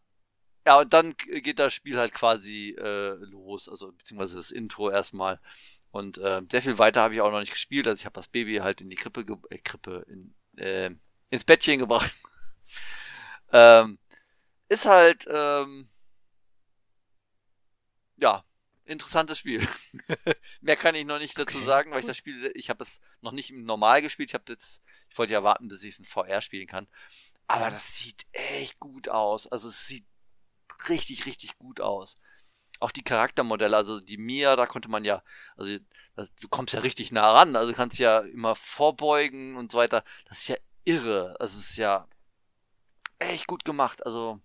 ja, 0.66 0.80
und 0.80 0.94
dann 0.94 1.16
geht 1.18 1.60
das 1.60 1.74
Spiel 1.74 1.98
halt 1.98 2.14
quasi 2.14 2.76
äh, 2.78 3.16
los, 3.16 3.68
also 3.68 3.92
beziehungsweise 3.92 4.36
das 4.38 4.52
Intro 4.52 4.92
erstmal. 4.92 5.40
Und 5.92 6.18
äh, 6.20 6.42
sehr 6.50 6.62
viel 6.62 6.78
weiter 6.78 7.02
habe 7.02 7.14
ich 7.14 7.22
auch 7.22 7.32
noch 7.32 7.42
nicht 7.42 7.52
gespielt. 7.52 7.86
Also 7.86 8.00
ich 8.00 8.06
habe 8.06 8.16
das 8.16 8.30
Baby 8.30 8.58
halt 8.58 8.82
in 8.82 8.90
die 8.90 8.96
Krippe, 8.96 9.26
ge 9.26 9.36
äh, 9.50 9.58
Krippe 9.58 10.06
in, 10.08 10.34
äh, 10.58 10.90
ins 11.30 11.44
Bettchen 11.44 11.80
gebracht. 11.80 12.12
ähm, 13.52 14.00
ist 14.70 14.86
halt, 14.86 15.26
ähm, 15.30 15.90
ja, 18.16 18.46
interessantes 18.86 19.40
Spiel. 19.40 19.68
Mehr 20.62 20.78
kann 20.78 20.96
ich 20.96 21.06
noch 21.06 21.20
nicht 21.20 21.38
dazu 21.38 21.58
okay, 21.58 21.68
sagen, 21.68 21.92
weil 21.92 22.00
ich 22.00 22.06
das 22.06 22.18
Spiel, 22.18 22.52
ich 22.56 22.70
habe 22.70 22.84
es 22.84 23.02
noch 23.20 23.34
nicht 23.34 23.52
im 23.52 23.66
Normal 23.66 24.02
gespielt. 24.02 24.30
Ich 24.30 24.34
habe 24.34 24.46
jetzt, 24.48 24.82
ich 25.10 25.18
wollte 25.18 25.34
ja 25.34 25.44
warten, 25.44 25.68
bis 25.68 25.84
ich 25.84 25.94
es 25.94 26.00
in 26.00 26.06
VR 26.06 26.42
spielen 26.42 26.68
kann. 26.68 26.88
Aber 27.48 27.70
das 27.70 27.98
sieht 27.98 28.26
echt 28.32 28.80
gut 28.80 29.10
aus. 29.10 29.48
Also 29.48 29.68
es 29.68 29.88
sieht 29.88 30.06
richtig, 30.88 31.26
richtig 31.26 31.58
gut 31.58 31.82
aus 31.82 32.18
auch 32.82 32.92
die 32.92 33.04
Charaktermodelle, 33.04 33.78
also 33.78 34.00
die 34.00 34.18
Mia, 34.18 34.56
da 34.56 34.66
konnte 34.66 34.90
man 34.90 35.06
ja, 35.06 35.24
also 35.56 35.78
das, 36.16 36.34
du 36.36 36.48
kommst 36.48 36.74
ja 36.74 36.82
richtig 36.82 37.12
nah 37.12 37.32
ran, 37.32 37.56
also 37.56 37.72
du 37.72 37.78
kannst 37.78 38.00
ja 38.00 38.20
immer 38.20 38.56
vorbeugen 38.56 39.56
und 39.56 39.72
so 39.72 39.78
weiter. 39.78 40.04
Das 40.26 40.40
ist 40.40 40.50
ja 40.50 40.58
irre. 40.84 41.36
Also 41.40 41.58
es 41.58 41.72
ist 41.72 41.78
ja 41.78 42.08
echt 43.20 43.48
gut 43.48 43.64
gemacht. 43.66 44.06
Also 44.06 44.42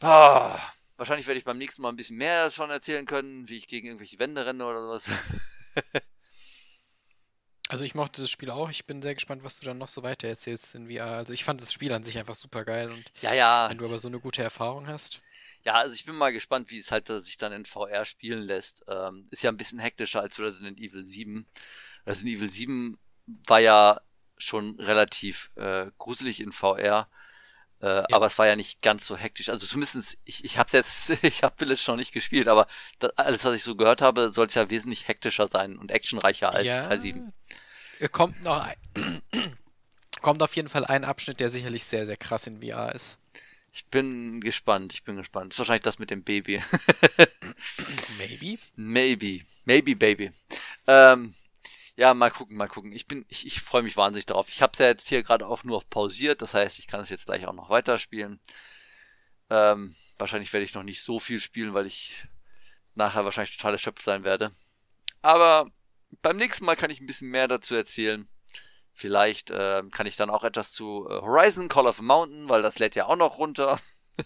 ah, 0.00 0.58
wahrscheinlich 0.96 1.26
werde 1.26 1.38
ich 1.38 1.44
beim 1.44 1.58
nächsten 1.58 1.82
Mal 1.82 1.90
ein 1.90 1.96
bisschen 1.96 2.16
mehr 2.16 2.50
schon 2.50 2.70
erzählen 2.70 3.06
können, 3.06 3.48
wie 3.48 3.56
ich 3.56 3.66
gegen 3.66 3.88
irgendwelche 3.88 4.18
Wände 4.18 4.46
renne 4.46 4.64
oder 4.64 4.82
sowas. 4.82 5.08
Also 7.70 7.84
ich 7.84 7.94
mochte 7.94 8.20
das 8.20 8.30
Spiel 8.30 8.50
auch. 8.50 8.68
Ich 8.68 8.84
bin 8.84 9.00
sehr 9.00 9.14
gespannt, 9.14 9.44
was 9.44 9.60
du 9.60 9.64
dann 9.64 9.78
noch 9.78 9.86
so 9.86 10.02
weiter 10.02 10.26
erzählst 10.26 10.74
in 10.74 10.90
VR. 10.90 11.04
Also 11.04 11.32
ich 11.32 11.44
fand 11.44 11.60
das 11.60 11.72
Spiel 11.72 11.92
an 11.92 12.02
sich 12.02 12.18
einfach 12.18 12.34
super 12.34 12.64
geil 12.64 12.90
und 12.90 13.04
ja, 13.22 13.32
ja. 13.32 13.70
wenn 13.70 13.78
du 13.78 13.84
aber 13.84 14.00
so 14.00 14.08
eine 14.08 14.18
gute 14.18 14.42
Erfahrung 14.42 14.88
hast. 14.88 15.22
Ja, 15.64 15.74
also 15.74 15.94
ich 15.94 16.04
bin 16.04 16.16
mal 16.16 16.32
gespannt, 16.32 16.70
wie 16.70 16.78
es 16.78 16.90
halt 16.90 17.08
sich 17.08 17.36
dann 17.36 17.52
in 17.52 17.66
VR 17.66 18.04
spielen 18.04 18.42
lässt. 18.42 18.84
Ähm, 18.88 19.28
ist 19.30 19.42
ja 19.42 19.50
ein 19.50 19.56
bisschen 19.56 19.78
hektischer 19.78 20.20
als 20.20 20.38
Resident 20.38 20.78
Evil 20.78 21.06
7. 21.06 21.46
Resident 22.06 22.36
Evil 22.36 22.50
7 22.50 22.98
war 23.46 23.60
ja 23.60 24.00
schon 24.38 24.80
relativ 24.80 25.50
äh, 25.56 25.90
gruselig 25.98 26.40
in 26.40 26.52
VR. 26.52 27.08
Äh, 27.82 27.86
ja. 27.86 28.06
Aber 28.12 28.26
es 28.26 28.38
war 28.38 28.46
ja 28.46 28.56
nicht 28.56 28.82
ganz 28.82 29.06
so 29.06 29.16
hektisch. 29.16 29.48
Also 29.48 29.66
zumindest, 29.66 30.18
ich, 30.24 30.44
ich 30.44 30.58
hab's 30.58 30.72
jetzt, 30.72 31.10
ich 31.22 31.42
habe 31.42 31.56
Village 31.58 31.84
noch 31.88 31.96
nicht 31.96 32.12
gespielt, 32.12 32.48
aber 32.48 32.66
das, 32.98 33.10
alles, 33.16 33.44
was 33.44 33.54
ich 33.54 33.62
so 33.62 33.76
gehört 33.76 34.02
habe, 34.02 34.32
soll 34.32 34.46
es 34.46 34.54
ja 34.54 34.70
wesentlich 34.70 35.08
hektischer 35.08 35.48
sein 35.48 35.76
und 35.76 35.90
actionreicher 35.90 36.52
als 36.52 36.66
ja, 36.66 36.82
Teil 36.82 37.00
7. 37.00 37.32
Kommt 38.12 38.42
noch 38.42 38.60
ein, 38.64 39.22
kommt 40.22 40.42
auf 40.42 40.56
jeden 40.56 40.68
Fall 40.68 40.86
ein 40.86 41.04
Abschnitt, 41.04 41.40
der 41.40 41.50
sicherlich 41.50 41.84
sehr, 41.84 42.06
sehr 42.06 42.16
krass 42.16 42.46
in 42.46 42.62
VR 42.62 42.94
ist. 42.94 43.18
Ich 43.72 43.86
bin 43.86 44.40
gespannt, 44.40 44.92
ich 44.92 45.04
bin 45.04 45.16
gespannt. 45.16 45.52
Das 45.52 45.54
ist 45.54 45.58
wahrscheinlich 45.60 45.84
das 45.84 45.98
mit 45.98 46.10
dem 46.10 46.24
Baby. 46.24 46.60
Maybe? 48.18 48.58
Maybe. 48.74 49.42
Maybe, 49.64 49.94
Baby. 49.94 50.30
Ähm, 50.86 51.34
ja, 51.96 52.14
mal 52.14 52.30
gucken, 52.30 52.56
mal 52.56 52.68
gucken. 52.68 52.92
Ich 52.92 53.06
bin, 53.06 53.24
ich, 53.28 53.46
ich 53.46 53.60
freue 53.60 53.82
mich 53.82 53.96
wahnsinnig 53.96 54.26
darauf. 54.26 54.48
Ich 54.48 54.62
habe 54.62 54.72
es 54.72 54.78
ja 54.78 54.86
jetzt 54.86 55.08
hier 55.08 55.22
gerade 55.22 55.46
auch 55.46 55.64
nur 55.64 55.84
pausiert, 55.84 56.42
das 56.42 56.54
heißt, 56.54 56.78
ich 56.78 56.86
kann 56.86 57.00
es 57.00 57.10
jetzt 57.10 57.26
gleich 57.26 57.46
auch 57.46 57.52
noch 57.52 57.70
weiterspielen. 57.70 58.40
Ähm, 59.50 59.94
wahrscheinlich 60.18 60.52
werde 60.52 60.64
ich 60.64 60.74
noch 60.74 60.82
nicht 60.82 61.02
so 61.02 61.18
viel 61.18 61.40
spielen, 61.40 61.74
weil 61.74 61.86
ich 61.86 62.26
nachher 62.94 63.24
wahrscheinlich 63.24 63.56
total 63.56 63.72
erschöpft 63.74 64.02
sein 64.02 64.24
werde. 64.24 64.50
Aber 65.22 65.70
beim 66.22 66.36
nächsten 66.36 66.64
Mal 66.64 66.76
kann 66.76 66.90
ich 66.90 67.00
ein 67.00 67.06
bisschen 67.06 67.30
mehr 67.30 67.48
dazu 67.48 67.74
erzählen. 67.74 68.28
Vielleicht 69.00 69.50
äh, 69.50 69.82
kann 69.92 70.06
ich 70.06 70.16
dann 70.16 70.28
auch 70.28 70.44
etwas 70.44 70.72
zu 70.72 71.08
äh, 71.08 71.22
Horizon 71.22 71.70
Call 71.70 71.86
of 71.86 71.96
the 71.96 72.02
Mountain, 72.02 72.50
weil 72.50 72.60
das 72.60 72.78
lädt 72.78 72.94
ja 72.94 73.06
auch 73.06 73.16
noch 73.16 73.38
runter. 73.38 73.80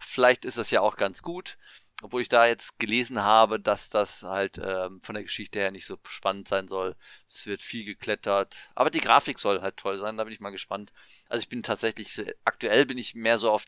Vielleicht 0.00 0.44
ist 0.44 0.58
das 0.58 0.72
ja 0.72 0.80
auch 0.80 0.96
ganz 0.96 1.22
gut. 1.22 1.58
Obwohl 2.02 2.22
ich 2.22 2.28
da 2.28 2.44
jetzt 2.44 2.80
gelesen 2.80 3.22
habe, 3.22 3.60
dass 3.60 3.88
das 3.88 4.24
halt 4.24 4.60
ähm, 4.60 5.00
von 5.00 5.14
der 5.14 5.22
Geschichte 5.22 5.60
her 5.60 5.70
nicht 5.70 5.86
so 5.86 5.96
spannend 6.08 6.48
sein 6.48 6.66
soll. 6.66 6.96
Es 7.28 7.46
wird 7.46 7.62
viel 7.62 7.84
geklettert. 7.84 8.56
Aber 8.74 8.90
die 8.90 9.00
Grafik 9.00 9.38
soll 9.38 9.60
halt 9.62 9.76
toll 9.76 10.00
sein, 10.00 10.16
da 10.16 10.24
bin 10.24 10.32
ich 10.32 10.40
mal 10.40 10.50
gespannt. 10.50 10.92
Also 11.28 11.44
ich 11.44 11.48
bin 11.48 11.62
tatsächlich, 11.62 12.20
aktuell 12.44 12.84
bin 12.84 12.98
ich 12.98 13.14
mehr 13.14 13.38
so 13.38 13.52
auf 13.52 13.64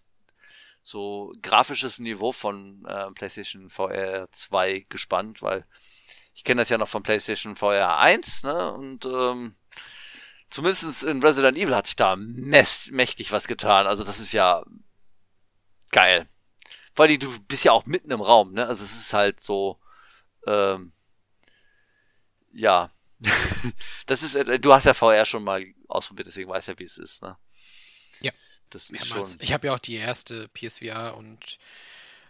so 0.82 1.32
grafisches 1.41 2.01
Niveau 2.01 2.32
von 2.32 2.85
äh, 2.85 3.12
PlayStation 3.12 3.70
VR 3.70 4.27
2 4.32 4.87
gespannt, 4.89 5.41
weil 5.41 5.65
ich 6.35 6.43
kenne 6.43 6.62
das 6.62 6.69
ja 6.69 6.78
noch 6.78 6.89
von 6.89 7.05
PlayStation 7.05 7.55
VR 7.55 7.99
1, 7.99 8.43
ne? 8.43 8.73
Und 8.73 9.05
ähm, 9.05 9.55
zumindest 10.51 11.05
in 11.05 11.22
Resident 11.22 11.56
Evil 11.56 11.74
hat 11.74 11.86
sich 11.86 11.97
da 11.97 12.16
mächtig 12.16 13.32
was 13.32 13.47
getan. 13.47 13.86
Also 13.86 14.05
das 14.05 14.20
ist 14.20 14.32
ja 14.32 14.64
geil. 15.90 16.27
Weil 16.97 17.16
du 17.18 17.39
bist 17.43 17.64
ja 17.64 17.72
auch 17.72 17.86
mitten 17.86 18.10
im 18.10 18.20
Raum, 18.20 18.52
ne? 18.52 18.66
Also 18.66 18.85
es 18.85 18.94
ist 18.94 19.14
halt 19.14 19.40
so, 19.40 19.81
ähm, 20.47 20.93
ja. 22.52 22.90
das 24.06 24.22
ist, 24.22 24.35
äh, 24.35 24.59
du 24.59 24.72
hast 24.72 24.86
ja 24.86 24.94
VR 24.94 25.24
schon 25.24 25.44
mal 25.44 25.64
ausprobiert, 25.89 26.27
deswegen 26.27 26.51
weißt 26.51 26.68
ja, 26.68 26.78
wie 26.78 26.85
es 26.85 26.98
ist, 26.98 27.22
ne? 27.22 27.36
Ja. 28.20 28.32
Das 28.70 28.90
ist 28.90 29.09
Mehrmals. 29.09 29.32
schon. 29.32 29.40
Ich 29.40 29.52
habe 29.52 29.68
ja 29.68 29.74
auch 29.74 29.81
die 29.81 29.97
erste 29.97 30.48
PSVR 30.48 31.16
und 31.16 31.59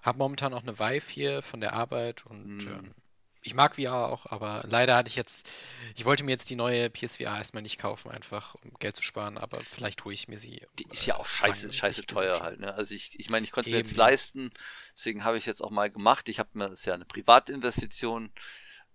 habe 0.02 0.18
momentan 0.18 0.54
auch 0.54 0.62
eine 0.62 0.78
Vive 0.78 1.10
hier 1.10 1.42
von 1.42 1.60
der 1.60 1.74
Arbeit 1.74 2.26
und 2.26 2.58
mm. 2.64 2.68
ähm, 2.68 2.94
ich 3.42 3.54
mag 3.54 3.76
VR 3.76 4.08
auch, 4.08 4.26
aber 4.26 4.64
leider 4.66 4.96
hatte 4.96 5.08
ich 5.08 5.16
jetzt, 5.16 5.48
ich 5.96 6.04
wollte 6.04 6.24
mir 6.24 6.32
jetzt 6.32 6.50
die 6.50 6.56
neue 6.56 6.90
PSVR 6.90 7.38
erstmal 7.38 7.62
nicht 7.62 7.78
kaufen, 7.78 8.10
einfach 8.10 8.54
um 8.56 8.72
Geld 8.78 8.96
zu 8.96 9.02
sparen, 9.02 9.38
aber 9.38 9.60
vielleicht 9.60 10.04
hole 10.04 10.14
ich 10.14 10.28
mir 10.28 10.38
sie. 10.38 10.66
Die 10.78 10.86
ist 10.90 11.06
ja 11.06 11.16
auch 11.16 11.26
scheiße, 11.26 11.72
scheiße 11.72 12.06
teuer 12.06 12.40
halt, 12.40 12.60
ne? 12.60 12.74
Also 12.74 12.94
ich, 12.94 13.18
ich 13.18 13.30
meine, 13.30 13.44
ich 13.44 13.52
konnte 13.52 13.70
es 13.70 13.72
mir 13.72 13.78
jetzt 13.78 13.96
leisten, 13.96 14.50
deswegen 14.94 15.24
habe 15.24 15.36
ich 15.36 15.42
es 15.42 15.46
jetzt 15.46 15.62
auch 15.62 15.70
mal 15.70 15.90
gemacht. 15.90 16.28
Ich 16.28 16.38
habe 16.38 16.50
mir, 16.54 16.68
das 16.68 16.80
ist 16.80 16.86
ja 16.86 16.94
eine 16.94 17.06
Privatinvestition. 17.06 18.30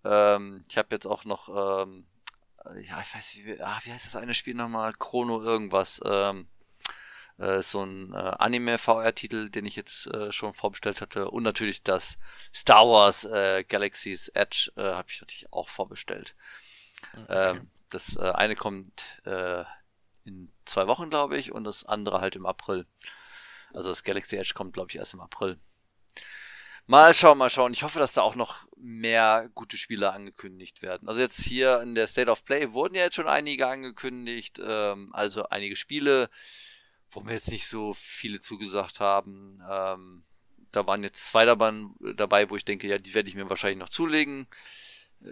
Ähm, 0.03 0.63
ich 0.69 0.77
habe 0.77 0.89
jetzt 0.91 1.07
auch 1.07 1.25
noch, 1.25 1.49
ähm, 1.83 2.05
ja, 2.87 3.01
ich 3.01 3.15
weiß, 3.15 3.35
wie, 3.35 3.61
ah, 3.61 3.79
wie 3.83 3.91
heißt 3.91 4.05
das 4.05 4.15
eine 4.15 4.35
Spiel 4.35 4.53
nochmal? 4.53 4.93
Chrono 4.93 5.41
irgendwas, 5.41 6.01
ähm, 6.05 6.47
äh, 7.37 7.61
so 7.61 7.83
ein 7.83 8.13
äh, 8.13 8.17
Anime-VR-Titel, 8.17 9.49
den 9.49 9.65
ich 9.65 9.75
jetzt 9.75 10.07
äh, 10.07 10.31
schon 10.31 10.53
vorbestellt 10.53 11.01
hatte. 11.01 11.29
Und 11.29 11.43
natürlich 11.43 11.83
das 11.83 12.17
Star 12.53 12.87
Wars 12.87 13.25
äh, 13.25 13.63
Galaxy's 13.67 14.29
Edge 14.29 14.71
äh, 14.75 14.83
habe 14.83 15.09
ich 15.09 15.21
natürlich 15.21 15.51
auch 15.51 15.69
vorbestellt. 15.69 16.35
Okay. 17.13 17.25
Ähm, 17.29 17.69
das 17.89 18.15
äh, 18.15 18.31
eine 18.31 18.55
kommt 18.55 19.21
äh, 19.25 19.63
in 20.23 20.51
zwei 20.65 20.87
Wochen, 20.87 21.09
glaube 21.09 21.37
ich, 21.37 21.51
und 21.51 21.63
das 21.63 21.85
andere 21.85 22.21
halt 22.21 22.35
im 22.35 22.45
April. 22.45 22.85
Also 23.73 23.89
das 23.89 24.03
Galaxy 24.03 24.37
Edge 24.37 24.53
kommt, 24.55 24.73
glaube 24.73 24.89
ich, 24.89 24.97
erst 24.97 25.13
im 25.13 25.21
April. 25.21 25.59
Mal 26.87 27.15
schauen, 27.15 27.39
mal 27.39 27.49
schauen. 27.49 27.73
Ich 27.73 27.81
hoffe, 27.81 27.97
dass 27.97 28.13
da 28.13 28.21
auch 28.21 28.35
noch 28.35 28.67
mehr 28.77 29.49
gute 29.55 29.75
Spiele 29.75 30.11
angekündigt 30.11 30.83
werden. 30.83 31.07
Also 31.07 31.21
jetzt 31.21 31.41
hier 31.41 31.81
in 31.81 31.95
der 31.95 32.07
State 32.07 32.29
of 32.29 32.45
Play 32.45 32.73
wurden 32.73 32.93
ja 32.93 33.03
jetzt 33.03 33.15
schon 33.15 33.27
einige 33.27 33.67
angekündigt. 33.67 34.61
Ähm, 34.63 35.09
also 35.13 35.49
einige 35.49 35.75
Spiele, 35.75 36.29
wo 37.09 37.21
mir 37.21 37.33
jetzt 37.33 37.51
nicht 37.51 37.67
so 37.67 37.93
viele 37.93 38.39
zugesagt 38.39 38.99
haben. 38.99 39.61
Ähm, 39.69 40.23
da 40.71 40.85
waren 40.87 41.03
jetzt 41.03 41.27
zwei 41.27 41.45
dabei, 41.45 42.49
wo 42.49 42.55
ich 42.55 42.65
denke, 42.65 42.87
ja, 42.87 42.97
die 42.97 43.13
werde 43.13 43.29
ich 43.29 43.35
mir 43.35 43.49
wahrscheinlich 43.49 43.79
noch 43.79 43.89
zulegen. 43.89 44.47
Äh, 45.23 45.31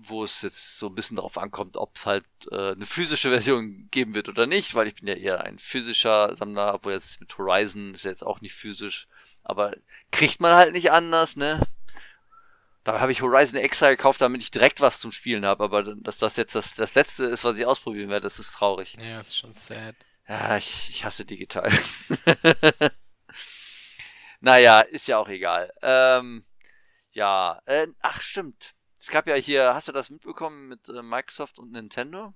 wo 0.00 0.24
es 0.24 0.42
jetzt 0.42 0.78
so 0.78 0.86
ein 0.86 0.94
bisschen 0.94 1.16
darauf 1.16 1.38
ankommt, 1.38 1.76
ob 1.76 1.96
es 1.96 2.06
halt 2.06 2.24
äh, 2.50 2.72
eine 2.72 2.86
physische 2.86 3.30
Version 3.30 3.88
geben 3.90 4.14
wird 4.14 4.28
oder 4.28 4.46
nicht, 4.46 4.74
weil 4.74 4.86
ich 4.86 4.94
bin 4.94 5.08
ja 5.08 5.14
eher 5.14 5.42
ein 5.42 5.58
physischer 5.58 6.34
Sammler, 6.34 6.74
obwohl 6.74 6.92
jetzt 6.92 7.20
mit 7.20 7.36
Horizon 7.36 7.94
ist 7.94 8.04
jetzt 8.04 8.24
auch 8.24 8.40
nicht 8.40 8.54
physisch. 8.54 9.08
Aber 9.42 9.74
kriegt 10.12 10.40
man 10.40 10.54
halt 10.54 10.72
nicht 10.72 10.92
anders, 10.92 11.36
ne? 11.36 11.60
Da 12.84 13.00
habe 13.00 13.12
ich 13.12 13.22
Horizon 13.22 13.60
extra 13.60 13.90
gekauft, 13.90 14.20
damit 14.20 14.42
ich 14.42 14.50
direkt 14.50 14.80
was 14.80 15.00
zum 15.00 15.12
Spielen 15.12 15.44
habe. 15.44 15.64
Aber 15.64 15.82
dass 15.82 16.18
das 16.18 16.36
jetzt 16.36 16.54
das, 16.54 16.74
das 16.74 16.94
letzte 16.94 17.26
ist, 17.26 17.44
was 17.44 17.58
ich 17.58 17.66
ausprobieren 17.66 18.08
werde, 18.08 18.24
das 18.24 18.38
ist 18.38 18.52
traurig. 18.52 18.96
Ja, 19.00 19.18
das 19.18 19.28
ist 19.28 19.36
schon 19.36 19.54
sad. 19.54 19.94
Ja, 20.28 20.58
ich, 20.58 20.90
ich 20.90 21.04
hasse 21.04 21.24
digital. 21.24 21.70
naja, 24.40 24.80
ist 24.80 25.08
ja 25.08 25.18
auch 25.18 25.28
egal. 25.28 25.72
Ähm, 25.80 26.44
ja, 27.12 27.62
äh, 27.64 27.86
ach 28.00 28.20
stimmt. 28.20 28.74
Es 29.00 29.08
gab 29.08 29.26
ja 29.26 29.34
hier, 29.36 29.74
hast 29.74 29.88
du 29.88 29.92
das 29.92 30.10
mitbekommen 30.10 30.68
mit 30.68 30.88
äh, 30.90 31.02
Microsoft 31.02 31.58
und 31.58 31.72
Nintendo? 31.72 32.34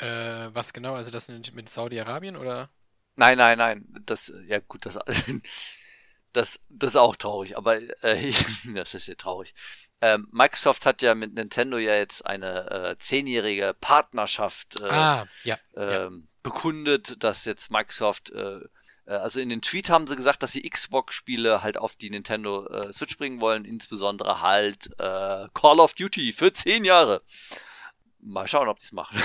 Äh, 0.00 0.50
was 0.52 0.72
genau? 0.72 0.94
Also 0.94 1.10
das 1.10 1.28
mit 1.28 1.68
Saudi-Arabien 1.68 2.36
oder? 2.36 2.68
Nein, 3.16 3.38
nein, 3.38 3.56
nein. 3.56 3.86
Das, 4.04 4.32
ja 4.46 4.58
gut, 4.58 4.84
das, 4.84 4.98
das, 6.32 6.60
das 6.68 6.90
ist 6.90 6.96
auch 6.96 7.16
traurig, 7.16 7.56
aber 7.56 7.80
äh, 8.02 8.32
das 8.74 8.92
ist 8.92 9.08
ja 9.08 9.14
traurig. 9.14 9.54
Ähm, 10.02 10.28
Microsoft 10.32 10.84
hat 10.84 11.00
ja 11.00 11.14
mit 11.14 11.32
Nintendo 11.34 11.78
ja 11.78 11.94
jetzt 11.94 12.26
eine 12.26 12.70
äh, 12.70 12.98
zehnjährige 12.98 13.74
Partnerschaft 13.80 14.82
äh, 14.82 14.88
ah, 14.88 15.26
ja, 15.44 15.58
ähm, 15.76 16.28
bekundet, 16.42 17.22
dass 17.22 17.44
jetzt 17.44 17.70
Microsoft, 17.70 18.30
äh, 18.30 18.60
äh, 19.06 19.12
also 19.12 19.40
in 19.40 19.48
den 19.48 19.62
Tweet 19.62 19.90
haben 19.90 20.06
sie 20.06 20.16
gesagt, 20.16 20.42
dass 20.42 20.52
sie 20.52 20.68
Xbox-Spiele 20.68 21.62
halt 21.62 21.76
auf 21.76 21.96
die 21.96 22.10
Nintendo 22.10 22.66
äh, 22.68 22.92
Switch 22.92 23.16
bringen 23.16 23.40
wollen, 23.40 23.64
insbesondere 23.64 24.40
halt 24.40 24.90
äh, 24.98 25.48
Call 25.54 25.80
of 25.80 25.94
Duty 25.94 26.32
für 26.32 26.52
zehn 26.52 26.84
Jahre. 26.84 27.22
Mal 28.20 28.46
schauen, 28.46 28.68
ob 28.68 28.78
die 28.78 28.84
es 28.84 28.92
machen. 28.92 29.20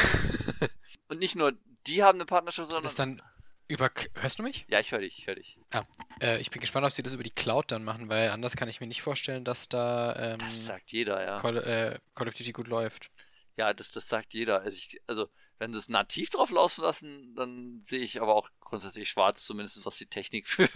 Und 1.07 1.19
nicht 1.19 1.35
nur 1.35 1.53
die 1.87 2.03
haben 2.03 2.17
eine 2.17 2.25
Partnerschaft, 2.25 2.69
sondern. 2.69 2.83
Das 2.83 2.95
dann 2.95 3.21
über. 3.67 3.89
Hörst 4.15 4.39
du 4.39 4.43
mich? 4.43 4.65
Ja, 4.69 4.79
ich 4.79 4.91
höre 4.91 4.99
dich, 4.99 5.19
ich 5.19 5.27
höre 5.27 5.35
dich. 5.35 5.59
Ah, 5.71 5.83
äh, 6.21 6.39
ich 6.39 6.49
bin 6.49 6.61
gespannt, 6.61 6.85
ob 6.85 6.91
sie 6.91 7.03
das 7.03 7.13
über 7.13 7.23
die 7.23 7.31
Cloud 7.31 7.71
dann 7.71 7.83
machen, 7.83 8.09
weil 8.09 8.29
anders 8.29 8.55
kann 8.55 8.69
ich 8.69 8.81
mir 8.81 8.87
nicht 8.87 9.01
vorstellen, 9.01 9.43
dass 9.43 9.69
da. 9.69 10.15
Ähm, 10.15 10.39
das 10.39 10.65
sagt 10.65 10.91
jeder, 10.91 11.23
ja. 11.23 11.39
Call, 11.39 11.57
äh, 11.57 11.99
Call 12.15 12.27
of 12.27 12.33
Duty 12.33 12.51
gut 12.51 12.67
läuft. 12.67 13.09
Ja, 13.55 13.73
das, 13.73 13.91
das 13.91 14.07
sagt 14.07 14.33
jeder. 14.33 14.61
Also, 14.61 14.77
ich, 14.77 15.01
also 15.07 15.29
wenn 15.59 15.73
sie 15.73 15.79
es 15.79 15.89
nativ 15.89 16.29
drauf 16.29 16.51
laufen 16.51 16.81
lassen, 16.81 17.35
dann 17.35 17.81
sehe 17.83 17.99
ich 17.99 18.21
aber 18.21 18.35
auch 18.35 18.49
grundsätzlich 18.59 19.09
schwarz, 19.09 19.45
zumindest 19.45 19.85
was 19.85 19.97
die 19.97 20.07
Technik 20.07 20.47
für 20.47 20.69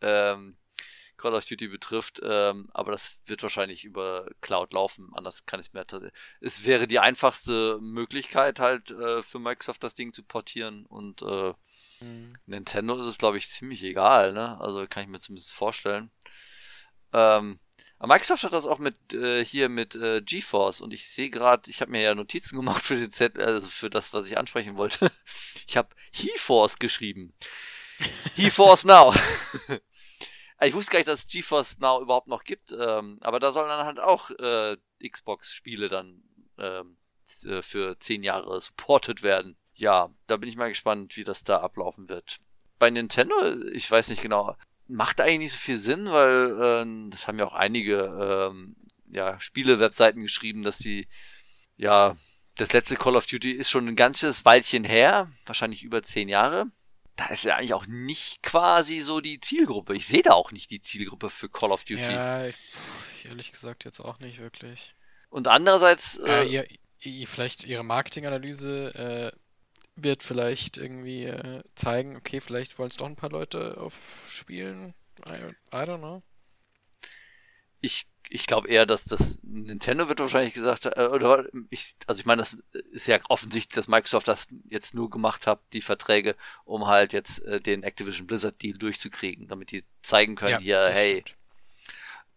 ähm, 0.00 0.56
Call 1.16 1.34
of 1.34 1.44
Duty 1.44 1.68
betrifft. 1.68 2.20
Ähm, 2.22 2.70
aber 2.72 2.92
das 2.92 3.20
wird 3.26 3.42
wahrscheinlich 3.42 3.84
über 3.84 4.30
Cloud 4.40 4.72
laufen. 4.72 5.10
Anders 5.14 5.44
kann 5.44 5.60
ich 5.60 5.68
es 5.68 5.72
mir 5.72 5.84
Es 6.40 6.64
wäre 6.64 6.86
die 6.86 7.00
einfachste 7.00 7.78
Möglichkeit 7.80 8.60
halt 8.60 8.90
äh, 8.92 9.22
für 9.22 9.38
Microsoft 9.38 9.82
das 9.82 9.94
Ding 9.94 10.12
zu 10.12 10.22
portieren 10.22 10.86
und 10.86 11.22
äh, 11.22 11.52
mhm. 12.00 12.28
Nintendo 12.46 12.98
ist 12.98 13.06
es 13.06 13.18
glaube 13.18 13.36
ich 13.36 13.50
ziemlich 13.50 13.82
egal. 13.82 14.32
Ne? 14.32 14.58
Also 14.60 14.86
kann 14.86 15.02
ich 15.02 15.08
mir 15.08 15.20
zumindest 15.20 15.52
vorstellen. 15.52 16.10
Ähm, 17.12 17.58
aber 17.98 18.14
Microsoft 18.14 18.44
hat 18.44 18.52
das 18.52 18.66
auch 18.66 18.78
mit 18.78 19.12
äh, 19.12 19.44
hier 19.44 19.68
mit 19.68 19.94
äh, 19.96 20.22
GeForce 20.22 20.80
und 20.80 20.92
ich 20.92 21.08
sehe 21.08 21.30
gerade, 21.30 21.68
ich 21.70 21.80
habe 21.80 21.90
mir 21.90 22.02
ja 22.02 22.14
Notizen 22.14 22.56
gemacht 22.56 22.84
für 22.84 22.96
den 22.96 23.10
Z, 23.10 23.38
also 23.38 23.66
für 23.66 23.90
das, 23.90 24.12
was 24.12 24.26
ich 24.26 24.38
ansprechen 24.38 24.76
wollte. 24.76 25.10
Ich 25.66 25.76
habe 25.76 25.90
HeForce 26.12 26.78
geschrieben. 26.78 27.34
HeForce 28.36 28.84
Now. 28.84 29.12
ich 30.62 30.72
wusste 30.72 30.92
gar 30.92 30.98
nicht, 31.00 31.08
dass 31.08 31.26
GeForce 31.26 31.78
Now 31.80 32.00
überhaupt 32.00 32.28
noch 32.28 32.44
gibt, 32.44 32.72
ähm, 32.72 33.18
aber 33.20 33.38
da 33.38 33.52
sollen 33.52 33.68
dann 33.68 33.84
halt 33.84 34.00
auch 34.00 34.30
äh, 34.30 34.78
Xbox-Spiele 35.06 35.90
dann 35.90 36.22
ähm, 36.56 36.96
äh, 37.44 37.60
für 37.60 37.98
zehn 37.98 38.22
Jahre 38.22 38.58
supported 38.60 39.22
werden. 39.22 39.58
Ja, 39.74 40.10
da 40.26 40.38
bin 40.38 40.48
ich 40.48 40.56
mal 40.56 40.70
gespannt, 40.70 41.16
wie 41.16 41.24
das 41.24 41.44
da 41.44 41.60
ablaufen 41.60 42.08
wird. 42.08 42.38
Bei 42.78 42.88
Nintendo, 42.88 43.34
ich 43.72 43.90
weiß 43.90 44.08
nicht 44.08 44.22
genau, 44.22 44.56
macht 44.88 45.20
eigentlich 45.20 45.38
nicht 45.38 45.52
so 45.52 45.58
viel 45.58 45.76
Sinn, 45.76 46.10
weil 46.10 46.84
äh, 46.84 47.10
das 47.10 47.28
haben 47.28 47.38
ja 47.38 47.46
auch 47.46 47.54
einige 47.54 48.50
ähm, 48.50 48.76
ja, 49.10 49.38
Spiele-Webseiten 49.40 50.22
geschrieben, 50.22 50.62
dass 50.62 50.78
die, 50.78 51.08
ja, 51.76 52.16
das 52.56 52.72
letzte 52.72 52.96
Call 52.96 53.16
of 53.16 53.26
Duty 53.26 53.52
ist 53.52 53.70
schon 53.70 53.86
ein 53.86 53.96
ganzes 53.96 54.44
Weilchen 54.44 54.84
her, 54.84 55.30
wahrscheinlich 55.46 55.82
über 55.82 56.02
zehn 56.02 56.28
Jahre. 56.28 56.66
Da 57.16 57.26
ist 57.26 57.44
ja 57.44 57.56
eigentlich 57.56 57.74
auch 57.74 57.86
nicht 57.86 58.42
quasi 58.42 59.00
so 59.00 59.20
die 59.20 59.40
Zielgruppe. 59.40 59.94
Ich 59.94 60.06
sehe 60.06 60.22
da 60.22 60.32
auch 60.32 60.52
nicht 60.52 60.70
die 60.70 60.80
Zielgruppe 60.80 61.30
für 61.30 61.48
Call 61.48 61.72
of 61.72 61.84
Duty. 61.84 62.02
Ja, 62.02 62.46
ich, 62.46 62.56
ehrlich 63.24 63.52
gesagt 63.52 63.84
jetzt 63.84 64.00
auch 64.00 64.18
nicht 64.20 64.38
wirklich. 64.38 64.94
Und 65.28 65.48
andererseits. 65.48 66.18
Äh, 66.18 66.44
ihr, 66.44 66.66
ihr, 67.00 67.26
vielleicht 67.26 67.64
ihre 67.64 67.82
Marketinganalyse 67.82 69.32
äh, 69.34 69.38
wird 70.02 70.22
vielleicht 70.22 70.76
irgendwie 70.76 71.24
äh, 71.24 71.62
zeigen, 71.74 72.16
okay, 72.16 72.40
vielleicht 72.40 72.78
wollen 72.78 72.90
es 72.90 72.96
doch 72.96 73.06
ein 73.06 73.16
paar 73.16 73.30
Leute 73.30 73.78
aufspielen. 73.78 74.94
I, 75.26 75.54
I 75.72 75.82
don't 75.82 75.98
know. 75.98 76.22
Ich, 77.80 78.06
ich 78.28 78.46
glaube 78.46 78.68
eher, 78.68 78.86
dass 78.86 79.04
das 79.04 79.38
Nintendo 79.42 80.08
wird 80.08 80.20
wahrscheinlich 80.20 80.54
gesagt, 80.54 80.86
äh, 80.86 81.08
oder 81.12 81.46
ich, 81.70 81.94
also 82.06 82.20
ich 82.20 82.26
meine, 82.26 82.42
das 82.42 82.56
ist 82.92 83.08
ja 83.08 83.18
offensichtlich, 83.28 83.74
dass 83.74 83.88
Microsoft 83.88 84.28
das 84.28 84.48
jetzt 84.68 84.94
nur 84.94 85.10
gemacht 85.10 85.46
hat, 85.46 85.60
die 85.72 85.80
Verträge, 85.80 86.36
um 86.64 86.86
halt 86.86 87.12
jetzt 87.12 87.42
äh, 87.44 87.60
den 87.60 87.82
Activision 87.82 88.26
Blizzard 88.26 88.60
Deal 88.62 88.76
durchzukriegen, 88.76 89.48
damit 89.48 89.70
die 89.70 89.84
zeigen 90.02 90.34
können, 90.36 90.52
ja, 90.52 90.58
hier, 90.58 90.88
hey, 90.88 91.24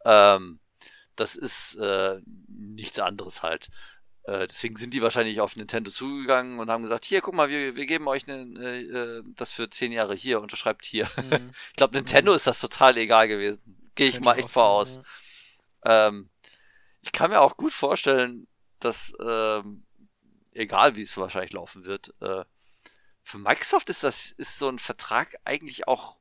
ähm, 0.05 0.59
das 1.15 1.35
ist 1.35 1.75
äh, 1.75 2.19
nichts 2.47 2.99
anderes 2.99 3.43
halt. 3.43 3.69
Äh, 4.23 4.47
deswegen 4.47 4.75
sind 4.75 4.93
die 4.93 5.01
wahrscheinlich 5.01 5.39
auf 5.41 5.55
Nintendo 5.55 5.89
zugegangen 5.89 6.59
und 6.59 6.69
haben 6.69 6.83
gesagt, 6.83 7.05
hier, 7.05 7.21
guck 7.21 7.33
mal, 7.33 7.49
wir, 7.49 7.75
wir 7.75 7.85
geben 7.85 8.07
euch 8.07 8.27
ne, 8.27 8.43
äh, 8.43 9.23
das 9.35 9.51
für 9.51 9.69
zehn 9.69 9.91
Jahre 9.91 10.13
hier, 10.13 10.41
unterschreibt 10.41 10.85
hier. 10.85 11.09
Mhm. 11.17 11.51
ich 11.69 11.75
glaube, 11.75 11.95
Nintendo 11.95 12.31
mhm. 12.31 12.35
ist 12.35 12.47
das 12.47 12.59
total 12.59 12.97
egal 12.97 13.27
gewesen. 13.27 13.91
Gehe 13.95 14.07
ich 14.07 14.19
mal 14.19 14.37
echt 14.37 14.49
voraus. 14.49 14.99
Ja. 15.83 16.07
Ähm, 16.07 16.29
ich 17.01 17.11
kann 17.11 17.31
mir 17.31 17.41
auch 17.41 17.57
gut 17.57 17.73
vorstellen, 17.73 18.47
dass, 18.79 19.13
ähm, 19.23 19.83
egal 20.53 20.95
wie 20.95 21.01
es 21.01 21.17
wahrscheinlich 21.17 21.53
laufen 21.53 21.85
wird, 21.85 22.13
äh, 22.21 22.45
für 23.23 23.37
Microsoft 23.37 23.89
ist 23.89 24.03
das, 24.03 24.31
ist 24.31 24.59
so 24.59 24.69
ein 24.69 24.79
Vertrag 24.79 25.35
eigentlich 25.45 25.87
auch, 25.87 26.17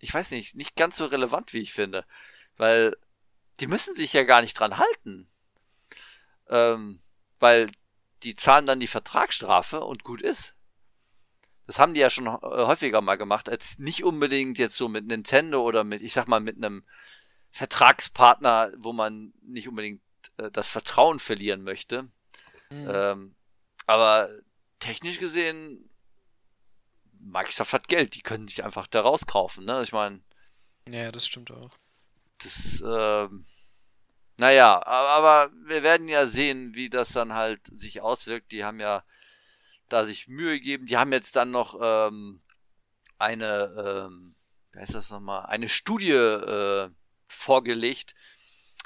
ich 0.00 0.12
weiß 0.12 0.30
nicht, 0.32 0.56
nicht 0.56 0.76
ganz 0.76 0.96
so 0.96 1.06
relevant, 1.06 1.52
wie 1.52 1.60
ich 1.60 1.72
finde. 1.72 2.04
Weil 2.56 2.96
die 3.60 3.66
müssen 3.66 3.94
sich 3.94 4.12
ja 4.12 4.22
gar 4.22 4.40
nicht 4.40 4.58
dran 4.58 4.78
halten. 4.78 5.28
Ähm, 6.48 7.00
weil 7.40 7.70
die 8.22 8.36
zahlen 8.36 8.66
dann 8.66 8.80
die 8.80 8.86
Vertragsstrafe 8.86 9.80
und 9.80 10.04
gut 10.04 10.22
ist. 10.22 10.54
Das 11.66 11.78
haben 11.78 11.94
die 11.94 12.00
ja 12.00 12.10
schon 12.10 12.28
häufiger 12.28 13.00
mal 13.00 13.16
gemacht, 13.16 13.48
als 13.48 13.78
nicht 13.78 14.04
unbedingt 14.04 14.58
jetzt 14.58 14.76
so 14.76 14.88
mit 14.88 15.06
Nintendo 15.06 15.62
oder 15.62 15.84
mit, 15.84 16.02
ich 16.02 16.12
sag 16.12 16.26
mal, 16.26 16.40
mit 16.40 16.56
einem 16.56 16.84
Vertragspartner, 17.52 18.72
wo 18.76 18.92
man 18.92 19.32
nicht 19.42 19.68
unbedingt 19.68 20.02
äh, 20.36 20.50
das 20.50 20.68
Vertrauen 20.68 21.18
verlieren 21.18 21.62
möchte. 21.62 22.04
Mhm. 22.70 22.88
Ähm, 22.88 23.34
aber 23.86 24.30
technisch 24.78 25.18
gesehen, 25.18 25.90
Microsoft 27.20 27.72
hat 27.72 27.88
Geld, 27.88 28.14
die 28.14 28.22
können 28.22 28.48
sich 28.48 28.64
einfach 28.64 28.86
da 28.86 29.02
rauskaufen, 29.02 29.64
ne? 29.64 29.82
Ich 29.82 29.92
meine. 29.92 30.20
Ja, 30.88 31.12
das 31.12 31.26
stimmt 31.26 31.50
auch. 31.50 31.70
Das, 32.38 32.82
ähm, 32.84 33.44
naja, 34.40 34.82
aber 34.86 35.52
wir 35.66 35.82
werden 35.82 36.08
ja 36.08 36.26
sehen, 36.26 36.74
wie 36.74 36.88
das 36.88 37.10
dann 37.10 37.34
halt 37.34 37.60
sich 37.66 38.00
auswirkt. 38.00 38.52
Die 38.52 38.64
haben 38.64 38.80
ja 38.80 39.04
da 39.90 40.06
sich 40.06 40.28
Mühe 40.28 40.54
gegeben. 40.54 40.86
Die 40.86 40.96
haben 40.96 41.12
jetzt 41.12 41.36
dann 41.36 41.50
noch 41.50 41.78
ähm, 41.78 42.40
eine, 43.18 44.06
ähm, 44.08 44.34
wie 44.72 44.78
heißt 44.78 44.94
das 44.94 45.10
nochmal, 45.10 45.44
eine 45.44 45.68
Studie 45.68 46.12
äh, 46.12 46.88
vorgelegt, 47.28 48.14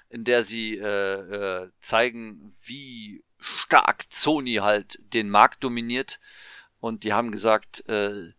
in 0.09 0.25
der 0.25 0.43
sie 0.43 0.77
äh, 0.77 1.63
äh, 1.63 1.71
zeigen, 1.79 2.57
wie 2.65 3.23
stark 3.39 4.07
Sony 4.11 4.57
halt 4.57 4.99
den 5.13 5.31
Markt 5.31 5.63
dominiert. 5.63 6.19
Und 6.81 7.05
die 7.05 7.13
haben 7.13 7.31
gesagt, 7.31 7.89
äh, 7.89 8.33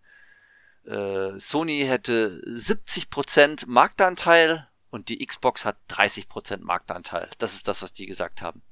äh, 0.83 1.39
Sony 1.39 1.85
hätte 1.87 2.41
70% 2.45 3.67
Marktanteil 3.67 4.67
und 4.95 5.09
die 5.09 5.23
Xbox 5.23 5.65
hat 5.65 5.77
30% 5.89 6.59
Marktanteil. 6.61 7.29
Das 7.37 7.53
ist 7.53 7.67
das, 7.67 7.81
was 7.81 7.91
die 7.91 8.05
gesagt 8.05 8.41
haben. 8.41 8.63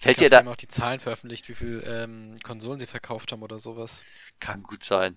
Fällt 0.00 0.20
dir 0.20 0.28
da. 0.28 0.38
Sie 0.38 0.40
haben 0.40 0.52
auch 0.52 0.56
die 0.56 0.68
Zahlen 0.68 0.98
veröffentlicht, 0.98 1.48
wie 1.48 1.54
viel 1.54 1.82
ähm, 1.86 2.36
Konsolen 2.42 2.80
sie 2.80 2.88
verkauft 2.88 3.30
haben 3.30 3.42
oder 3.42 3.60
sowas. 3.60 4.04
Kann 4.40 4.64
gut 4.64 4.84
sein. 4.84 5.16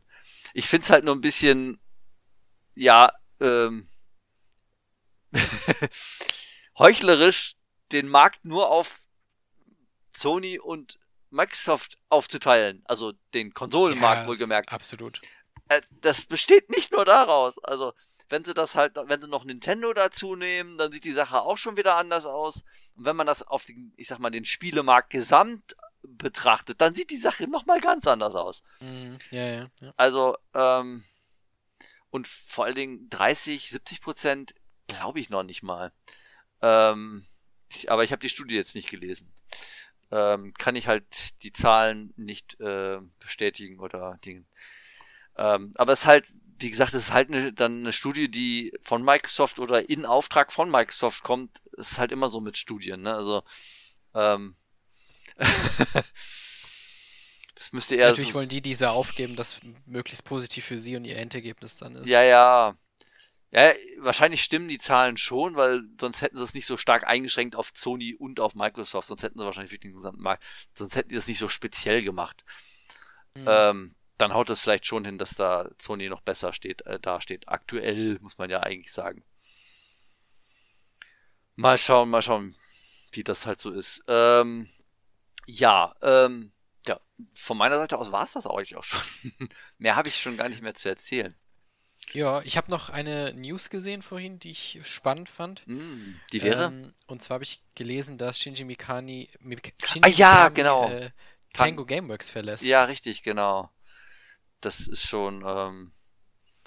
Ich 0.54 0.68
find's 0.68 0.92
halt 0.92 1.04
nur 1.04 1.16
ein 1.16 1.22
bisschen, 1.22 1.80
ja, 2.76 3.12
ähm, 3.42 3.88
heuchlerisch, 6.78 7.56
den 7.92 8.08
Markt 8.08 8.46
nur 8.46 8.70
auf 8.70 9.08
Sony 10.16 10.60
und 10.60 11.00
Microsoft 11.32 11.98
aufzuteilen. 12.10 12.84
Also 12.86 13.14
den 13.34 13.56
Konsolenmarkt 13.56 14.22
ja, 14.22 14.28
wohlgemerkt. 14.28 14.72
Absolut. 14.72 15.20
Äh, 15.68 15.82
das 15.90 16.28
besteht 16.28 16.70
nicht 16.70 16.92
nur 16.92 17.06
daraus. 17.06 17.58
Also 17.64 17.94
wenn 18.30 18.44
sie 18.44 18.54
das 18.54 18.76
halt, 18.76 18.96
wenn 18.96 19.22
sie 19.22 19.28
noch 19.28 19.46
Nintendo 19.46 19.94
dazu 19.94 20.36
nehmen, 20.36 20.78
dann 20.78 20.92
sieht 20.92 21.04
die 21.04 21.12
Sache 21.12 21.42
auch 21.42 21.58
schon 21.58 21.78
wieder 21.78 21.96
anders 21.96 22.26
aus. 22.26 22.64
Und 22.96 23.06
wenn 23.06 23.16
man 23.16 23.28
das 23.28 23.44
auf 23.44 23.66
den, 23.66 23.94
ich 23.96 24.08
sag 24.08 24.20
mal, 24.20 24.30
den 24.30 24.46
Spielemarkt 24.46 25.10
gesamt 25.10 25.76
betrachtet, 26.02 26.82
dann 26.82 26.94
sieht 26.94 27.10
die 27.10 27.18
Sache 27.18 27.48
nochmal 27.48 27.80
ganz 27.80 28.08
anders 28.08 28.36
aus. 28.36 28.64
Mm, 28.80 29.16
ja, 29.32 29.46
ja, 29.46 29.70
ja. 29.82 29.94
Also, 29.98 30.38
ähm, 30.54 31.04
und 32.10 32.28
vor 32.28 32.66
allen 32.66 32.76
Dingen 32.76 33.10
30, 33.10 33.70
70 33.70 34.02
Prozent 34.02 34.56
glaube 34.88 35.20
ich 35.20 35.30
noch 35.30 35.44
nicht 35.44 35.64
mal. 35.64 35.92
Ähm, 36.62 37.26
ich, 37.70 37.92
aber 37.92 38.04
ich 38.04 38.12
habe 38.12 38.22
die 38.22 38.30
Studie 38.30 38.56
jetzt 38.56 38.76
nicht 38.76 38.90
gelesen. 38.90 39.32
Ähm, 40.10 40.54
kann 40.54 40.76
ich 40.76 40.88
halt 40.88 41.44
die 41.44 41.52
Zahlen 41.52 42.14
nicht 42.16 42.60
äh, 42.62 43.00
bestätigen 43.20 43.80
oder 43.80 44.18
Dingen. 44.24 44.48
Ähm, 45.38 45.72
aber 45.76 45.94
es 45.94 46.02
ist 46.02 46.06
halt, 46.08 46.28
wie 46.60 46.70
gesagt, 46.70 46.94
es 46.94 47.06
ist 47.06 47.14
halt 47.14 47.30
eine, 47.30 47.54
dann 47.54 47.80
eine 47.80 47.94
Studie, 47.94 48.30
die 48.30 48.74
von 48.82 49.04
Microsoft 49.04 49.60
oder 49.60 49.90
in 49.90 50.06
Auftrag 50.06 50.52
von 50.52 50.70
Microsoft 50.70 51.24
kommt. 51.24 51.62
Es 51.78 51.92
ist 51.92 52.00
halt 52.00 52.12
immer 52.12 52.30
so 52.30 52.40
mit 52.42 52.58
Studien, 52.58 53.02
ne? 53.02 53.14
Also, 53.16 53.44
ähm, 54.14 54.56
das 57.56 57.74
müsste 57.74 57.96
eher 57.96 58.10
Natürlich 58.10 58.30
so 58.30 58.36
wollen 58.36 58.50
die 58.50 58.62
diese 58.62 58.90
aufgeben, 58.90 59.36
das 59.36 59.60
möglichst 59.86 60.24
positiv 60.24 60.66
für 60.66 60.78
sie 60.78 60.96
und 60.96 61.06
ihr 61.06 61.18
Endergebnis 61.18 61.78
dann 61.78 61.96
ist. 61.96 62.10
Ja, 62.10 62.24
ja. 62.24 62.76
Ja, 63.52 63.74
wahrscheinlich 64.00 64.44
stimmen 64.44 64.68
die 64.68 64.78
Zahlen 64.78 65.16
schon, 65.16 65.56
weil 65.56 65.84
sonst 66.00 66.22
hätten 66.22 66.38
sie 66.38 66.44
es 66.44 66.54
nicht 66.54 66.66
so 66.66 66.76
stark 66.76 67.08
eingeschränkt 67.08 67.56
auf 67.56 67.72
Sony 67.74 68.14
und 68.14 68.42
auf 68.42 68.56
Microsoft, 68.56 69.08
sonst 69.08 69.24
hätten 69.24 69.40
sie 69.40 69.46
wahrscheinlich 69.46 69.72
wirklich 69.72 69.92
den 69.92 69.96
gesamten 69.96 70.22
Markt, 70.22 70.44
sonst 70.74 70.98
hätten 70.98 71.10
die 71.10 71.16
das 71.16 71.28
nicht 71.28 71.38
so 71.38 71.48
speziell 71.48 72.04
gemacht. 72.04 72.44
Mhm. 73.36 73.46
Ähm, 73.48 73.96
dann 74.18 74.34
haut 74.34 74.50
es 74.50 74.60
vielleicht 74.60 74.86
schon 74.86 75.06
hin, 75.06 75.18
dass 75.18 75.36
da 75.36 75.70
Sony 75.78 76.10
noch 76.10 76.22
besser 76.22 76.54
steht, 76.54 76.82
äh, 76.86 77.00
da 77.00 77.22
steht. 77.22 77.48
Aktuell 77.48 78.18
muss 78.22 78.38
man 78.38 78.50
ja 78.50 78.62
eigentlich 78.62 78.92
sagen. 78.92 79.24
Mal 81.56 81.78
schauen, 81.78 82.10
mal 82.10 82.22
schauen, 82.22 82.56
wie 83.12 83.24
das 83.24 83.46
halt 83.46 83.60
so 83.60 83.72
ist. 83.72 84.04
Ähm, 84.08 84.68
ja, 85.46 85.96
ähm, 86.02 86.52
ja, 86.88 87.00
von 87.34 87.58
meiner 87.58 87.78
Seite 87.78 87.98
aus 87.98 88.12
war 88.12 88.24
es 88.24 88.34
das 88.34 88.48
eigentlich 88.48 88.76
auch 88.76 88.84
schon. 88.84 89.02
mehr 89.78 89.96
habe 89.96 90.10
ich 90.10 90.20
schon 90.20 90.38
gar 90.38 90.50
nicht 90.50 90.62
mehr 90.62 90.74
zu 90.74 90.90
erzählen. 90.90 91.36
Ja, 92.14 92.42
ich 92.44 92.58
habe 92.58 92.72
noch 92.72 92.90
eine 92.90 93.34
News 93.34 93.70
gesehen 93.70 94.02
vorhin, 94.02 94.40
die 94.40 94.52
ich 94.52 94.80
spannend 94.84 95.30
fand. 95.30 95.68
Mm, 95.68 96.16
die 96.32 96.42
wäre? 96.42 96.66
Ähm, 96.66 96.94
und 97.06 97.22
zwar 97.22 97.36
habe 97.36 97.44
ich 97.44 97.62
gelesen, 97.76 98.18
dass 98.18 98.40
Shinji 98.40 98.64
Mikami, 98.64 99.30
Shinji 99.84 100.02
ah, 100.04 100.08
ja, 100.08 100.34
Mikami 100.50 100.56
genau. 100.56 100.90
Äh, 100.90 101.12
Tango 101.54 101.86
Gameworks 101.86 102.30
verlässt. 102.30 102.64
Ja, 102.64 102.86
richtig, 102.86 103.24
genau 103.24 103.70
das 104.62 104.88
ist 104.88 105.08
schon. 105.08 105.44
Ähm, 105.46 105.92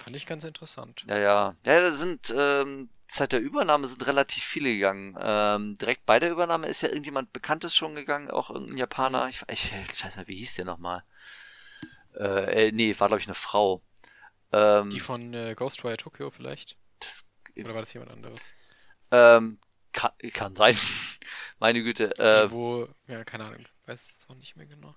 Fand 0.03 0.15
ich 0.15 0.25
ganz 0.25 0.43
interessant. 0.43 1.05
Ja, 1.07 1.17
ja. 1.17 1.55
Ja, 1.63 1.79
da 1.79 1.91
sind 1.91 2.33
ähm, 2.35 2.89
seit 3.07 3.33
der 3.33 3.41
Übernahme 3.41 3.87
sind 3.87 4.05
relativ 4.07 4.43
viele 4.43 4.73
gegangen. 4.73 5.17
Ähm, 5.19 5.77
direkt 5.77 6.05
bei 6.05 6.19
der 6.19 6.31
Übernahme 6.31 6.67
ist 6.67 6.81
ja 6.81 6.89
irgendjemand 6.89 7.33
Bekanntes 7.33 7.75
schon 7.75 7.93
gegangen, 7.93 8.31
auch 8.31 8.49
irgendein 8.49 8.77
Japaner. 8.77 9.27
Ich, 9.27 9.43
ich, 9.49 9.73
ich 9.91 10.05
weiß 10.05 10.15
mal, 10.15 10.27
wie 10.27 10.37
hieß 10.37 10.55
der 10.55 10.65
nochmal? 10.65 11.03
Äh, 12.15 12.67
äh, 12.67 12.71
nee, 12.71 12.95
war 12.99 13.07
glaube 13.09 13.21
ich 13.21 13.27
eine 13.27 13.35
Frau. 13.35 13.81
Ähm, 14.51 14.89
Die 14.89 14.99
von 14.99 15.33
äh, 15.33 15.55
Ghostwire 15.55 15.97
Tokyo 15.97 16.29
vielleicht? 16.31 16.77
Das, 16.99 17.25
Oder 17.55 17.73
war 17.73 17.81
das 17.81 17.93
jemand 17.93 18.11
anderes? 18.11 18.51
Ähm, 19.11 19.59
kann, 19.91 20.11
kann 20.33 20.55
sein. 20.55 20.77
Meine 21.59 21.83
Güte. 21.83 22.17
Äh, 22.17 22.47
Die, 22.47 22.51
wo, 22.51 22.87
ja, 23.07 23.23
keine 23.23 23.45
Ahnung, 23.45 23.65
weiß 23.85 24.01
es 24.17 24.29
auch 24.29 24.35
nicht 24.35 24.55
mehr 24.55 24.65
genau. 24.65 24.95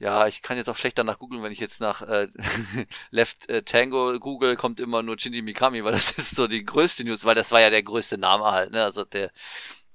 Ja, 0.00 0.26
ich 0.26 0.40
kann 0.40 0.56
jetzt 0.56 0.70
auch 0.70 0.78
schlecht 0.78 0.96
danach 0.96 1.18
googeln, 1.18 1.42
wenn 1.42 1.52
ich 1.52 1.60
jetzt 1.60 1.80
nach 1.80 2.00
äh, 2.00 2.28
Left 3.10 3.50
äh, 3.50 3.62
Tango 3.62 4.18
google, 4.18 4.56
kommt 4.56 4.80
immer 4.80 5.02
nur 5.02 5.18
Shinji 5.18 5.42
Mikami, 5.42 5.84
weil 5.84 5.92
das 5.92 6.10
ist 6.18 6.36
so 6.36 6.46
die 6.46 6.64
größte 6.64 7.04
News, 7.04 7.26
weil 7.26 7.34
das 7.34 7.52
war 7.52 7.60
ja 7.60 7.68
der 7.68 7.82
größte 7.82 8.16
Name 8.16 8.46
halt, 8.46 8.72
ne? 8.72 8.82
Also 8.82 9.04
der 9.04 9.30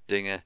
Dinge. 0.10 0.44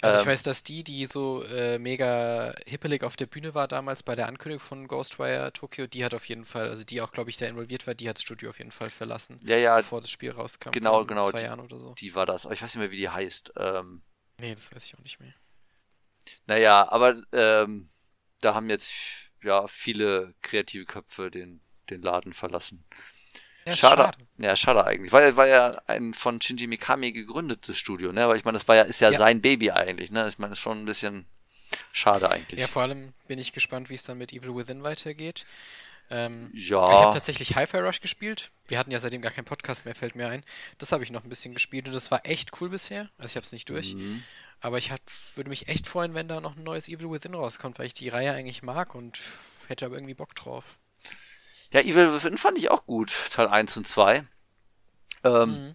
Also 0.00 0.20
ich 0.20 0.24
ähm, 0.24 0.32
weiß, 0.32 0.42
dass 0.42 0.64
die, 0.64 0.82
die 0.82 1.04
so 1.04 1.44
äh, 1.44 1.78
mega 1.78 2.54
hippelig 2.66 3.04
auf 3.04 3.14
der 3.14 3.26
Bühne 3.26 3.54
war 3.54 3.68
damals 3.68 4.02
bei 4.02 4.16
der 4.16 4.26
Ankündigung 4.26 4.60
von 4.60 4.88
Ghostwire 4.88 5.52
Tokyo, 5.52 5.86
die 5.86 6.02
hat 6.02 6.14
auf 6.14 6.24
jeden 6.24 6.46
Fall, 6.46 6.70
also 6.70 6.82
die 6.82 7.02
auch, 7.02 7.12
glaube 7.12 7.28
ich, 7.28 7.36
da 7.36 7.46
involviert 7.46 7.86
war, 7.86 7.94
die 7.94 8.08
hat 8.08 8.16
das 8.16 8.22
Studio 8.22 8.50
auf 8.50 8.58
jeden 8.58 8.72
Fall 8.72 8.88
verlassen. 8.88 9.38
Ja, 9.44 9.58
ja. 9.58 9.76
Bevor 9.76 10.00
das 10.00 10.10
Spiel 10.10 10.30
rauskam. 10.30 10.70
Genau, 10.70 11.04
genau. 11.04 11.30
Zwei 11.30 11.40
die, 11.40 11.44
Jahren 11.44 11.60
oder 11.60 11.78
so. 11.78 11.94
Die 11.94 12.14
war 12.14 12.24
das. 12.24 12.46
Aber 12.46 12.54
ich 12.54 12.62
weiß 12.62 12.74
nicht 12.74 12.80
mehr, 12.80 12.90
wie 12.90 12.96
die 12.96 13.10
heißt. 13.10 13.52
Ähm, 13.56 14.02
nee, 14.40 14.54
das 14.54 14.74
weiß 14.74 14.86
ich 14.86 14.94
auch 14.94 15.02
nicht 15.02 15.20
mehr. 15.20 15.34
Naja, 16.46 16.90
aber 16.90 17.22
ähm, 17.32 17.88
da 18.42 18.54
haben 18.54 18.68
jetzt 18.68 18.92
ja 19.42 19.66
viele 19.66 20.34
kreative 20.42 20.84
Köpfe 20.84 21.30
den, 21.30 21.60
den 21.90 22.02
Laden 22.02 22.32
verlassen. 22.32 22.84
Ja, 23.64 23.76
schade. 23.76 24.02
schade. 24.02 24.18
Ja, 24.38 24.56
schade 24.56 24.84
eigentlich. 24.84 25.12
Weil 25.12 25.24
er 25.24 25.36
war 25.36 25.46
ja 25.46 25.80
ein 25.86 26.14
von 26.14 26.40
Shinji 26.40 26.66
Mikami 26.66 27.12
gegründetes 27.12 27.78
Studio, 27.78 28.12
ne? 28.12 28.28
Weil 28.28 28.36
ich 28.36 28.44
meine, 28.44 28.58
das 28.58 28.66
war 28.66 28.76
ja, 28.76 28.82
ist 28.82 29.00
ja, 29.00 29.10
ja, 29.10 29.18
sein 29.18 29.40
Baby 29.40 29.70
eigentlich, 29.70 30.10
ne? 30.10 30.28
Ich 30.28 30.38
meine, 30.38 30.50
das 30.50 30.58
ist 30.58 30.62
schon 30.62 30.82
ein 30.82 30.84
bisschen 30.84 31.26
schade 31.92 32.30
eigentlich. 32.30 32.60
Ja, 32.60 32.66
vor 32.66 32.82
allem 32.82 33.12
bin 33.28 33.38
ich 33.38 33.52
gespannt, 33.52 33.88
wie 33.88 33.94
es 33.94 34.02
dann 34.02 34.18
mit 34.18 34.32
Evil 34.32 34.56
Within 34.56 34.82
weitergeht. 34.82 35.46
Ähm, 36.14 36.50
ja. 36.52 36.84
Ich 36.84 36.90
habe 36.90 37.14
tatsächlich 37.14 37.56
Hi-Fi 37.56 37.78
Rush 37.78 38.00
gespielt. 38.00 38.50
Wir 38.68 38.78
hatten 38.78 38.90
ja 38.90 38.98
seitdem 38.98 39.22
gar 39.22 39.32
keinen 39.32 39.46
Podcast 39.46 39.86
mehr, 39.86 39.94
fällt 39.94 40.14
mir 40.14 40.28
ein. 40.28 40.44
Das 40.76 40.92
habe 40.92 41.02
ich 41.02 41.10
noch 41.10 41.24
ein 41.24 41.30
bisschen 41.30 41.54
gespielt 41.54 41.86
und 41.86 41.94
das 41.94 42.10
war 42.10 42.26
echt 42.26 42.60
cool 42.60 42.68
bisher. 42.68 43.08
Also 43.16 43.32
ich 43.32 43.36
habe 43.36 43.46
es 43.46 43.52
nicht 43.52 43.70
durch. 43.70 43.94
Mhm. 43.94 44.22
Aber 44.60 44.76
ich 44.76 44.90
hat, 44.90 45.00
würde 45.36 45.48
mich 45.48 45.68
echt 45.68 45.86
freuen, 45.86 46.12
wenn 46.12 46.28
da 46.28 46.42
noch 46.42 46.54
ein 46.54 46.62
neues 46.64 46.86
Evil 46.86 47.10
Within 47.10 47.34
rauskommt, 47.34 47.78
weil 47.78 47.86
ich 47.86 47.94
die 47.94 48.10
Reihe 48.10 48.32
eigentlich 48.32 48.62
mag 48.62 48.94
und 48.94 49.18
hätte 49.68 49.86
aber 49.86 49.94
irgendwie 49.94 50.12
Bock 50.12 50.34
drauf. 50.34 50.76
Ja, 51.72 51.80
Evil 51.80 52.12
Within 52.12 52.36
fand 52.36 52.58
ich 52.58 52.70
auch 52.70 52.84
gut, 52.84 53.10
Teil 53.30 53.48
1 53.48 53.78
und 53.78 53.88
2. 53.88 54.22
Ähm, 55.24 55.50
mhm. 55.50 55.72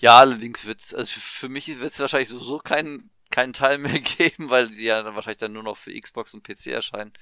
Ja, 0.00 0.18
allerdings 0.18 0.64
wird 0.64 0.80
es, 0.80 0.92
also 0.92 1.20
für 1.20 1.48
mich 1.48 1.68
wird 1.78 1.92
es 1.92 2.00
wahrscheinlich 2.00 2.30
sowieso 2.30 2.58
keinen 2.58 3.10
keinen 3.30 3.52
Teil 3.52 3.78
mehr 3.78 4.00
geben, 4.00 4.50
weil 4.50 4.68
die 4.68 4.84
ja 4.84 5.02
dann 5.02 5.14
wahrscheinlich 5.14 5.38
dann 5.38 5.52
nur 5.52 5.62
noch 5.62 5.76
für 5.76 5.98
Xbox 5.98 6.34
und 6.34 6.42
PC 6.42 6.68
erscheinen. 6.68 7.12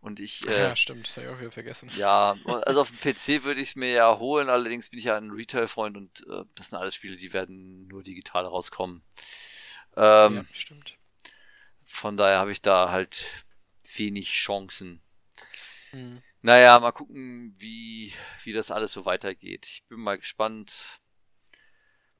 Und 0.00 0.20
ich. 0.20 0.46
Äh, 0.46 0.68
ja, 0.68 0.76
stimmt, 0.76 1.06
das 1.06 1.16
habe 1.16 1.26
ich 1.26 1.32
auch 1.32 1.40
wieder 1.40 1.50
vergessen. 1.50 1.90
Ja, 1.96 2.36
also 2.66 2.82
auf 2.82 2.90
dem 2.90 2.98
PC 2.98 3.44
würde 3.44 3.60
ich 3.60 3.70
es 3.70 3.76
mir 3.76 3.90
ja 3.90 4.18
holen, 4.18 4.48
allerdings 4.48 4.90
bin 4.90 4.98
ich 4.98 5.06
ja 5.06 5.16
ein 5.16 5.30
Retail-Freund 5.30 5.96
und 5.96 6.26
äh, 6.28 6.44
das 6.54 6.68
sind 6.68 6.78
alles 6.78 6.94
Spiele, 6.94 7.16
die 7.16 7.32
werden 7.32 7.86
nur 7.86 8.02
digital 8.02 8.44
rauskommen. 8.44 9.02
Ähm, 9.96 10.36
ja, 10.36 10.44
stimmt. 10.52 10.94
Von 11.84 12.16
daher 12.16 12.38
habe 12.38 12.52
ich 12.52 12.60
da 12.60 12.90
halt 12.90 13.24
wenig 13.96 14.32
Chancen. 14.32 15.00
Mhm. 15.92 16.22
Naja, 16.42 16.78
mal 16.78 16.92
gucken, 16.92 17.54
wie, 17.58 18.12
wie 18.42 18.52
das 18.52 18.70
alles 18.70 18.92
so 18.92 19.06
weitergeht. 19.06 19.66
Ich 19.66 19.84
bin 19.88 20.00
mal 20.00 20.18
gespannt. 20.18 21.00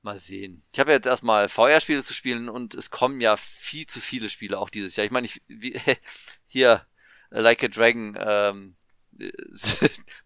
Mal 0.04 0.18
sehen. 0.18 0.62
Ich 0.72 0.78
habe 0.78 0.92
jetzt 0.92 1.06
erstmal 1.06 1.48
VR-Spiele 1.48 2.04
zu 2.04 2.14
spielen 2.14 2.48
und 2.48 2.74
es 2.74 2.90
kommen 2.90 3.20
ja 3.20 3.36
viel 3.36 3.86
zu 3.86 4.00
viele 4.00 4.28
Spiele 4.28 4.58
auch 4.58 4.70
dieses 4.70 4.96
Jahr. 4.96 5.06
Ich 5.06 5.10
meine, 5.10 5.26
ich, 5.26 5.40
wie, 5.48 5.80
hier, 6.46 6.86
Like 7.30 7.64
a 7.64 7.68
Dragon, 7.68 8.16
ähm, 8.18 8.76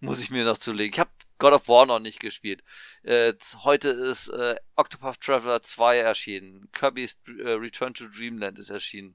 muss 0.00 0.20
ich 0.20 0.30
mir 0.30 0.44
noch 0.44 0.58
zulegen. 0.58 0.92
Ich 0.92 0.98
habe 0.98 1.10
God 1.38 1.52
of 1.52 1.68
War 1.68 1.86
noch 1.86 2.00
nicht 2.00 2.20
gespielt. 2.20 2.62
Äh, 3.02 3.34
heute 3.62 3.88
ist 3.88 4.28
äh, 4.28 4.56
Octopath 4.76 5.20
Traveler 5.20 5.62
2 5.62 5.98
erschienen. 5.98 6.68
Kirby's 6.72 7.18
äh, 7.26 7.50
Return 7.50 7.94
to 7.94 8.08
Dreamland 8.08 8.58
ist 8.58 8.70
erschienen. 8.70 9.14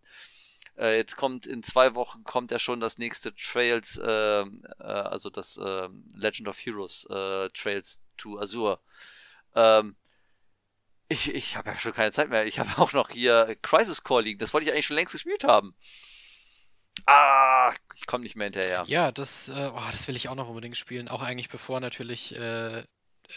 Äh, 0.78 0.96
jetzt 0.96 1.18
kommt 1.18 1.46
in 1.46 1.62
zwei 1.62 1.94
Wochen 1.94 2.24
kommt 2.24 2.52
ja 2.52 2.58
schon 2.58 2.80
das 2.80 2.98
nächste 2.98 3.36
Trails, 3.36 4.00
ähm, 4.04 4.64
äh, 4.80 4.84
also 4.84 5.30
das 5.30 5.60
ähm, 5.64 6.08
Legend 6.16 6.48
of 6.48 6.58
Heroes 6.58 7.06
äh, 7.10 7.50
Trails 7.50 8.02
to 8.18 8.40
Azure. 8.40 8.80
Ähm, 9.56 9.96
ich 11.14 11.34
ich 11.34 11.56
habe 11.56 11.70
ja 11.70 11.78
schon 11.78 11.94
keine 11.94 12.12
Zeit 12.12 12.30
mehr. 12.30 12.46
Ich 12.46 12.60
habe 12.60 12.70
auch 12.82 12.94
noch 12.94 13.10
hier 13.10 13.56
Crisis 13.62 14.04
Core 14.04 14.24
liegen. 14.24 14.40
Das 14.40 14.54
wollte 14.54 14.68
ich 14.68 14.74
eigentlich 14.74 14.88
schon 14.88 14.98
längst 14.98 15.14
gespielt 15.14 15.44
haben. 15.44 15.76
Ah, 17.06 17.74
ich 17.96 18.06
komme 18.06 18.24
nicht 18.24 18.36
mehr 18.36 18.46
hinterher. 18.46 18.84
Ja, 18.88 19.12
das, 19.12 19.50
äh, 19.50 19.72
oh, 19.74 19.82
das 19.92 20.08
will 20.08 20.16
ich 20.16 20.30
auch 20.30 20.36
noch 20.36 20.48
unbedingt 20.48 20.78
spielen. 20.78 21.08
Auch 21.08 21.22
eigentlich 21.22 21.50
bevor 21.50 21.80
natürlich 21.80 22.36
äh, 22.36 22.80
äh, 22.80 22.86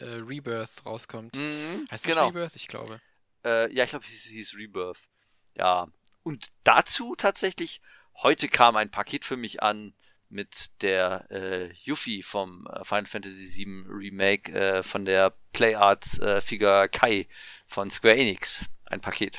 Rebirth 0.00 0.84
rauskommt. 0.84 1.36
Mhm, 1.36 1.86
heißt 1.90 2.04
genau. 2.04 2.22
das 2.22 2.28
Rebirth? 2.28 2.56
Ich 2.56 2.68
glaube. 2.68 3.00
Äh, 3.44 3.72
ja, 3.74 3.84
ich 3.84 3.90
glaube, 3.90 4.04
es 4.04 4.24
hieß 4.24 4.54
Rebirth. 4.56 5.08
Ja. 5.54 5.88
Und 6.22 6.48
dazu 6.64 7.14
tatsächlich, 7.16 7.80
heute 8.22 8.48
kam 8.48 8.76
ein 8.76 8.90
Paket 8.90 9.24
für 9.24 9.36
mich 9.36 9.62
an 9.62 9.94
mit 10.28 10.82
der 10.82 11.26
äh, 11.30 11.72
Yuffie 11.84 12.22
vom 12.22 12.66
äh, 12.66 12.84
Final 12.84 13.06
Fantasy 13.06 13.64
VII 13.64 13.84
Remake 13.88 14.52
äh, 14.52 14.82
von 14.82 15.04
der 15.04 15.34
PlayArts 15.52 16.18
äh, 16.18 16.40
Figur 16.40 16.88
Kai 16.88 17.28
von 17.66 17.90
Square 17.90 18.16
Enix. 18.16 18.64
Ein 18.86 19.00
Paket. 19.00 19.38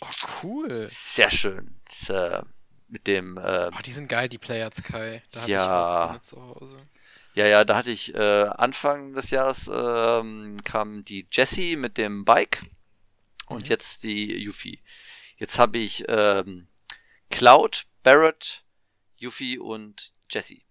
Oh, 0.00 0.06
cool. 0.42 0.86
Sehr 0.88 1.30
schön. 1.30 1.80
Das, 1.84 2.10
äh, 2.10 2.42
mit 2.88 3.06
dem. 3.06 3.36
Äh, 3.38 3.70
oh, 3.72 3.82
die 3.84 3.90
sind 3.90 4.08
geil, 4.08 4.28
die 4.28 4.38
Player 4.38 4.70
Sky. 4.72 5.22
Da 5.32 5.40
hatte 5.40 5.50
ja. 5.50 6.10
ich 6.10 6.16
auch 6.16 6.20
zu 6.20 6.42
Hause. 6.42 6.76
Ja, 7.34 7.46
ja, 7.46 7.64
da 7.64 7.76
hatte 7.76 7.90
ich 7.90 8.14
äh, 8.14 8.44
Anfang 8.44 9.12
des 9.12 9.30
Jahres 9.30 9.70
ähm, 9.72 10.58
kam 10.64 11.04
die 11.04 11.26
Jessie 11.30 11.76
mit 11.76 11.98
dem 11.98 12.24
Bike 12.24 12.62
und 13.46 13.64
mhm. 13.64 13.68
jetzt 13.68 14.04
die 14.04 14.34
Yuffie. 14.42 14.80
Jetzt 15.36 15.58
habe 15.58 15.78
ich 15.78 16.04
ähm, 16.08 16.68
Cloud, 17.30 17.86
Barrett, 18.02 18.64
Yuffie 19.16 19.58
und 19.58 20.14
Jessie. 20.30 20.64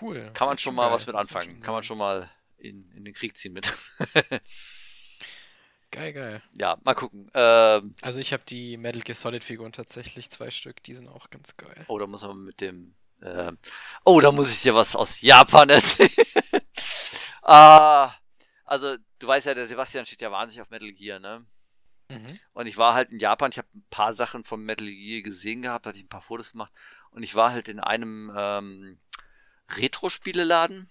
Cool. 0.00 0.30
Kann 0.34 0.48
man 0.48 0.58
schon 0.58 0.74
mal 0.74 0.86
geil. 0.86 0.94
was 0.94 1.06
mit 1.06 1.16
anfangen. 1.16 1.60
Kann 1.60 1.74
man 1.74 1.82
schon 1.82 1.98
mal 1.98 2.30
in, 2.56 2.90
in 2.92 3.04
den 3.04 3.14
Krieg 3.14 3.36
ziehen 3.36 3.52
mit. 3.52 3.72
Geil, 5.92 6.12
geil. 6.12 6.42
Ja, 6.52 6.78
mal 6.84 6.94
gucken. 6.94 7.30
Ähm, 7.32 7.94
also 8.02 8.20
ich 8.20 8.34
habe 8.34 8.42
die 8.46 8.76
Metal 8.76 9.00
Gear 9.00 9.14
Solid 9.14 9.42
Figuren 9.42 9.72
tatsächlich, 9.72 10.28
zwei 10.28 10.50
Stück, 10.50 10.82
die 10.82 10.94
sind 10.94 11.08
auch 11.08 11.30
ganz 11.30 11.56
geil. 11.56 11.78
Oh, 11.88 11.98
da 11.98 12.06
muss 12.06 12.22
man 12.22 12.44
mit 12.44 12.60
dem... 12.60 12.94
Äh, 13.22 13.52
oh, 14.04 14.20
da 14.20 14.30
muss 14.30 14.52
ich 14.52 14.60
dir 14.60 14.74
was 14.74 14.94
aus 14.94 15.22
Japan 15.22 15.70
erzählen. 15.70 16.10
ah, 17.40 18.12
also 18.66 18.96
du 19.18 19.26
weißt 19.26 19.46
ja, 19.46 19.54
der 19.54 19.66
Sebastian 19.66 20.04
steht 20.04 20.20
ja 20.20 20.30
wahnsinnig 20.30 20.60
auf 20.60 20.70
Metal 20.70 20.92
Gear, 20.92 21.18
ne? 21.18 21.46
Mhm. 22.08 22.38
Und 22.52 22.66
ich 22.66 22.76
war 22.76 22.94
halt 22.94 23.10
in 23.10 23.18
Japan, 23.18 23.50
ich 23.50 23.58
habe 23.58 23.68
ein 23.74 23.84
paar 23.90 24.12
Sachen 24.12 24.44
vom 24.44 24.64
Metal 24.64 24.86
Gear 24.86 25.22
gesehen 25.22 25.62
gehabt, 25.62 25.86
hatte 25.86 25.98
ich 25.98 26.04
ein 26.04 26.08
paar 26.08 26.20
Fotos 26.20 26.52
gemacht. 26.52 26.72
Und 27.10 27.22
ich 27.22 27.34
war 27.34 27.52
halt 27.52 27.68
in 27.68 27.80
einem 27.80 28.32
ähm, 28.36 28.98
Retro-Spieleladen 29.70 30.88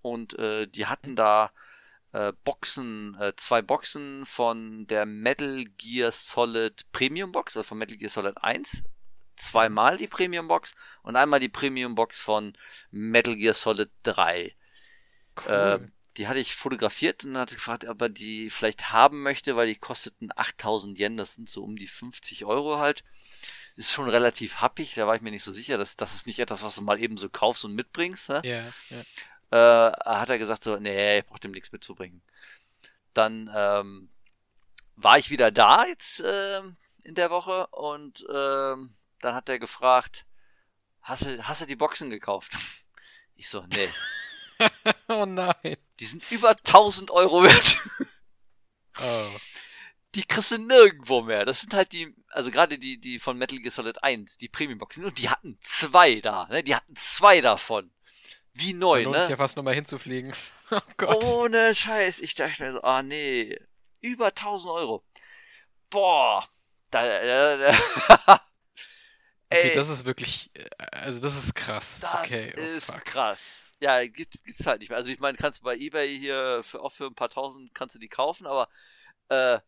und 0.00 0.38
äh, 0.38 0.66
die 0.66 0.86
hatten 0.86 1.10
mhm. 1.10 1.16
da 1.16 1.52
äh, 2.12 2.32
Boxen, 2.44 3.16
äh, 3.20 3.34
zwei 3.36 3.62
Boxen 3.62 4.26
von 4.26 4.86
der 4.86 5.06
Metal 5.06 5.64
Gear 5.78 6.12
Solid 6.12 6.90
Premium 6.92 7.32
Box, 7.32 7.56
also 7.56 7.68
von 7.68 7.78
Metal 7.78 7.96
Gear 7.96 8.10
Solid 8.10 8.36
1. 8.38 8.84
Zweimal 9.36 9.96
die 9.96 10.08
Premium 10.08 10.46
Box 10.46 10.74
und 11.02 11.16
einmal 11.16 11.40
die 11.40 11.48
Premium 11.48 11.94
Box 11.94 12.20
von 12.20 12.52
Metal 12.90 13.34
Gear 13.34 13.54
Solid 13.54 13.90
3. 14.02 14.54
Cool. 15.46 15.92
Die 16.16 16.28
hatte 16.28 16.40
ich 16.40 16.54
fotografiert 16.54 17.24
und 17.24 17.36
hatte 17.38 17.54
gefragt, 17.54 17.86
ob 17.86 18.00
er 18.02 18.08
die 18.08 18.50
vielleicht 18.50 18.92
haben 18.92 19.22
möchte, 19.22 19.56
weil 19.56 19.66
die 19.66 19.76
kosteten 19.76 20.30
8000 20.34 20.98
Yen, 20.98 21.16
das 21.16 21.34
sind 21.34 21.48
so 21.48 21.62
um 21.64 21.76
die 21.76 21.86
50 21.86 22.44
Euro 22.44 22.78
halt. 22.78 23.02
Ist 23.76 23.92
schon 23.92 24.10
relativ 24.10 24.60
happig, 24.60 24.94
da 24.94 25.06
war 25.06 25.16
ich 25.16 25.22
mir 25.22 25.30
nicht 25.30 25.42
so 25.42 25.52
sicher, 25.52 25.78
dass 25.78 25.96
das 25.96 26.14
ist 26.14 26.26
nicht 26.26 26.38
etwas, 26.38 26.62
was 26.62 26.74
du 26.74 26.82
mal 26.82 27.02
eben 27.02 27.16
so 27.16 27.30
kaufst 27.30 27.64
und 27.64 27.74
mitbringst. 27.74 28.28
Ne? 28.28 28.42
Ja, 28.44 28.72
ja 28.90 29.02
äh, 29.52 29.92
hat 30.04 30.30
er 30.30 30.38
gesagt 30.38 30.64
so, 30.64 30.78
nee, 30.78 31.18
ich 31.18 31.26
brauch 31.26 31.38
dem 31.38 31.52
nichts 31.52 31.72
mitzubringen. 31.72 32.22
Dann 33.12 33.50
ähm, 33.54 34.08
war 34.96 35.18
ich 35.18 35.30
wieder 35.30 35.50
da 35.50 35.84
jetzt 35.86 36.20
äh, 36.20 36.60
in 37.02 37.14
der 37.14 37.30
Woche 37.30 37.66
und 37.68 38.22
äh, 38.22 38.76
dann 39.20 39.34
hat 39.34 39.48
er 39.48 39.58
gefragt, 39.58 40.24
hast 41.02 41.26
du, 41.26 41.46
hast 41.46 41.60
du 41.60 41.66
die 41.66 41.76
Boxen 41.76 42.08
gekauft? 42.08 42.52
Ich 43.36 43.48
so, 43.48 43.64
nee. 43.74 43.90
oh 45.08 45.26
nein. 45.26 45.76
Die 46.02 46.06
sind 46.06 46.32
über 46.32 46.50
1000 46.50 47.12
Euro 47.12 47.44
wert. 47.44 47.78
oh. 48.98 49.36
Die 50.16 50.24
kriegst 50.24 50.50
du 50.50 50.58
nirgendwo 50.58 51.22
mehr. 51.22 51.44
Das 51.44 51.60
sind 51.60 51.74
halt 51.74 51.92
die, 51.92 52.12
also 52.28 52.50
gerade 52.50 52.76
die, 52.76 52.98
die 52.98 53.20
von 53.20 53.38
Metal 53.38 53.60
Gear 53.60 53.70
Solid 53.70 54.02
1, 54.02 54.36
die 54.36 54.48
Premium-Boxen. 54.48 55.04
Und 55.04 55.18
die 55.18 55.30
hatten 55.30 55.56
zwei 55.60 56.20
da, 56.20 56.48
ne? 56.48 56.64
Die 56.64 56.74
hatten 56.74 56.96
zwei 56.96 57.40
davon. 57.40 57.92
Wie 58.52 58.72
neu, 58.72 59.04
da 59.04 59.10
ne? 59.10 59.30
ja 59.30 59.36
fast 59.36 59.56
nochmal 59.56 59.76
hinzufliegen. 59.76 60.34
oh 60.72 60.80
Gott. 60.96 61.22
Ohne 61.22 61.72
Scheiß. 61.72 62.18
Ich 62.18 62.34
dachte 62.34 62.64
mir 62.64 62.72
so, 62.72 62.82
ah 62.82 63.04
nee. 63.04 63.56
Über 64.00 64.26
1000 64.26 64.72
Euro. 64.72 65.04
Boah. 65.88 66.48
Da, 66.90 67.04
da, 67.04 67.56
da. 67.58 68.40
okay, 69.52 69.72
das 69.72 69.88
ist 69.88 70.04
wirklich, 70.04 70.50
äh, 70.54 70.66
also 70.90 71.20
das 71.20 71.36
ist 71.36 71.54
krass. 71.54 72.00
Das 72.00 72.26
okay, 72.26 72.52
oh, 72.56 72.60
ist 72.60 72.86
fuck. 72.86 73.04
krass. 73.04 73.61
Ja, 73.82 74.06
gibt's, 74.06 74.44
gibt's 74.44 74.64
halt 74.64 74.78
nicht 74.78 74.90
mehr. 74.90 74.96
Also 74.96 75.10
ich 75.10 75.18
meine, 75.18 75.36
kannst 75.36 75.58
du 75.58 75.64
bei 75.64 75.76
Ebay 75.76 76.16
hier 76.16 76.62
für, 76.62 76.80
auch 76.80 76.92
für 76.92 77.06
ein 77.06 77.16
paar 77.16 77.30
tausend 77.30 77.74
kannst 77.74 77.96
du 77.96 77.98
die 77.98 78.08
kaufen, 78.08 78.46
aber 78.46 78.68
äh, 79.28 79.58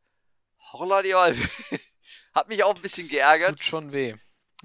holla 0.72 1.02
die 1.02 1.14
Hat 2.34 2.48
mich 2.48 2.62
auch 2.62 2.76
ein 2.76 2.82
bisschen 2.82 3.08
geärgert. 3.08 3.56
Tut 3.56 3.64
schon 3.64 3.92
weh. 3.92 4.14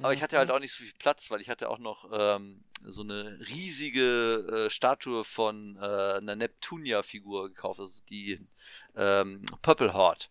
Aber 0.01 0.13
ich 0.13 0.21
hatte 0.21 0.37
halt 0.37 0.49
mhm. 0.49 0.55
auch 0.55 0.59
nicht 0.59 0.73
so 0.73 0.83
viel 0.83 0.93
Platz, 0.99 1.31
weil 1.31 1.41
ich 1.41 1.49
hatte 1.49 1.69
auch 1.69 1.79
noch 1.79 2.09
ähm, 2.13 2.63
so 2.83 3.01
eine 3.01 3.39
riesige 3.49 4.67
äh, 4.67 4.69
Statue 4.69 5.23
von 5.23 5.77
äh, 5.77 5.79
einer 5.79 6.35
Neptunia-Figur 6.35 7.49
gekauft, 7.49 7.79
also 7.79 8.01
die 8.09 8.47
ähm, 8.95 9.43
Purple 9.63 9.93
Heart. 9.93 10.29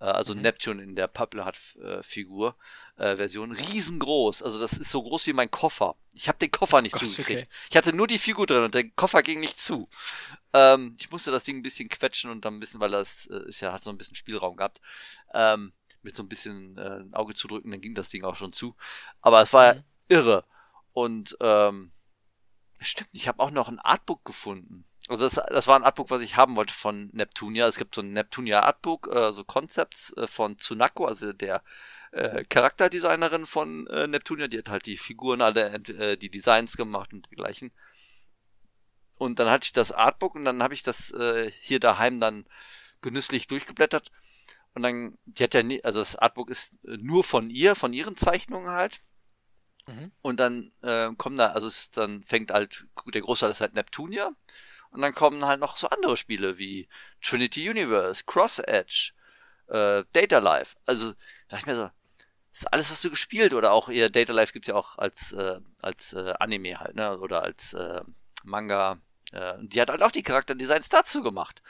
Äh, 0.00 0.04
also 0.04 0.34
mhm. 0.34 0.42
Neptune 0.42 0.82
in 0.82 0.94
der 0.94 1.08
Purple 1.08 1.44
Heart-Figur. 1.44 2.54
Äh, 2.98 3.16
Version 3.16 3.52
riesengroß. 3.52 4.42
Also 4.42 4.58
das 4.58 4.72
ist 4.72 4.90
so 4.90 5.02
groß 5.02 5.28
wie 5.28 5.32
mein 5.32 5.50
Koffer. 5.50 5.94
Ich 6.14 6.26
habe 6.26 6.38
den 6.38 6.50
Koffer 6.50 6.82
nicht 6.82 6.92
Gott, 6.92 7.02
zugekriegt. 7.02 7.42
Okay. 7.42 7.50
Ich 7.70 7.76
hatte 7.76 7.92
nur 7.92 8.08
die 8.08 8.18
Figur 8.18 8.44
drin 8.44 8.64
und 8.64 8.74
der 8.74 8.90
Koffer 8.90 9.22
ging 9.22 9.38
nicht 9.38 9.60
zu. 9.60 9.88
Ähm, 10.52 10.96
ich 10.98 11.10
musste 11.12 11.30
das 11.30 11.44
Ding 11.44 11.58
ein 11.58 11.62
bisschen 11.62 11.88
quetschen 11.88 12.28
und 12.28 12.44
dann 12.44 12.54
ein 12.54 12.60
bisschen, 12.60 12.80
weil 12.80 12.90
das 12.90 13.28
äh, 13.28 13.46
ist 13.46 13.60
ja 13.60 13.72
hat 13.72 13.84
so 13.84 13.90
ein 13.90 13.98
bisschen 13.98 14.16
Spielraum 14.16 14.56
gehabt. 14.56 14.80
Ähm, 15.32 15.72
mit 16.02 16.16
so 16.16 16.24
ein 16.24 16.28
bisschen 16.28 16.76
äh, 16.76 17.00
ein 17.00 17.14
Auge 17.14 17.34
zudrücken, 17.34 17.70
dann 17.70 17.80
ging 17.80 17.94
das 17.94 18.08
Ding 18.08 18.24
auch 18.24 18.34
schon 18.34 18.52
zu. 18.52 18.74
Aber 19.20 19.42
es 19.42 19.52
war 19.52 19.74
mhm. 19.74 19.84
irre. 20.08 20.44
Und 20.92 21.36
ähm, 21.40 21.92
stimmt, 22.80 23.10
ich 23.12 23.28
habe 23.28 23.40
auch 23.40 23.52
noch 23.52 23.68
ein 23.68 23.78
Artbook 23.78 24.24
gefunden. 24.24 24.84
Also 25.08 25.24
das, 25.24 25.40
das 25.50 25.68
war 25.68 25.78
ein 25.78 25.84
Artbook, 25.84 26.10
was 26.10 26.20
ich 26.20 26.36
haben 26.36 26.56
wollte 26.56 26.74
von 26.74 27.10
Neptunia. 27.12 27.68
Es 27.68 27.78
gibt 27.78 27.94
so 27.94 28.00
ein 28.00 28.12
Neptunia 28.12 28.62
Artbook, 28.62 29.08
äh, 29.14 29.32
so 29.32 29.44
Concepts 29.44 30.12
äh, 30.16 30.26
von 30.26 30.58
Tsunako, 30.58 31.06
also 31.06 31.32
der 31.32 31.62
äh, 32.12 32.44
Charakterdesignerin 32.44 33.46
von 33.46 33.86
äh, 33.88 34.06
Neptunia. 34.06 34.48
Die 34.48 34.58
hat 34.58 34.68
halt 34.68 34.86
die 34.86 34.96
Figuren 34.96 35.40
alle, 35.40 35.74
äh, 35.74 36.16
die 36.16 36.30
Designs 36.30 36.76
gemacht 36.76 37.12
und 37.12 37.30
dergleichen. 37.30 37.72
Und 39.16 39.38
dann 39.38 39.50
hatte 39.50 39.64
ich 39.64 39.72
das 39.72 39.92
Artbook 39.92 40.34
und 40.34 40.44
dann 40.44 40.62
habe 40.62 40.74
ich 40.74 40.82
das 40.82 41.10
äh, 41.10 41.50
hier 41.50 41.80
daheim 41.80 42.20
dann 42.20 42.46
genüsslich 43.00 43.46
durchgeblättert 43.46 44.10
und 44.78 44.82
dann, 44.82 45.18
die 45.24 45.42
hat 45.42 45.54
ja 45.54 45.64
nie, 45.64 45.82
also 45.82 45.98
das 45.98 46.14
Artbook 46.14 46.50
ist 46.50 46.72
äh, 46.84 46.96
nur 46.98 47.24
von 47.24 47.50
ihr, 47.50 47.74
von 47.74 47.92
ihren 47.92 48.16
Zeichnungen 48.16 48.68
halt. 48.68 49.00
Mhm. 49.88 50.12
Und 50.22 50.38
dann 50.38 50.70
äh, 50.82 51.10
kommen 51.16 51.34
da, 51.34 51.48
also 51.48 51.66
es 51.66 51.90
dann 51.90 52.22
fängt 52.22 52.52
halt, 52.52 52.86
der 53.06 53.22
Großteil 53.22 53.50
ist 53.50 53.60
halt 53.60 53.74
Neptunia. 53.74 54.30
Und 54.90 55.00
dann 55.00 55.16
kommen 55.16 55.44
halt 55.44 55.58
noch 55.58 55.76
so 55.76 55.88
andere 55.88 56.16
Spiele 56.16 56.58
wie 56.58 56.88
Trinity 57.20 57.68
Universe, 57.68 58.22
Cross 58.24 58.60
Edge, 58.60 59.14
äh, 59.66 60.04
Data 60.12 60.38
Life. 60.38 60.76
Also 60.86 61.12
da 61.12 61.16
dachte 61.48 61.62
ich 61.62 61.66
mir 61.66 61.74
so, 61.74 61.90
ist 62.60 62.72
alles, 62.72 62.90
was 62.90 63.02
du 63.02 63.10
gespielt 63.10 63.54
oder 63.54 63.72
auch 63.72 63.88
ihr 63.88 64.10
Data 64.10 64.32
Life 64.32 64.52
gibt's 64.52 64.68
ja 64.68 64.74
auch 64.74 64.98
als 64.98 65.32
äh, 65.32 65.60
als 65.80 66.12
äh, 66.12 66.34
Anime 66.38 66.80
halt, 66.80 66.96
ne? 66.96 67.18
Oder 67.18 67.42
als 67.42 67.74
äh, 67.74 68.02
Manga. 68.44 68.98
Äh, 69.32 69.54
die 69.60 69.80
hat 69.80 69.90
halt 69.90 70.02
auch 70.02 70.10
die 70.10 70.22
Charakterdesigns 70.22 70.88
dazu 70.88 71.22
gemacht. 71.22 71.62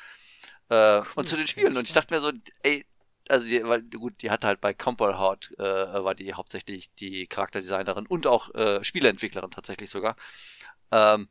Äh, 0.69 1.02
und 1.15 1.28
zu 1.28 1.36
den 1.36 1.48
Spielen. 1.48 1.77
Und 1.77 1.86
ich 1.86 1.93
dachte 1.93 2.15
mir 2.15 2.20
so, 2.20 2.32
ey, 2.62 2.86
also 3.28 3.47
die, 3.47 3.62
weil, 3.65 3.82
gut, 3.82 4.23
die 4.23 4.31
hatte 4.31 4.47
halt 4.47 4.60
bei 4.60 4.74
Compile 4.74 5.19
Hard, 5.19 5.51
äh, 5.59 5.62
war 5.62 6.15
die 6.15 6.35
hauptsächlich 6.35 6.93
die 6.94 7.27
Charakterdesignerin 7.27 8.06
und 8.06 8.27
auch 8.27 8.55
äh, 8.55 8.82
Spieleentwicklerin 8.82 9.51
tatsächlich 9.51 9.90
sogar. 9.90 10.16
Ähm, 10.90 11.28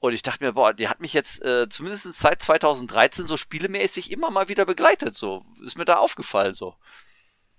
und 0.00 0.14
ich 0.14 0.22
dachte 0.22 0.44
mir, 0.44 0.54
boah, 0.54 0.74
die 0.74 0.88
hat 0.88 1.00
mich 1.00 1.12
jetzt 1.12 1.44
äh, 1.44 1.68
zumindest 1.68 2.12
seit 2.14 2.42
2013 2.42 3.26
so 3.26 3.36
spielemäßig 3.36 4.10
immer 4.10 4.30
mal 4.32 4.48
wieder 4.48 4.66
begleitet. 4.66 5.14
So 5.14 5.44
ist 5.64 5.78
mir 5.78 5.84
da 5.84 5.98
aufgefallen 5.98 6.54
so. 6.54 6.74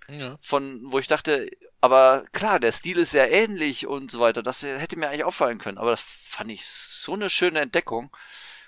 Ja. 0.07 0.37
Von 0.41 0.81
wo 0.91 0.99
ich 0.99 1.07
dachte, 1.07 1.49
aber 1.81 2.25
klar, 2.31 2.59
der 2.59 2.71
Stil 2.71 2.97
ist 2.97 3.11
sehr 3.11 3.31
ähnlich 3.31 3.87
und 3.87 4.11
so 4.11 4.19
weiter. 4.19 4.43
Das 4.43 4.63
hätte 4.63 4.97
mir 4.97 5.09
eigentlich 5.09 5.23
auffallen 5.23 5.57
können. 5.57 5.77
Aber 5.77 5.91
das 5.91 6.01
fand 6.01 6.51
ich 6.51 6.65
so 6.65 7.13
eine 7.13 7.29
schöne 7.29 7.59
Entdeckung. 7.59 8.09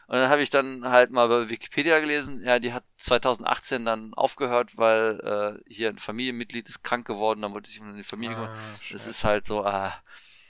Und 0.07 0.17
dann 0.17 0.29
habe 0.29 0.41
ich 0.41 0.51
dann 0.51 0.87
halt 0.87 1.09
mal 1.11 1.27
bei 1.27 1.49
Wikipedia 1.49 1.99
gelesen, 1.99 2.43
ja, 2.43 2.59
die 2.59 2.73
hat 2.73 2.83
2018 2.97 3.85
dann 3.85 4.13
aufgehört, 4.13 4.77
weil 4.77 5.63
äh, 5.67 5.73
hier 5.73 5.89
ein 5.89 5.97
Familienmitglied 5.97 6.69
ist 6.69 6.83
krank 6.83 7.07
geworden, 7.07 7.41
dann 7.41 7.53
wollte 7.53 7.71
sich 7.71 7.81
um 7.81 7.95
die 7.95 8.03
Familie 8.03 8.35
kümmern. 8.35 8.51
Ah, 8.55 8.79
das 8.91 9.07
ist 9.07 9.23
halt 9.23 9.47
so, 9.47 9.65
ah. 9.65 9.95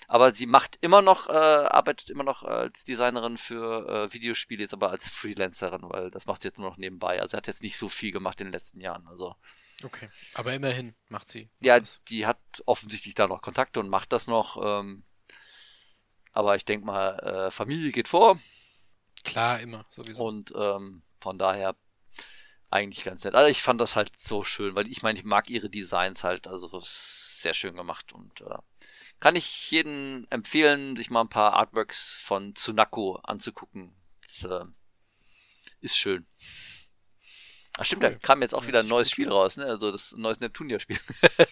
Aber 0.08 0.34
sie 0.34 0.46
macht 0.46 0.78
immer 0.82 1.02
noch, 1.02 1.30
äh, 1.30 1.32
arbeitet 1.32 2.10
immer 2.10 2.24
noch 2.24 2.44
als 2.44 2.84
Designerin 2.84 3.38
für 3.38 3.88
äh, 3.88 4.14
Videospiele, 4.14 4.62
jetzt 4.62 4.74
aber 4.74 4.92
als 4.92 5.08
Freelancerin, 5.08 5.84
weil 5.84 6.12
das 6.12 6.26
macht 6.26 6.42
sie 6.42 6.50
jetzt 6.50 6.60
nur 6.60 6.70
noch 6.70 6.78
nebenbei. 6.78 7.22
Also 7.22 7.32
sie 7.32 7.38
hat 7.38 7.48
jetzt 7.48 7.64
nicht 7.64 7.78
so 7.78 7.88
viel 7.88 8.12
gemacht 8.12 8.42
in 8.42 8.48
den 8.48 8.54
letzten 8.54 8.82
Jahren. 8.82 9.08
Also. 9.08 9.36
Okay, 9.84 10.10
aber 10.34 10.54
immerhin 10.54 10.96
macht 11.10 11.30
sie. 11.30 11.50
Ja, 11.62 11.82
was. 11.82 12.02
die 12.08 12.26
hat 12.26 12.40
offensichtlich 12.66 13.14
da 13.14 13.28
noch 13.28 13.42
Kontakte 13.42 13.80
und 13.80 13.90
macht 13.90 14.14
das 14.14 14.28
noch. 14.28 14.58
Ähm, 14.64 15.04
aber 16.32 16.56
ich 16.56 16.66
denke 16.66 16.86
mal, 16.86 17.20
äh, 17.20 17.52
Familie 17.52 17.92
geht 17.92 18.08
vor. 18.08 18.40
Klar, 19.24 19.60
immer, 19.60 19.86
sowieso. 19.90 20.24
Und 20.24 20.54
ähm, 20.56 21.04
von 21.20 21.38
daher 21.38 21.76
eigentlich 22.70 23.04
ganz 23.04 23.24
nett. 23.24 23.36
Also 23.36 23.50
ich 23.50 23.62
fand 23.62 23.80
das 23.82 23.96
halt 23.96 24.18
so 24.18 24.44
schön, 24.44 24.76
weil 24.76 24.88
ich 24.88 25.02
meine, 25.02 25.18
ich 25.18 25.26
mag 25.26 25.50
ihre 25.50 25.70
Designs 25.70 26.24
halt, 26.24 26.48
also 26.48 26.68
sehr 26.82 27.54
schön 27.54 27.76
gemacht 27.76 28.12
und 28.14 28.42
äh, 28.42 28.58
kann 29.20 29.36
ich 29.36 29.72
jedem 29.72 30.28
empfehlen, 30.30 30.96
sich 30.96 31.10
mal 31.10 31.22
ein 31.22 31.30
paar 31.30 31.54
Artworks 31.54 32.20
von 32.20 32.54
Tsunako 32.54 33.16
anzugucken. 33.24 33.96
Das, 34.28 34.44
äh, 34.44 34.66
ist 35.80 35.98
schön. 35.98 36.26
Ach 37.78 37.86
stimmt, 37.86 38.04
cool. 38.04 38.12
da 38.12 38.18
kam 38.20 38.42
jetzt 38.42 38.56
auch 38.56 38.68
wieder 38.68 38.80
ein 38.80 38.88
neues 38.88 39.10
Spiel 39.10 39.30
raus, 39.30 39.58
ne? 39.58 39.66
Also 39.66 39.92
das 39.92 40.14
neues 40.14 40.40
Neptunia-Spiel. 40.40 41.00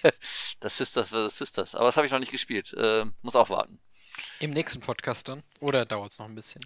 das 0.59 0.77
Sisters 0.77 1.09
vs. 1.09 1.37
Sisters. 1.37 1.75
Aber 1.75 1.85
das 1.85 1.97
habe 1.97 2.05
ich 2.05 2.13
noch 2.13 2.19
nicht 2.19 2.31
gespielt. 2.31 2.73
Äh, 2.73 3.05
muss 3.21 3.35
auch 3.35 3.49
warten. 3.49 3.79
Im 4.39 4.51
nächsten 4.51 4.79
Podcast 4.79 5.27
dann? 5.27 5.43
Oder 5.59 5.85
dauert 5.85 6.11
es 6.11 6.19
noch 6.19 6.27
ein 6.27 6.35
bisschen? 6.35 6.61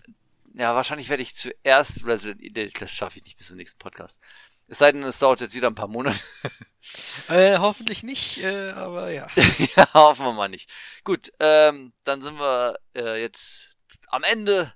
Ja, 0.54 0.76
wahrscheinlich 0.76 1.10
werde 1.10 1.24
ich 1.24 1.36
zuerst 1.36 2.06
Resident 2.06 2.42
Evil. 2.42 2.72
Das 2.80 2.92
schaffe 2.92 3.18
ich 3.18 3.26
nicht 3.26 3.38
bis 3.38 3.48
zum 3.48 3.58
nächsten 3.58 3.80
Podcast. 3.80 4.20
Es 4.68 4.80
sei 4.80 4.92
denn, 4.92 5.04
es 5.04 5.20
dauert 5.20 5.40
jetzt 5.40 5.56
wieder 5.56 5.68
ein 5.68 5.76
paar 5.76 5.88
Monate. 5.88 6.20
äh, 7.30 7.58
hoffentlich 7.58 8.04
nicht, 8.04 8.44
äh, 8.44 8.72
aber 8.72 9.12
ja. 9.12 9.28
ja, 9.76 9.94
hoffen 9.94 10.26
wir 10.26 10.34
mal 10.34 10.50
nicht. 10.50 10.70
Gut, 11.04 11.32
ähm, 11.40 11.94
dann 12.04 12.22
sind 12.22 12.38
wir 12.38 12.78
äh, 12.96 13.22
jetzt 13.22 13.70
am 14.10 14.24
Ende. 14.24 14.74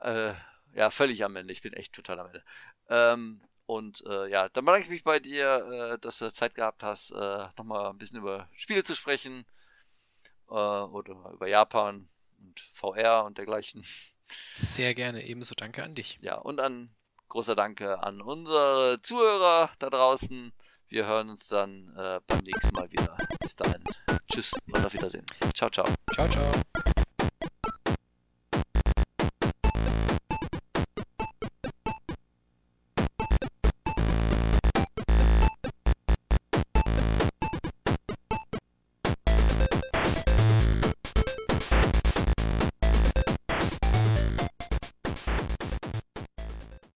Äh, 0.00 0.32
ja, 0.74 0.90
völlig 0.90 1.24
am 1.24 1.36
Ende. 1.36 1.52
Ich 1.52 1.62
bin 1.62 1.72
echt 1.74 1.92
total 1.92 2.20
am 2.20 2.26
Ende. 2.26 2.44
Ähm, 2.88 3.40
und 3.68 4.02
äh, 4.06 4.30
ja, 4.30 4.48
dann 4.48 4.64
bedanke 4.64 4.84
ich 4.84 4.90
mich 4.90 5.04
bei 5.04 5.20
dir, 5.20 5.92
äh, 5.92 5.98
dass 5.98 6.18
du 6.18 6.32
Zeit 6.32 6.54
gehabt 6.54 6.82
hast, 6.82 7.10
äh, 7.10 7.48
nochmal 7.58 7.90
ein 7.90 7.98
bisschen 7.98 8.18
über 8.18 8.48
Spiele 8.54 8.82
zu 8.82 8.96
sprechen. 8.96 9.44
Äh, 10.48 10.54
oder 10.54 11.12
über 11.34 11.46
Japan 11.46 12.08
und 12.38 12.60
VR 12.72 13.24
und 13.26 13.36
dergleichen. 13.36 13.84
Sehr 14.54 14.94
gerne, 14.94 15.22
ebenso 15.26 15.54
danke 15.54 15.82
an 15.82 15.94
dich. 15.94 16.18
Ja, 16.22 16.36
und 16.36 16.60
an 16.60 16.96
großer 17.28 17.54
Danke 17.54 18.02
an 18.02 18.22
unsere 18.22 19.02
Zuhörer 19.02 19.70
da 19.78 19.90
draußen. 19.90 20.50
Wir 20.88 21.04
hören 21.04 21.28
uns 21.28 21.46
dann 21.48 21.94
äh, 21.94 22.20
beim 22.26 22.38
nächsten 22.44 22.74
Mal 22.74 22.90
wieder. 22.90 23.18
Bis 23.38 23.54
dahin. 23.54 23.84
Tschüss 24.32 24.54
und 24.72 24.82
auf 24.82 24.94
Wiedersehen. 24.94 25.26
Ciao, 25.52 25.68
ciao. 25.68 25.84
Ciao, 26.14 26.26
ciao. 26.30 26.52